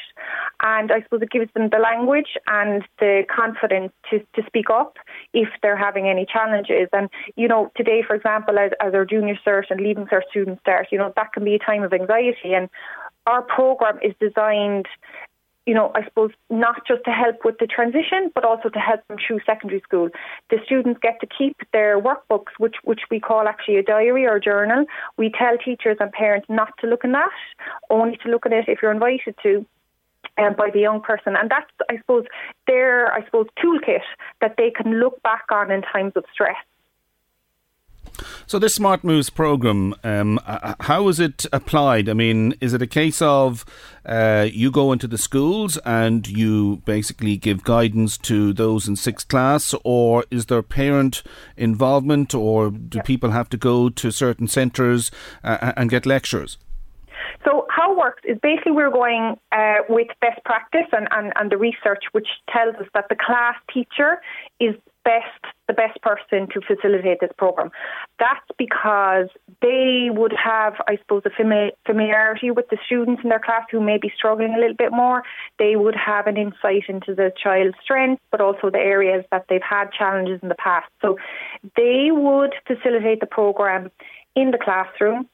And 0.61 0.91
I 0.91 1.01
suppose 1.03 1.21
it 1.21 1.29
gives 1.29 1.53
them 1.53 1.69
the 1.69 1.77
language 1.77 2.31
and 2.47 2.83
the 2.99 3.23
confidence 3.33 3.91
to, 4.09 4.19
to 4.35 4.41
speak 4.47 4.69
up 4.69 4.97
if 5.33 5.49
they're 5.61 5.77
having 5.77 6.07
any 6.07 6.25
challenges. 6.25 6.89
And, 6.91 7.09
you 7.35 7.47
know, 7.47 7.71
today, 7.75 8.01
for 8.05 8.15
example, 8.15 8.57
as, 8.57 8.71
as 8.81 8.93
our 8.93 9.05
junior 9.05 9.37
cert 9.45 9.69
and 9.69 9.79
leaving 9.79 10.05
cert 10.05 10.21
students 10.29 10.61
start, 10.61 10.87
you 10.91 10.97
know, 10.97 11.13
that 11.15 11.33
can 11.33 11.43
be 11.43 11.55
a 11.55 11.59
time 11.59 11.83
of 11.83 11.93
anxiety. 11.93 12.53
And 12.53 12.69
our 13.27 13.41
program 13.41 13.99
is 14.01 14.13
designed 14.19 14.87
you 15.65 15.73
know, 15.73 15.91
I 15.95 16.03
suppose 16.03 16.31
not 16.49 16.85
just 16.87 17.03
to 17.05 17.11
help 17.11 17.43
with 17.43 17.57
the 17.59 17.65
transition, 17.65 18.31
but 18.35 18.45
also 18.45 18.69
to 18.69 18.79
help 18.79 19.05
them 19.07 19.17
through 19.25 19.39
secondary 19.45 19.81
school. 19.81 20.09
The 20.49 20.57
students 20.65 20.99
get 21.01 21.19
to 21.21 21.27
keep 21.27 21.57
their 21.73 21.99
workbooks, 21.99 22.53
which 22.57 22.75
which 22.83 23.01
we 23.09 23.19
call 23.19 23.47
actually 23.47 23.77
a 23.77 23.83
diary 23.83 24.25
or 24.27 24.39
journal. 24.39 24.85
We 25.17 25.31
tell 25.31 25.57
teachers 25.57 25.97
and 25.99 26.11
parents 26.11 26.47
not 26.49 26.73
to 26.81 26.87
look 26.87 27.03
in 27.03 27.13
that, 27.13 27.31
only 27.89 28.17
to 28.17 28.29
look 28.29 28.45
at 28.45 28.53
it 28.53 28.65
if 28.67 28.79
you're 28.81 28.91
invited 28.91 29.35
to. 29.43 29.65
Um, 30.37 30.53
by 30.57 30.69
the 30.69 30.81
young 30.81 30.99
person, 30.99 31.37
and 31.37 31.49
that's, 31.49 31.69
I 31.89 31.97
suppose, 31.97 32.25
their, 32.67 33.13
I 33.13 33.23
suppose, 33.23 33.47
toolkit 33.57 34.01
that 34.41 34.55
they 34.57 34.69
can 34.69 34.99
look 34.99 35.21
back 35.23 35.45
on 35.49 35.71
in 35.71 35.81
times 35.81 36.11
of 36.17 36.25
stress. 36.33 36.57
So 38.47 38.59
this 38.59 38.75
Smart 38.75 39.03
Moves 39.03 39.29
program, 39.29 39.95
um, 40.03 40.39
how 40.81 41.07
is 41.07 41.19
it 41.19 41.45
applied? 41.51 42.09
I 42.09 42.13
mean, 42.13 42.53
is 42.61 42.73
it 42.73 42.81
a 42.81 42.87
case 42.87 43.21
of 43.21 43.65
uh, 44.05 44.47
you 44.51 44.71
go 44.71 44.91
into 44.91 45.07
the 45.07 45.17
schools 45.17 45.77
and 45.85 46.27
you 46.27 46.81
basically 46.85 47.37
give 47.37 47.63
guidance 47.63 48.17
to 48.19 48.53
those 48.53 48.87
in 48.87 48.95
sixth 48.95 49.27
class, 49.27 49.73
or 49.83 50.25
is 50.29 50.45
there 50.47 50.61
parent 50.61 51.23
involvement, 51.57 52.33
or 52.33 52.69
do 52.69 52.99
people 53.01 53.31
have 53.31 53.49
to 53.49 53.57
go 53.57 53.89
to 53.89 54.11
certain 54.11 54.47
centres 54.47 55.11
uh, 55.43 55.73
and 55.75 55.89
get 55.89 56.05
lectures? 56.05 56.57
So 57.43 57.67
how 57.69 57.91
it 57.91 57.97
works 57.97 58.21
is 58.25 58.37
basically 58.41 58.71
we're 58.71 58.91
going 58.91 59.37
uh, 59.51 59.75
with 59.89 60.07
best 60.21 60.43
practice 60.45 60.87
and, 60.91 61.07
and, 61.11 61.31
and 61.35 61.51
the 61.51 61.57
research 61.57 62.03
which 62.11 62.27
tells 62.49 62.75
us 62.75 62.87
that 62.93 63.05
the 63.09 63.15
class 63.15 63.55
teacher 63.73 64.21
is 64.59 64.75
best 65.03 65.54
the 65.67 65.73
best 65.73 66.01
person 66.01 66.47
to 66.53 66.61
facilitate 66.61 67.19
this 67.21 67.31
program. 67.37 67.71
That's 68.19 68.45
because 68.57 69.27
they 69.61 70.09
would 70.11 70.33
have, 70.33 70.75
I 70.87 70.97
suppose, 70.97 71.23
a 71.25 71.71
familiarity 71.85 72.51
with 72.51 72.69
the 72.69 72.77
students 72.85 73.21
in 73.23 73.29
their 73.29 73.39
class 73.39 73.63
who 73.71 73.79
may 73.81 73.97
be 73.97 74.11
struggling 74.15 74.53
a 74.53 74.59
little 74.59 74.75
bit 74.75 74.91
more. 74.91 75.23
They 75.57 75.75
would 75.75 75.95
have 75.95 76.27
an 76.27 76.37
insight 76.37 76.83
into 76.87 77.15
the 77.15 77.31
child's 77.41 77.77
strengths, 77.81 78.23
but 78.31 78.41
also 78.41 78.69
the 78.69 78.79
areas 78.79 79.25
that 79.31 79.45
they've 79.49 79.61
had 79.61 79.91
challenges 79.91 80.39
in 80.41 80.49
the 80.49 80.55
past. 80.55 80.87
So 81.01 81.17
they 81.75 82.09
would 82.11 82.53
facilitate 82.67 83.19
the 83.19 83.25
program 83.25 83.91
in 84.35 84.51
the 84.51 84.57
classroom. 84.57 85.27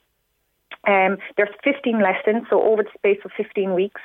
Um, 0.86 1.18
there's 1.36 1.54
15 1.62 2.00
lessons, 2.00 2.46
so 2.50 2.60
over 2.62 2.82
the 2.82 2.90
space 2.96 3.20
of 3.24 3.30
15 3.36 3.74
weeks. 3.74 4.00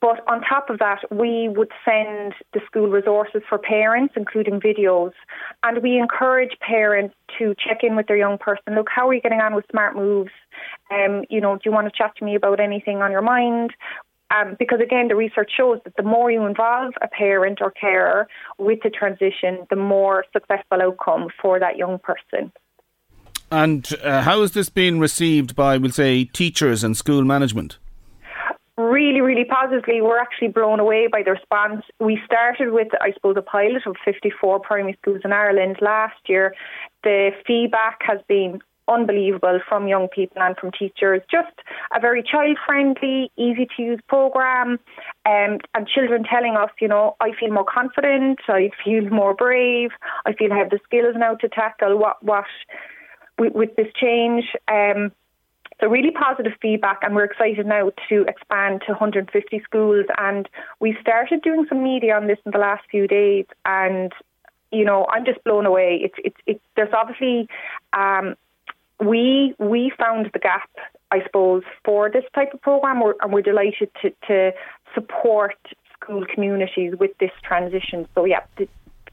But 0.00 0.26
on 0.26 0.40
top 0.40 0.70
of 0.70 0.78
that, 0.78 1.00
we 1.10 1.48
would 1.48 1.70
send 1.84 2.34
the 2.54 2.60
school 2.66 2.88
resources 2.88 3.42
for 3.48 3.58
parents, 3.58 4.14
including 4.16 4.58
videos. 4.58 5.12
And 5.62 5.82
we 5.82 5.98
encourage 5.98 6.58
parents 6.60 7.14
to 7.38 7.54
check 7.58 7.78
in 7.82 7.96
with 7.96 8.06
their 8.06 8.16
young 8.16 8.38
person. 8.38 8.74
Look, 8.74 8.88
how 8.88 9.08
are 9.08 9.14
you 9.14 9.20
getting 9.20 9.40
on 9.40 9.54
with 9.54 9.66
smart 9.70 9.94
moves? 9.96 10.30
Um, 10.90 11.24
you 11.28 11.40
know, 11.40 11.56
do 11.56 11.62
you 11.66 11.72
want 11.72 11.86
to 11.86 11.92
chat 11.96 12.16
to 12.16 12.24
me 12.24 12.34
about 12.34 12.60
anything 12.60 13.02
on 13.02 13.10
your 13.10 13.22
mind? 13.22 13.74
Um, 14.30 14.56
because 14.58 14.80
again, 14.80 15.08
the 15.08 15.16
research 15.16 15.50
shows 15.56 15.80
that 15.84 15.96
the 15.96 16.02
more 16.02 16.30
you 16.30 16.46
involve 16.46 16.94
a 17.02 17.08
parent 17.08 17.58
or 17.60 17.70
carer 17.70 18.28
with 18.58 18.78
the 18.82 18.90
transition, 18.90 19.66
the 19.70 19.76
more 19.76 20.24
successful 20.32 20.80
outcome 20.80 21.28
for 21.42 21.58
that 21.58 21.76
young 21.76 21.98
person. 21.98 22.52
And 23.50 23.88
uh, 24.04 24.22
how 24.22 24.40
has 24.42 24.52
this 24.52 24.68
been 24.68 25.00
received 25.00 25.56
by, 25.56 25.76
we'll 25.76 25.90
say, 25.90 26.24
teachers 26.24 26.84
and 26.84 26.96
school 26.96 27.24
management? 27.24 27.78
Really, 28.80 29.20
really 29.20 29.44
positively. 29.44 30.00
We're 30.00 30.18
actually 30.18 30.48
blown 30.48 30.80
away 30.80 31.08
by 31.10 31.22
the 31.22 31.32
response. 31.32 31.84
We 31.98 32.18
started 32.24 32.72
with, 32.72 32.88
I 33.00 33.12
suppose, 33.12 33.36
a 33.36 33.42
pilot 33.42 33.86
of 33.86 33.96
54 34.04 34.60
primary 34.60 34.96
schools 35.00 35.20
in 35.24 35.32
Ireland 35.32 35.78
last 35.80 36.18
year. 36.26 36.54
The 37.02 37.30
feedback 37.46 38.00
has 38.02 38.18
been 38.28 38.60
unbelievable 38.88 39.60
from 39.68 39.86
young 39.86 40.08
people 40.08 40.42
and 40.42 40.56
from 40.56 40.72
teachers. 40.72 41.22
Just 41.30 41.54
a 41.94 42.00
very 42.00 42.22
child 42.22 42.58
friendly, 42.66 43.30
easy 43.36 43.68
to 43.76 43.82
use 43.82 44.00
program, 44.08 44.78
um, 45.26 45.58
and 45.74 45.86
children 45.86 46.24
telling 46.24 46.56
us, 46.56 46.70
you 46.80 46.88
know, 46.88 47.16
I 47.20 47.30
feel 47.38 47.52
more 47.52 47.64
confident, 47.64 48.40
I 48.48 48.70
feel 48.84 49.08
more 49.10 49.34
brave, 49.34 49.90
I 50.26 50.32
feel 50.32 50.52
I 50.52 50.58
have 50.58 50.70
the 50.70 50.80
skills 50.84 51.14
now 51.16 51.34
to 51.36 51.48
tackle 51.48 51.98
what 51.98 52.22
what 52.22 52.46
with, 53.38 53.54
with 53.54 53.76
this 53.76 53.88
change. 53.94 54.44
Um, 54.68 55.12
so 55.80 55.88
really 55.88 56.10
positive 56.10 56.52
feedback, 56.60 56.98
and 57.02 57.14
we're 57.14 57.24
excited 57.24 57.66
now 57.66 57.90
to 58.08 58.22
expand 58.28 58.82
to 58.86 58.92
150 58.92 59.62
schools. 59.64 60.06
And 60.18 60.48
we 60.78 60.96
started 61.00 61.42
doing 61.42 61.66
some 61.68 61.82
media 61.82 62.14
on 62.14 62.26
this 62.26 62.38
in 62.44 62.52
the 62.52 62.58
last 62.58 62.84
few 62.90 63.08
days, 63.08 63.46
and 63.64 64.12
you 64.70 64.84
know 64.84 65.06
I'm 65.10 65.24
just 65.24 65.42
blown 65.44 65.66
away. 65.66 66.00
It's 66.02 66.14
it's, 66.24 66.36
it's 66.46 66.64
there's 66.76 66.92
obviously 66.92 67.48
um, 67.92 68.36
we 69.00 69.54
we 69.58 69.92
found 69.98 70.30
the 70.32 70.38
gap, 70.38 70.70
I 71.10 71.22
suppose, 71.24 71.62
for 71.84 72.10
this 72.10 72.24
type 72.34 72.52
of 72.54 72.60
program, 72.60 73.02
and 73.20 73.32
we're 73.32 73.42
delighted 73.42 73.90
to, 74.02 74.10
to 74.28 74.52
support 74.94 75.56
school 75.94 76.24
communities 76.26 76.94
with 76.98 77.16
this 77.18 77.32
transition. 77.42 78.06
So 78.14 78.24
yeah, 78.24 78.40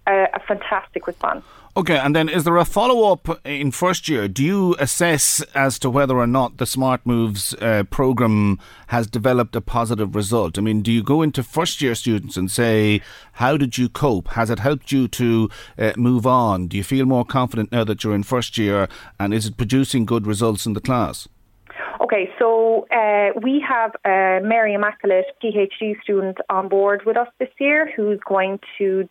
a, 0.08 0.28
a 0.34 0.40
fantastic 0.48 1.08
response. 1.08 1.46
Okay, 1.78 2.00
and 2.00 2.16
then 2.16 2.28
is 2.28 2.44
there 2.44 2.58
a 2.58 2.66
follow 2.66 3.12
up 3.12 3.40
in 3.46 3.70
first 3.70 4.10
year? 4.10 4.28
Do 4.28 4.44
you 4.44 4.76
assess 4.80 5.42
as 5.54 5.78
to 5.78 5.92
whether 5.92 6.18
or 6.18 6.26
not 6.26 6.58
the 6.58 6.66
Smart 6.66 7.06
Moves 7.06 7.54
uh, 7.62 7.84
program 7.92 8.58
has 8.88 9.06
developed 9.06 9.56
a 9.56 9.62
positive 9.62 10.16
result? 10.16 10.58
I 10.58 10.62
mean, 10.62 10.82
do 10.82 10.92
you 10.92 11.04
go 11.04 11.22
into 11.22 11.44
first 11.44 11.80
year 11.80 11.94
students 11.94 12.36
and 12.36 12.50
say, 12.50 13.02
how 13.34 13.58
did 13.58 13.78
you 13.78 13.90
cope? 13.90 14.30
Has 14.30 14.50
it 14.50 14.58
helped 14.58 14.92
you 14.92 15.08
to 15.10 15.52
uh, 15.78 15.94
move 15.96 16.26
on? 16.26 16.66
Do 16.66 16.78
you 16.78 16.84
feel 16.84 17.06
more 17.06 17.24
confident 17.24 17.72
now 17.72 17.84
that 17.84 18.04
you're 18.04 18.16
in 18.16 18.24
first 18.24 18.58
year? 18.58 18.88
And 19.20 19.32
is 19.32 19.46
it 19.46 19.56
producing 19.56 20.06
good 20.06 20.26
results 20.26 20.66
in 20.66 20.74
the 20.74 20.82
class? 20.82 21.28
Okay, 22.02 22.32
so 22.40 22.88
uh, 22.92 23.40
we 23.44 23.64
have 23.68 23.92
a 24.04 24.40
Mary 24.44 24.74
Immaculate 24.74 25.26
PhD 25.44 26.02
student 26.02 26.40
on 26.50 26.70
board 26.70 27.04
with 27.06 27.18
us 27.18 27.28
this 27.38 27.50
year 27.60 27.92
who's 27.96 28.20
going 28.28 28.60
to 28.80 29.08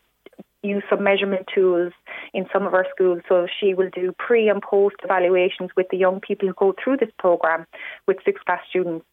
use 0.67 0.83
some 0.91 1.03
measurement 1.03 1.47
tools 1.55 1.93
in 2.35 2.47
some 2.53 2.67
of 2.67 2.75
our 2.75 2.87
schools. 2.95 3.21
So 3.29 3.47
she 3.59 3.75
will 3.75 3.91
do 3.95 4.15
pre 4.19 4.49
and 4.49 4.63
post 4.63 4.97
evaluations 5.05 5.71
with 5.77 5.87
the 5.91 5.97
young 5.97 6.21
people 6.21 6.49
who 6.49 6.55
go 6.55 6.75
through 6.83 6.99
this 6.99 7.11
program 7.19 7.67
with 8.07 8.19
sixth 8.25 8.45
class 8.45 8.61
students. 8.69 9.05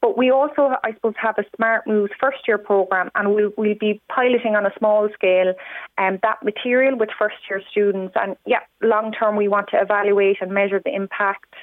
But 0.00 0.16
we 0.16 0.30
also, 0.30 0.72
I 0.84 0.92
suppose, 0.94 1.14
have 1.16 1.38
a 1.38 1.44
Smart 1.56 1.86
Moves 1.86 2.12
first 2.20 2.38
year 2.46 2.58
program, 2.58 3.10
and 3.14 3.34
we'll, 3.34 3.52
we'll 3.56 3.74
be 3.78 4.00
piloting 4.08 4.56
on 4.56 4.66
a 4.66 4.72
small 4.78 5.08
scale 5.14 5.54
um, 5.98 6.18
that 6.22 6.42
material 6.42 6.96
with 6.96 7.10
first 7.18 7.36
year 7.48 7.62
students. 7.70 8.14
And 8.20 8.36
yeah, 8.46 8.60
long 8.82 9.12
term, 9.12 9.36
we 9.36 9.48
want 9.48 9.68
to 9.70 9.80
evaluate 9.80 10.38
and 10.40 10.52
measure 10.52 10.80
the 10.84 10.94
impact. 10.94 11.54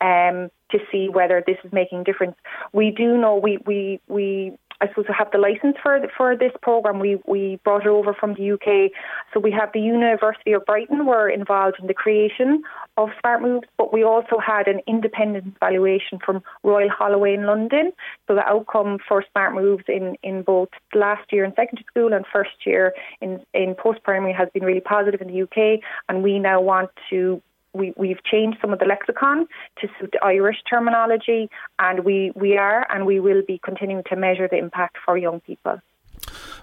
Um, 0.00 0.50
to 0.70 0.78
see 0.92 1.08
whether 1.08 1.42
this 1.46 1.56
is 1.64 1.72
making 1.72 2.04
difference. 2.04 2.36
We 2.72 2.90
do 2.90 3.16
know 3.16 3.36
we, 3.36 3.58
we, 3.64 4.00
we 4.06 4.58
I 4.80 4.88
suppose 4.88 5.06
have 5.16 5.30
the 5.32 5.38
license 5.38 5.76
for 5.82 6.00
for 6.16 6.36
this 6.36 6.52
program. 6.62 7.00
We 7.00 7.18
we 7.26 7.58
brought 7.64 7.82
it 7.82 7.88
over 7.88 8.14
from 8.14 8.34
the 8.34 8.52
UK, 8.52 8.92
so 9.32 9.40
we 9.40 9.50
have 9.50 9.70
the 9.72 9.80
University 9.80 10.52
of 10.52 10.64
Brighton 10.66 11.06
were 11.06 11.28
involved 11.28 11.76
in 11.80 11.88
the 11.88 11.94
creation 11.94 12.62
of 12.96 13.08
Smart 13.20 13.42
Moves, 13.42 13.66
but 13.76 13.92
we 13.92 14.04
also 14.04 14.38
had 14.38 14.68
an 14.68 14.80
independent 14.86 15.56
evaluation 15.56 16.18
from 16.24 16.42
Royal 16.62 16.88
Holloway 16.88 17.34
in 17.34 17.44
London. 17.44 17.92
So 18.26 18.34
the 18.34 18.46
outcome 18.46 18.98
for 19.06 19.24
Smart 19.32 19.54
Moves 19.54 19.84
in 19.88 20.16
in 20.22 20.42
both 20.42 20.68
last 20.94 21.32
year 21.32 21.44
in 21.44 21.50
secondary 21.56 21.84
school 21.90 22.12
and 22.12 22.24
first 22.32 22.64
year 22.64 22.94
in 23.20 23.40
in 23.54 23.74
post 23.74 24.02
primary 24.04 24.32
has 24.32 24.48
been 24.54 24.64
really 24.64 24.80
positive 24.80 25.20
in 25.20 25.28
the 25.28 25.42
UK, 25.42 25.80
and 26.08 26.22
we 26.22 26.38
now 26.38 26.60
want 26.60 26.90
to 27.10 27.42
we, 27.74 27.92
we've 27.96 28.22
changed 28.24 28.58
some 28.60 28.72
of 28.72 28.78
the 28.78 28.86
lexicon 28.86 29.46
to 29.80 29.88
suit 30.00 30.10
the 30.12 30.24
Irish 30.24 30.58
terminology, 30.68 31.50
and 31.78 32.04
we, 32.04 32.32
we 32.34 32.56
are 32.56 32.86
and 32.90 33.06
we 33.06 33.20
will 33.20 33.42
be 33.46 33.60
continuing 33.62 34.02
to 34.08 34.16
measure 34.16 34.48
the 34.50 34.58
impact 34.58 34.96
for 35.04 35.16
young 35.16 35.40
people. 35.40 35.80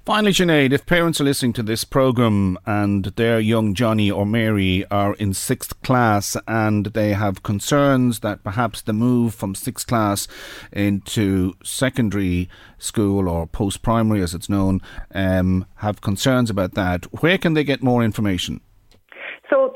Finally, 0.06 0.34
Sinead, 0.34 0.72
if 0.72 0.86
parents 0.86 1.20
are 1.20 1.24
listening 1.24 1.54
to 1.54 1.64
this 1.64 1.84
programme 1.84 2.58
and 2.66 3.06
their 3.16 3.40
young 3.40 3.74
Johnny 3.74 4.12
or 4.12 4.26
Mary 4.26 4.86
are 4.92 5.16
in 5.16 5.34
sixth 5.34 5.82
class 5.82 6.38
and 6.48 6.88
they 6.88 7.14
have 7.14 7.42
concerns 7.42 8.20
that 8.20 8.44
perhaps 8.44 8.82
the 8.82 8.94
move 8.94 9.34
from 9.34 9.56
sixth 9.56 9.88
class 9.88 10.28
into 10.72 11.54
secondary 11.64 12.48
school 12.78 13.28
or 13.28 13.48
post 13.48 13.82
primary 13.82 14.22
as 14.22 14.36
it's 14.36 14.50
known 14.50 14.82
um, 15.16 15.66
have 15.78 16.02
concerns 16.02 16.50
about 16.50 16.76
that, 16.76 17.06
where 17.24 17.38
can 17.38 17.56
they 17.56 17.64
get 17.64 17.82
more 17.82 18.04
information? 18.04 18.62
So 19.50 19.75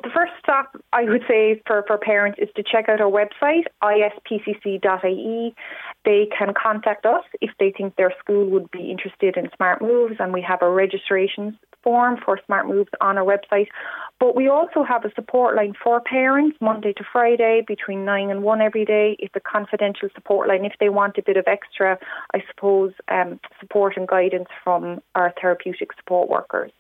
stop 0.49 0.75
I 0.93 1.03
would 1.03 1.23
say 1.27 1.61
for, 1.67 1.83
for 1.85 1.97
parents 1.97 2.39
is 2.41 2.49
to 2.55 2.63
check 2.63 2.89
out 2.89 2.99
our 2.99 3.11
website, 3.11 3.65
ispcc.ie. 3.83 5.55
They 6.05 6.27
can 6.37 6.53
contact 6.61 7.05
us 7.05 7.23
if 7.41 7.51
they 7.59 7.71
think 7.71 7.95
their 7.95 8.13
school 8.19 8.49
would 8.49 8.71
be 8.71 8.89
interested 8.89 9.37
in 9.37 9.49
Smart 9.55 9.81
Moves, 9.81 10.15
and 10.19 10.33
we 10.33 10.41
have 10.41 10.61
a 10.61 10.69
registration 10.69 11.57
form 11.83 12.17
for 12.25 12.39
Smart 12.45 12.67
Moves 12.67 12.89
on 12.99 13.17
our 13.17 13.23
website. 13.23 13.67
But 14.19 14.35
we 14.35 14.49
also 14.49 14.83
have 14.83 15.05
a 15.05 15.13
support 15.13 15.55
line 15.55 15.73
for 15.81 16.01
parents 16.01 16.57
Monday 16.59 16.93
to 16.93 17.03
Friday 17.11 17.63
between 17.65 18.03
9 18.03 18.31
and 18.31 18.43
1 18.43 18.61
every 18.61 18.85
day. 18.85 19.15
It's 19.19 19.35
a 19.35 19.39
confidential 19.39 20.09
support 20.15 20.47
line 20.49 20.65
if 20.65 20.73
they 20.79 20.89
want 20.89 21.17
a 21.17 21.23
bit 21.23 21.37
of 21.37 21.45
extra, 21.47 21.99
I 22.33 22.43
suppose, 22.49 22.93
um, 23.07 23.39
support 23.59 23.95
and 23.97 24.07
guidance 24.07 24.49
from 24.63 25.01
our 25.15 25.33
therapeutic 25.39 25.89
support 25.97 26.29
workers. 26.29 26.71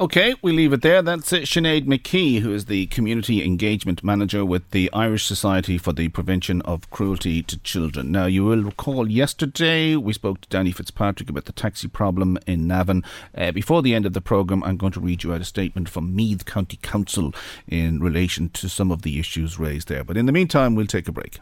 Okay, 0.00 0.34
we 0.40 0.52
leave 0.52 0.72
it 0.72 0.80
there. 0.80 1.02
That's 1.02 1.30
it. 1.30 1.42
Sinead 1.42 1.84
McKee, 1.84 2.40
who 2.40 2.54
is 2.54 2.64
the 2.64 2.86
Community 2.86 3.44
Engagement 3.44 4.02
Manager 4.02 4.46
with 4.46 4.70
the 4.70 4.90
Irish 4.94 5.26
Society 5.26 5.76
for 5.76 5.92
the 5.92 6.08
Prevention 6.08 6.62
of 6.62 6.88
Cruelty 6.88 7.42
to 7.42 7.58
Children. 7.58 8.10
Now, 8.10 8.24
you 8.24 8.42
will 8.44 8.62
recall 8.62 9.10
yesterday 9.10 9.96
we 9.96 10.14
spoke 10.14 10.40
to 10.40 10.48
Danny 10.48 10.72
Fitzpatrick 10.72 11.28
about 11.28 11.44
the 11.44 11.52
taxi 11.52 11.86
problem 11.86 12.38
in 12.46 12.66
Navan. 12.66 13.04
Uh, 13.36 13.52
before 13.52 13.82
the 13.82 13.94
end 13.94 14.06
of 14.06 14.14
the 14.14 14.22
programme, 14.22 14.64
I'm 14.64 14.78
going 14.78 14.92
to 14.92 15.00
read 15.00 15.22
you 15.22 15.34
out 15.34 15.42
a 15.42 15.44
statement 15.44 15.90
from 15.90 16.16
Meath 16.16 16.46
County 16.46 16.78
Council 16.80 17.34
in 17.68 18.00
relation 18.00 18.48
to 18.54 18.70
some 18.70 18.90
of 18.90 19.02
the 19.02 19.20
issues 19.20 19.58
raised 19.58 19.88
there. 19.88 20.02
But 20.02 20.16
in 20.16 20.24
the 20.24 20.32
meantime, 20.32 20.76
we'll 20.76 20.86
take 20.86 21.08
a 21.08 21.12
break. 21.12 21.40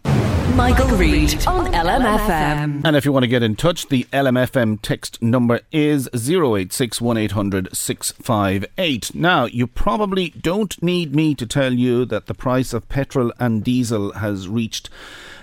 Michael, 0.56 0.88
Reade 0.96 1.46
on 1.46 1.72
LMFM. 1.72 2.82
And 2.84 2.96
if 2.96 3.04
you 3.04 3.12
want 3.12 3.22
to 3.22 3.28
get 3.28 3.44
in 3.44 3.54
touch, 3.54 3.86
the 3.88 4.02
LMFM 4.12 4.80
text 4.82 5.22
number 5.22 5.60
is 5.70 6.08
086 6.12 7.00
1800 7.00 7.68
658. 8.48 9.14
Now, 9.14 9.44
you 9.44 9.66
probably 9.66 10.30
don't 10.30 10.82
need 10.82 11.14
me 11.14 11.34
to 11.34 11.46
tell 11.46 11.74
you 11.74 12.04
that 12.06 12.26
the 12.26 12.34
price 12.34 12.72
of 12.72 12.88
petrol 12.88 13.32
and 13.38 13.62
diesel 13.62 14.12
has 14.12 14.48
reached 14.48 14.88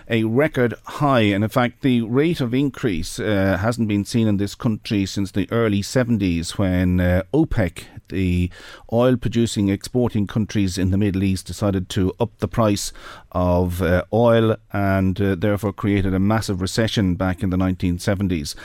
a 0.10 0.24
record 0.24 0.74
high. 0.86 1.22
And 1.22 1.44
in 1.44 1.50
fact, 1.50 1.82
the 1.82 2.02
rate 2.02 2.42
of 2.42 2.54
increase 2.54 3.20
uh, 3.20 3.58
hasn't 3.60 3.88
been 3.88 4.06
seen 4.06 4.28
in 4.28 4.38
this 4.38 4.56
country 4.56 5.06
since 5.06 5.32
the 5.32 5.48
early 5.52 5.82
70s 5.82 6.58
when 6.58 7.00
uh, 7.00 7.24
OPEC, 7.34 7.86
the 8.10 8.50
oil 8.92 9.18
producing 9.18 9.70
exporting 9.70 10.26
countries 10.28 10.78
in 10.78 10.92
the 10.92 10.98
Middle 10.98 11.24
East, 11.24 11.46
decided 11.46 11.90
to 11.90 12.14
up 12.20 12.38
the 12.40 12.48
price 12.48 12.92
of 13.32 13.82
uh, 13.82 14.04
oil 14.14 14.58
and 14.74 15.20
uh, 15.22 15.36
therefore 15.36 15.74
created 15.74 16.14
a 16.14 16.20
massive 16.20 16.62
recession 16.62 17.16
back 17.16 17.44
in 17.44 17.50
the 17.50 17.58
1970s. 17.58 18.56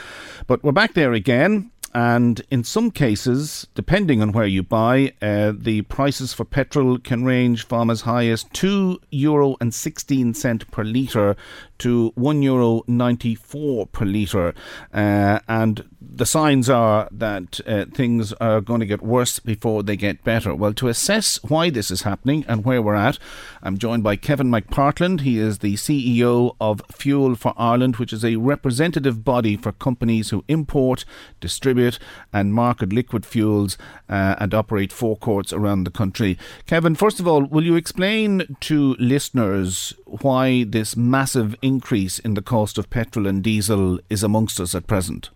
But 0.47 0.63
we're 0.63 0.71
back 0.71 0.93
there 0.93 1.13
again 1.13 1.71
and 1.93 2.41
in 2.49 2.63
some 2.63 2.91
cases, 2.91 3.67
depending 3.75 4.21
on 4.21 4.31
where 4.31 4.45
you 4.45 4.63
buy, 4.63 5.13
uh, 5.21 5.51
the 5.55 5.81
prices 5.83 6.33
for 6.33 6.45
petrol 6.45 6.97
can 6.97 7.23
range 7.23 7.65
from 7.65 7.89
as 7.89 8.01
high 8.01 8.27
as 8.27 8.45
two 8.45 8.99
euro 9.11 9.55
and 9.59 9.73
sixteen 9.73 10.33
cent 10.33 10.69
per 10.71 10.83
litre 10.83 11.35
to 11.81 12.11
one 12.15 12.41
euro 12.41 12.83
ninety 12.87 13.33
four 13.35 13.87
per 13.87 14.05
litre, 14.05 14.53
uh, 14.93 15.39
and 15.47 15.83
the 15.99 16.25
signs 16.25 16.69
are 16.69 17.07
that 17.11 17.59
uh, 17.65 17.85
things 17.93 18.33
are 18.33 18.61
going 18.61 18.79
to 18.79 18.85
get 18.85 19.01
worse 19.01 19.39
before 19.39 19.81
they 19.81 19.95
get 19.95 20.23
better. 20.23 20.53
Well, 20.53 20.73
to 20.73 20.89
assess 20.89 21.41
why 21.43 21.69
this 21.69 21.89
is 21.89 22.01
happening 22.01 22.45
and 22.47 22.65
where 22.65 22.81
we're 22.81 22.95
at, 22.95 23.17
I'm 23.63 23.77
joined 23.77 24.03
by 24.03 24.15
Kevin 24.15 24.51
McPartland. 24.51 25.21
He 25.21 25.39
is 25.39 25.59
the 25.59 25.75
CEO 25.75 26.55
of 26.59 26.81
Fuel 26.91 27.35
for 27.35 27.53
Ireland, 27.57 27.95
which 27.95 28.13
is 28.13 28.25
a 28.25 28.35
representative 28.35 29.23
body 29.23 29.57
for 29.57 29.71
companies 29.71 30.29
who 30.29 30.43
import, 30.47 31.05
distribute, 31.39 31.97
and 32.33 32.53
market 32.53 32.93
liquid 32.93 33.25
fuels 33.25 33.77
uh, 34.09 34.35
and 34.37 34.53
operate 34.53 34.91
forecourts 34.91 35.53
around 35.53 35.85
the 35.85 35.91
country. 35.91 36.37
Kevin, 36.67 36.95
first 36.95 37.19
of 37.19 37.27
all, 37.27 37.43
will 37.45 37.63
you 37.63 37.75
explain 37.75 38.57
to 38.59 38.95
listeners 38.99 39.93
why 40.21 40.63
this 40.63 40.95
massive 40.95 41.55
increase 41.61 42.19
in 42.19 42.33
the 42.33 42.41
cost 42.41 42.77
of 42.77 42.89
petrol 42.89 43.27
and 43.27 43.43
diesel 43.43 43.99
is 44.09 44.23
amongst 44.23 44.59
us 44.59 44.75
at 44.75 44.87
present? 44.87 45.29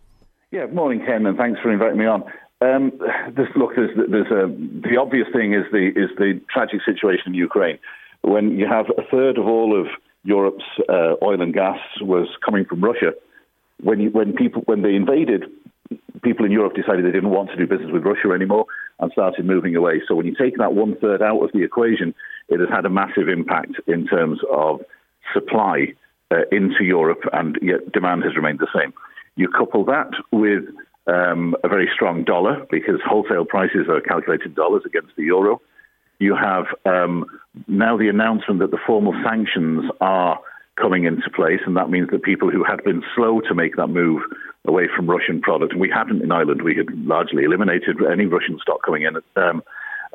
Yeah, 0.51 0.67
morning, 0.67 1.03
Ken, 1.05 1.26
and 1.26 1.38
thanks 1.38 1.59
for 1.61 1.71
inviting 1.71 1.97
me 1.97 2.05
on. 2.05 2.23
Um, 2.61 2.91
this, 3.36 3.47
look, 3.55 3.76
there's, 3.76 3.91
there's 4.09 4.32
a, 4.32 4.47
the 4.88 4.97
obvious 4.99 5.28
thing 5.34 5.53
is 5.53 5.63
the 5.71 5.88
is 5.95 6.09
the 6.17 6.41
tragic 6.49 6.82
situation 6.86 7.28
in 7.28 7.34
Ukraine. 7.34 7.78
When 8.21 8.57
you 8.57 8.65
have 8.67 8.86
a 8.97 9.03
third 9.11 9.38
of 9.38 9.45
all 9.45 9.80
of 9.80 9.88
Europe's 10.23 10.63
uh, 10.89 11.15
oil 11.21 11.41
and 11.41 11.53
gas 11.53 11.78
was 12.01 12.28
coming 12.43 12.65
from 12.65 12.82
Russia, 12.82 13.13
when 13.82 13.99
you, 13.99 14.09
when 14.09 14.34
people 14.34 14.61
when 14.65 14.82
they 14.82 14.95
invaded, 14.95 15.45
people 16.23 16.45
in 16.45 16.51
Europe 16.51 16.73
decided 16.76 17.05
they 17.05 17.11
didn't 17.11 17.30
want 17.30 17.49
to 17.49 17.57
do 17.57 17.67
business 17.67 17.91
with 17.91 18.03
Russia 18.03 18.32
anymore 18.34 18.65
and 18.99 19.11
started 19.11 19.45
moving 19.45 19.75
away. 19.75 20.01
So 20.07 20.15
when 20.15 20.25
you 20.25 20.35
take 20.35 20.57
that 20.57 20.73
one 20.73 20.95
third 20.97 21.21
out 21.21 21.41
of 21.41 21.51
the 21.51 21.63
equation, 21.63 22.13
it 22.47 22.59
has 22.59 22.69
had 22.69 22.85
a 22.85 22.89
massive 22.89 23.27
impact 23.27 23.73
in 23.87 24.07
terms 24.07 24.39
of 24.51 24.81
supply 25.33 25.93
uh, 26.31 26.41
into 26.51 26.83
Europe, 26.83 27.21
and 27.33 27.57
yet 27.61 27.91
demand 27.91 28.23
has 28.23 28.35
remained 28.35 28.59
the 28.59 28.67
same. 28.75 28.93
You 29.35 29.49
couple 29.49 29.83
that 29.85 30.11
with 30.31 30.63
um, 31.07 31.55
a 31.63 31.67
very 31.67 31.89
strong 31.93 32.23
dollar 32.23 32.65
because 32.71 32.99
wholesale 33.05 33.45
prices 33.45 33.87
are 33.89 34.01
calculated 34.01 34.55
dollars 34.55 34.83
against 34.85 35.15
the 35.15 35.23
euro. 35.23 35.61
You 36.19 36.35
have 36.35 36.65
um, 36.85 37.25
now 37.67 37.97
the 37.97 38.07
announcement 38.07 38.59
that 38.61 38.71
the 38.71 38.79
formal 38.87 39.13
sanctions 39.23 39.83
are 39.99 40.39
coming 40.80 41.05
into 41.05 41.30
place, 41.30 41.61
and 41.65 41.76
that 41.78 41.89
means 41.89 42.09
that 42.11 42.23
people 42.23 42.49
who 42.51 42.63
had 42.63 42.84
been 42.84 43.03
slow 43.15 43.39
to 43.41 43.55
make 43.55 43.76
that 43.78 43.88
move 43.88 44.21
away 44.65 44.88
from 44.93 45.09
Russian 45.09 45.41
product, 45.41 45.71
and 45.71 45.82
we 45.82 45.89
hadn't 45.89 46.21
in 46.21 46.32
Ireland, 46.32 46.61
we 46.61 46.76
had 46.76 46.88
largely 47.05 47.43
eliminated 47.43 47.97
any 48.11 48.26
Russian 48.26 48.59
stock 48.61 48.84
coming 48.84 49.03
in, 49.03 49.15
um, 49.41 49.63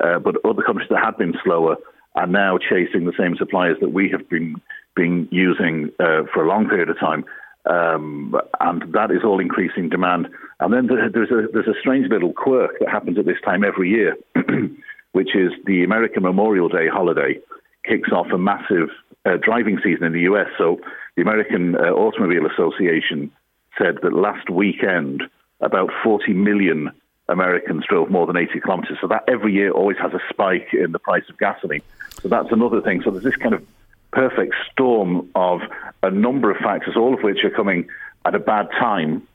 uh, 0.03 0.19
but 0.19 0.35
other 0.45 0.61
countries 0.61 0.89
that 0.89 1.03
had 1.03 1.17
been 1.17 1.33
slower 1.43 1.77
are 2.15 2.27
now 2.27 2.57
chasing 2.57 3.05
the 3.05 3.13
same 3.17 3.35
suppliers 3.37 3.77
that 3.81 3.93
we 3.93 4.09
have 4.09 4.27
been 4.29 4.61
been 4.95 5.27
using 5.31 5.89
uh, 5.99 6.23
for 6.33 6.43
a 6.43 6.47
long 6.47 6.67
period 6.67 6.89
of 6.89 6.99
time. 6.99 7.23
Um, 7.65 8.35
and 8.59 8.91
that 8.93 9.11
is 9.11 9.23
all 9.23 9.39
increasing 9.39 9.87
demand. 9.87 10.27
And 10.59 10.73
then 10.73 10.87
there's 10.87 11.31
a, 11.31 11.47
there's 11.53 11.67
a 11.67 11.79
strange 11.79 12.09
little 12.09 12.33
quirk 12.33 12.79
that 12.79 12.89
happens 12.89 13.17
at 13.17 13.25
this 13.25 13.39
time 13.45 13.63
every 13.63 13.89
year, 13.89 14.17
which 15.13 15.35
is 15.35 15.51
the 15.65 15.83
American 15.83 16.23
Memorial 16.23 16.67
Day 16.69 16.87
holiday 16.91 17.39
kicks 17.87 18.11
off 18.11 18.27
a 18.33 18.37
massive 18.37 18.89
uh, 19.25 19.37
driving 19.41 19.79
season 19.83 20.03
in 20.05 20.13
the 20.13 20.21
US. 20.21 20.47
So 20.57 20.79
the 21.15 21.21
American 21.21 21.75
uh, 21.75 21.91
Automobile 21.91 22.45
Association 22.47 23.31
said 23.77 23.97
that 24.03 24.13
last 24.13 24.49
weekend 24.49 25.23
about 25.59 25.89
40 26.03 26.33
million 26.33 26.91
Americans 27.29 27.85
drove 27.87 28.09
more 28.09 28.27
than 28.27 28.35
80 28.35 28.59
kilometers. 28.59 28.97
So 28.99 29.07
that 29.07 29.23
every 29.27 29.53
year 29.53 29.71
always 29.71 29.97
has 29.97 30.13
a 30.13 30.19
spike 30.29 30.69
in 30.73 30.91
the 30.91 30.99
price 30.99 31.23
of 31.29 31.37
gasoline. 31.37 31.81
So 32.21 32.27
that's 32.27 32.51
another 32.51 32.81
thing. 32.81 33.01
So 33.03 33.11
there's 33.11 33.23
this 33.23 33.35
kind 33.35 33.53
of 33.53 33.65
perfect 34.11 34.53
storm 34.71 35.29
of 35.35 35.61
a 36.03 36.11
number 36.11 36.51
of 36.51 36.57
factors, 36.57 36.97
all 36.97 37.13
of 37.13 37.21
which 37.21 37.43
are 37.43 37.49
coming 37.49 37.87
at 38.25 38.35
a 38.35 38.39
bad 38.39 38.69
time. 38.71 39.27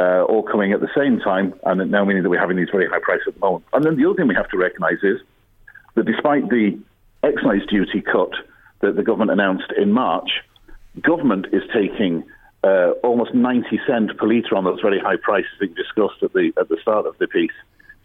uh, 0.00 0.24
all 0.24 0.42
coming 0.42 0.72
at 0.72 0.80
the 0.80 0.88
same 0.96 1.20
time, 1.20 1.52
and 1.64 1.90
now 1.90 2.04
meaning 2.04 2.22
that 2.22 2.30
we're 2.30 2.40
having 2.40 2.56
these 2.56 2.70
very 2.72 2.88
high 2.88 3.00
prices 3.02 3.28
at 3.28 3.34
the 3.34 3.40
moment. 3.40 3.64
And 3.74 3.84
then 3.84 3.96
the 3.96 4.06
other 4.06 4.14
thing 4.14 4.28
we 4.28 4.34
have 4.34 4.48
to 4.48 4.56
recognise 4.56 4.98
is 5.02 5.20
that 5.94 6.06
despite 6.06 6.48
the 6.48 6.78
excise 7.22 7.66
duty 7.68 8.00
cut 8.00 8.30
that 8.80 8.96
the 8.96 9.02
government 9.02 9.30
announced 9.30 9.72
in 9.76 9.92
March, 9.92 10.30
government 11.00 11.46
is 11.52 11.62
taking 11.72 12.24
uh, 12.64 12.90
almost 13.02 13.34
90 13.34 13.80
cent 13.86 14.16
per 14.16 14.26
litre 14.26 14.56
on 14.56 14.64
those 14.64 14.80
very 14.80 14.98
high 14.98 15.16
prices 15.16 15.50
being 15.58 15.74
discussed 15.74 16.22
at 16.22 16.32
the 16.32 16.52
at 16.58 16.68
the 16.68 16.76
start 16.82 17.06
of 17.06 17.16
the 17.18 17.26
piece, 17.26 17.50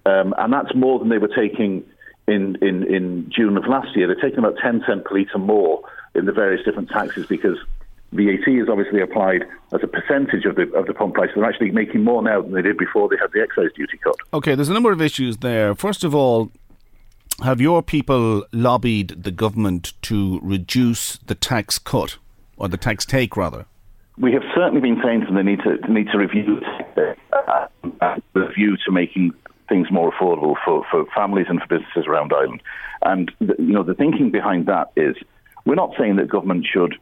um, 0.06 0.34
and 0.38 0.54
that's 0.54 0.74
more 0.76 1.00
than 1.00 1.10
they 1.10 1.18
were 1.18 1.28
taking 1.36 1.84
in, 2.28 2.58
in, 2.62 2.84
in 2.84 3.30
June 3.30 3.58
of 3.58 3.68
last 3.68 3.96
year. 3.96 4.08
They're 4.08 4.16
taking 4.16 4.40
about 4.40 4.58
10 4.58 4.84
cent 4.88 5.06
per 5.06 5.16
litre 5.16 5.38
more 5.38 5.82
in 6.14 6.26
the 6.26 6.32
various 6.32 6.64
different 6.66 6.90
taxes 6.90 7.28
because 7.28 7.58
VAT 8.14 8.48
is 8.48 8.70
obviously 8.70 9.02
applied 9.02 9.44
as 9.74 9.82
a 9.84 9.88
percentage 9.88 10.46
of 10.46 10.56
the 10.56 10.72
of 10.74 10.86
the 10.88 10.94
pump 10.94 11.16
price. 11.16 11.30
They're 11.36 11.44
actually 11.44 11.72
making 11.72 12.04
more 12.04 12.22
now 12.22 12.42
than 12.42 12.54
they 12.54 12.62
did 12.62 12.78
before 12.78 13.10
they 13.10 13.18
had 13.20 13.32
the 13.34 13.42
excise 13.42 13.74
duty 13.76 13.98
cut. 13.98 14.16
Okay, 14.34 14.56
there's 14.56 14.70
a 14.70 14.74
number 14.74 14.92
of 14.92 15.02
issues 15.02 15.38
there. 15.38 15.76
First 15.76 16.04
of 16.04 16.16
all, 16.16 16.52
have 17.44 17.60
your 17.60 17.84
people 17.84 18.46
lobbied 18.52 19.24
the 19.24 19.32
government 19.32 19.94
to 20.04 20.40
reduce 20.42 21.18
the 21.18 21.36
tax 21.36 21.78
cut 21.80 22.18
or 22.58 22.68
the 22.68 22.78
tax 22.78 23.06
take 23.06 23.36
rather? 23.36 23.66
We 24.18 24.32
have 24.34 24.44
certainly 24.56 24.82
been 24.82 25.02
saying 25.04 25.22
to 25.22 25.26
them 25.28 25.36
they 25.36 25.44
need 25.44 25.60
to 25.60 25.78
they 25.86 25.94
need 25.94 26.08
to 26.12 26.18
review 26.18 26.62
uh, 27.34 28.16
the 28.34 28.48
view 28.56 28.78
to 28.86 28.92
making 28.92 29.34
things 29.68 29.92
more 29.92 30.12
affordable 30.12 30.56
for, 30.64 30.86
for 30.90 31.06
families 31.16 31.48
and 31.50 31.60
for 31.60 31.68
businesses 31.68 32.06
around 32.08 32.32
Ireland. 32.34 32.62
And 33.02 33.32
the, 33.40 33.56
you 33.60 33.74
know 33.74 33.84
the 33.84 33.94
thinking 33.94 34.32
behind 34.32 34.68
that 34.68 34.92
is 34.96 35.16
we're 35.66 35.76
not 35.76 35.94
saying 36.00 36.16
that 36.16 36.30
government 36.30 36.66
should 36.72 36.96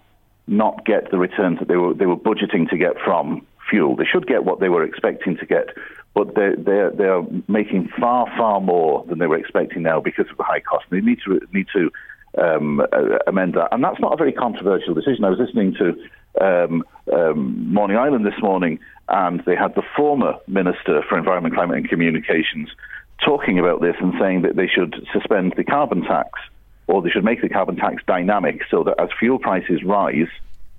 not 0.47 0.85
get 0.85 1.11
the 1.11 1.17
returns 1.17 1.59
that 1.59 1.67
they 1.67 1.75
were 1.75 1.93
they 1.93 2.07
were 2.07 2.17
budgeting 2.17 2.69
to 2.69 2.77
get 2.77 2.99
from 3.03 3.45
fuel. 3.69 3.95
They 3.95 4.05
should 4.05 4.27
get 4.27 4.43
what 4.43 4.59
they 4.59 4.69
were 4.69 4.83
expecting 4.83 5.37
to 5.37 5.45
get, 5.45 5.69
but 6.13 6.35
they're 6.35 6.55
they're, 6.55 6.91
they're 6.91 7.23
making 7.47 7.89
far 7.99 8.27
far 8.37 8.61
more 8.61 9.05
than 9.07 9.19
they 9.19 9.27
were 9.27 9.37
expecting 9.37 9.83
now 9.83 9.99
because 9.99 10.29
of 10.29 10.37
the 10.37 10.43
high 10.43 10.59
cost. 10.59 10.85
They 10.89 11.01
need 11.01 11.19
to 11.25 11.41
need 11.53 11.67
to 11.73 11.91
um, 12.37 12.79
uh, 12.79 13.19
amend 13.27 13.53
that, 13.55 13.69
and 13.71 13.83
that's 13.83 13.99
not 13.99 14.13
a 14.13 14.17
very 14.17 14.33
controversial 14.33 14.93
decision. 14.93 15.23
I 15.23 15.29
was 15.29 15.39
listening 15.39 15.75
to 15.75 15.95
um, 16.41 16.83
um, 17.11 17.73
Morning 17.73 17.97
Ireland 17.97 18.25
this 18.25 18.41
morning, 18.41 18.79
and 19.09 19.43
they 19.45 19.55
had 19.55 19.75
the 19.75 19.83
former 19.95 20.35
Minister 20.47 21.03
for 21.07 21.17
Environment, 21.17 21.53
Climate 21.53 21.77
and 21.77 21.89
Communications 21.89 22.69
talking 23.23 23.59
about 23.59 23.81
this 23.81 23.95
and 23.99 24.13
saying 24.19 24.41
that 24.41 24.55
they 24.55 24.67
should 24.67 24.95
suspend 25.13 25.53
the 25.55 25.63
carbon 25.63 26.01
tax 26.01 26.39
or 26.87 27.01
they 27.01 27.09
should 27.09 27.23
make 27.23 27.41
the 27.41 27.49
carbon 27.49 27.75
tax 27.75 28.03
dynamic 28.05 28.61
so 28.69 28.83
that 28.83 28.99
as 28.99 29.09
fuel 29.17 29.39
prices 29.39 29.83
rise, 29.83 30.27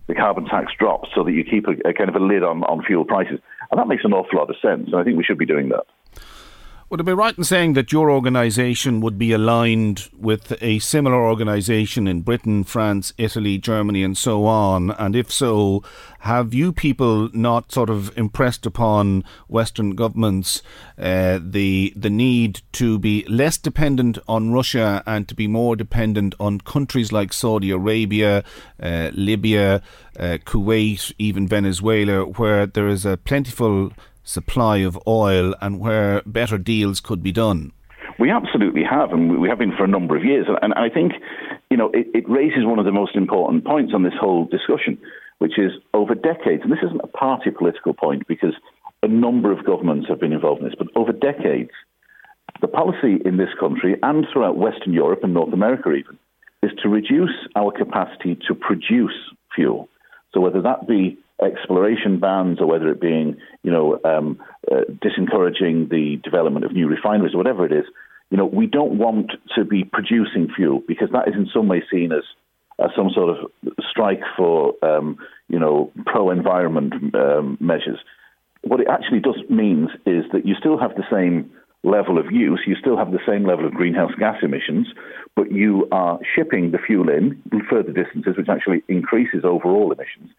the 0.07 0.15
carbon 0.15 0.45
tax 0.45 0.73
drops 0.79 1.09
so 1.15 1.25
that 1.25 1.33
you 1.33 1.45
keep 1.45 1.67
a, 1.67 1.89
a 1.89 1.93
kind 1.93 2.09
of 2.09 2.17
a 2.17 2.25
lid 2.25 2.43
on, 2.43 2.63
on 2.65 2.85
fuel 2.85 3.05
prices. 3.05 3.41
And 3.71 3.81
that 3.81 3.89
makes 3.89 4.05
an 4.05 4.13
awful 4.13 4.39
lot 4.39 4.51
of 4.51 4.57
sense, 4.61 4.89
and 4.89 4.97
I 4.97 5.05
think 5.05 5.17
we 5.17 5.25
should 5.25 5.39
be 5.39 5.47
doing 5.47 5.71
that. 5.71 5.85
Would 6.91 7.01
it 7.01 7.05
be 7.05 7.15
right 7.15 7.37
in 7.37 7.45
saying 7.45 7.73
that 7.73 7.93
your 7.93 8.11
organisation 8.11 9.01
would 9.01 9.19
be 9.19 9.33
aligned 9.33 10.11
with 10.13 10.53
a 10.63 10.79
similar 10.81 11.17
organisation 11.17 12.07
in 12.07 12.21
Britain, 12.21 12.63
France, 12.63 13.15
Italy, 13.17 13.57
Germany, 13.57 14.03
and 14.03 14.17
so 14.19 14.45
on? 14.45 14.91
And 14.91 15.17
if 15.17 15.33
so, 15.33 15.83
have 16.21 16.53
you 16.53 16.73
people 16.73 17.31
not 17.33 17.73
sort 17.73 17.89
of 17.89 18.17
impressed 18.19 18.67
upon 18.67 19.25
Western 19.49 19.95
governments 19.95 20.63
uh, 20.99 21.39
the 21.43 21.95
the 21.97 22.11
need 22.11 22.61
to 22.73 22.99
be 22.99 23.25
less 23.29 23.57
dependent 23.57 24.19
on 24.29 24.53
Russia 24.53 25.03
and 25.07 25.27
to 25.29 25.35
be 25.35 25.47
more 25.49 25.77
dependent 25.77 26.35
on 26.39 26.61
countries 26.61 27.13
like 27.13 27.33
Saudi 27.33 27.71
Arabia, 27.71 28.45
uh, 28.79 29.11
Libya, 29.15 29.81
uh, 30.19 30.37
Kuwait, 30.45 31.13
even 31.19 31.49
Venezuela, 31.49 32.27
where 32.27 32.67
there 32.67 32.89
is 32.89 33.07
a 33.07 33.17
plentiful 33.17 33.91
supply 34.25 34.79
of 34.79 34.99
oil 35.07 35.55
and 35.61 35.79
where 35.79 36.23
better 36.27 36.59
deals 36.59 37.01
could 37.01 37.23
be 37.23 37.33
done? 37.33 37.73
We 38.19 38.31
absolutely 38.31 38.83
have, 38.89 39.13
and 39.13 39.41
we 39.41 39.49
have 39.49 39.59
been 39.59 39.77
for 39.77 39.85
a 39.85 39.89
number 39.89 40.17
of 40.17 40.25
years. 40.25 40.47
And 40.63 40.73
I 40.75 40.89
think, 40.89 41.13
you 41.71 41.77
know, 41.77 41.91
it, 41.93 42.07
it 42.15 42.29
raises 42.29 42.65
one 42.65 42.79
of 42.79 42.85
the 42.85 42.93
most 42.93 43.17
important 43.17 43.65
points 43.65 43.93
on 43.95 44.03
this 44.03 44.15
whole 44.19 44.45
discussion, 44.47 44.99
which 45.39 45.59
is 45.59 45.73
over 45.93 46.15
decades, 46.15 46.63
and 46.63 46.73
this 46.73 46.79
isn't 46.85 47.01
a 47.03 47.09
party 47.09 47.51
political 47.51 47.93
point 47.93 48.27
because 48.27 48.55
a 49.03 49.09
number 49.09 49.53
of 49.53 49.67
governments 49.67 50.09
have 50.09 50.21
been 50.21 50.33
involved 50.33 50.63
in 50.63 50.69
this, 50.69 50.77
but 50.79 50.89
over 50.97 51.13
decades, 51.13 51.71
the 52.61 52.69
policy 52.69 53.19
in 53.25 53.37
this 53.37 53.51
country 53.59 53.97
and 54.03 54.27
throughout 54.33 54.57
Western 54.57 54.93
Europe 54.93 55.21
and 55.23 55.35
North 55.35 55.53
America 55.53 55.93
even 55.93 56.19
is 56.63 56.71
to 56.83 56.89
reduce 56.89 57.35
our 57.57 57.71
capacity 57.73 58.39
to 58.49 58.55
produce 58.55 59.15
fuel. 59.55 59.89
So 60.33 60.41
whether 60.41 60.63
that 60.63 60.89
be 60.89 61.19
exploration 61.43 62.21
bans 62.21 62.61
or 62.61 62.67
whether 62.67 62.89
it 62.89 63.01
being, 63.01 63.37
you 63.63 63.71
know, 63.71 63.99
um, 64.05 64.39
uh, 64.71 64.83
disencouraging 65.03 65.89
the 65.91 66.21
development 66.23 66.65
of 66.65 66.73
new 66.73 66.89
refineries 66.89 67.35
or 67.35 67.39
whatever 67.39 67.67
it 67.67 67.73
is, 67.73 67.85
you 68.31 68.37
know, 68.37 68.47
we 68.47 68.67
don't 68.67 68.99
want 68.99 69.33
to 69.57 69.65
be 69.65 69.85
producing 69.85 70.49
fuel 70.55 70.83
because 70.87 71.09
that 71.13 71.29
is 71.29 71.35
in 71.35 71.49
some 71.53 71.69
way 71.69 71.83
seen 71.91 72.13
as, 72.13 72.23
as 72.83 72.91
some 72.97 73.11
sort 73.11 73.37
of 73.37 73.51
strike 73.91 74.23
for, 74.37 74.75
um, 74.83 75.19
you 75.49 75.59
know, 75.59 75.93
pro-environment 76.07 76.95
um, 77.15 77.59
measures. 77.61 77.99
What 78.63 78.81
it 78.81 78.87
actually 78.89 79.21
does 79.21 79.39
means 79.51 79.91
is 80.07 80.25
that 80.33 80.47
you 80.47 80.55
still 80.59 80.79
have 80.79 80.95
the 80.97 81.05
same 81.13 81.51
level 81.83 82.19
of 82.19 82.33
use, 82.33 82.63
you 82.67 82.77
still 82.77 82.97
have 82.97 83.13
the 83.13 83.19
same 83.29 83.45
level 83.45 83.67
of 83.67 83.75
greenhouse 83.75 84.13
gas 84.19 84.37
emissions, 84.43 84.87
but 85.37 85.53
you 85.53 85.87
are 85.93 86.19
shipping 86.35 86.71
the 86.71 86.79
fuel 86.79 87.11
in 87.11 87.43
further 87.69 87.93
distances, 87.93 88.37
which 88.39 88.49
actually 88.49 88.83
increases 88.89 89.45
overall 89.45 89.93
emissions 89.93 90.31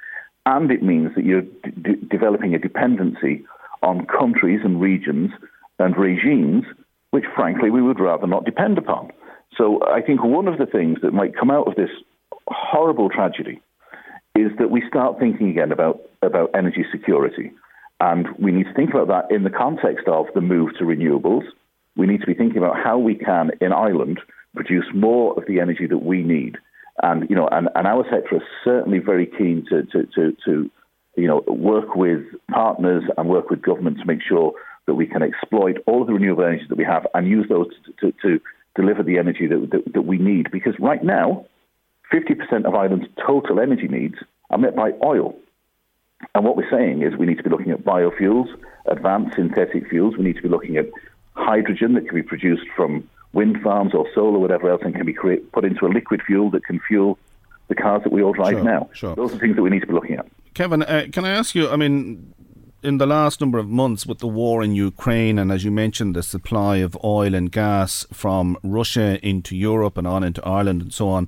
and 0.46 0.72
it 0.72 0.84
means 0.84 1.16
that 1.16 1.26
you're 1.26 1.42
d- 1.42 1.96
developing 2.10 2.54
a 2.54 2.60
dependency 2.60 3.44
on 3.82 4.06
countries 4.06 4.62
and 4.64 4.82
regions 4.82 5.32
and 5.80 5.98
regimes 5.98 6.66
which, 7.16 7.24
frankly, 7.34 7.70
we 7.70 7.82
would 7.82 8.00
rather 8.00 8.28
not 8.28 8.44
depend 8.44 8.78
upon. 8.78 9.10
So 9.58 9.80
I 9.88 10.02
think 10.02 10.22
one 10.22 10.50
of 10.50 10.58
the 10.58 10.66
things 10.66 10.98
that 11.02 11.14
might 11.14 11.34
come 11.34 11.50
out 11.50 11.66
of 11.66 11.76
this 11.76 11.90
horrible 12.48 13.10
tragedy 13.10 13.62
is 14.36 14.52
that 14.60 14.70
we 14.70 14.84
start 14.86 15.18
thinking 15.18 15.50
again 15.50 15.72
about, 15.72 16.02
about 16.22 16.50
energy 16.54 16.84
security. 16.92 17.54
And 18.02 18.28
we 18.38 18.52
need 18.52 18.66
to 18.66 18.74
think 18.74 18.90
about 18.90 19.08
that 19.08 19.34
in 19.34 19.44
the 19.44 19.50
context 19.50 20.10
of 20.10 20.26
the 20.36 20.42
move 20.42 20.72
to 20.78 20.84
renewables. 20.84 21.44
We 21.96 22.06
need 22.06 22.20
to 22.20 22.28
be 22.28 22.34
thinking 22.34 22.58
about 22.58 22.76
how 22.84 22.98
we 22.98 23.16
can, 23.16 23.52
in 23.62 23.72
Ireland, 23.72 24.20
produce 24.54 24.88
more 24.94 25.38
of 25.38 25.46
the 25.48 25.62
energy 25.62 25.88
that 25.88 26.04
we 26.04 26.22
need 26.22 26.58
and 27.04 27.30
you 27.30 27.36
know, 27.36 27.48
and, 27.52 27.70
and 27.76 27.88
our 27.88 28.06
sector 28.10 28.38
is 28.38 28.44
certainly 28.64 29.00
very 29.00 29.26
keen 29.26 29.66
to, 29.70 29.84
to, 29.84 30.08
to, 30.16 30.38
to 30.46 30.72
you 31.16 31.28
know 31.28 31.44
work 31.48 31.96
with 31.96 32.22
partners 32.52 33.04
and 33.18 33.30
work 33.30 33.50
with 33.50 33.62
government 33.62 33.98
to 34.00 34.06
make 34.06 34.22
sure 34.22 34.54
that 34.86 34.94
we 34.94 35.08
can 35.08 35.22
exploit 35.22 35.78
all 35.88 36.02
of 36.02 36.08
the 36.08 36.14
renewable 36.14 36.44
energy 36.44 36.66
that 36.70 36.78
we 36.78 36.84
have 36.84 37.08
and 37.14 37.28
use 37.28 37.48
those 37.50 37.68
to, 38.00 38.12
to, 38.12 38.18
to 38.22 38.42
deliver 38.76 39.02
the 39.02 39.18
energy 39.18 39.48
that, 39.48 39.70
that, 39.72 39.94
that 39.94 40.02
we 40.04 40.18
need. 40.18 40.52
Because 40.52 40.76
right 40.80 41.04
now, 41.04 41.46
50% 42.14 42.66
of 42.66 42.76
Ireland's 42.76 43.08
total 43.26 43.60
energy 43.60 43.88
needs 43.88 44.16
are 44.52 44.60
met 44.60 44.76
by 44.76 44.92
oil. 45.04 45.36
And 46.34 46.46
what 46.46 46.56
we're 46.56 46.70
saying 46.70 47.02
is 47.02 47.16
we 47.18 47.26
need 47.26 47.38
to 47.38 47.44
be 47.44 47.50
looking 47.50 47.72
at 47.72 47.84
biofuels, 47.84 48.48
advanced 48.86 49.36
synthetic 49.36 49.90
fuels. 49.90 50.18
We 50.18 50.24
need 50.24 50.36
to 50.36 50.42
be 50.44 50.50
looking 50.50 50.78
at 50.78 50.86
hydrogen 51.34 51.94
that 51.94 52.08
can 52.08 52.16
be 52.16 52.24
produced 52.24 52.68
from 52.76 53.10
wind 53.36 53.62
farms 53.62 53.94
or 53.94 54.08
solar, 54.16 54.40
whatever 54.40 54.72
else, 54.72 54.82
and 54.84 54.96
can 54.96 55.06
be 55.06 55.14
create, 55.14 55.52
put 55.52 55.66
into 55.66 55.86
a 55.86 55.90
liquid 55.90 56.22
fuel 56.26 56.50
that 56.52 56.64
can 56.64 56.80
fuel 56.88 57.20
the 57.68 57.76
cars 57.76 58.02
that 58.04 58.12
we 58.12 58.24
all 58.24 58.34
drive 58.34 58.54
sure, 58.54 58.64
now. 58.64 58.90
Sure. 58.94 59.16
Those 59.16 59.34
are 59.34 59.38
things 59.38 59.56
that 59.58 59.62
we 59.62 59.70
need 59.70 59.82
to 59.82 59.88
be 59.88 59.94
looking 59.94 60.16
at. 60.16 60.26
Kevin, 60.54 60.84
uh, 60.84 61.08
can 61.12 61.26
I 61.26 61.32
ask 61.32 61.54
you? 61.54 61.70
I 61.70 61.76
mean, 61.76 62.34
in 62.82 62.98
the 62.98 63.06
last 63.06 63.42
number 63.42 63.58
of 63.58 63.68
months 63.68 64.06
with 64.06 64.20
the 64.20 64.28
war 64.28 64.64
in 64.64 64.74
Ukraine, 64.74 65.38
and 65.38 65.52
as 65.52 65.66
you 65.66 65.72
mentioned, 65.72 66.16
the 66.16 66.24
supply 66.24 66.78
of 66.78 66.98
oil 67.04 67.36
and 67.36 67.52
gas 67.52 68.06
from 68.14 68.58
Russia 68.64 69.20
into 69.22 69.56
Europe 69.56 69.98
and 69.98 70.08
on 70.08 70.24
into 70.24 70.44
Ireland 70.46 70.82
and 70.82 70.94
so 70.94 71.10
on, 71.10 71.28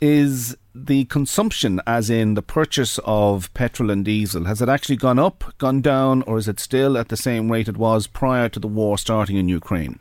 is 0.00 0.56
the 0.74 1.04
consumption, 1.04 1.80
as 1.86 2.10
in 2.10 2.34
the 2.34 2.42
purchase 2.42 2.98
of 3.04 3.52
petrol 3.54 3.90
and 3.90 4.04
diesel, 4.04 4.46
has 4.46 4.62
it 4.62 4.68
actually 4.68 4.96
gone 4.96 5.18
up, 5.18 5.44
gone 5.58 5.80
down, 5.80 6.22
or 6.22 6.38
is 6.38 6.48
it 6.48 6.58
still 6.58 6.96
at 6.96 7.08
the 7.08 7.16
same 7.16 7.52
rate 7.52 7.68
it 7.68 7.76
was 7.76 8.06
prior 8.06 8.48
to 8.48 8.58
the 8.58 8.66
war 8.66 8.96
starting 8.98 9.36
in 9.36 9.48
Ukraine? 9.48 10.00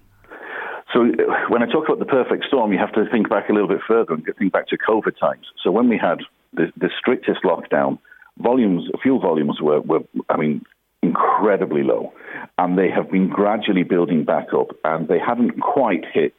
So 0.93 1.05
when 1.49 1.61
I 1.61 1.67
talk 1.67 1.85
about 1.85 1.99
the 1.99 2.05
perfect 2.05 2.45
storm, 2.45 2.73
you 2.73 2.79
have 2.79 2.93
to 2.93 3.05
think 3.11 3.29
back 3.29 3.49
a 3.49 3.53
little 3.53 3.67
bit 3.67 3.81
further 3.87 4.13
and 4.13 4.25
think 4.37 4.51
back 4.51 4.67
to 4.69 4.77
COVID 4.77 5.19
times. 5.19 5.45
So 5.63 5.71
when 5.71 5.87
we 5.87 5.97
had 5.97 6.19
the, 6.53 6.71
the 6.77 6.89
strictest 6.97 7.43
lockdown, 7.43 7.99
volumes, 8.39 8.89
fuel 9.03 9.19
volumes 9.19 9.59
were, 9.61 9.81
were, 9.81 9.99
I 10.29 10.37
mean, 10.37 10.63
incredibly 11.03 11.83
low, 11.83 12.13
and 12.57 12.77
they 12.77 12.89
have 12.89 13.11
been 13.11 13.29
gradually 13.29 13.83
building 13.83 14.23
back 14.25 14.47
up, 14.53 14.69
and 14.83 15.07
they 15.07 15.19
haven't 15.19 15.59
quite 15.61 16.05
hit 16.11 16.35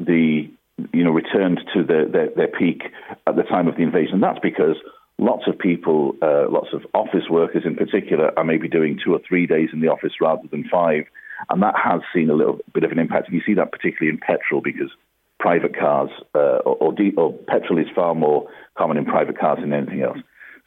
the, 0.00 0.50
you 0.92 1.04
know, 1.04 1.10
returned 1.10 1.60
to 1.74 1.82
the, 1.82 2.08
their, 2.10 2.30
their 2.30 2.48
peak 2.48 2.82
at 3.26 3.36
the 3.36 3.42
time 3.42 3.68
of 3.68 3.76
the 3.76 3.82
invasion. 3.82 4.20
That's 4.20 4.38
because 4.38 4.76
lots 5.18 5.44
of 5.46 5.58
people, 5.58 6.16
uh, 6.22 6.48
lots 6.50 6.68
of 6.72 6.86
office 6.94 7.28
workers 7.30 7.64
in 7.66 7.76
particular, 7.76 8.32
are 8.38 8.44
maybe 8.44 8.68
doing 8.68 8.98
two 9.02 9.12
or 9.12 9.20
three 9.28 9.46
days 9.46 9.68
in 9.72 9.80
the 9.80 9.88
office 9.88 10.12
rather 10.20 10.48
than 10.50 10.68
five 10.68 11.04
and 11.50 11.62
that 11.62 11.74
has 11.76 12.00
seen 12.14 12.30
a 12.30 12.34
little 12.34 12.58
bit 12.72 12.84
of 12.84 12.92
an 12.92 12.98
impact. 12.98 13.30
You 13.30 13.42
see 13.44 13.54
that 13.54 13.72
particularly 13.72 14.14
in 14.14 14.18
petrol 14.18 14.60
because 14.60 14.90
private 15.38 15.78
cars 15.78 16.10
uh, 16.34 16.58
or, 16.64 16.76
or, 16.76 16.92
de- 16.92 17.14
or, 17.16 17.32
petrol 17.32 17.78
is 17.78 17.86
far 17.94 18.14
more 18.14 18.48
common 18.76 18.96
in 18.96 19.04
private 19.04 19.38
cars 19.38 19.58
than 19.60 19.72
anything 19.72 20.02
else. 20.02 20.18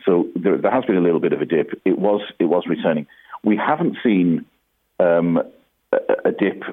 So 0.05 0.27
there, 0.35 0.57
there, 0.57 0.71
has 0.71 0.85
been 0.85 0.95
a 0.95 1.01
little 1.01 1.19
bit 1.19 1.33
of 1.33 1.41
a 1.41 1.45
dip. 1.45 1.81
It 1.85 1.97
was 1.97 2.21
it 2.39 2.45
was 2.45 2.63
returning. 2.67 3.07
We 3.43 3.57
haven't 3.57 3.97
seen 4.03 4.45
um, 4.99 5.37
a, 5.91 5.97
a 6.25 6.31
dip 6.31 6.63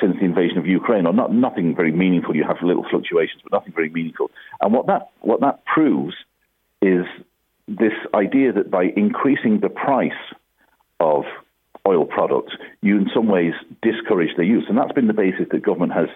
since 0.00 0.16
the 0.18 0.24
invasion 0.24 0.58
of 0.58 0.66
Ukraine, 0.66 1.06
or 1.06 1.12
not, 1.12 1.32
nothing 1.32 1.76
very 1.76 1.92
meaningful. 1.92 2.34
You 2.34 2.44
have 2.44 2.56
little 2.62 2.86
fluctuations, 2.88 3.42
but 3.42 3.52
nothing 3.52 3.72
very 3.72 3.90
meaningful. 3.90 4.30
And 4.60 4.72
what 4.72 4.86
that 4.86 5.10
what 5.20 5.40
that 5.40 5.64
proves 5.64 6.14
is 6.80 7.04
this 7.68 7.92
idea 8.14 8.52
that 8.52 8.70
by 8.70 8.84
increasing 8.96 9.60
the 9.60 9.68
price 9.68 10.12
of 10.98 11.24
oil 11.86 12.04
products, 12.04 12.54
you 12.80 12.96
in 12.96 13.08
some 13.14 13.26
ways 13.26 13.54
discourage 13.82 14.36
their 14.36 14.44
use, 14.44 14.64
and 14.68 14.78
that's 14.78 14.92
been 14.92 15.08
the 15.08 15.12
basis 15.12 15.46
that 15.50 15.62
government 15.62 15.92
has 15.92 16.08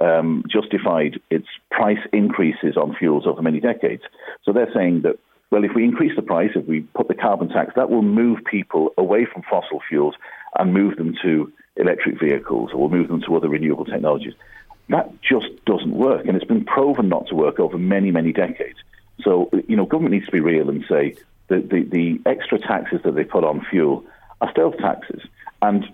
um, 0.00 0.44
justified 0.50 1.20
its 1.30 1.46
price 1.70 1.98
increases 2.12 2.76
on 2.76 2.94
fuels 2.94 3.26
over 3.26 3.40
many 3.40 3.60
decades. 3.60 4.02
So 4.44 4.52
they're 4.52 4.72
saying 4.74 5.02
that 5.02 5.18
well, 5.50 5.64
if 5.64 5.70
we 5.74 5.84
increase 5.84 6.14
the 6.16 6.22
price, 6.22 6.50
if 6.54 6.66
we 6.66 6.80
put 6.80 7.08
the 7.08 7.14
carbon 7.14 7.48
tax, 7.48 7.72
that 7.76 7.88
will 7.88 8.02
move 8.02 8.40
people 8.44 8.92
away 8.98 9.26
from 9.32 9.42
fossil 9.48 9.80
fuels 9.88 10.14
and 10.58 10.74
move 10.74 10.96
them 10.96 11.14
to 11.22 11.52
electric 11.76 12.18
vehicles 12.18 12.70
or 12.74 12.90
move 12.90 13.08
them 13.08 13.22
to 13.22 13.36
other 13.36 13.48
renewable 13.48 13.84
technologies. 13.84 14.34
That 14.88 15.10
just 15.22 15.64
doesn't 15.64 15.92
work, 15.92 16.26
and 16.26 16.36
it's 16.36 16.44
been 16.44 16.64
proven 16.64 17.08
not 17.08 17.28
to 17.28 17.34
work 17.34 17.60
over 17.60 17.78
many, 17.78 18.10
many 18.10 18.32
decades. 18.32 18.78
So, 19.22 19.50
you 19.68 19.76
know, 19.76 19.86
government 19.86 20.14
needs 20.14 20.26
to 20.26 20.32
be 20.32 20.40
real 20.40 20.68
and 20.68 20.84
say 20.88 21.16
that 21.48 21.70
the, 21.70 21.82
the 21.82 22.20
extra 22.28 22.58
taxes 22.58 23.00
that 23.04 23.14
they 23.14 23.24
put 23.24 23.44
on 23.44 23.64
fuel 23.70 24.04
are 24.40 24.50
stealth 24.50 24.76
taxes. 24.78 25.22
And, 25.62 25.84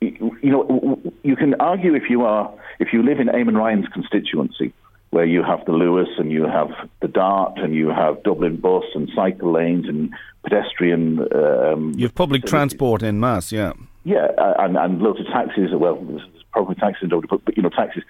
you 0.00 0.30
know, 0.42 1.00
you 1.22 1.36
can 1.36 1.54
argue 1.60 1.94
if 1.94 2.10
you 2.10 2.22
are, 2.24 2.52
if 2.78 2.92
you 2.92 3.02
live 3.02 3.20
in 3.20 3.28
Eamon 3.28 3.56
Ryan's 3.56 3.88
constituency, 3.88 4.72
where 5.10 5.26
you 5.26 5.42
have 5.42 5.64
the 5.66 5.72
Luas 5.72 6.18
and 6.18 6.32
you 6.32 6.44
have 6.44 6.70
the 7.00 7.08
Dart 7.08 7.58
and 7.58 7.74
you 7.74 7.88
have 7.90 8.22
Dublin 8.22 8.56
bus 8.56 8.84
and 8.94 9.10
cycle 9.14 9.52
lanes 9.52 9.86
and 9.86 10.10
pedestrian. 10.42 11.20
Um, 11.34 11.92
you 11.96 12.06
have 12.06 12.14
public 12.14 12.42
facilities. 12.42 12.50
transport 12.50 13.02
in 13.02 13.20
mass, 13.20 13.52
yeah. 13.52 13.74
Yeah, 14.04 14.28
and, 14.58 14.76
and 14.76 15.00
loads 15.02 15.20
of 15.20 15.26
taxis. 15.26 15.70
Well, 15.72 15.96
there's 15.96 16.22
probably 16.50 16.76
taxes 16.76 17.02
in 17.04 17.08
Dublin, 17.10 17.28
but, 17.30 17.44
but 17.44 17.56
you 17.56 17.62
know, 17.62 17.68
taxes. 17.68 18.02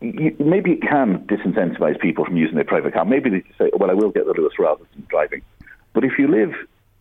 You, 0.00 0.36
maybe 0.40 0.72
it 0.72 0.82
can 0.82 1.20
disincentivize 1.26 1.98
people 2.00 2.24
from 2.24 2.36
using 2.36 2.56
their 2.56 2.64
private 2.64 2.92
car. 2.92 3.04
Maybe 3.04 3.30
they 3.30 3.44
say, 3.56 3.70
well, 3.78 3.90
I 3.90 3.94
will 3.94 4.10
get 4.10 4.26
the 4.26 4.32
Luas 4.32 4.58
rather 4.58 4.82
than 4.92 5.06
driving. 5.08 5.42
But 5.94 6.04
if 6.04 6.18
you 6.18 6.28
live 6.28 6.52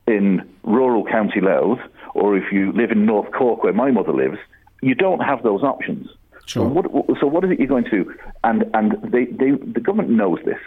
in 0.07 0.47
rural 0.63 1.05
County 1.05 1.41
Louth, 1.41 1.79
or 2.13 2.37
if 2.37 2.51
you 2.51 2.71
live 2.73 2.91
in 2.91 3.05
North 3.05 3.31
Cork, 3.31 3.63
where 3.63 3.73
my 3.73 3.91
mother 3.91 4.13
lives, 4.13 4.37
you 4.81 4.95
don't 4.95 5.19
have 5.19 5.43
those 5.43 5.63
options. 5.63 6.07
Sure. 6.45 6.63
So 6.63 6.67
what, 6.67 7.19
so 7.19 7.27
what 7.27 7.43
is 7.43 7.51
it 7.51 7.59
you're 7.59 7.67
going 7.67 7.85
to 7.85 8.03
do? 8.03 8.13
And, 8.43 8.65
and 8.73 8.93
they, 9.03 9.25
they, 9.25 9.51
the 9.51 9.81
government 9.81 10.11
knows 10.11 10.39
this, 10.45 10.59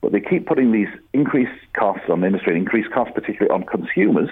but 0.00 0.12
they 0.12 0.20
keep 0.20 0.46
putting 0.46 0.72
these 0.72 0.88
increased 1.12 1.58
costs 1.74 2.04
on 2.10 2.20
the 2.20 2.26
industry, 2.26 2.52
and 2.54 2.62
increased 2.62 2.90
costs 2.92 3.12
particularly 3.14 3.50
on 3.50 3.64
consumers, 3.64 4.28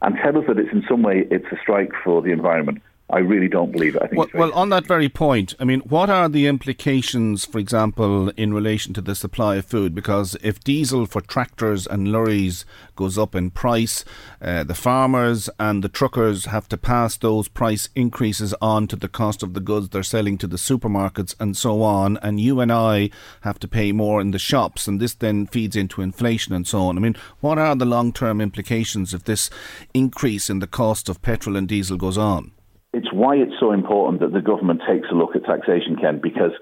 and 0.00 0.16
tell 0.16 0.38
us 0.38 0.44
that 0.48 0.58
it's 0.58 0.72
in 0.72 0.84
some 0.88 1.02
way 1.02 1.26
it's 1.30 1.46
a 1.52 1.56
strike 1.60 1.92
for 2.02 2.22
the 2.22 2.30
environment. 2.30 2.80
I 3.14 3.18
really 3.18 3.46
don't 3.46 3.70
believe 3.70 3.94
it. 3.94 4.02
I 4.02 4.06
think 4.08 4.18
well, 4.18 4.28
well, 4.34 4.52
on 4.54 4.70
that 4.70 4.88
very 4.88 5.08
point, 5.08 5.54
I 5.60 5.64
mean, 5.64 5.78
what 5.82 6.10
are 6.10 6.28
the 6.28 6.48
implications, 6.48 7.44
for 7.44 7.60
example, 7.60 8.30
in 8.30 8.52
relation 8.52 8.92
to 8.94 9.00
the 9.00 9.14
supply 9.14 9.54
of 9.54 9.66
food? 9.66 9.94
Because 9.94 10.36
if 10.42 10.58
diesel 10.64 11.06
for 11.06 11.20
tractors 11.20 11.86
and 11.86 12.08
lorries 12.08 12.64
goes 12.96 13.16
up 13.16 13.36
in 13.36 13.52
price, 13.52 14.04
uh, 14.42 14.64
the 14.64 14.74
farmers 14.74 15.48
and 15.60 15.84
the 15.84 15.88
truckers 15.88 16.46
have 16.46 16.68
to 16.70 16.76
pass 16.76 17.16
those 17.16 17.46
price 17.46 17.88
increases 17.94 18.52
on 18.60 18.88
to 18.88 18.96
the 18.96 19.06
cost 19.06 19.44
of 19.44 19.54
the 19.54 19.60
goods 19.60 19.90
they're 19.90 20.02
selling 20.02 20.36
to 20.38 20.48
the 20.48 20.56
supermarkets 20.56 21.36
and 21.38 21.56
so 21.56 21.82
on, 21.82 22.16
and 22.16 22.40
you 22.40 22.58
and 22.58 22.72
I 22.72 23.10
have 23.42 23.60
to 23.60 23.68
pay 23.68 23.92
more 23.92 24.20
in 24.20 24.32
the 24.32 24.40
shops, 24.40 24.88
and 24.88 25.00
this 25.00 25.14
then 25.14 25.46
feeds 25.46 25.76
into 25.76 26.02
inflation 26.02 26.52
and 26.52 26.66
so 26.66 26.80
on. 26.80 26.98
I 26.98 27.00
mean, 27.00 27.14
what 27.38 27.58
are 27.60 27.76
the 27.76 27.84
long 27.84 28.12
term 28.12 28.40
implications 28.40 29.14
if 29.14 29.22
this 29.22 29.50
increase 29.94 30.50
in 30.50 30.58
the 30.58 30.66
cost 30.66 31.08
of 31.08 31.22
petrol 31.22 31.54
and 31.54 31.68
diesel 31.68 31.96
goes 31.96 32.18
on? 32.18 32.50
It's 32.94 33.12
why 33.12 33.36
it's 33.36 33.58
so 33.58 33.72
important 33.72 34.20
that 34.20 34.32
the 34.32 34.40
government 34.40 34.80
takes 34.88 35.08
a 35.10 35.14
look 35.14 35.34
at 35.36 35.44
taxation, 35.44 35.96
Ken, 36.00 36.20
because 36.22 36.52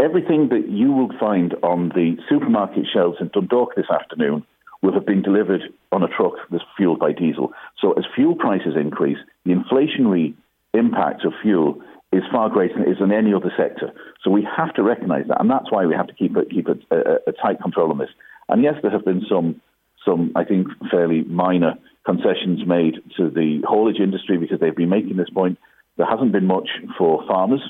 everything 0.00 0.48
that 0.50 0.68
you 0.68 0.92
will 0.92 1.10
find 1.18 1.54
on 1.62 1.90
the 1.90 2.16
supermarket 2.28 2.86
shelves 2.92 3.18
in 3.20 3.28
Dundalk 3.28 3.74
this 3.74 3.90
afternoon 3.90 4.44
will 4.82 4.92
have 4.92 5.06
been 5.06 5.22
delivered 5.22 5.62
on 5.92 6.02
a 6.02 6.08
truck 6.08 6.34
that's 6.50 6.64
fueled 6.76 6.98
by 6.98 7.12
diesel. 7.12 7.52
So 7.80 7.92
as 7.92 8.04
fuel 8.14 8.34
prices 8.34 8.74
increase, 8.76 9.18
the 9.44 9.52
inflationary 9.52 10.34
impact 10.74 11.24
of 11.24 11.32
fuel 11.42 11.82
is 12.12 12.22
far 12.30 12.48
greater 12.50 12.74
than 12.74 12.82
it 12.82 12.90
is 12.90 12.98
in 13.00 13.12
any 13.12 13.32
other 13.32 13.52
sector. 13.56 13.92
So 14.22 14.30
we 14.30 14.46
have 14.56 14.74
to 14.74 14.82
recognise 14.82 15.26
that, 15.28 15.40
and 15.40 15.50
that's 15.50 15.70
why 15.70 15.86
we 15.86 15.94
have 15.94 16.06
to 16.06 16.14
keep 16.14 16.36
a, 16.36 16.44
keep 16.44 16.68
a, 16.68 16.76
a, 16.94 17.14
a 17.28 17.32
tight 17.32 17.60
control 17.60 17.90
on 17.90 17.98
this. 17.98 18.10
And 18.48 18.62
yes, 18.62 18.74
there 18.82 18.90
have 18.90 19.04
been 19.04 19.24
some 19.28 19.60
some 20.04 20.32
I 20.36 20.44
think 20.44 20.68
fairly 20.90 21.22
minor 21.22 21.74
concessions 22.06 22.60
made 22.66 22.94
to 23.16 23.28
the 23.28 23.60
haulage 23.66 23.98
industry 24.00 24.38
because 24.38 24.60
they've 24.60 24.74
been 24.74 24.88
making 24.88 25.16
this 25.16 25.28
point. 25.28 25.58
There 25.96 26.06
hasn't 26.06 26.32
been 26.32 26.46
much 26.46 26.68
for 26.96 27.26
farmers. 27.26 27.60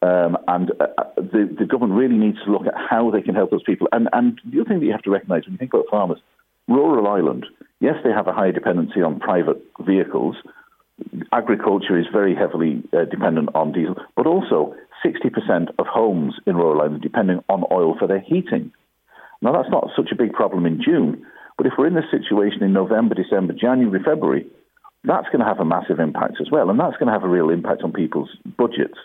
Um, 0.00 0.36
and 0.46 0.70
uh, 0.80 0.86
uh, 0.98 1.04
the, 1.16 1.56
the, 1.58 1.64
government 1.64 1.98
really 1.98 2.16
needs 2.16 2.36
to 2.44 2.52
look 2.52 2.66
at 2.66 2.74
how 2.76 3.10
they 3.10 3.22
can 3.22 3.34
help 3.34 3.50
those 3.50 3.62
people. 3.62 3.88
And, 3.90 4.08
and 4.12 4.38
the 4.44 4.60
other 4.60 4.68
thing 4.68 4.80
that 4.80 4.86
you 4.86 4.92
have 4.92 5.02
to 5.02 5.10
recognise 5.10 5.44
when 5.44 5.52
you 5.52 5.58
think 5.58 5.72
about 5.72 5.86
farmers, 5.90 6.18
rural 6.68 7.08
Ireland, 7.08 7.46
yes, 7.80 7.94
they 8.04 8.10
have 8.10 8.26
a 8.26 8.32
high 8.32 8.50
dependency 8.50 9.00
on 9.00 9.18
private 9.18 9.64
vehicles. 9.80 10.36
Agriculture 11.32 11.98
is 11.98 12.04
very 12.12 12.34
heavily 12.34 12.82
uh, 12.92 13.06
dependent 13.06 13.48
on 13.54 13.72
diesel, 13.72 13.96
but 14.14 14.26
also 14.26 14.74
60% 15.04 15.68
of 15.78 15.86
homes 15.86 16.34
in 16.46 16.56
rural 16.56 16.82
Ireland 16.82 17.02
depending 17.02 17.42
on 17.48 17.64
oil 17.72 17.96
for 17.98 18.06
their 18.06 18.20
heating. 18.20 18.72
Now, 19.40 19.52
that's 19.52 19.70
not 19.70 19.88
such 19.96 20.10
a 20.12 20.16
big 20.16 20.34
problem 20.34 20.66
in 20.66 20.82
June, 20.82 21.24
but 21.56 21.66
if 21.66 21.74
we're 21.78 21.86
in 21.86 21.94
this 21.94 22.10
situation 22.10 22.62
in 22.62 22.72
November, 22.72 23.14
December, 23.14 23.52
January, 23.52 24.02
February, 24.04 24.46
that's 25.04 25.26
going 25.26 25.40
to 25.40 25.44
have 25.44 25.60
a 25.60 25.64
massive 25.64 26.00
impact 26.00 26.34
as 26.40 26.50
well. 26.50 26.70
And 26.70 26.80
that's 26.80 26.96
going 26.96 27.06
to 27.06 27.12
have 27.12 27.24
a 27.24 27.28
real 27.28 27.50
impact 27.50 27.82
on 27.82 27.92
people's 27.92 28.30
budgets. 28.56 28.98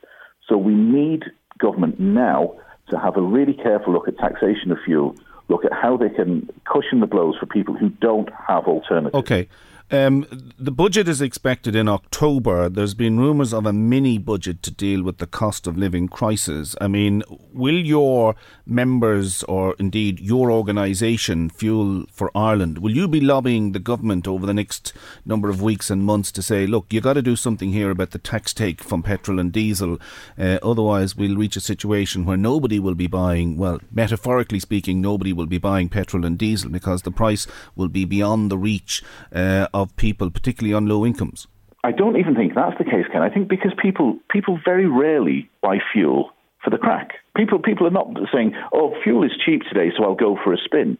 So 0.47 0.57
we 0.57 0.73
need 0.73 1.23
government 1.59 1.99
now 1.99 2.55
to 2.89 2.97
have 2.97 3.17
a 3.17 3.21
really 3.21 3.53
careful 3.53 3.93
look 3.93 4.07
at 4.07 4.17
taxation 4.17 4.71
of 4.71 4.79
fuel, 4.83 5.15
look 5.47 5.65
at 5.65 5.73
how 5.73 5.97
they 5.97 6.09
can 6.09 6.49
cushion 6.65 7.01
the 7.01 7.07
blows 7.07 7.35
for 7.39 7.45
people 7.45 7.75
who 7.75 7.89
don't 7.89 8.29
have 8.47 8.65
alternatives. 8.65 9.13
Okay. 9.13 9.47
Um, 9.91 10.27
the 10.59 10.71
budget 10.71 11.07
is 11.07 11.19
expected 11.19 11.75
in 11.75 11.87
October. 11.87 12.69
There's 12.69 12.93
been 12.93 13.19
rumours 13.19 13.53
of 13.53 13.65
a 13.65 13.73
mini 13.73 14.19
budget 14.19 14.61
to 14.63 14.71
deal 14.71 15.01
with 15.01 15.17
the 15.17 15.25
cost 15.25 15.65
of 15.65 15.77
living 15.77 16.07
crisis. 16.07 16.75
I 16.79 16.87
mean, 16.87 17.23
will 17.51 17.79
your 17.79 18.35
members, 18.67 19.41
or 19.43 19.75
indeed 19.79 20.19
your 20.19 20.51
organisation, 20.51 21.49
Fuel 21.49 22.05
for 22.11 22.29
Ireland, 22.35 22.77
will 22.77 22.95
you 22.95 23.07
be 23.07 23.19
lobbying 23.19 23.71
the 23.71 23.79
government 23.79 24.27
over 24.27 24.45
the 24.45 24.53
next 24.53 24.93
number 25.25 25.49
of 25.49 25.59
weeks 25.59 25.89
and 25.89 26.03
months 26.03 26.31
to 26.33 26.43
say, 26.43 26.67
look, 26.67 26.93
you've 26.93 27.03
got 27.03 27.13
to 27.13 27.23
do 27.23 27.35
something 27.35 27.71
here 27.71 27.89
about 27.89 28.11
the 28.11 28.19
tax 28.19 28.53
take 28.53 28.83
from 28.83 29.01
petrol 29.01 29.39
and 29.39 29.51
diesel? 29.51 29.97
Uh, 30.37 30.59
otherwise, 30.61 31.15
we'll 31.15 31.35
reach 31.35 31.55
a 31.55 31.61
situation 31.61 32.25
where 32.25 32.37
nobody 32.37 32.79
will 32.79 32.95
be 32.95 33.07
buying, 33.07 33.57
well, 33.57 33.79
metaphorically 33.91 34.59
speaking, 34.59 35.01
nobody 35.01 35.33
will 35.33 35.47
be 35.47 35.57
buying 35.57 35.89
petrol 35.89 36.25
and 36.25 36.37
diesel 36.37 36.69
because 36.69 37.01
the 37.01 37.11
price 37.11 37.47
will 37.75 37.87
be 37.87 38.05
beyond 38.05 38.51
the 38.51 38.57
reach 38.57 39.01
uh, 39.33 39.67
of 39.73 39.78
people, 39.87 40.29
particularly 40.29 40.73
on 40.73 40.87
low 40.87 41.05
incomes? 41.05 41.47
I 41.83 41.91
don't 41.91 42.17
even 42.17 42.35
think 42.35 42.55
that's 42.55 42.77
the 42.77 42.83
case, 42.83 43.05
Ken. 43.11 43.21
I 43.21 43.29
think 43.29 43.47
because 43.47 43.71
people 43.81 44.19
people 44.29 44.59
very 44.65 44.85
rarely 44.85 45.49
buy 45.61 45.77
fuel 45.93 46.31
for 46.63 46.69
the 46.69 46.77
crack. 46.77 47.11
People 47.35 47.59
people 47.59 47.87
are 47.87 47.91
not 47.91 48.07
saying, 48.33 48.53
"Oh, 48.73 48.95
fuel 49.03 49.23
is 49.23 49.31
cheap 49.45 49.61
today, 49.63 49.91
so 49.95 50.03
I'll 50.03 50.15
go 50.15 50.37
for 50.43 50.53
a 50.53 50.57
spin." 50.57 50.97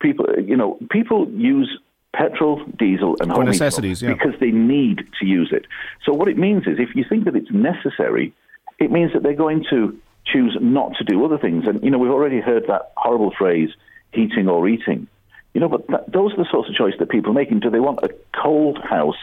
People, 0.00 0.26
you 0.44 0.56
know, 0.56 0.78
people 0.90 1.28
use 1.30 1.78
petrol, 2.14 2.64
diesel, 2.78 3.16
and 3.20 3.32
for 3.32 3.44
necessities 3.44 4.02
yeah. 4.02 4.12
because 4.12 4.34
they 4.40 4.50
need 4.50 5.04
to 5.20 5.26
use 5.26 5.50
it. 5.52 5.66
So 6.04 6.12
what 6.12 6.28
it 6.28 6.38
means 6.38 6.66
is, 6.66 6.78
if 6.78 6.94
you 6.94 7.04
think 7.08 7.24
that 7.26 7.36
it's 7.36 7.50
necessary, 7.50 8.32
it 8.78 8.90
means 8.90 9.12
that 9.12 9.22
they're 9.22 9.34
going 9.34 9.64
to 9.70 9.96
choose 10.24 10.56
not 10.60 10.94
to 10.96 11.04
do 11.04 11.24
other 11.24 11.38
things. 11.38 11.64
And 11.66 11.82
you 11.82 11.90
know, 11.90 11.98
we've 11.98 12.10
already 12.10 12.40
heard 12.40 12.64
that 12.68 12.92
horrible 12.96 13.32
phrase, 13.36 13.70
"heating 14.12 14.48
or 14.48 14.66
eating." 14.66 15.08
You 15.54 15.60
know, 15.60 15.68
but 15.68 15.86
that, 15.88 16.10
those 16.10 16.32
are 16.32 16.36
the 16.36 16.48
sorts 16.50 16.68
of 16.68 16.74
choices 16.74 16.98
that 16.98 17.10
people 17.10 17.30
are 17.30 17.34
making. 17.34 17.60
Do 17.60 17.70
they 17.70 17.80
want 17.80 18.00
a 18.02 18.10
cold 18.42 18.78
house 18.82 19.16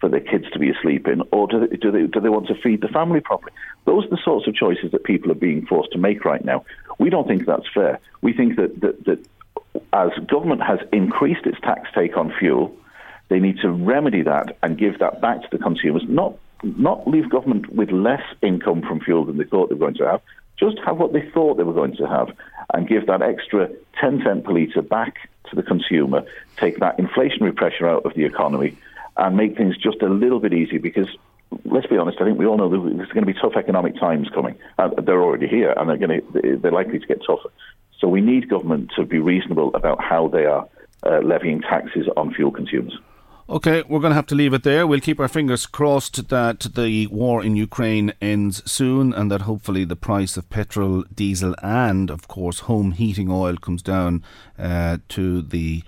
for 0.00 0.08
their 0.08 0.20
kids 0.20 0.44
to 0.52 0.58
be 0.58 0.70
asleep 0.70 1.06
in, 1.08 1.22
or 1.32 1.46
do 1.46 1.66
they, 1.66 1.76
do 1.76 1.90
they, 1.90 2.06
do 2.06 2.20
they 2.20 2.28
want 2.28 2.48
to 2.48 2.54
feed 2.54 2.80
the 2.80 2.88
family 2.88 3.20
properly? 3.20 3.52
Those 3.84 4.04
are 4.04 4.10
the 4.10 4.18
sorts 4.22 4.46
of 4.46 4.54
choices 4.54 4.90
that 4.92 5.04
people 5.04 5.30
are 5.30 5.36
being 5.36 5.64
forced 5.64 5.92
to 5.92 5.98
make 5.98 6.24
right 6.24 6.44
now. 6.44 6.64
We 6.98 7.08
don't 7.08 7.26
think 7.26 7.46
that's 7.46 7.68
fair. 7.72 7.98
We 8.20 8.32
think 8.32 8.56
that, 8.56 8.80
that, 8.80 9.04
that 9.04 9.26
as 9.92 10.10
government 10.26 10.62
has 10.62 10.80
increased 10.92 11.46
its 11.46 11.60
tax 11.60 11.88
take 11.94 12.16
on 12.16 12.32
fuel, 12.38 12.76
they 13.28 13.38
need 13.38 13.58
to 13.60 13.70
remedy 13.70 14.22
that 14.22 14.56
and 14.62 14.78
give 14.78 14.98
that 14.98 15.20
back 15.20 15.42
to 15.42 15.48
the 15.50 15.58
consumers, 15.58 16.02
not 16.08 16.36
not 16.62 17.06
leave 17.06 17.28
government 17.28 17.70
with 17.74 17.90
less 17.90 18.22
income 18.42 18.80
from 18.80 18.98
fuel 19.00 19.26
than 19.26 19.36
they 19.36 19.44
thought 19.44 19.68
they 19.68 19.74
were 19.74 19.86
going 19.86 19.94
to 19.94 20.06
have, 20.06 20.22
just 20.58 20.78
have 20.86 20.96
what 20.96 21.12
they 21.12 21.20
thought 21.32 21.56
they 21.56 21.62
were 21.62 21.74
going 21.74 21.94
to 21.96 22.06
have 22.06 22.28
and 22.72 22.88
give 22.88 23.06
that 23.06 23.22
extra 23.22 23.68
10 24.00 24.22
cent 24.24 24.44
per 24.44 24.52
litre 24.52 24.82
back 24.82 25.28
to 25.50 25.56
the 25.56 25.62
consumer, 25.62 26.24
take 26.56 26.78
that 26.80 26.98
inflationary 26.98 27.54
pressure 27.54 27.88
out 27.88 28.04
of 28.04 28.14
the 28.14 28.24
economy, 28.24 28.76
and 29.16 29.36
make 29.36 29.56
things 29.56 29.76
just 29.76 30.02
a 30.02 30.08
little 30.08 30.40
bit 30.40 30.52
easier 30.52 30.78
because 30.78 31.08
let's 31.64 31.86
be 31.86 31.96
honest, 31.96 32.20
I 32.20 32.24
think 32.24 32.38
we 32.38 32.46
all 32.46 32.56
know 32.56 32.68
there's 32.68 33.12
going 33.12 33.26
to 33.26 33.32
be 33.32 33.38
tough 33.38 33.56
economic 33.56 33.96
times 33.96 34.28
coming. 34.34 34.56
Uh, 34.78 34.88
they're 35.00 35.22
already 35.22 35.46
here, 35.46 35.72
and 35.76 35.88
they're 35.88 35.96
going 35.96 36.20
to, 36.20 36.56
they're 36.58 36.72
likely 36.72 36.98
to 36.98 37.06
get 37.06 37.20
tougher. 37.24 37.50
So 37.98 38.08
we 38.08 38.20
need 38.20 38.48
government 38.48 38.92
to 38.96 39.04
be 39.04 39.18
reasonable 39.18 39.74
about 39.74 40.02
how 40.02 40.28
they 40.28 40.44
are 40.44 40.68
uh, 41.02 41.20
levying 41.20 41.60
taxes 41.60 42.08
on 42.16 42.34
fuel 42.34 42.50
consumers. 42.50 42.98
Okay, 43.48 43.84
we're 43.88 44.00
going 44.00 44.10
to 44.10 44.16
have 44.16 44.26
to 44.26 44.34
leave 44.34 44.52
it 44.54 44.64
there. 44.64 44.88
We'll 44.88 44.98
keep 44.98 45.20
our 45.20 45.28
fingers 45.28 45.66
crossed 45.66 46.30
that 46.30 46.66
the 46.74 47.06
war 47.06 47.44
in 47.44 47.54
Ukraine 47.54 48.12
ends 48.20 48.60
soon 48.68 49.12
and 49.12 49.30
that 49.30 49.42
hopefully 49.42 49.84
the 49.84 49.94
price 49.94 50.36
of 50.36 50.50
petrol, 50.50 51.04
diesel, 51.14 51.54
and 51.62 52.10
of 52.10 52.26
course 52.26 52.60
home 52.60 52.90
heating 52.90 53.30
oil 53.30 53.56
comes 53.56 53.82
down 53.82 54.24
uh, 54.58 54.98
to 55.10 55.42
the 55.42 55.84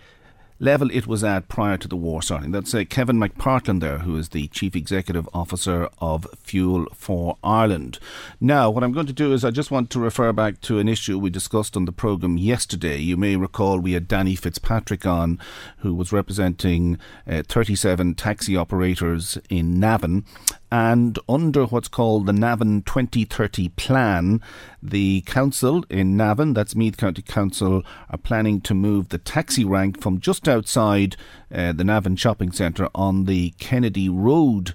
level 0.60 0.90
it 0.90 1.06
was 1.06 1.22
at 1.22 1.48
prior 1.48 1.76
to 1.76 1.88
the 1.88 1.96
war 1.96 2.22
starting. 2.22 2.50
That's 2.50 2.74
uh, 2.74 2.84
Kevin 2.88 3.18
McPartland 3.18 3.80
there, 3.80 3.98
who 3.98 4.16
is 4.16 4.30
the 4.30 4.48
Chief 4.48 4.74
Executive 4.74 5.28
Officer 5.32 5.88
of 5.98 6.26
Fuel 6.42 6.86
for 6.94 7.38
Ireland. 7.42 7.98
Now, 8.40 8.70
what 8.70 8.82
I'm 8.82 8.92
going 8.92 9.06
to 9.06 9.12
do 9.12 9.32
is 9.32 9.44
I 9.44 9.50
just 9.50 9.70
want 9.70 9.90
to 9.90 10.00
refer 10.00 10.32
back 10.32 10.60
to 10.62 10.78
an 10.78 10.88
issue 10.88 11.18
we 11.18 11.30
discussed 11.30 11.76
on 11.76 11.84
the 11.84 11.92
programme 11.92 12.38
yesterday. 12.38 12.98
You 12.98 13.16
may 13.16 13.36
recall 13.36 13.78
we 13.78 13.92
had 13.92 14.08
Danny 14.08 14.34
Fitzpatrick 14.34 15.06
on, 15.06 15.38
who 15.78 15.94
was 15.94 16.12
representing 16.12 16.98
uh, 17.26 17.42
37 17.46 18.14
taxi 18.14 18.56
operators 18.56 19.38
in 19.48 19.78
Navan, 19.78 20.24
and 20.70 21.18
under 21.28 21.64
what's 21.64 21.88
called 21.88 22.26
the 22.26 22.32
Navan 22.32 22.82
2030 22.82 23.70
plan, 23.70 24.40
the 24.82 25.22
council 25.22 25.84
in 25.88 26.16
Navan, 26.16 26.52
that's 26.52 26.74
Meath 26.74 26.96
County 26.96 27.22
Council, 27.22 27.82
are 28.10 28.18
planning 28.18 28.60
to 28.62 28.74
move 28.74 29.08
the 29.08 29.18
taxi 29.18 29.64
rank 29.64 30.00
from 30.00 30.20
just 30.20 30.48
outside 30.48 31.16
uh, 31.52 31.72
the 31.72 31.84
Navan 31.84 32.16
shopping 32.16 32.52
centre 32.52 32.88
on 32.94 33.24
the 33.24 33.50
Kennedy 33.58 34.08
Road 34.08 34.74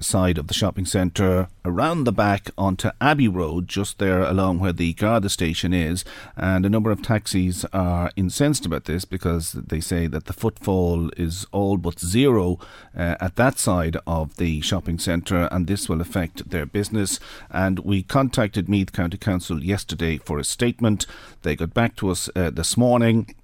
side 0.00 0.38
of 0.38 0.46
the 0.46 0.54
shopping 0.54 0.86
centre 0.86 1.48
around 1.64 2.04
the 2.04 2.12
back 2.12 2.50
onto 2.56 2.90
Abbey 3.00 3.28
Road, 3.28 3.68
just 3.68 3.98
there 3.98 4.22
along 4.22 4.58
where 4.58 4.72
the 4.72 4.92
Garda 4.94 5.28
station 5.28 5.72
is. 5.72 6.04
And 6.36 6.64
a 6.64 6.70
number 6.70 6.90
of 6.90 7.02
taxis 7.02 7.64
are 7.72 8.10
incensed 8.16 8.66
about 8.66 8.84
this 8.84 9.04
because 9.04 9.52
they 9.52 9.80
say 9.80 10.06
that 10.06 10.26
the 10.26 10.32
footfall 10.32 11.10
is 11.16 11.46
all 11.52 11.76
but 11.76 12.00
zero 12.00 12.58
uh, 12.96 13.16
at 13.20 13.36
that 13.36 13.58
side 13.58 13.96
of 14.06 14.36
the 14.36 14.60
shopping 14.60 14.98
centre, 14.98 15.48
and 15.50 15.66
this 15.66 15.88
will 15.88 16.00
affect 16.00 16.50
their 16.50 16.66
business. 16.66 17.20
And 17.50 17.80
we 17.80 18.02
contacted 18.02 18.68
Meath 18.68 18.92
County 18.92 19.18
Council 19.18 19.62
yesterday 19.62 20.18
for 20.18 20.38
a 20.38 20.44
statement. 20.44 21.06
They 21.42 21.56
got 21.56 21.74
back 21.74 21.96
to 21.96 22.10
us 22.10 22.30
uh, 22.34 22.50
this 22.50 22.76
morning. 22.76 23.34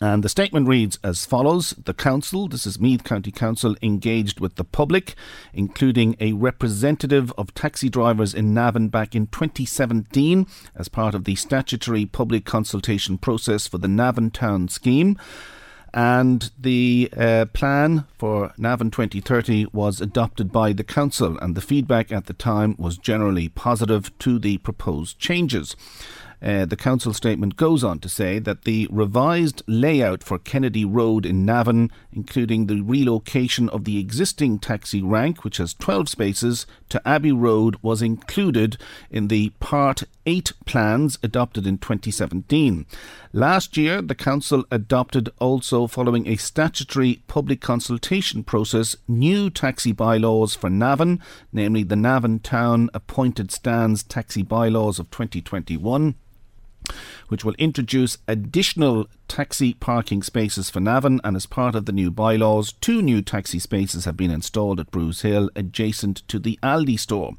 And 0.00 0.22
the 0.22 0.28
statement 0.28 0.68
reads 0.68 0.98
as 1.02 1.24
follows 1.24 1.70
The 1.70 1.94
Council, 1.94 2.48
this 2.48 2.66
is 2.66 2.78
Meath 2.78 3.02
County 3.02 3.30
Council, 3.30 3.76
engaged 3.82 4.40
with 4.40 4.56
the 4.56 4.64
public, 4.64 5.14
including 5.54 6.16
a 6.20 6.34
representative 6.34 7.32
of 7.38 7.54
taxi 7.54 7.88
drivers 7.88 8.34
in 8.34 8.52
Navan 8.52 8.88
back 8.88 9.14
in 9.14 9.26
2017 9.28 10.46
as 10.74 10.88
part 10.88 11.14
of 11.14 11.24
the 11.24 11.34
statutory 11.34 12.04
public 12.04 12.44
consultation 12.44 13.16
process 13.16 13.66
for 13.66 13.78
the 13.78 13.88
Navan 13.88 14.30
Town 14.30 14.68
scheme. 14.68 15.18
And 15.94 16.50
the 16.58 17.08
uh, 17.16 17.46
plan 17.54 18.04
for 18.18 18.52
Navan 18.58 18.90
2030 18.90 19.68
was 19.72 20.02
adopted 20.02 20.52
by 20.52 20.74
the 20.74 20.84
Council, 20.84 21.38
and 21.38 21.54
the 21.54 21.62
feedback 21.62 22.12
at 22.12 22.26
the 22.26 22.34
time 22.34 22.76
was 22.78 22.98
generally 22.98 23.48
positive 23.48 24.16
to 24.18 24.38
the 24.38 24.58
proposed 24.58 25.18
changes. 25.18 25.74
Uh, 26.46 26.64
the 26.64 26.76
council 26.76 27.12
statement 27.12 27.56
goes 27.56 27.82
on 27.82 27.98
to 27.98 28.08
say 28.08 28.38
that 28.38 28.62
the 28.62 28.86
revised 28.92 29.64
layout 29.66 30.22
for 30.22 30.38
Kennedy 30.38 30.84
Road 30.84 31.26
in 31.26 31.44
Navan, 31.44 31.90
including 32.12 32.66
the 32.66 32.82
relocation 32.82 33.68
of 33.70 33.82
the 33.82 33.98
existing 33.98 34.60
taxi 34.60 35.02
rank, 35.02 35.42
which 35.42 35.56
has 35.56 35.74
12 35.74 36.08
spaces, 36.08 36.64
to 36.88 37.02
Abbey 37.04 37.32
Road, 37.32 37.74
was 37.82 38.00
included 38.00 38.76
in 39.10 39.26
the 39.26 39.48
Part 39.58 40.04
8 40.24 40.52
plans 40.66 41.18
adopted 41.20 41.66
in 41.66 41.78
2017. 41.78 42.86
Last 43.32 43.76
year, 43.76 44.00
the 44.00 44.14
council 44.14 44.64
adopted 44.70 45.28
also 45.40 45.88
following 45.88 46.28
a 46.28 46.36
statutory 46.36 47.22
public 47.26 47.60
consultation 47.60 48.44
process 48.44 48.94
new 49.08 49.50
taxi 49.50 49.90
bylaws 49.90 50.54
for 50.54 50.70
Navan, 50.70 51.20
namely 51.52 51.82
the 51.82 51.96
Navan 51.96 52.38
Town 52.38 52.88
Appointed 52.94 53.50
Stands 53.50 54.04
Taxi 54.04 54.44
Bylaws 54.44 55.00
of 55.00 55.10
2021 55.10 56.14
which 57.28 57.44
will 57.44 57.54
introduce 57.58 58.18
additional 58.28 59.06
taxi 59.28 59.74
parking 59.74 60.22
spaces 60.22 60.70
for 60.70 60.80
Navan, 60.80 61.20
and 61.24 61.36
as 61.36 61.46
part 61.46 61.74
of 61.74 61.86
the 61.86 61.92
new 61.92 62.10
bylaws, 62.10 62.72
two 62.72 63.02
new 63.02 63.22
taxi 63.22 63.58
spaces 63.58 64.04
have 64.04 64.16
been 64.16 64.30
installed 64.30 64.80
at 64.80 64.90
Brews 64.90 65.22
Hill 65.22 65.50
adjacent 65.56 66.26
to 66.28 66.38
the 66.38 66.58
Aldi 66.62 66.98
store. 66.98 67.32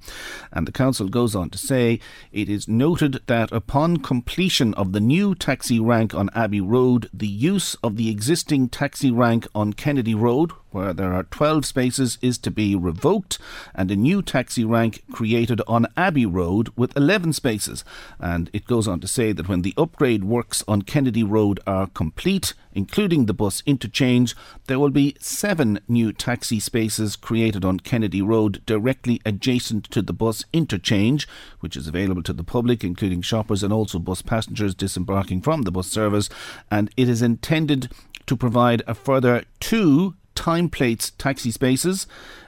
And 0.52 0.68
the 0.68 0.72
council 0.72 1.08
goes 1.08 1.36
on 1.36 1.50
to 1.52 1.58
say 1.58 2.00
it 2.32 2.50
is 2.50 2.68
noted 2.68 3.22
that 3.28 3.52
upon 3.52 3.98
completion 3.98 4.74
of 4.74 4.92
the 4.92 5.00
new 5.00 5.36
taxi 5.36 5.80
rank 5.80 6.14
on 6.14 6.30
Abbey 6.36 6.62
Road, 6.62 7.10
the 7.14 7.28
use 7.28 7.76
of 7.84 7.96
the 7.96 8.10
existing 8.10 8.70
taxi 8.70 9.12
rank 9.12 9.48
on 9.56 9.74
Kennedy 9.74 10.16
Road, 10.16 10.52
where 10.78 10.94
there 10.94 11.12
are 11.12 11.24
12 11.24 11.66
spaces, 11.66 12.20
is 12.22 12.38
to 12.38 12.52
be 12.52 12.76
revoked, 12.76 13.40
and 13.74 13.90
a 13.90 13.96
new 13.96 14.22
taxi 14.22 14.64
rank 14.64 15.04
created 15.12 15.60
on 15.68 15.88
Abbey 15.98 16.26
Road 16.26 16.70
with 16.76 16.96
11 16.96 17.34
spaces. 17.34 17.84
And 18.20 18.52
it 18.54 18.68
goes 18.68 18.88
on 18.88 19.00
to 19.00 19.08
say 19.08 19.32
that 19.32 19.50
when 19.50 19.64
the 19.64 19.74
upgrade 19.76 20.24
works 20.24 20.64
on 20.68 20.84
Kennedy 20.84 21.24
Road 21.24 21.60
are 21.66 21.88
complete, 21.88 22.54
including 22.74 23.26
the 23.26 23.34
bus 23.34 23.64
interchange, 23.66 24.36
there 24.68 24.78
will 24.78 24.92
be 24.92 25.16
seven 25.20 25.80
new 25.88 26.14
taxi 26.14 26.60
spaces 26.60 27.16
created 27.16 27.66
on 27.66 27.80
Kennedy 27.80 28.22
Road 28.22 28.62
directly 28.68 29.20
adjacent 29.26 29.86
to 29.86 30.04
the 30.04 30.14
bus 30.14 30.46
interchange, 30.54 31.28
which 31.60 31.76
is 31.76 31.88
available 31.88 32.22
to 32.22 32.34
the 32.34 32.44
public, 32.44 32.84
including 32.84 33.24
shoppers 33.24 33.64
and 33.64 33.74
also 33.74 33.98
bus 33.98 34.22
passengers 34.22 34.76
disembarking 34.76 35.42
from 35.42 35.64
the 35.64 35.72
bus 35.72 35.88
service. 35.88 36.30
And 36.70 36.92
it 36.96 37.10
is 37.10 37.24
intended 37.24 37.90
to 38.28 38.36
provide 38.36 38.84
a 38.86 38.94
further 38.94 39.44
two 39.60 40.16
time 40.38 40.70
plates 40.70 41.12
taxi 41.18 41.50
spaces 41.50 42.06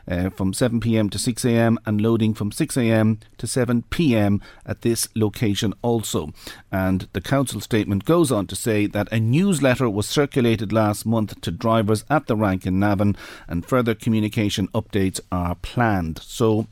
uh, 0.07 0.29
from 0.29 0.53
7 0.53 0.79
pm 0.79 1.09
to 1.09 1.17
6 1.17 1.43
am 1.43 1.79
and 1.85 1.99
loading 1.99 2.35
from 2.35 2.51
6 2.51 2.77
am 2.77 3.19
to 3.37 3.47
7 3.47 3.81
pm 3.89 4.41
at 4.65 4.83
this 4.83 5.09
location 5.15 5.73
also. 5.81 6.31
And 6.71 7.07
the 7.13 7.21
council 7.21 7.59
statement 7.59 8.05
goes 8.05 8.31
on 8.31 8.45
to 8.47 8.55
say 8.55 8.85
that 8.85 9.11
a 9.11 9.19
newsletter 9.19 9.89
was 9.89 10.07
circulated 10.07 10.71
last 10.71 11.05
month 11.05 11.41
to 11.41 11.51
drivers 11.51 12.05
at 12.09 12.27
the 12.27 12.35
rank 12.35 12.65
in 12.65 12.79
Navan 12.79 13.17
and 13.47 13.65
further 13.65 13.95
communication 13.95 14.67
updates 14.69 15.19
are 15.31 15.55
planned. 15.55 16.19
So 16.21 16.67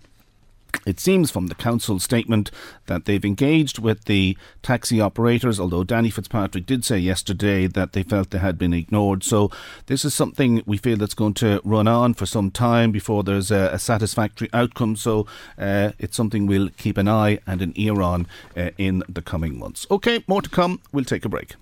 it 0.86 1.00
seems 1.00 1.32
from 1.32 1.48
the 1.48 1.56
council 1.56 2.00
statement 2.00 2.52
that 2.86 3.06
they've 3.06 3.26
engaged 3.26 3.80
with 3.80 4.06
the 4.06 4.38
taxi 4.62 5.02
operators, 5.02 5.60
although 5.60 5.84
Danny 5.84 6.10
Fitzpatrick 6.10 6.66
did 6.66 6.86
say 6.86 6.98
yesterday 6.98 7.68
that 7.68 7.94
they 7.94 8.04
felt 8.04 8.30
they 8.30 8.38
had 8.40 8.58
been 8.58 8.74
ignored. 8.74 9.24
So 9.24 9.52
this 9.88 10.06
is 10.06 10.14
something 10.14 10.64
we 10.66 10.78
feel 10.78 10.98
that's 10.98 11.14
going 11.14 11.34
to 11.36 11.62
run 11.64 11.88
on 11.88 12.14
for 12.14 12.26
some 12.26 12.52
time 12.52 12.92
before 12.92 13.24
there's 13.24 13.52
a, 13.52 13.70
a 13.74 13.80
satisfactory 13.80 14.50
outcome. 14.54 14.96
So 14.96 15.26
uh, 15.58 15.92
it's 16.00 16.16
something 16.16 16.48
we'll 16.48 16.70
keep 16.78 16.98
an 16.98 17.08
eye 17.08 17.40
and 17.46 17.62
an 17.62 17.74
ear 17.76 18.02
on 18.02 18.28
uh, 18.56 18.72
in 18.78 19.04
the 19.10 19.22
coming 19.22 19.58
months. 19.60 19.86
Okay, 19.92 20.24
more 20.28 20.42
to 20.42 20.50
come. 20.50 20.82
We'll 20.92 21.06
take 21.06 21.26
a 21.26 21.30
break. 21.30 21.56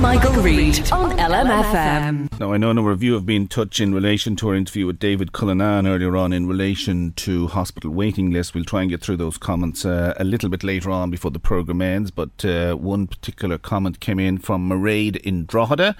Michael, 0.00 0.32
Reade 0.42 0.90
on 0.92 1.16
LMFM. 1.18 2.38
Now, 2.40 2.52
I 2.52 2.56
know 2.56 2.70
a 2.70 2.74
number 2.74 2.90
of 2.90 3.02
you 3.02 3.14
have 3.14 3.26
been 3.26 3.42
in 3.42 3.48
touch 3.48 3.80
in 3.80 3.94
relation 3.94 4.34
to 4.36 4.48
our 4.48 4.54
interview 4.54 4.86
with 4.86 4.98
David 4.98 5.32
Cullinane 5.32 5.86
earlier 5.86 6.16
on 6.16 6.32
in 6.32 6.46
relation 6.46 7.12
to 7.14 7.46
hospital 7.48 7.90
waiting 7.90 8.30
lists. 8.30 8.54
We'll 8.54 8.64
try 8.64 8.82
and 8.82 8.90
get 8.90 9.00
through 9.00 9.18
those 9.18 9.38
comments 9.38 9.84
uh, 9.84 10.14
a 10.16 10.24
little 10.24 10.48
bit 10.48 10.64
later 10.64 10.90
on 10.90 11.10
before 11.10 11.30
the 11.30 11.38
programme 11.38 11.82
ends, 11.82 12.10
but 12.10 12.44
uh, 12.44 12.74
one 12.74 13.06
particular 13.06 13.58
comment 13.58 14.00
came 14.00 14.18
in 14.18 14.38
from 14.38 14.68
Mairead 14.68 15.16
in 15.16 15.44
Drogheda. 15.46 15.96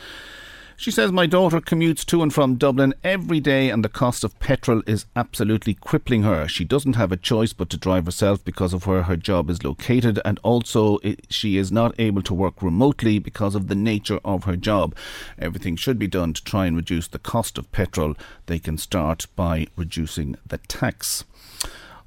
She 0.83 0.91
says, 0.91 1.12
My 1.12 1.26
daughter 1.26 1.61
commutes 1.61 2.05
to 2.07 2.24
and 2.24 2.35
from 2.35 2.57
Dublin 2.57 2.93
every 3.05 3.39
day, 3.39 3.70
and 3.70 3.85
the 3.85 3.89
cost 3.89 4.24
of 4.24 4.37
petrol 4.41 4.83
is 4.85 5.07
absolutely 5.14 5.74
crippling 5.74 6.24
her. 6.24 6.49
She 6.49 6.64
doesn't 6.64 6.97
have 6.97 7.12
a 7.12 7.16
choice 7.16 7.53
but 7.53 7.70
to 7.70 7.76
drive 7.76 8.07
herself 8.07 8.45
because 8.45 8.72
of 8.72 8.85
where 8.85 9.05
her 9.05 9.16
job 9.16 9.49
is 9.49 9.62
located, 9.62 10.18
and 10.24 10.41
also 10.43 10.99
she 11.30 11.57
is 11.57 11.70
not 11.70 11.95
able 12.01 12.20
to 12.22 12.35
work 12.35 12.61
remotely 12.61 13.20
because 13.20 13.55
of 13.55 13.68
the 13.68 13.76
nature 13.76 14.18
of 14.24 14.43
her 14.43 14.57
job. 14.57 14.97
Everything 15.39 15.76
should 15.76 16.01
be 16.01 16.09
done 16.09 16.33
to 16.33 16.43
try 16.43 16.66
and 16.66 16.74
reduce 16.74 17.07
the 17.07 17.20
cost 17.20 17.59
of 17.59 17.70
petrol. 17.70 18.16
They 18.47 18.59
can 18.59 18.76
start 18.76 19.28
by 19.37 19.68
reducing 19.76 20.35
the 20.45 20.59
tax. 20.59 21.22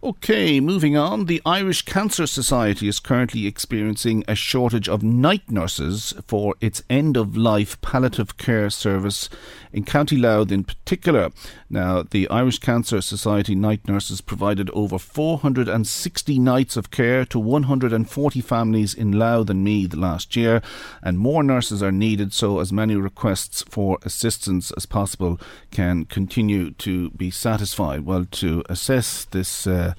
Okay, 0.05 0.59
moving 0.59 0.95
on. 0.95 1.25
The 1.25 1.41
Irish 1.47 1.81
Cancer 1.81 2.27
Society 2.27 2.87
is 2.87 2.99
currently 2.99 3.47
experiencing 3.47 4.23
a 4.27 4.35
shortage 4.35 4.87
of 4.87 5.01
night 5.01 5.49
nurses 5.49 6.13
for 6.27 6.53
its 6.61 6.83
end 6.91 7.17
of 7.17 7.35
life 7.35 7.81
palliative 7.81 8.37
care 8.37 8.69
service 8.69 9.29
in 9.73 9.83
County 9.83 10.15
Louth 10.15 10.51
in 10.51 10.63
particular. 10.63 11.31
Now, 11.71 12.03
the 12.03 12.29
Irish 12.29 12.59
Cancer 12.59 13.01
Society 13.01 13.55
night 13.55 13.87
nurses 13.87 14.21
provided 14.21 14.69
over 14.75 14.99
460 14.99 16.37
nights 16.37 16.77
of 16.77 16.91
care 16.91 17.25
to 17.25 17.39
140 17.39 18.41
families 18.41 18.93
in 18.93 19.11
Louth 19.11 19.49
and 19.49 19.63
Meath 19.63 19.95
last 19.95 20.35
year, 20.35 20.61
and 21.01 21.17
more 21.17 21.41
nurses 21.41 21.81
are 21.81 21.91
needed 21.91 22.31
so 22.31 22.59
as 22.59 22.71
many 22.71 22.95
requests 22.95 23.63
for 23.63 23.97
assistance 24.03 24.71
as 24.77 24.85
possible 24.85 25.39
can 25.71 26.05
continue 26.05 26.69
to 26.69 27.09
be 27.09 27.31
satisfied. 27.31 28.05
Well, 28.05 28.25
to 28.33 28.63
assess 28.69 29.25
this 29.25 29.65
uh, 29.65 29.94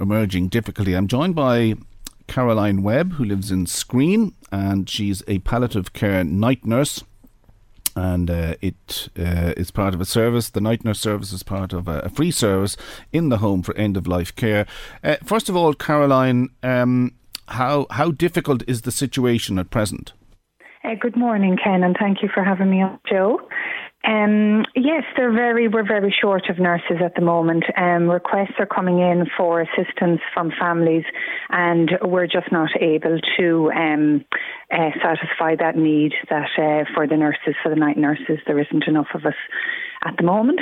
emerging 0.00 0.48
difficulty, 0.48 0.94
I'm 0.94 1.08
joined 1.08 1.34
by 1.34 1.74
Caroline 2.26 2.82
Webb, 2.82 3.14
who 3.14 3.24
lives 3.24 3.50
in 3.50 3.66
Skreen, 3.66 4.34
and 4.50 4.88
she's 4.88 5.22
a 5.26 5.38
palliative 5.40 5.92
care 5.92 6.24
night 6.24 6.64
nurse 6.64 7.02
and 7.96 8.30
uh, 8.30 8.54
it 8.60 9.08
uh, 9.18 9.54
is 9.56 9.70
part 9.70 9.94
of 9.94 10.00
a 10.00 10.04
service. 10.04 10.50
The 10.50 10.60
night 10.60 10.84
nurse 10.84 11.00
service 11.00 11.32
is 11.32 11.42
part 11.42 11.72
of 11.72 11.88
a, 11.88 12.00
a 12.00 12.08
free 12.10 12.30
service 12.30 12.76
in 13.12 13.30
the 13.30 13.38
home 13.38 13.62
for 13.62 13.74
end 13.76 13.96
of 13.96 14.06
life 14.06 14.36
care. 14.36 14.66
Uh, 15.02 15.16
first 15.24 15.48
of 15.48 15.56
all, 15.56 15.72
Caroline, 15.72 16.50
um, 16.62 17.14
how 17.48 17.86
how 17.90 18.10
difficult 18.10 18.62
is 18.68 18.82
the 18.82 18.92
situation 18.92 19.58
at 19.58 19.70
present? 19.70 20.12
Uh, 20.84 20.94
good 21.00 21.16
morning, 21.16 21.56
Ken, 21.62 21.82
and 21.82 21.96
thank 21.98 22.22
you 22.22 22.28
for 22.32 22.44
having 22.44 22.70
me 22.70 22.82
on, 22.82 23.00
Joe. 23.08 23.40
Um, 24.06 24.64
yes, 24.76 25.02
they're 25.16 25.32
very. 25.32 25.66
We're 25.66 25.86
very 25.86 26.14
short 26.20 26.48
of 26.48 26.60
nurses 26.60 26.98
at 27.04 27.16
the 27.16 27.22
moment. 27.22 27.64
Um, 27.76 28.08
requests 28.08 28.54
are 28.60 28.66
coming 28.66 29.00
in 29.00 29.26
for 29.36 29.60
assistance 29.60 30.20
from 30.32 30.52
families, 30.58 31.04
and 31.50 31.90
we're 32.02 32.28
just 32.28 32.52
not 32.52 32.70
able 32.80 33.18
to 33.36 33.70
um, 33.72 34.24
uh, 34.72 34.90
satisfy 35.02 35.56
that 35.56 35.76
need. 35.76 36.12
That 36.30 36.50
uh, 36.56 36.84
for 36.94 37.08
the 37.08 37.16
nurses, 37.16 37.56
for 37.62 37.68
the 37.68 37.76
night 37.76 37.98
nurses, 37.98 38.38
there 38.46 38.60
isn't 38.60 38.84
enough 38.86 39.08
of 39.12 39.26
us 39.26 39.34
at 40.04 40.16
the 40.16 40.22
moment. 40.22 40.60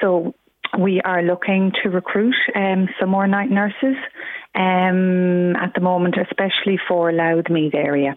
So 0.00 0.34
we 0.78 1.00
are 1.00 1.22
looking 1.22 1.72
to 1.82 1.90
recruit 1.90 2.36
um, 2.54 2.88
some 3.00 3.08
more 3.08 3.26
night 3.26 3.50
nurses 3.50 3.96
um, 4.54 5.56
at 5.56 5.74
the 5.74 5.80
moment, 5.80 6.14
especially 6.16 6.78
for 6.86 7.12
Louth 7.12 7.50
Meath 7.50 7.74
area. 7.74 8.16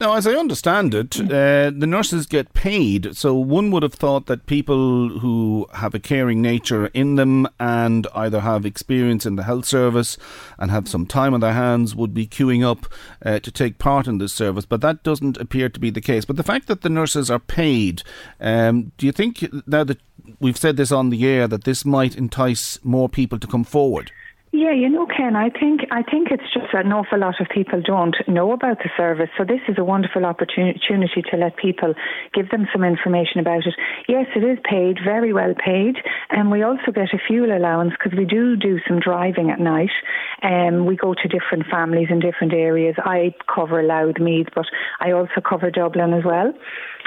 Now, 0.00 0.14
as 0.14 0.28
I 0.28 0.34
understand 0.34 0.94
it, 0.94 1.20
uh, 1.20 1.72
the 1.76 1.86
nurses 1.86 2.26
get 2.26 2.54
paid. 2.54 3.16
So 3.16 3.34
one 3.34 3.72
would 3.72 3.82
have 3.82 3.94
thought 3.94 4.26
that 4.26 4.46
people 4.46 5.18
who 5.18 5.66
have 5.74 5.92
a 5.92 5.98
caring 5.98 6.40
nature 6.40 6.86
in 6.94 7.16
them 7.16 7.48
and 7.58 8.06
either 8.14 8.38
have 8.40 8.64
experience 8.64 9.26
in 9.26 9.34
the 9.34 9.42
health 9.42 9.64
service 9.64 10.16
and 10.56 10.70
have 10.70 10.86
some 10.86 11.04
time 11.04 11.34
on 11.34 11.40
their 11.40 11.52
hands 11.52 11.96
would 11.96 12.14
be 12.14 12.28
queuing 12.28 12.64
up 12.64 12.86
uh, 13.26 13.40
to 13.40 13.50
take 13.50 13.78
part 13.78 14.06
in 14.06 14.18
this 14.18 14.32
service. 14.32 14.64
But 14.64 14.82
that 14.82 15.02
doesn't 15.02 15.36
appear 15.36 15.68
to 15.68 15.80
be 15.80 15.90
the 15.90 16.00
case. 16.00 16.24
But 16.24 16.36
the 16.36 16.44
fact 16.44 16.68
that 16.68 16.82
the 16.82 16.88
nurses 16.88 17.28
are 17.28 17.40
paid, 17.40 18.04
um, 18.40 18.92
do 18.98 19.06
you 19.06 19.12
think 19.12 19.48
now 19.66 19.82
that 19.82 19.98
we've 20.38 20.56
said 20.56 20.76
this 20.76 20.92
on 20.92 21.10
the 21.10 21.26
air 21.26 21.48
that 21.48 21.64
this 21.64 21.84
might 21.84 22.16
entice 22.16 22.78
more 22.84 23.08
people 23.08 23.40
to 23.40 23.48
come 23.48 23.64
forward? 23.64 24.12
Yeah, 24.58 24.72
you 24.72 24.88
know, 24.88 25.06
Ken, 25.06 25.36
I 25.36 25.50
think 25.50 25.82
I 25.92 26.02
think 26.02 26.32
it's 26.32 26.52
just 26.52 26.74
an 26.74 26.90
awful 26.90 27.20
lot 27.20 27.40
of 27.40 27.46
people 27.48 27.80
don't 27.80 28.16
know 28.26 28.50
about 28.50 28.78
the 28.78 28.90
service. 28.96 29.30
So 29.38 29.44
this 29.44 29.60
is 29.68 29.76
a 29.78 29.84
wonderful 29.84 30.26
opportunity 30.26 31.22
to 31.30 31.36
let 31.36 31.56
people 31.56 31.94
give 32.34 32.50
them 32.50 32.66
some 32.72 32.82
information 32.82 33.38
about 33.38 33.66
it. 33.66 33.74
Yes, 34.08 34.26
it 34.34 34.42
is 34.42 34.58
paid, 34.68 34.98
very 35.04 35.32
well 35.32 35.54
paid, 35.64 35.94
and 36.30 36.50
we 36.50 36.64
also 36.64 36.90
get 36.92 37.14
a 37.14 37.18
fuel 37.24 37.56
allowance 37.56 37.92
because 37.92 38.18
we 38.18 38.24
do 38.24 38.56
do 38.56 38.80
some 38.88 38.98
driving 38.98 39.48
at 39.50 39.60
night. 39.60 39.94
And 40.42 40.78
um, 40.80 40.86
we 40.86 40.96
go 40.96 41.14
to 41.14 41.28
different 41.28 41.66
families 41.70 42.08
in 42.10 42.18
different 42.18 42.52
areas. 42.52 42.96
I 42.98 43.36
cover 43.46 43.84
Louth 43.84 44.18
Meath, 44.18 44.48
but 44.56 44.66
I 44.98 45.12
also 45.12 45.40
cover 45.48 45.70
Dublin 45.70 46.14
as 46.14 46.24
well. 46.24 46.52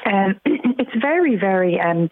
Um, 0.06 0.40
it's 0.46 0.96
very, 1.02 1.36
very 1.36 1.82
um, 1.82 2.10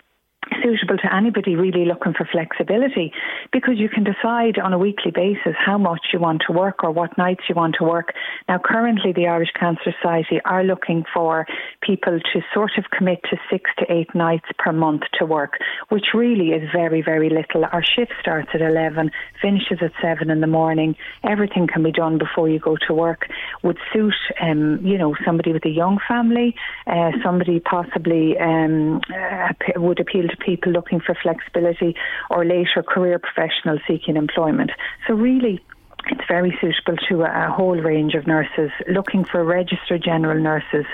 suitable 0.64 0.98
to 0.98 1.14
anybody 1.14 1.56
really 1.56 1.86
looking 1.86 2.14
for 2.14 2.28
flexibility 2.32 3.12
because 3.52 3.76
you 3.78 3.90
can 3.90 4.04
decide 4.04 4.58
on 4.60 4.74
a 4.74 4.78
weekly 4.78 5.12
basis 5.12 5.56
how 5.58 5.78
much 5.78 6.08
you 6.14 6.20
want 6.20 6.42
to 6.48 6.54
work 6.54 6.84
or 6.84 6.92
what 6.92 7.18
nights 7.18 7.44
you 7.50 7.56
want 7.56 7.76
to 7.80 7.84
work. 7.84 8.14
Now, 8.48 8.60
currently, 8.64 9.14
the 9.14 9.28
Irish 9.28 9.52
Cancer 9.60 9.94
Society 10.02 10.40
are 10.46 10.64
looking 10.64 11.04
for 11.14 11.46
people 11.82 12.20
to 12.20 12.42
sort 12.54 12.72
of 12.78 12.86
commit 12.96 13.20
to 13.30 13.38
six 13.52 13.70
to 13.80 13.92
eight 13.92 14.14
nights 14.14 14.46
per 14.58 14.72
month 14.72 15.04
to 15.20 15.26
work, 15.26 15.58
which 15.90 16.08
really 16.14 16.50
is 16.50 16.70
very, 16.74 17.02
very 17.02 17.30
little. 17.30 17.66
Our 17.72 17.84
shift 17.84 18.14
starts 18.22 18.50
at 18.54 18.62
11, 18.62 19.12
finishes 19.42 19.80
at 19.82 19.92
7 20.02 20.30
in 20.30 20.42
the 20.42 20.48
morning. 20.48 20.96
Everything 21.24 21.68
can 21.68 21.84
be 21.84 21.92
done 21.92 22.18
before 22.18 22.50
you 22.50 22.60
go 22.60 22.78
to 22.88 22.94
work. 22.94 23.28
Would 23.64 23.78
suit, 23.94 24.16
um, 24.42 24.86
you 24.86 24.98
know, 24.98 25.16
somebody 25.26 25.54
with 25.54 25.66
a 25.66 25.70
young 25.70 26.00
family, 26.08 26.56
uh, 26.88 27.12
somebody 27.24 27.60
possibly 27.60 28.38
um, 28.38 29.02
uh, 29.14 29.54
would 29.76 30.00
appeal 30.00 30.28
to 30.28 30.38
people 30.38 30.72
looking 30.72 31.00
for 31.00 31.16
flexibility 31.16 31.96
or 32.30 32.46
later 32.46 32.84
career 32.84 33.20
professionals 33.20 33.82
seeking 33.88 34.16
employment. 34.16 34.72
So 35.08 35.14
really, 35.14 35.62
it's 36.08 36.22
very 36.28 36.58
suitable 36.62 36.98
to 37.10 37.24
a, 37.24 37.50
whole 37.52 37.78
range 37.78 38.16
of 38.16 38.26
nurses 38.26 38.72
looking 38.88 39.26
for 39.26 39.44
registered 39.44 40.04
general 40.04 40.42
nurses 40.42 40.86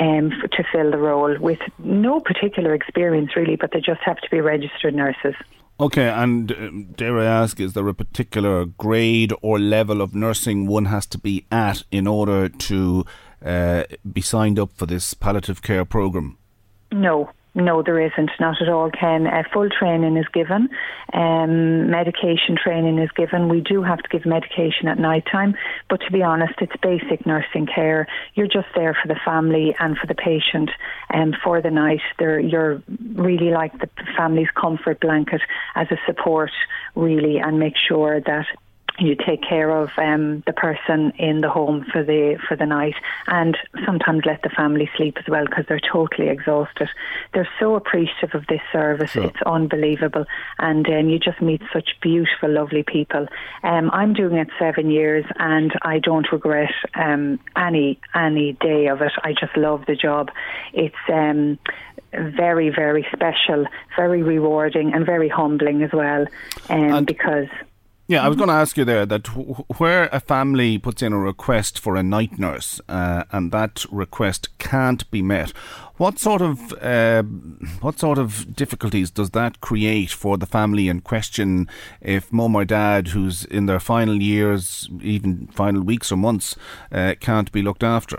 um, 0.00 0.30
to 0.52 0.64
fill 0.72 0.90
the 0.90 0.98
role 0.98 1.36
with 1.38 1.58
no 1.78 2.20
particular 2.20 2.74
experience 2.74 3.36
really, 3.36 3.56
but 3.56 3.72
they 3.72 3.80
just 3.80 4.00
have 4.02 4.16
to 4.18 4.30
be 4.30 4.40
registered 4.40 4.94
nurses. 4.94 5.34
Okay, 5.78 6.08
and 6.08 6.52
uh, 6.52 6.70
dare 6.96 7.18
I 7.18 7.26
ask, 7.26 7.60
is 7.60 7.74
there 7.74 7.86
a 7.86 7.94
particular 7.94 8.64
grade 8.64 9.32
or 9.42 9.58
level 9.58 10.00
of 10.00 10.14
nursing 10.14 10.66
one 10.66 10.86
has 10.86 11.04
to 11.06 11.18
be 11.18 11.44
at 11.52 11.82
in 11.90 12.06
order 12.06 12.48
to 12.48 13.04
uh, 13.44 13.84
be 14.10 14.22
signed 14.22 14.58
up 14.58 14.70
for 14.72 14.86
this 14.86 15.12
palliative 15.12 15.60
care 15.60 15.84
programme? 15.84 16.38
No, 16.92 17.30
no, 17.56 17.82
there 17.82 17.98
isn't. 17.98 18.30
Not 18.38 18.60
at 18.60 18.68
all, 18.68 18.90
Ken. 18.90 19.26
Uh, 19.26 19.42
full 19.50 19.70
training 19.70 20.18
is 20.18 20.26
given. 20.28 20.68
Um, 21.14 21.90
medication 21.90 22.54
training 22.62 22.98
is 22.98 23.10
given. 23.16 23.48
We 23.48 23.62
do 23.62 23.82
have 23.82 23.98
to 23.98 24.08
give 24.10 24.26
medication 24.26 24.88
at 24.88 24.98
night 24.98 25.24
time, 25.32 25.56
but 25.88 26.02
to 26.02 26.12
be 26.12 26.22
honest, 26.22 26.52
it's 26.60 26.76
basic 26.82 27.24
nursing 27.24 27.66
care. 27.66 28.06
You're 28.34 28.46
just 28.46 28.68
there 28.74 28.94
for 29.00 29.08
the 29.08 29.18
family 29.24 29.74
and 29.80 29.96
for 29.96 30.06
the 30.06 30.14
patient 30.14 30.70
um, 31.12 31.34
for 31.42 31.62
the 31.62 31.70
night. 31.70 32.02
They're, 32.18 32.38
you're 32.38 32.82
really 33.14 33.50
like 33.50 33.72
the 33.80 33.88
family's 34.16 34.50
comfort 34.54 35.00
blanket 35.00 35.40
as 35.74 35.86
a 35.90 35.96
support, 36.04 36.50
really, 36.94 37.38
and 37.38 37.58
make 37.58 37.74
sure 37.88 38.20
that 38.20 38.46
you 38.98 39.14
take 39.14 39.42
care 39.42 39.70
of 39.70 39.90
um, 39.98 40.42
the 40.46 40.52
person 40.52 41.12
in 41.18 41.40
the 41.40 41.50
home 41.50 41.84
for 41.92 42.02
the 42.02 42.38
for 42.48 42.56
the 42.56 42.66
night, 42.66 42.94
and 43.26 43.56
sometimes 43.84 44.22
let 44.24 44.42
the 44.42 44.48
family 44.50 44.90
sleep 44.96 45.16
as 45.18 45.24
well 45.28 45.44
because 45.44 45.64
they're 45.68 45.80
totally 45.80 46.28
exhausted. 46.28 46.88
They're 47.32 47.48
so 47.60 47.74
appreciative 47.74 48.34
of 48.34 48.46
this 48.46 48.60
service; 48.72 49.10
sure. 49.10 49.24
it's 49.24 49.42
unbelievable, 49.44 50.24
and 50.58 50.86
um, 50.88 51.08
you 51.08 51.18
just 51.18 51.40
meet 51.40 51.62
such 51.72 51.90
beautiful, 52.00 52.50
lovely 52.50 52.82
people. 52.82 53.26
Um, 53.62 53.90
I'm 53.92 54.14
doing 54.14 54.36
it 54.36 54.48
seven 54.58 54.90
years, 54.90 55.24
and 55.38 55.72
I 55.82 55.98
don't 55.98 56.30
regret 56.32 56.72
um, 56.94 57.38
any 57.56 58.00
any 58.14 58.52
day 58.54 58.86
of 58.86 59.02
it. 59.02 59.12
I 59.22 59.32
just 59.32 59.56
love 59.56 59.84
the 59.86 59.96
job. 59.96 60.30
It's 60.72 60.94
um, 61.12 61.58
very, 62.12 62.70
very 62.70 63.06
special, 63.12 63.66
very 63.96 64.22
rewarding, 64.22 64.94
and 64.94 65.04
very 65.04 65.28
humbling 65.28 65.82
as 65.82 65.92
well, 65.92 66.26
um, 66.68 67.04
because 67.04 67.48
yeah, 68.08 68.24
I 68.24 68.28
was 68.28 68.36
going 68.36 68.48
to 68.48 68.54
ask 68.54 68.76
you 68.76 68.84
there 68.84 69.04
that 69.04 69.26
where 69.78 70.04
a 70.12 70.20
family 70.20 70.78
puts 70.78 71.02
in 71.02 71.12
a 71.12 71.18
request 71.18 71.78
for 71.78 71.96
a 71.96 72.02
night 72.04 72.38
nurse 72.38 72.80
uh, 72.88 73.24
and 73.32 73.50
that 73.50 73.84
request 73.90 74.56
can't 74.58 75.10
be 75.10 75.22
met, 75.22 75.50
what 75.96 76.20
sort 76.20 76.40
of 76.40 76.72
uh, 76.74 77.22
what 77.80 77.98
sort 77.98 78.18
of 78.18 78.54
difficulties 78.54 79.10
does 79.10 79.30
that 79.30 79.60
create 79.60 80.10
for 80.10 80.38
the 80.38 80.46
family 80.46 80.88
in 80.88 81.00
question 81.00 81.68
if 82.00 82.32
mum 82.32 82.54
or 82.54 82.64
dad, 82.64 83.08
who's 83.08 83.44
in 83.44 83.66
their 83.66 83.80
final 83.80 84.22
years, 84.22 84.88
even 85.02 85.48
final 85.48 85.82
weeks 85.82 86.12
or 86.12 86.16
months, 86.16 86.54
uh, 86.92 87.14
can't 87.18 87.50
be 87.50 87.60
looked 87.60 87.82
after? 87.82 88.18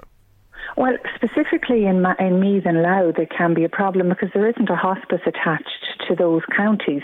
Well, 0.77 0.93
specifically 1.15 1.87
in, 1.87 2.05
in 2.19 2.39
Meath 2.39 2.67
and 2.67 2.83
Louth, 2.83 3.15
there 3.17 3.25
can 3.25 3.55
be 3.55 3.63
a 3.63 3.69
problem 3.69 4.09
because 4.09 4.29
there 4.35 4.47
isn't 4.47 4.69
a 4.69 4.75
hospice 4.75 5.21
attached 5.25 5.87
to 6.07 6.15
those 6.15 6.43
counties. 6.55 7.01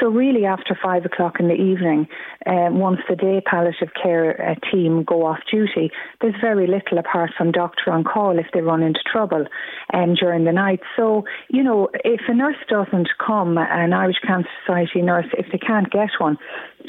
So, 0.00 0.08
really, 0.08 0.44
after 0.44 0.78
five 0.80 1.04
o'clock 1.04 1.40
in 1.40 1.48
the 1.48 1.54
evening, 1.54 2.06
um, 2.46 2.78
once 2.78 3.00
the 3.08 3.16
day 3.16 3.42
palliative 3.44 3.88
care 4.00 4.40
uh, 4.40 4.54
team 4.70 5.02
go 5.02 5.26
off 5.26 5.40
duty, 5.50 5.90
there's 6.20 6.36
very 6.40 6.68
little 6.68 6.98
apart 6.98 7.32
from 7.36 7.50
doctor 7.50 7.90
on 7.90 8.04
call 8.04 8.38
if 8.38 8.46
they 8.54 8.60
run 8.60 8.84
into 8.84 9.00
trouble 9.10 9.44
um, 9.92 10.14
during 10.14 10.44
the 10.44 10.52
night. 10.52 10.78
So, 10.96 11.24
you 11.48 11.64
know, 11.64 11.88
if 12.04 12.20
a 12.28 12.34
nurse 12.34 12.62
doesn't 12.68 13.08
come, 13.18 13.58
an 13.58 13.92
Irish 13.92 14.20
Cancer 14.24 14.48
Society 14.64 15.02
nurse, 15.02 15.26
if 15.36 15.46
they 15.50 15.58
can't 15.58 15.90
get 15.90 16.10
one, 16.18 16.38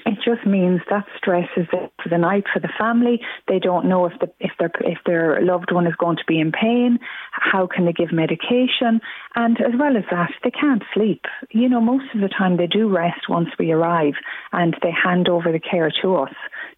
it 0.05 0.17
just 0.23 0.45
means 0.45 0.81
that 0.89 1.05
stress 1.17 1.47
is 1.57 1.67
there 1.71 1.89
for 2.01 2.09
the 2.09 2.17
night 2.17 2.45
for 2.51 2.59
the 2.59 2.69
family. 2.77 3.21
They 3.47 3.59
don't 3.59 3.87
know 3.87 4.05
if 4.05 4.13
the 4.19 4.31
if 4.39 4.51
their 4.59 4.71
if 4.81 4.99
their 5.05 5.41
loved 5.41 5.71
one 5.71 5.87
is 5.87 5.95
going 5.95 6.17
to 6.17 6.23
be 6.27 6.39
in 6.39 6.51
pain. 6.51 6.99
How 7.31 7.67
can 7.67 7.85
they 7.85 7.93
give 7.93 8.11
medication? 8.11 9.01
And 9.35 9.59
as 9.61 9.73
well 9.79 9.97
as 9.97 10.03
that, 10.11 10.31
they 10.43 10.51
can't 10.51 10.83
sleep. 10.93 11.25
You 11.51 11.69
know, 11.69 11.81
most 11.81 12.05
of 12.13 12.21
the 12.21 12.29
time 12.29 12.57
they 12.57 12.67
do 12.67 12.89
rest 12.89 13.29
once 13.29 13.49
we 13.59 13.71
arrive, 13.71 14.15
and 14.51 14.75
they 14.81 14.91
hand 14.91 15.29
over 15.29 15.51
the 15.51 15.59
care 15.59 15.91
to 16.01 16.15
us. 16.15 16.33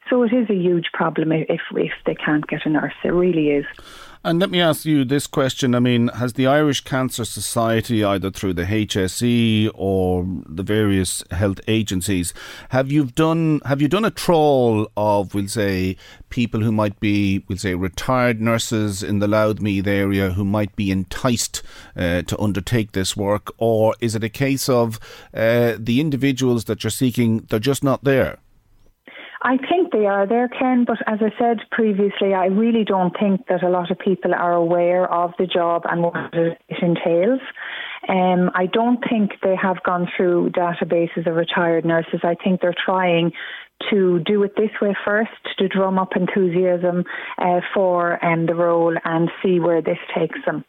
So 0.10 0.24
it 0.24 0.34
is 0.34 0.50
a 0.50 0.56
huge 0.56 0.90
problem 0.94 1.32
if 1.32 1.62
if 1.72 1.94
they 2.06 2.16
can't 2.16 2.48
get 2.48 2.66
a 2.66 2.70
nurse. 2.70 2.96
It 3.04 3.10
really 3.10 3.50
is. 3.50 3.66
And 4.22 4.38
let 4.38 4.52
me 4.52 4.60
ask 4.60 4.84
you 4.84 5.06
this 5.06 5.28
question. 5.28 5.74
I 5.74 5.80
mean, 5.80 6.10
has 6.10 6.34
the 6.34 6.46
Irish 6.46 6.82
Cancer 6.82 7.24
Society, 7.24 8.04
either 8.04 8.30
through 8.30 8.54
the 8.54 8.66
HSE 8.66 9.72
or 9.74 10.28
the 10.46 10.62
various 10.62 11.24
health 11.32 11.62
agencies, 11.70 12.34
have 12.70 12.92
you 12.92 13.06
done 13.06 13.62
have 13.64 13.82
you 13.82 13.88
done 13.88 14.04
a 14.04 14.12
trawl 14.12 14.92
of, 14.98 15.34
we'll 15.34 15.48
say, 15.48 15.96
people 16.28 16.60
who 16.60 16.72
might 16.74 17.00
be, 17.00 17.46
we'll 17.48 17.58
say, 17.58 17.76
retired 17.76 18.42
nurses 18.42 19.02
in 19.02 19.20
the 19.20 19.28
Louth 19.28 19.62
Meath 19.62 19.88
area 19.88 20.32
who 20.32 20.44
might 20.44 20.76
be 20.76 20.92
enticed 20.92 21.64
uh, 21.96 22.22
to 22.24 22.38
undertake 22.42 22.92
this 22.92 23.16
work, 23.16 23.54
or 23.58 23.96
is 24.02 24.16
it 24.16 24.24
a 24.24 24.30
case 24.30 24.68
of 24.68 25.00
uh, 25.34 25.76
the 25.80 26.02
individuals 26.02 26.66
that 26.66 26.84
you're 26.84 26.92
seeking, 26.92 27.48
they're 27.50 27.58
just 27.58 27.86
not 27.86 28.04
there? 28.04 28.40
I 29.42 29.56
think 29.70 29.79
they 29.92 30.06
are 30.06 30.28
there, 30.28 30.48
Ken, 30.48 30.86
but 30.86 30.98
as 31.08 31.20
I 31.22 31.32
said 31.38 31.60
previously, 31.72 32.34
I 32.34 32.46
really 32.46 32.84
don't 32.84 33.16
think 33.20 33.48
that 33.48 33.64
a 33.64 33.70
lot 33.70 33.92
of 33.92 34.00
people 34.00 34.34
are 34.34 34.54
aware 34.54 35.12
of 35.12 35.32
the 35.38 35.46
job 35.46 35.84
and 35.90 36.02
what 36.04 36.16
it 36.34 36.58
entails. 36.82 37.42
Um, 38.08 38.50
I 38.56 38.66
don't 38.66 39.04
think 39.10 39.32
they 39.44 39.56
have 39.56 39.84
gone 39.84 40.08
through 40.16 40.52
databases 40.52 41.28
of 41.28 41.36
retired 41.36 41.86
nurses. 41.86 42.22
I 42.24 42.36
think 42.36 42.62
they're 42.62 42.74
trying 42.86 43.34
to 43.90 44.20
do 44.20 44.44
it 44.44 44.56
this 44.56 44.72
way 44.82 44.96
first 45.06 45.32
to 45.58 45.68
drum 45.68 46.00
up 46.00 46.16
enthusiasm 46.16 47.06
uh, 47.38 47.62
for 47.74 48.24
um, 48.26 48.46
the 48.46 48.56
role 48.56 48.96
and 49.04 49.30
see 49.44 49.60
where 49.60 49.82
this 49.82 49.98
takes 50.18 50.40
them. 50.46 50.66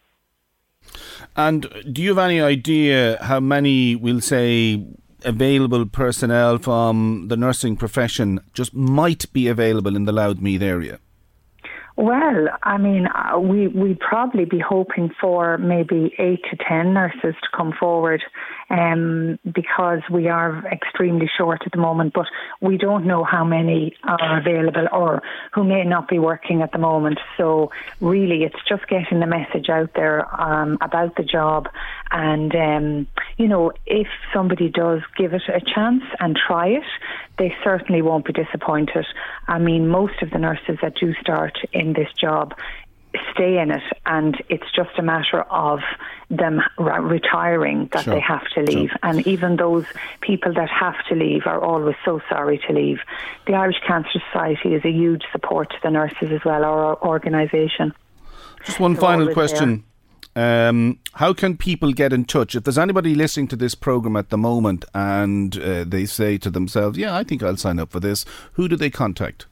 And 1.36 1.66
do 1.92 2.02
you 2.02 2.10
have 2.10 2.18
any 2.18 2.40
idea 2.40 3.18
how 3.22 3.40
many, 3.40 3.96
we'll 3.96 4.20
say, 4.20 4.84
available 5.24 5.86
personnel 5.86 6.58
from 6.58 7.28
the 7.28 7.36
nursing 7.36 7.76
profession 7.76 8.40
just 8.54 8.74
might 8.74 9.32
be 9.32 9.48
available 9.48 9.96
in 9.96 10.04
the 10.04 10.12
Louth 10.12 10.40
Meath 10.40 10.62
area? 10.62 10.98
Well, 11.96 12.48
I 12.62 12.78
mean, 12.78 13.08
uh, 13.08 13.38
we 13.38 13.68
we'd 13.68 14.00
probably 14.00 14.46
be 14.46 14.58
hoping 14.58 15.10
for 15.20 15.58
maybe 15.58 16.14
eight 16.18 16.40
to 16.50 16.56
ten 16.56 16.94
nurses 16.94 17.34
to 17.42 17.48
come 17.54 17.74
forward, 17.78 18.22
um, 18.70 19.38
because 19.44 20.00
we 20.10 20.28
are 20.28 20.64
extremely 20.66 21.28
short 21.36 21.62
at 21.66 21.72
the 21.72 21.78
moment. 21.78 22.12
But 22.14 22.26
we 22.60 22.76
don't 22.76 23.06
know 23.06 23.24
how 23.24 23.44
many 23.44 23.96
are 24.04 24.38
available 24.38 24.86
or 24.92 25.22
who 25.52 25.64
may 25.64 25.84
not 25.84 26.08
be 26.08 26.18
working 26.18 26.62
at 26.62 26.72
the 26.72 26.78
moment. 26.78 27.18
So 27.36 27.70
really, 28.00 28.44
it's 28.44 28.62
just 28.68 28.86
getting 28.88 29.20
the 29.20 29.26
message 29.26 29.68
out 29.68 29.90
there 29.94 30.26
um, 30.40 30.78
about 30.80 31.16
the 31.16 31.24
job, 31.24 31.68
and 32.10 32.54
um, 32.54 33.06
you 33.36 33.48
know, 33.48 33.72
if 33.86 34.08
somebody 34.32 34.68
does 34.68 35.00
give 35.16 35.34
it 35.34 35.42
a 35.48 35.60
chance 35.60 36.04
and 36.18 36.36
try 36.36 36.68
it, 36.68 36.84
they 37.38 37.54
certainly 37.64 38.02
won't 38.02 38.24
be 38.24 38.32
disappointed. 38.32 39.06
I 39.48 39.58
mean, 39.58 39.88
most 39.88 40.22
of 40.22 40.30
the 40.30 40.38
nurses 40.38 40.78
that 40.82 40.94
do 40.96 41.14
start 41.20 41.58
in 41.72 41.94
this 41.94 42.08
job 42.20 42.54
stay 43.32 43.58
in 43.58 43.70
it, 43.70 43.82
and 44.06 44.42
it's 44.48 44.70
just 44.74 44.90
a 44.98 45.02
matter 45.02 45.42
of 45.42 45.80
them 46.28 46.60
retiring 46.78 47.88
that 47.92 48.04
sure. 48.04 48.14
they 48.14 48.20
have 48.20 48.44
to 48.54 48.62
leave. 48.62 48.90
Sure. 48.90 48.98
And 49.02 49.26
even 49.26 49.56
those 49.56 49.86
people 50.20 50.52
that 50.54 50.70
have 50.70 50.94
to 51.08 51.14
leave 51.14 51.46
are 51.46 51.60
always 51.60 51.96
so 52.04 52.20
sorry 52.28 52.58
to 52.66 52.72
leave. 52.72 52.98
The 53.46 53.54
Irish 53.54 53.80
Cancer 53.86 54.20
Society 54.30 54.74
is 54.74 54.84
a 54.84 54.90
huge 54.90 55.22
support 55.32 55.70
to 55.70 55.76
the 55.82 55.90
nurses 55.90 56.30
as 56.30 56.44
well, 56.44 56.64
our 56.64 57.02
organisation. 57.02 57.92
Just 58.64 58.78
one 58.78 58.92
They're 58.92 59.00
final 59.00 59.32
question. 59.32 59.84
Um, 60.36 61.00
how 61.14 61.32
can 61.32 61.56
people 61.56 61.92
get 61.92 62.12
in 62.12 62.24
touch? 62.24 62.54
If 62.54 62.62
there's 62.62 62.78
anybody 62.78 63.16
listening 63.16 63.48
to 63.48 63.56
this 63.56 63.74
program 63.74 64.16
at 64.16 64.30
the 64.30 64.38
moment 64.38 64.84
and 64.94 65.58
uh, 65.58 65.84
they 65.84 66.06
say 66.06 66.38
to 66.38 66.50
themselves, 66.50 66.96
Yeah, 66.96 67.16
I 67.16 67.24
think 67.24 67.42
I'll 67.42 67.56
sign 67.56 67.80
up 67.80 67.90
for 67.90 67.98
this, 67.98 68.24
who 68.52 68.68
do 68.68 68.76
they 68.76 68.90
contact? 68.90 69.46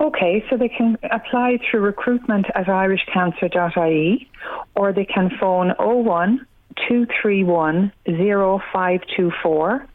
Okay, 0.00 0.44
so 0.50 0.56
they 0.56 0.68
can 0.68 0.98
apply 1.10 1.58
through 1.70 1.80
recruitment 1.80 2.46
at 2.54 2.66
irishcancer.ie 2.66 4.28
or 4.74 4.92
they 4.92 5.04
can 5.04 5.30
phone 5.38 5.72
01 5.78 6.46
231 6.88 7.92
0524. 8.06 9.86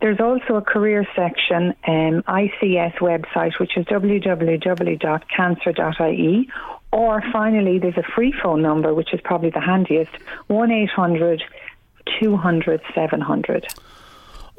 There's 0.00 0.20
also 0.20 0.56
a 0.56 0.62
career 0.62 1.06
section, 1.14 1.74
um, 1.86 2.22
ICS 2.26 2.98
website, 2.98 3.58
which 3.58 3.76
is 3.76 3.84
www.cancer.ie. 3.86 4.48
Or 6.92 7.22
finally, 7.32 7.78
there's 7.78 7.98
a 7.98 8.02
free 8.14 8.34
phone 8.42 8.62
number, 8.62 8.92
which 8.94 9.12
is 9.12 9.20
probably 9.22 9.50
the 9.50 9.60
handiest 9.60 10.10
1 10.48 10.70
800 10.70 11.42
200 12.18 12.80
700. 12.94 13.66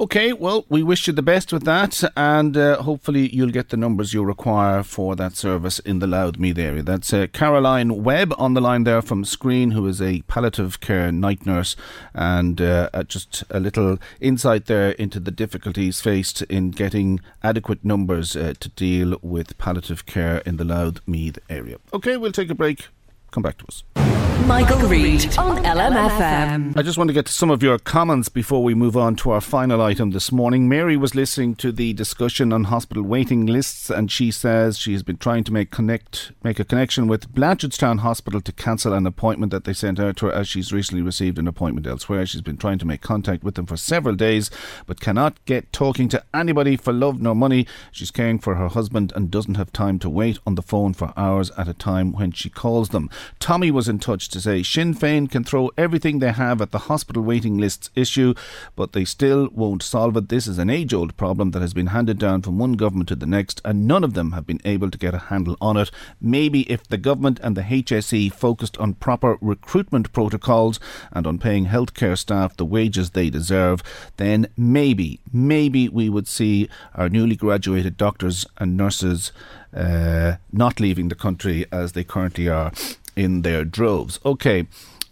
Okay, 0.00 0.32
well, 0.32 0.64
we 0.68 0.82
wish 0.82 1.06
you 1.06 1.12
the 1.12 1.22
best 1.22 1.52
with 1.52 1.64
that, 1.64 2.02
and 2.16 2.56
uh, 2.56 2.82
hopefully 2.82 3.28
you'll 3.34 3.50
get 3.50 3.68
the 3.68 3.76
numbers 3.76 4.12
you 4.14 4.24
require 4.24 4.82
for 4.82 5.14
that 5.16 5.36
service 5.36 5.78
in 5.80 5.98
the 5.98 6.06
Louth 6.06 6.38
Meath 6.38 6.58
area. 6.58 6.82
That's 6.82 7.12
uh, 7.12 7.26
Caroline 7.32 8.02
Webb 8.02 8.34
on 8.38 8.54
the 8.54 8.60
line 8.60 8.84
there 8.84 9.02
from 9.02 9.22
Skreen, 9.22 9.74
who 9.74 9.86
is 9.86 10.00
a 10.00 10.22
palliative 10.22 10.80
care 10.80 11.12
night 11.12 11.46
nurse, 11.46 11.76
and 12.14 12.60
uh, 12.60 12.88
just 13.06 13.44
a 13.50 13.60
little 13.60 13.98
insight 14.20 14.66
there 14.66 14.92
into 14.92 15.20
the 15.20 15.30
difficulties 15.30 16.00
faced 16.00 16.42
in 16.42 16.70
getting 16.70 17.20
adequate 17.42 17.84
numbers 17.84 18.34
uh, 18.34 18.54
to 18.60 18.70
deal 18.70 19.18
with 19.22 19.56
palliative 19.58 20.06
care 20.06 20.38
in 20.38 20.56
the 20.56 20.64
Louth 20.64 21.00
Meath 21.06 21.38
area. 21.50 21.76
Okay, 21.92 22.16
we'll 22.16 22.32
take 22.32 22.50
a 22.50 22.54
break. 22.54 22.88
Come 23.30 23.42
back 23.42 23.58
to 23.58 23.66
us. 23.66 24.21
Michael, 24.46 24.78
Reade 24.88 25.38
on 25.38 25.62
LMFM. 25.64 26.76
I 26.76 26.82
just 26.82 26.98
want 26.98 27.08
to 27.08 27.14
get 27.14 27.26
to 27.26 27.32
some 27.32 27.50
of 27.50 27.62
your 27.62 27.78
comments 27.78 28.28
before 28.28 28.64
we 28.64 28.74
move 28.74 28.96
on 28.96 29.14
to 29.16 29.30
our 29.30 29.40
final 29.40 29.80
item 29.80 30.10
this 30.10 30.32
morning. 30.32 30.68
Mary 30.68 30.96
was 30.96 31.14
listening 31.14 31.54
to 31.56 31.70
the 31.70 31.92
discussion 31.92 32.52
on 32.52 32.64
hospital 32.64 33.04
waiting 33.04 33.46
lists, 33.46 33.88
and 33.88 34.10
she 34.10 34.30
says 34.30 34.78
she 34.78 34.92
has 34.92 35.02
been 35.02 35.16
trying 35.16 35.44
to 35.44 35.52
make 35.52 35.70
connect 35.70 36.32
make 36.42 36.58
a 36.58 36.64
connection 36.64 37.06
with 37.06 37.32
Blanchardstown 37.32 38.00
Hospital 38.00 38.40
to 38.40 38.52
cancel 38.52 38.92
an 38.92 39.06
appointment 39.06 39.52
that 39.52 39.64
they 39.64 39.72
sent 39.72 40.00
out 40.00 40.16
to 40.16 40.26
her, 40.26 40.32
as 40.32 40.48
she's 40.48 40.72
recently 40.72 41.02
received 41.02 41.38
an 41.38 41.46
appointment 41.46 41.86
elsewhere. 41.86 42.26
She's 42.26 42.40
been 42.40 42.56
trying 42.56 42.78
to 42.78 42.86
make 42.86 43.00
contact 43.00 43.44
with 43.44 43.54
them 43.54 43.66
for 43.66 43.76
several 43.76 44.16
days, 44.16 44.50
but 44.86 45.00
cannot 45.00 45.42
get 45.44 45.72
talking 45.72 46.08
to 46.08 46.24
anybody 46.34 46.76
for 46.76 46.92
love 46.92 47.20
nor 47.20 47.36
money. 47.36 47.66
She's 47.92 48.10
caring 48.10 48.40
for 48.40 48.56
her 48.56 48.68
husband 48.68 49.12
and 49.14 49.30
doesn't 49.30 49.56
have 49.56 49.72
time 49.72 49.98
to 50.00 50.10
wait 50.10 50.38
on 50.46 50.56
the 50.56 50.62
phone 50.62 50.94
for 50.94 51.12
hours 51.16 51.50
at 51.52 51.68
a 51.68 51.74
time 51.74 52.12
when 52.12 52.32
she 52.32 52.50
calls 52.50 52.88
them. 52.88 53.08
Tommy 53.38 53.70
was 53.70 53.88
in 53.88 54.00
touch 54.00 54.31
to 54.32 54.40
say 54.40 54.62
Sinn 54.62 54.94
Féin 54.94 55.30
can 55.30 55.44
throw 55.44 55.70
everything 55.76 56.18
they 56.18 56.32
have 56.32 56.60
at 56.60 56.70
the 56.70 56.86
hospital 56.90 57.22
waiting 57.22 57.58
lists 57.58 57.90
issue, 57.94 58.34
but 58.74 58.92
they 58.92 59.04
still 59.04 59.48
won't 59.52 59.82
solve 59.82 60.16
it. 60.16 60.28
This 60.28 60.46
is 60.46 60.58
an 60.58 60.70
age 60.70 60.92
old 60.92 61.16
problem 61.16 61.52
that 61.52 61.62
has 61.62 61.74
been 61.74 61.88
handed 61.88 62.18
down 62.18 62.42
from 62.42 62.58
one 62.58 62.72
government 62.72 63.08
to 63.08 63.16
the 63.16 63.26
next, 63.26 63.60
and 63.64 63.86
none 63.86 64.04
of 64.04 64.14
them 64.14 64.32
have 64.32 64.46
been 64.46 64.60
able 64.64 64.90
to 64.90 64.98
get 64.98 65.14
a 65.14 65.18
handle 65.18 65.56
on 65.60 65.76
it. 65.76 65.90
Maybe 66.20 66.62
if 66.70 66.88
the 66.88 66.98
government 66.98 67.38
and 67.42 67.56
the 67.56 67.62
HSE 67.62 68.32
focused 68.32 68.76
on 68.78 68.94
proper 68.94 69.38
recruitment 69.40 70.12
protocols 70.12 70.80
and 71.12 71.26
on 71.26 71.38
paying 71.38 71.66
healthcare 71.66 72.18
staff 72.18 72.56
the 72.56 72.64
wages 72.64 73.10
they 73.10 73.30
deserve, 73.30 73.82
then 74.16 74.48
maybe, 74.56 75.20
maybe 75.32 75.88
we 75.88 76.08
would 76.08 76.26
see 76.26 76.68
our 76.94 77.08
newly 77.08 77.36
graduated 77.36 77.96
doctors 77.96 78.46
and 78.58 78.76
nurses 78.76 79.32
uh, 79.74 80.36
not 80.52 80.80
leaving 80.80 81.08
the 81.08 81.14
country 81.14 81.64
as 81.72 81.92
they 81.92 82.04
currently 82.04 82.48
are 82.48 82.72
in 83.16 83.42
their 83.42 83.64
droves. 83.64 84.18
Okay, 84.24 84.60
I 84.60 84.64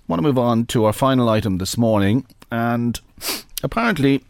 want 0.08 0.20
to 0.20 0.26
move 0.26 0.38
on 0.38 0.66
to 0.66 0.84
our 0.84 0.92
final 0.92 1.28
item 1.28 1.58
this 1.58 1.76
morning, 1.76 2.26
and 2.50 3.00
apparently 3.62 4.22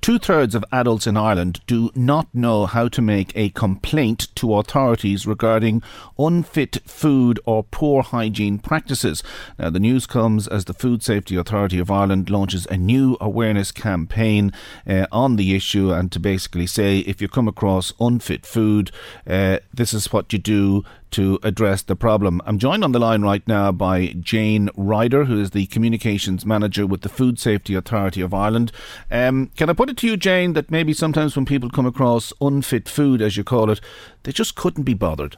Two 0.00 0.18
thirds 0.18 0.54
of 0.54 0.64
adults 0.70 1.06
in 1.06 1.16
Ireland 1.16 1.60
do 1.66 1.90
not 1.96 2.32
know 2.32 2.66
how 2.66 2.86
to 2.88 3.02
make 3.02 3.32
a 3.34 3.50
complaint 3.50 4.28
to 4.36 4.54
authorities 4.54 5.26
regarding 5.26 5.82
unfit 6.18 6.78
food 6.86 7.40
or 7.44 7.64
poor 7.64 8.02
hygiene 8.02 8.60
practices. 8.60 9.22
Now, 9.58 9.70
the 9.70 9.80
news 9.80 10.06
comes 10.06 10.46
as 10.46 10.66
the 10.66 10.74
Food 10.74 11.02
Safety 11.02 11.34
Authority 11.34 11.80
of 11.80 11.90
Ireland 11.90 12.30
launches 12.30 12.66
a 12.66 12.76
new 12.76 13.16
awareness 13.20 13.72
campaign 13.72 14.52
uh, 14.86 15.06
on 15.10 15.36
the 15.36 15.56
issue 15.56 15.92
and 15.92 16.12
to 16.12 16.20
basically 16.20 16.66
say 16.66 17.00
if 17.00 17.20
you 17.20 17.28
come 17.28 17.48
across 17.48 17.92
unfit 17.98 18.46
food, 18.46 18.92
uh, 19.26 19.58
this 19.74 19.92
is 19.92 20.12
what 20.12 20.32
you 20.32 20.38
do 20.38 20.84
to 21.12 21.38
address 21.42 21.82
the 21.82 21.96
problem. 21.96 22.40
I'm 22.46 22.58
joined 22.58 22.84
on 22.84 22.92
the 22.92 22.98
line 22.98 23.22
right 23.22 23.46
now 23.46 23.72
by 23.72 24.08
Jane 24.20 24.70
Ryder, 24.76 25.24
who 25.24 25.40
is 25.40 25.50
the 25.50 25.66
communications 25.66 26.46
manager 26.46 26.86
with 26.86 27.02
the 27.02 27.08
Food 27.08 27.38
Safety 27.38 27.74
Authority 27.74 28.20
of 28.20 28.34
Ireland. 28.34 28.72
Um, 29.10 29.50
can 29.56 29.70
I 29.70 29.72
put 29.72 29.90
it 29.90 29.96
to 29.98 30.06
you, 30.06 30.16
Jane, 30.16 30.52
that 30.54 30.70
maybe 30.70 30.92
sometimes 30.92 31.36
when 31.36 31.46
people 31.46 31.70
come 31.70 31.86
across 31.86 32.32
unfit 32.40 32.88
food, 32.88 33.22
as 33.22 33.36
you 33.36 33.44
call 33.44 33.70
it, 33.70 33.80
they 34.22 34.32
just 34.32 34.54
couldn't 34.54 34.84
be 34.84 34.94
bothered? 34.94 35.36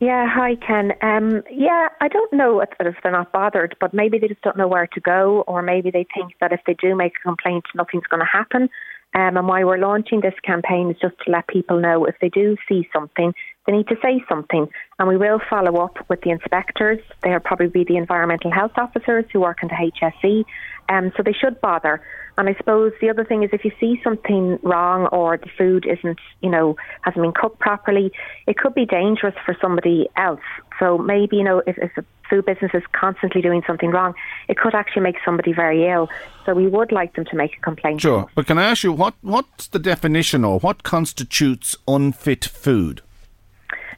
Yeah, 0.00 0.28
hi 0.28 0.56
Ken. 0.56 0.92
Um, 1.02 1.42
yeah, 1.50 1.88
I 2.00 2.08
don't 2.08 2.32
know 2.32 2.60
if, 2.60 2.68
if 2.80 2.96
they're 3.02 3.12
not 3.12 3.32
bothered, 3.32 3.76
but 3.80 3.94
maybe 3.94 4.18
they 4.18 4.28
just 4.28 4.42
don't 4.42 4.56
know 4.56 4.68
where 4.68 4.86
to 4.88 5.00
go, 5.00 5.44
or 5.46 5.62
maybe 5.62 5.90
they 5.90 6.06
think 6.14 6.32
that 6.40 6.52
if 6.52 6.60
they 6.66 6.74
do 6.74 6.94
make 6.94 7.14
a 7.16 7.22
complaint, 7.22 7.64
nothing's 7.74 8.06
going 8.10 8.20
to 8.20 8.26
happen. 8.26 8.68
Um, 9.14 9.36
and 9.36 9.46
why 9.46 9.62
we're 9.62 9.78
launching 9.78 10.20
this 10.20 10.34
campaign 10.42 10.90
is 10.90 10.96
just 11.00 11.14
to 11.24 11.30
let 11.30 11.46
people 11.46 11.78
know 11.78 12.04
if 12.04 12.16
they 12.20 12.28
do 12.28 12.56
see 12.68 12.88
something, 12.92 13.32
they 13.66 13.72
need 13.72 13.86
to 13.88 13.96
say 14.02 14.22
something. 14.28 14.68
And 14.98 15.08
we 15.08 15.16
will 15.16 15.40
follow 15.48 15.82
up 15.82 15.98
with 16.08 16.20
the 16.22 16.30
inspectors. 16.30 16.98
They'll 17.22 17.38
probably 17.38 17.68
be 17.68 17.84
the 17.84 17.96
environmental 17.96 18.50
health 18.50 18.72
officers 18.76 19.24
who 19.32 19.40
work 19.40 19.58
in 19.62 19.68
the 19.68 19.92
HSE. 20.02 20.44
Um, 20.88 21.12
so 21.16 21.22
they 21.22 21.32
should 21.32 21.60
bother. 21.60 22.02
And 22.36 22.48
I 22.48 22.54
suppose 22.54 22.92
the 23.00 23.08
other 23.08 23.24
thing 23.24 23.42
is 23.42 23.50
if 23.52 23.64
you 23.64 23.70
see 23.78 24.00
something 24.02 24.58
wrong 24.62 25.06
or 25.06 25.38
the 25.38 25.48
food 25.56 25.86
isn't, 25.86 26.18
you 26.42 26.50
know, 26.50 26.76
hasn't 27.02 27.22
been 27.22 27.32
cooked 27.32 27.60
properly, 27.60 28.12
it 28.46 28.58
could 28.58 28.74
be 28.74 28.84
dangerous 28.84 29.34
for 29.46 29.56
somebody 29.60 30.08
else. 30.16 30.40
So 30.78 30.98
maybe, 30.98 31.36
you 31.36 31.44
know, 31.44 31.62
if, 31.66 31.78
if 31.78 31.96
a 31.96 32.04
food 32.28 32.46
business 32.46 32.72
is 32.74 32.82
constantly 32.92 33.40
doing 33.40 33.62
something 33.66 33.90
wrong, 33.90 34.14
it 34.48 34.56
could 34.56 34.74
actually 34.74 35.02
make 35.02 35.16
somebody 35.24 35.52
very 35.52 35.88
ill. 35.88 36.08
So 36.44 36.54
we 36.54 36.66
would 36.66 36.92
like 36.92 37.14
them 37.14 37.24
to 37.26 37.36
make 37.36 37.56
a 37.56 37.60
complaint. 37.60 38.00
Sure. 38.00 38.26
But 38.34 38.46
can 38.46 38.58
I 38.58 38.64
ask 38.64 38.82
you, 38.82 38.92
what, 38.92 39.14
what's 39.20 39.68
the 39.68 39.78
definition 39.78 40.44
or 40.44 40.58
what 40.58 40.82
constitutes 40.82 41.76
unfit 41.86 42.44
food? 42.44 43.02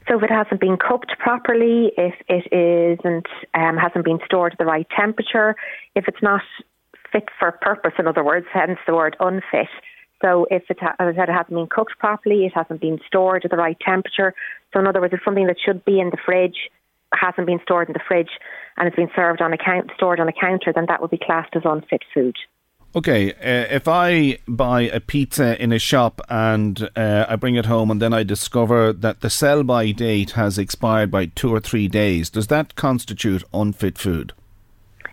So 0.07 0.17
if 0.17 0.23
it 0.23 0.31
hasn't 0.31 0.61
been 0.61 0.77
cooked 0.77 1.11
properly, 1.19 1.91
if 1.97 2.15
it 2.29 2.47
isn't 2.53 3.27
um, 3.53 3.75
hasn't 3.75 4.05
been 4.05 4.19
stored 4.25 4.53
at 4.53 4.57
the 4.57 4.65
right 4.65 4.87
temperature, 4.95 5.55
if 5.95 6.07
it's 6.07 6.23
not 6.23 6.41
fit 7.11 7.27
for 7.37 7.51
purpose, 7.61 7.91
in 7.99 8.07
other 8.07 8.23
words, 8.23 8.45
hence 8.53 8.79
the 8.87 8.95
word 8.95 9.17
unfit. 9.19 9.67
So 10.21 10.47
if 10.49 10.63
it, 10.69 10.77
as 10.81 10.95
I 10.99 11.13
said, 11.13 11.29
it 11.29 11.33
hasn't 11.33 11.49
been 11.49 11.67
cooked 11.67 11.99
properly, 11.99 12.45
it 12.45 12.53
hasn't 12.55 12.81
been 12.81 12.99
stored 13.07 13.45
at 13.45 13.51
the 13.51 13.57
right 13.57 13.77
temperature. 13.79 14.33
So 14.73 14.79
in 14.79 14.87
other 14.87 15.01
words, 15.01 15.13
it's 15.13 15.23
something 15.23 15.47
that 15.47 15.57
should 15.63 15.85
be 15.85 15.99
in 15.99 16.09
the 16.09 16.17
fridge 16.25 16.57
hasn't 17.13 17.47
been 17.47 17.59
stored 17.63 17.87
in 17.87 17.93
the 17.93 18.01
fridge 18.07 18.29
and 18.77 18.87
it's 18.87 18.95
been 18.95 19.09
served 19.15 19.41
on 19.41 19.53
a 19.53 19.57
count, 19.57 19.91
stored 19.95 20.19
on 20.19 20.27
a 20.27 20.33
counter, 20.33 20.73
then 20.73 20.85
that 20.87 21.01
would 21.01 21.11
be 21.11 21.17
classed 21.17 21.55
as 21.55 21.63
unfit 21.65 22.01
food. 22.13 22.35
Okay, 22.95 23.33
uh, 23.33 23.67
if 23.69 23.87
I 23.87 24.39
buy 24.47 24.81
a 24.81 24.99
pizza 24.99 25.61
in 25.61 25.71
a 25.71 25.79
shop 25.79 26.21
and 26.29 26.89
uh, 26.95 27.25
I 27.27 27.35
bring 27.35 27.55
it 27.55 27.65
home 27.65 27.91
and 27.91 28.01
then 28.01 28.13
I 28.13 28.23
discover 28.23 28.93
that 28.93 29.21
the 29.21 29.29
sell 29.29 29.63
by 29.63 29.91
date 29.91 30.31
has 30.31 30.57
expired 30.57 31.11
by 31.11 31.27
two 31.27 31.53
or 31.53 31.59
three 31.59 31.87
days, 31.87 32.29
does 32.29 32.47
that 32.47 32.75
constitute 32.75 33.43
unfit 33.53 33.97
food? 33.97 34.33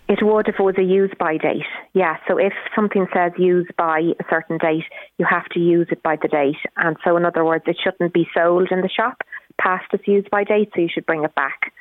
It 0.06 0.18
would 0.22 0.48
if 0.48 0.56
it 0.58 0.62
was 0.62 0.76
a 0.76 0.82
use 0.82 1.12
by 1.18 1.38
date. 1.38 1.64
Yeah, 1.94 2.16
so 2.28 2.36
if 2.36 2.52
something 2.74 3.06
says 3.14 3.32
use 3.38 3.66
by 3.78 4.00
a 4.20 4.24
certain 4.28 4.58
date, 4.58 4.84
you 5.18 5.26
have 5.28 5.46
to 5.52 5.60
use 5.60 5.88
it 5.90 6.02
by 6.02 6.16
the 6.20 6.28
date. 6.28 6.60
And 6.76 6.96
so, 7.02 7.16
in 7.16 7.24
other 7.24 7.44
words, 7.44 7.64
it 7.66 7.78
shouldn't 7.82 8.12
be 8.12 8.28
sold 8.34 8.68
in 8.70 8.82
the 8.82 8.88
shop 8.88 9.22
past 9.58 9.86
its 9.92 10.06
use 10.06 10.26
by 10.30 10.44
date, 10.44 10.70
so 10.74 10.82
you 10.82 10.88
should 10.92 11.06
bring 11.06 11.24
it 11.24 11.34
back 11.34 11.72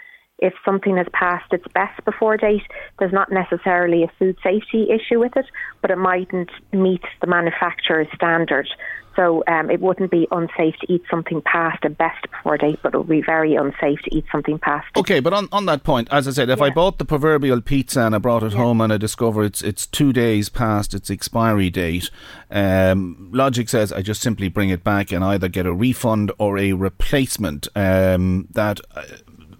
if 0.43 0.53
something 0.65 0.97
has 0.97 1.07
passed 1.13 1.51
its 1.53 1.65
best 1.73 2.03
before 2.03 2.35
date, 2.35 2.63
there's 2.99 3.13
not 3.13 3.31
necessarily 3.31 4.03
a 4.03 4.11
food 4.19 4.37
safety 4.43 4.87
issue 4.91 5.19
with 5.19 5.35
it, 5.37 5.45
but 5.81 5.89
it 5.89 5.97
mightn't 5.97 6.51
meet 6.73 7.03
the 7.21 7.27
manufacturer's 7.27 8.07
standard. 8.13 8.67
So 9.15 9.43
um, 9.47 9.69
it 9.69 9.79
wouldn't 9.79 10.11
be 10.11 10.27
unsafe 10.31 10.75
to 10.81 10.91
eat 10.91 11.03
something 11.09 11.41
past 11.41 11.85
a 11.85 11.89
best 11.89 12.29
before 12.29 12.57
date, 12.57 12.79
but 12.81 12.93
it 12.93 12.97
would 12.97 13.09
be 13.09 13.21
very 13.21 13.55
unsafe 13.55 13.99
to 14.01 14.15
eat 14.15 14.25
something 14.31 14.59
past. 14.59 14.87
Okay, 14.95 15.19
but 15.19 15.33
on, 15.33 15.47
on 15.51 15.65
that 15.67 15.83
point, 15.83 16.07
as 16.11 16.27
I 16.27 16.31
said, 16.31 16.49
if 16.49 16.59
yeah. 16.59 16.65
I 16.65 16.69
bought 16.69 16.97
the 16.97 17.05
proverbial 17.05 17.61
pizza 17.61 18.01
and 18.01 18.15
I 18.15 18.17
brought 18.17 18.43
it 18.43 18.53
yeah. 18.53 18.57
home 18.57 18.81
and 18.81 18.91
I 18.91 18.97
discover 18.97 19.43
it's 19.43 19.61
it's 19.61 19.85
two 19.85 20.13
days 20.13 20.49
past 20.49 20.93
its 20.93 21.09
expiry 21.09 21.69
date, 21.69 22.09
um, 22.49 23.29
logic 23.31 23.69
says 23.69 23.91
I 23.91 24.01
just 24.01 24.21
simply 24.21 24.49
bring 24.49 24.69
it 24.69 24.83
back 24.83 25.11
and 25.11 25.23
either 25.23 25.47
get 25.47 25.65
a 25.65 25.73
refund 25.73 26.31
or 26.37 26.57
a 26.57 26.73
replacement. 26.73 27.67
Um, 27.75 28.47
that. 28.51 28.79
Uh, 28.95 29.03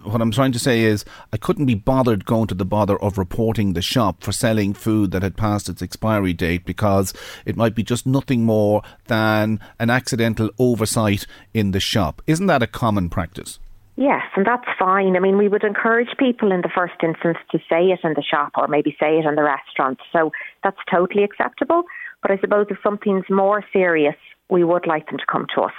what 0.04 0.20
I'm 0.20 0.30
trying 0.30 0.52
to 0.52 0.58
say 0.58 0.80
is 0.80 1.04
I 1.32 1.36
couldn't 1.36 1.66
be 1.66 1.74
bothered 1.74 2.24
going 2.24 2.46
to 2.48 2.54
the 2.54 2.64
bother 2.64 3.00
of 3.02 3.18
reporting 3.18 3.72
the 3.72 3.82
shop 3.82 4.22
for 4.22 4.32
selling 4.32 4.74
food 4.74 5.10
that 5.10 5.22
had 5.22 5.36
passed 5.36 5.68
its 5.68 5.82
expiry 5.82 6.32
date 6.32 6.64
because 6.64 7.12
it 7.44 7.56
might 7.56 7.74
be 7.74 7.82
just 7.82 8.06
nothing 8.06 8.44
more 8.44 8.82
than 9.06 9.60
an 9.78 9.90
accidental 9.90 10.50
oversight 10.58 11.26
in 11.52 11.72
the 11.72 11.80
shop. 11.80 12.22
Isn't 12.26 12.46
that 12.46 12.62
a 12.62 12.66
common 12.66 13.08
practice? 13.08 13.58
Yes, 13.96 14.22
and 14.34 14.44
that's 14.44 14.66
fine. 14.78 15.16
I 15.16 15.20
mean, 15.20 15.38
we 15.38 15.48
would 15.48 15.62
encourage 15.62 16.16
people 16.18 16.50
in 16.50 16.62
the 16.62 16.70
first 16.74 16.94
instance 17.02 17.38
to 17.52 17.58
say 17.68 17.90
it 17.90 18.00
in 18.02 18.14
the 18.14 18.22
shop 18.22 18.52
or 18.56 18.66
maybe 18.66 18.96
say 18.98 19.18
it 19.18 19.24
in 19.24 19.36
the 19.36 19.44
restaurant. 19.44 20.00
So 20.12 20.32
that's 20.64 20.78
totally 20.90 21.22
acceptable. 21.22 21.84
But 22.20 22.32
I 22.32 22.38
suppose 22.38 22.66
if 22.70 22.78
something's 22.82 23.30
more 23.30 23.64
serious, 23.72 24.16
we 24.50 24.64
would 24.64 24.86
like 24.86 25.06
them 25.06 25.18
to 25.18 25.26
come 25.30 25.46
to 25.54 25.62
us. 25.62 25.72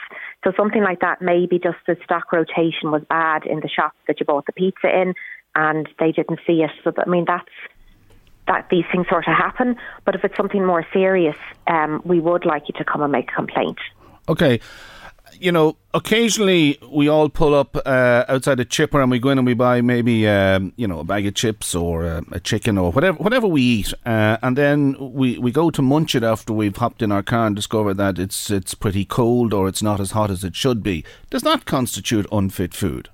So 0.45 0.53
something 0.55 0.83
like 0.83 0.99
that, 0.99 1.21
maybe 1.21 1.57
just 1.57 1.77
the 1.87 1.97
stock 2.03 2.31
rotation 2.31 2.91
was 2.91 3.01
bad 3.09 3.45
in 3.45 3.61
the 3.61 3.67
shop 3.67 3.93
that 4.07 4.19
you 4.19 4.27
bought 4.27 4.45
the 4.45 4.53
pizza 4.53 4.87
in, 4.87 5.15
and 5.55 5.89
they 5.99 6.11
didn't 6.11 6.39
see 6.45 6.61
it. 6.61 6.71
So 6.83 6.93
I 6.97 7.09
mean, 7.09 7.25
that's 7.27 7.49
that 8.47 8.67
these 8.69 8.85
things 8.91 9.07
sort 9.09 9.27
of 9.27 9.35
happen. 9.35 9.75
But 10.05 10.13
if 10.13 10.23
it's 10.23 10.37
something 10.37 10.63
more 10.63 10.85
serious, 10.93 11.35
um, 11.65 12.01
we 12.05 12.19
would 12.19 12.45
like 12.45 12.63
you 12.67 12.75
to 12.77 12.85
come 12.85 13.01
and 13.01 13.11
make 13.11 13.31
a 13.31 13.35
complaint. 13.35 13.79
Okay 14.29 14.59
you 15.39 15.51
know, 15.51 15.77
occasionally 15.93 16.77
we 16.91 17.07
all 17.07 17.29
pull 17.29 17.53
up 17.53 17.75
uh, 17.85 18.25
outside 18.27 18.59
a 18.59 18.65
chipper 18.65 19.01
and 19.01 19.09
we 19.09 19.19
go 19.19 19.29
in 19.29 19.37
and 19.37 19.47
we 19.47 19.53
buy 19.53 19.81
maybe 19.81 20.27
um, 20.27 20.73
you 20.75 20.87
know 20.87 20.99
a 20.99 21.03
bag 21.03 21.25
of 21.25 21.33
chips 21.33 21.73
or 21.73 22.05
uh, 22.05 22.21
a 22.31 22.39
chicken 22.39 22.77
or 22.77 22.91
whatever 22.91 23.17
whatever 23.17 23.47
we 23.47 23.61
eat, 23.61 23.93
uh, 24.05 24.37
and 24.41 24.57
then 24.57 24.95
we, 24.99 25.37
we 25.37 25.51
go 25.51 25.69
to 25.69 25.81
munch 25.81 26.15
it 26.15 26.23
after 26.23 26.53
we've 26.53 26.77
hopped 26.77 27.01
in 27.01 27.11
our 27.11 27.23
car 27.23 27.47
and 27.47 27.55
discover 27.55 27.93
that 27.93 28.19
it's 28.19 28.49
it's 28.49 28.73
pretty 28.73 29.05
cold 29.05 29.53
or 29.53 29.67
it's 29.67 29.81
not 29.81 29.99
as 29.99 30.11
hot 30.11 30.29
as 30.29 30.43
it 30.43 30.55
should 30.55 30.83
be. 30.83 31.03
Does 31.29 31.43
that 31.43 31.65
constitute 31.65 32.25
unfit 32.31 32.73
food? 32.73 33.09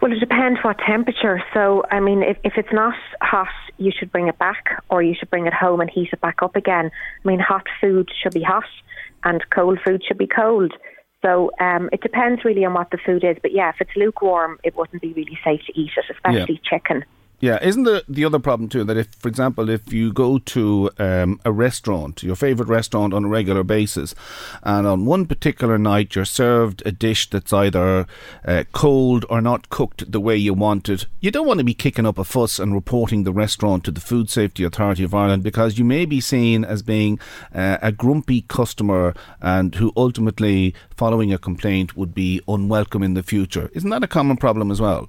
Well, 0.00 0.10
it 0.10 0.18
depends 0.18 0.58
what 0.64 0.78
temperature. 0.78 1.40
So, 1.54 1.84
I 1.88 2.00
mean, 2.00 2.24
if, 2.24 2.36
if 2.42 2.54
it's 2.56 2.72
not 2.72 2.96
hot, 3.20 3.46
you 3.78 3.92
should 3.96 4.10
bring 4.10 4.26
it 4.26 4.36
back 4.36 4.82
or 4.90 5.00
you 5.00 5.14
should 5.14 5.30
bring 5.30 5.46
it 5.46 5.54
home 5.54 5.80
and 5.80 5.88
heat 5.88 6.08
it 6.12 6.20
back 6.20 6.42
up 6.42 6.56
again. 6.56 6.90
I 7.24 7.28
mean, 7.28 7.38
hot 7.38 7.68
food 7.80 8.10
should 8.20 8.34
be 8.34 8.42
hot 8.42 8.64
and 9.24 9.44
cold 9.50 9.78
food 9.84 10.02
should 10.06 10.18
be 10.18 10.26
cold. 10.26 10.72
So 11.22 11.50
um, 11.60 11.88
it 11.92 12.00
depends 12.00 12.44
really 12.44 12.64
on 12.64 12.74
what 12.74 12.90
the 12.90 12.98
food 12.98 13.22
is. 13.24 13.36
But 13.40 13.52
yeah, 13.52 13.70
if 13.70 13.76
it's 13.80 13.96
lukewarm, 13.96 14.58
it 14.64 14.76
wouldn't 14.76 15.02
be 15.02 15.12
really 15.12 15.38
safe 15.44 15.60
to 15.66 15.80
eat 15.80 15.92
it, 15.96 16.04
especially 16.10 16.60
yeah. 16.62 16.70
chicken. 16.70 17.04
Yeah, 17.42 17.58
isn't 17.60 17.82
the 17.82 18.04
the 18.08 18.24
other 18.24 18.38
problem 18.38 18.68
too 18.68 18.84
that 18.84 18.96
if, 18.96 19.08
for 19.16 19.26
example, 19.26 19.68
if 19.68 19.92
you 19.92 20.12
go 20.12 20.38
to 20.38 20.90
um, 21.00 21.40
a 21.44 21.50
restaurant, 21.50 22.22
your 22.22 22.36
favourite 22.36 22.68
restaurant 22.68 23.12
on 23.12 23.24
a 23.24 23.28
regular 23.28 23.64
basis, 23.64 24.14
and 24.62 24.86
on 24.86 25.06
one 25.06 25.26
particular 25.26 25.76
night 25.76 26.14
you're 26.14 26.24
served 26.24 26.84
a 26.86 26.92
dish 26.92 27.28
that's 27.28 27.52
either 27.52 28.06
uh, 28.44 28.62
cold 28.70 29.24
or 29.28 29.40
not 29.40 29.70
cooked 29.70 30.12
the 30.12 30.20
way 30.20 30.36
you 30.36 30.54
want 30.54 30.88
it, 30.88 31.06
you 31.18 31.32
don't 31.32 31.48
want 31.48 31.58
to 31.58 31.64
be 31.64 31.74
kicking 31.74 32.06
up 32.06 32.16
a 32.16 32.22
fuss 32.22 32.60
and 32.60 32.74
reporting 32.74 33.24
the 33.24 33.32
restaurant 33.32 33.82
to 33.82 33.90
the 33.90 34.00
Food 34.00 34.30
Safety 34.30 34.62
Authority 34.62 35.02
of 35.02 35.12
Ireland 35.12 35.42
because 35.42 35.80
you 35.80 35.84
may 35.84 36.04
be 36.04 36.20
seen 36.20 36.64
as 36.64 36.80
being 36.80 37.18
uh, 37.52 37.76
a 37.82 37.90
grumpy 37.90 38.42
customer 38.42 39.14
and 39.40 39.74
who 39.74 39.92
ultimately, 39.96 40.76
following 40.96 41.32
a 41.32 41.38
complaint, 41.38 41.96
would 41.96 42.14
be 42.14 42.40
unwelcome 42.46 43.02
in 43.02 43.14
the 43.14 43.22
future. 43.24 43.68
Isn't 43.72 43.90
that 43.90 44.04
a 44.04 44.06
common 44.06 44.36
problem 44.36 44.70
as 44.70 44.80
well? 44.80 45.08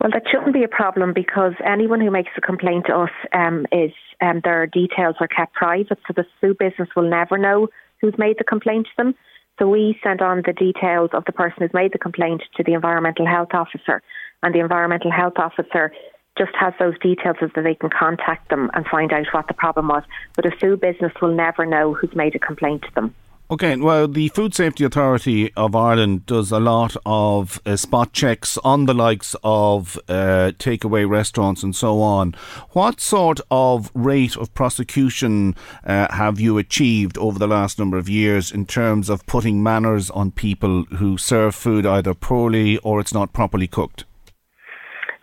Well, 0.00 0.10
that 0.12 0.28
shouldn't 0.30 0.52
be 0.52 0.62
a 0.62 0.68
problem 0.68 1.12
because 1.12 1.54
anyone 1.64 2.00
who 2.00 2.10
makes 2.10 2.30
a 2.36 2.40
complaint 2.40 2.86
to 2.86 2.94
us 2.94 3.10
um, 3.32 3.66
is 3.72 3.90
um, 4.20 4.40
their 4.44 4.66
details 4.66 5.16
are 5.18 5.26
kept 5.26 5.54
private, 5.54 5.98
so 6.06 6.14
the 6.14 6.24
food 6.40 6.56
business 6.58 6.88
will 6.94 7.08
never 7.08 7.36
know 7.36 7.68
who's 8.00 8.16
made 8.16 8.36
the 8.38 8.44
complaint 8.44 8.86
to 8.86 8.92
them. 8.96 9.14
So 9.58 9.68
we 9.68 9.98
send 10.04 10.22
on 10.22 10.42
the 10.46 10.52
details 10.52 11.10
of 11.12 11.24
the 11.24 11.32
person 11.32 11.56
who's 11.60 11.74
made 11.74 11.92
the 11.92 11.98
complaint 11.98 12.42
to 12.56 12.62
the 12.62 12.74
environmental 12.74 13.26
health 13.26 13.48
officer, 13.52 14.00
and 14.44 14.54
the 14.54 14.60
environmental 14.60 15.10
health 15.10 15.34
officer 15.36 15.92
just 16.36 16.52
has 16.54 16.72
those 16.78 16.96
details 17.00 17.36
so 17.40 17.48
that 17.52 17.62
they 17.62 17.74
can 17.74 17.90
contact 17.90 18.50
them 18.50 18.70
and 18.74 18.86
find 18.86 19.12
out 19.12 19.26
what 19.32 19.48
the 19.48 19.54
problem 19.54 19.88
was. 19.88 20.04
But 20.36 20.46
a 20.46 20.52
food 20.60 20.80
business 20.80 21.12
will 21.20 21.34
never 21.34 21.66
know 21.66 21.92
who's 21.92 22.14
made 22.14 22.36
a 22.36 22.38
complaint 22.38 22.82
to 22.82 22.94
them. 22.94 23.14
Okay, 23.50 23.74
well, 23.76 24.06
the 24.06 24.28
Food 24.28 24.54
Safety 24.54 24.84
Authority 24.84 25.50
of 25.54 25.74
Ireland 25.74 26.26
does 26.26 26.52
a 26.52 26.60
lot 26.60 26.94
of 27.06 27.62
uh, 27.64 27.76
spot 27.76 28.12
checks 28.12 28.58
on 28.58 28.84
the 28.84 28.92
likes 28.92 29.34
of 29.42 29.98
uh, 30.06 30.52
takeaway 30.58 31.08
restaurants 31.08 31.62
and 31.62 31.74
so 31.74 32.02
on. 32.02 32.34
What 32.72 33.00
sort 33.00 33.40
of 33.50 33.90
rate 33.94 34.36
of 34.36 34.52
prosecution 34.52 35.54
uh, 35.82 36.14
have 36.14 36.38
you 36.38 36.58
achieved 36.58 37.16
over 37.16 37.38
the 37.38 37.46
last 37.46 37.78
number 37.78 37.96
of 37.96 38.06
years 38.06 38.52
in 38.52 38.66
terms 38.66 39.08
of 39.08 39.24
putting 39.24 39.62
manners 39.62 40.10
on 40.10 40.30
people 40.30 40.82
who 40.96 41.16
serve 41.16 41.54
food 41.54 41.86
either 41.86 42.12
poorly 42.12 42.76
or 42.78 43.00
it's 43.00 43.14
not 43.14 43.32
properly 43.32 43.66
cooked? 43.66 44.04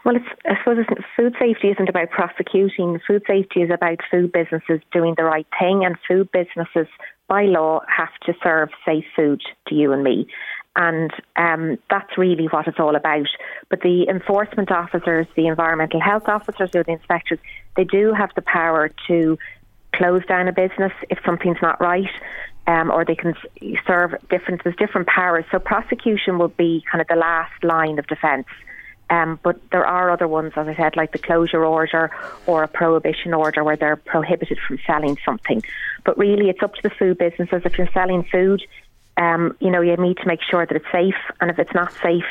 Well, 0.04 0.16
I 0.46 0.56
suppose 0.60 0.86
food 1.16 1.36
safety 1.40 1.70
isn't 1.70 1.90
about 1.90 2.10
prosecuting. 2.10 3.00
Food 3.08 3.24
safety 3.28 3.62
is 3.62 3.72
about 3.72 4.00
food 4.10 4.32
businesses 4.32 4.82
doing 4.92 5.14
the 5.18 5.24
right 5.24 5.48
thing, 5.60 5.84
and 5.84 5.96
food 6.08 6.30
businesses 6.32 6.88
by 7.28 7.44
law 7.44 7.82
have 7.88 8.14
to 8.26 8.34
serve 8.44 8.70
safe 8.86 9.06
food 9.16 9.42
to 9.68 9.76
you 9.76 9.92
and 9.92 10.04
me. 10.04 10.28
And 10.76 11.12
um, 11.38 11.78
that's 11.90 12.18
really 12.18 12.46
what 12.46 12.68
it's 12.68 12.80
all 12.80 12.96
about. 12.96 13.28
But 13.70 13.82
the 13.82 14.08
enforcement 14.10 14.72
officers, 14.72 15.26
the 15.36 15.48
environmental 15.48 16.02
health 16.02 16.28
officers, 16.28 16.72
or 16.76 16.84
the 16.84 16.92
inspectors, 16.92 17.40
they 17.78 17.86
do 17.86 18.14
have 18.14 18.32
the 18.36 18.42
power 18.42 18.92
to 19.08 19.38
close 19.94 20.26
down 20.26 20.48
a 20.50 20.54
business 20.54 20.92
if 21.10 21.18
something's 21.26 21.62
not 21.62 21.80
right. 21.80 22.12
Um, 22.68 22.90
or 22.90 23.06
they 23.06 23.16
can 23.16 23.36
serve 23.86 24.16
different. 24.30 24.64
There's 24.64 24.76
different 24.76 25.08
powers. 25.08 25.46
So 25.52 25.60
prosecution 25.60 26.40
will 26.40 26.48
be 26.50 26.84
kind 26.92 27.00
of 27.00 27.08
the 27.08 27.16
last 27.16 27.64
line 27.64 28.00
of 28.00 28.08
defence. 28.08 28.48
Um, 29.10 29.40
but 29.44 29.60
there 29.70 29.86
are 29.86 30.10
other 30.10 30.28
ones, 30.28 30.54
as 30.56 30.68
I 30.68 30.76
said, 30.76 30.96
like 30.96 31.12
the 31.12 31.20
closure 31.20 31.64
order 31.64 32.12
or 32.48 32.64
a 32.64 32.68
prohibition 32.68 33.34
order 33.34 33.64
where 33.64 33.76
they're 33.76 33.98
prohibited 33.98 34.58
from 34.68 34.80
selling 34.86 35.18
something. 35.24 35.62
But 36.04 36.18
really, 36.18 36.50
it's 36.50 36.64
up 36.64 36.74
to 36.76 36.82
the 36.82 36.90
food 36.90 37.18
businesses. 37.18 37.62
If 37.66 37.78
you're 37.78 37.90
selling 37.94 38.24
food, 38.24 38.64
um, 39.18 39.56
you 39.60 39.70
know, 39.70 39.82
you 39.82 39.96
need 39.98 40.18
to 40.18 40.28
make 40.28 40.42
sure 40.42 40.66
that 40.66 40.76
it's 40.76 40.92
safe. 40.92 41.16
And 41.40 41.52
if 41.52 41.60
it's 41.60 41.74
not 41.74 41.94
safe, 42.02 42.26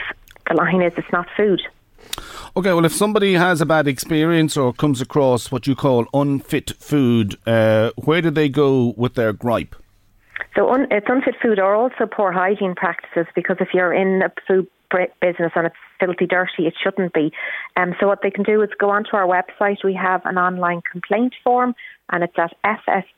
the 0.49 0.55
line 0.55 0.83
is 0.83 0.93
it's 0.97 1.13
not 1.13 1.29
food. 1.37 1.61
Okay, 2.57 2.73
well, 2.73 2.85
if 2.85 2.93
somebody 2.93 3.35
has 3.35 3.61
a 3.61 3.67
bad 3.67 3.89
experience 3.89 4.57
or 4.57 4.73
comes 4.73 5.01
across 5.01 5.51
what 5.51 5.67
you 5.67 5.75
call 5.75 6.07
unfit 6.13 6.73
food, 6.79 7.37
uh, 7.47 7.91
where 7.97 8.21
do 8.21 8.31
they 8.31 8.49
go 8.49 8.95
with 8.97 9.15
their 9.15 9.33
gripe? 9.33 9.75
So 10.55 10.71
un- 10.71 10.87
it's 10.91 11.07
unfit 11.09 11.35
food 11.43 11.59
or 11.59 11.75
also 11.75 12.07
poor 12.07 12.31
hygiene 12.31 12.75
practices 12.75 13.27
because 13.35 13.57
if 13.61 13.69
you're 13.75 13.93
in 13.93 14.23
a 14.23 14.33
food 14.47 14.69
business 15.21 15.53
and 15.55 15.67
it's 15.67 15.77
filthy 16.01 16.27
dirty. 16.27 16.67
It 16.67 16.75
shouldn't 16.83 17.13
be. 17.13 17.33
Um, 17.77 17.95
so 18.01 18.07
what 18.07 18.21
they 18.23 18.31
can 18.31 18.45
do 18.45 18.63
is 18.63 18.71
go 18.79 18.91
onto 18.91 19.17
our 19.17 19.27
website. 19.27 19.85
We 19.85 19.95
have 19.95 20.25
an 20.25 20.39
online 20.39 20.83
complaint 20.91 21.35
form 21.43 21.75
and 22.11 22.25
it's 22.25 22.39
at 22.39 22.55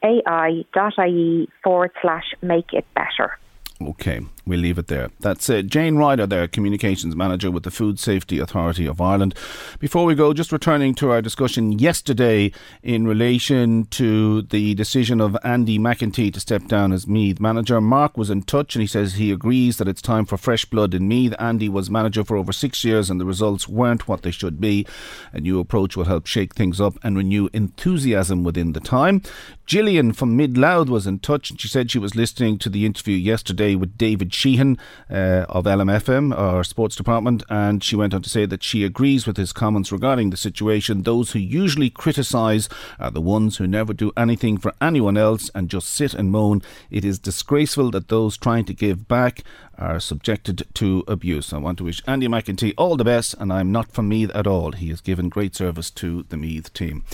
fsai.ie 0.02 1.48
forward 1.62 1.90
slash 2.02 2.34
make 2.42 2.72
it 2.72 2.86
better. 2.94 3.38
Okay. 3.80 4.20
We'll 4.48 4.60
leave 4.60 4.78
it 4.78 4.86
there. 4.86 5.10
That's 5.18 5.50
uh, 5.50 5.62
Jane 5.62 5.96
Ryder 5.96 6.24
there, 6.24 6.46
Communications 6.46 7.16
Manager 7.16 7.50
with 7.50 7.64
the 7.64 7.70
Food 7.72 7.98
Safety 7.98 8.38
Authority 8.38 8.86
of 8.86 9.00
Ireland. 9.00 9.34
Before 9.80 10.04
we 10.04 10.14
go, 10.14 10.32
just 10.32 10.52
returning 10.52 10.94
to 10.96 11.10
our 11.10 11.20
discussion 11.20 11.80
yesterday 11.80 12.52
in 12.80 13.08
relation 13.08 13.86
to 13.86 14.42
the 14.42 14.76
decision 14.76 15.20
of 15.20 15.36
Andy 15.42 15.80
McEntee 15.80 16.32
to 16.32 16.38
step 16.38 16.68
down 16.68 16.92
as 16.92 17.08
Meath 17.08 17.40
manager. 17.40 17.80
Mark 17.80 18.16
was 18.16 18.30
in 18.30 18.42
touch 18.42 18.76
and 18.76 18.82
he 18.82 18.86
says 18.86 19.14
he 19.14 19.32
agrees 19.32 19.78
that 19.78 19.88
it's 19.88 20.00
time 20.00 20.24
for 20.24 20.36
fresh 20.36 20.64
blood 20.64 20.94
in 20.94 21.08
Meath. 21.08 21.34
Andy 21.40 21.68
was 21.68 21.90
manager 21.90 22.22
for 22.22 22.36
over 22.36 22.52
six 22.52 22.84
years 22.84 23.10
and 23.10 23.20
the 23.20 23.26
results 23.26 23.66
weren't 23.66 24.06
what 24.06 24.22
they 24.22 24.30
should 24.30 24.60
be. 24.60 24.86
A 25.32 25.40
new 25.40 25.58
approach 25.58 25.96
will 25.96 26.04
help 26.04 26.26
shake 26.26 26.54
things 26.54 26.80
up 26.80 26.94
and 27.02 27.16
renew 27.16 27.48
enthusiasm 27.52 28.44
within 28.44 28.74
the 28.74 28.80
time. 28.80 29.22
Gillian 29.66 30.12
from 30.12 30.36
Mid 30.36 30.56
was 30.56 31.08
in 31.08 31.18
touch 31.18 31.50
and 31.50 31.60
she 31.60 31.66
said 31.66 31.90
she 31.90 31.98
was 31.98 32.14
listening 32.14 32.58
to 32.58 32.68
the 32.68 32.86
interview 32.86 33.16
yesterday 33.16 33.74
with 33.74 33.98
David 33.98 34.35
Sheehan 34.36 34.78
uh, 35.10 35.46
of 35.48 35.64
LMFM, 35.64 36.36
our 36.36 36.62
sports 36.62 36.94
department, 36.94 37.42
and 37.48 37.82
she 37.82 37.96
went 37.96 38.14
on 38.14 38.22
to 38.22 38.30
say 38.30 38.46
that 38.46 38.62
she 38.62 38.84
agrees 38.84 39.26
with 39.26 39.36
his 39.36 39.52
comments 39.52 39.90
regarding 39.90 40.30
the 40.30 40.36
situation. 40.36 41.02
Those 41.02 41.32
who 41.32 41.38
usually 41.38 41.90
criticise 41.90 42.68
are 43.00 43.10
the 43.10 43.20
ones 43.20 43.56
who 43.56 43.66
never 43.66 43.92
do 43.92 44.12
anything 44.16 44.58
for 44.58 44.74
anyone 44.80 45.16
else 45.16 45.50
and 45.54 45.70
just 45.70 45.88
sit 45.88 46.14
and 46.14 46.30
moan. 46.30 46.62
It 46.90 47.04
is 47.04 47.18
disgraceful 47.18 47.90
that 47.92 48.08
those 48.08 48.36
trying 48.36 48.66
to 48.66 48.74
give 48.74 49.08
back 49.08 49.42
are 49.78 50.00
subjected 50.00 50.66
to 50.74 51.04
abuse. 51.08 51.52
I 51.52 51.58
want 51.58 51.78
to 51.78 51.84
wish 51.84 52.02
Andy 52.06 52.28
McEntee 52.28 52.74
all 52.76 52.96
the 52.96 53.04
best, 53.04 53.34
and 53.38 53.52
I'm 53.52 53.72
not 53.72 53.92
from 53.92 54.08
Meath 54.08 54.30
at 54.34 54.46
all. 54.46 54.72
He 54.72 54.88
has 54.90 55.00
given 55.00 55.28
great 55.28 55.54
service 55.54 55.90
to 55.92 56.24
the 56.28 56.36
Meath 56.36 56.72
team. 56.72 57.04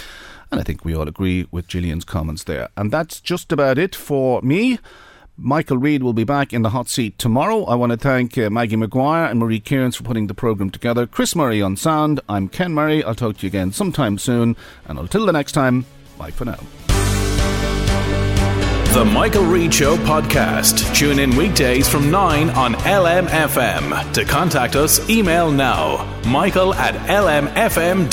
And 0.51 0.61
I 0.61 0.65
think 0.65 0.85
we 0.85 0.95
all 0.95 1.09
agree 1.09 1.47
with 1.51 1.67
Gillian's 1.67 2.05
comments 2.05 2.45
there. 2.45 2.69
And 2.77 2.91
that's 2.91 3.21
just 3.21 3.53
about 3.53 3.79
it 3.79 3.95
for 3.95 4.43
me. 4.43 4.79
Michael 5.37 5.79
Reade 5.79 6.03
will 6.03 6.13
be 6.13 6.25
back 6.25 6.53
in 6.53 6.63
the 6.63 6.71
hot 6.71 6.89
seat 6.89 7.19
tomorrow. 7.19 7.65
I 7.65 7.75
want 7.75 7.91
to 7.93 7.97
thank 7.99 8.37
uh, 8.37 8.51
Maggie 8.51 8.77
McGuire 8.77 9.31
and 9.31 9.41
Marie 9.41 9.61
Kearns 9.61 9.97
for 9.97 10.03
putting 10.03 10.27
the 10.27 10.35
programme 10.35 10.71
together. 10.71 11.07
Chris 11.07 11.35
Murray 11.35 11.63
on 11.63 11.77
sound. 11.77 12.21
I'm 12.29 12.49
Ken 12.49 12.73
Murray. 12.73 13.03
I'll 13.03 13.15
talk 13.15 13.39
to 13.39 13.43
you 13.43 13.49
again 13.49 13.73
sometime 13.73 14.19
soon. 14.19 14.57
And 14.87 14.99
until 14.99 15.25
the 15.25 15.33
next 15.33 15.53
time, 15.53 15.87
bye 16.19 16.31
for 16.31 16.45
now. 16.45 16.61
The 18.93 19.07
Michael 19.07 19.47
Reade 19.47 19.73
Show 19.73 19.97
podcast. 19.97 20.95
Tune 20.95 21.19
in 21.19 21.35
weekdays 21.35 21.89
from 21.89 22.11
9 22.11 22.51
on 22.51 22.75
LMFM. 22.75 24.13
To 24.13 24.25
contact 24.27 24.77
us, 24.77 25.09
email 25.09 25.51
now 25.51 26.07
michael 26.27 26.75
at 26.75 26.95
lmfm.ie. 27.09 28.13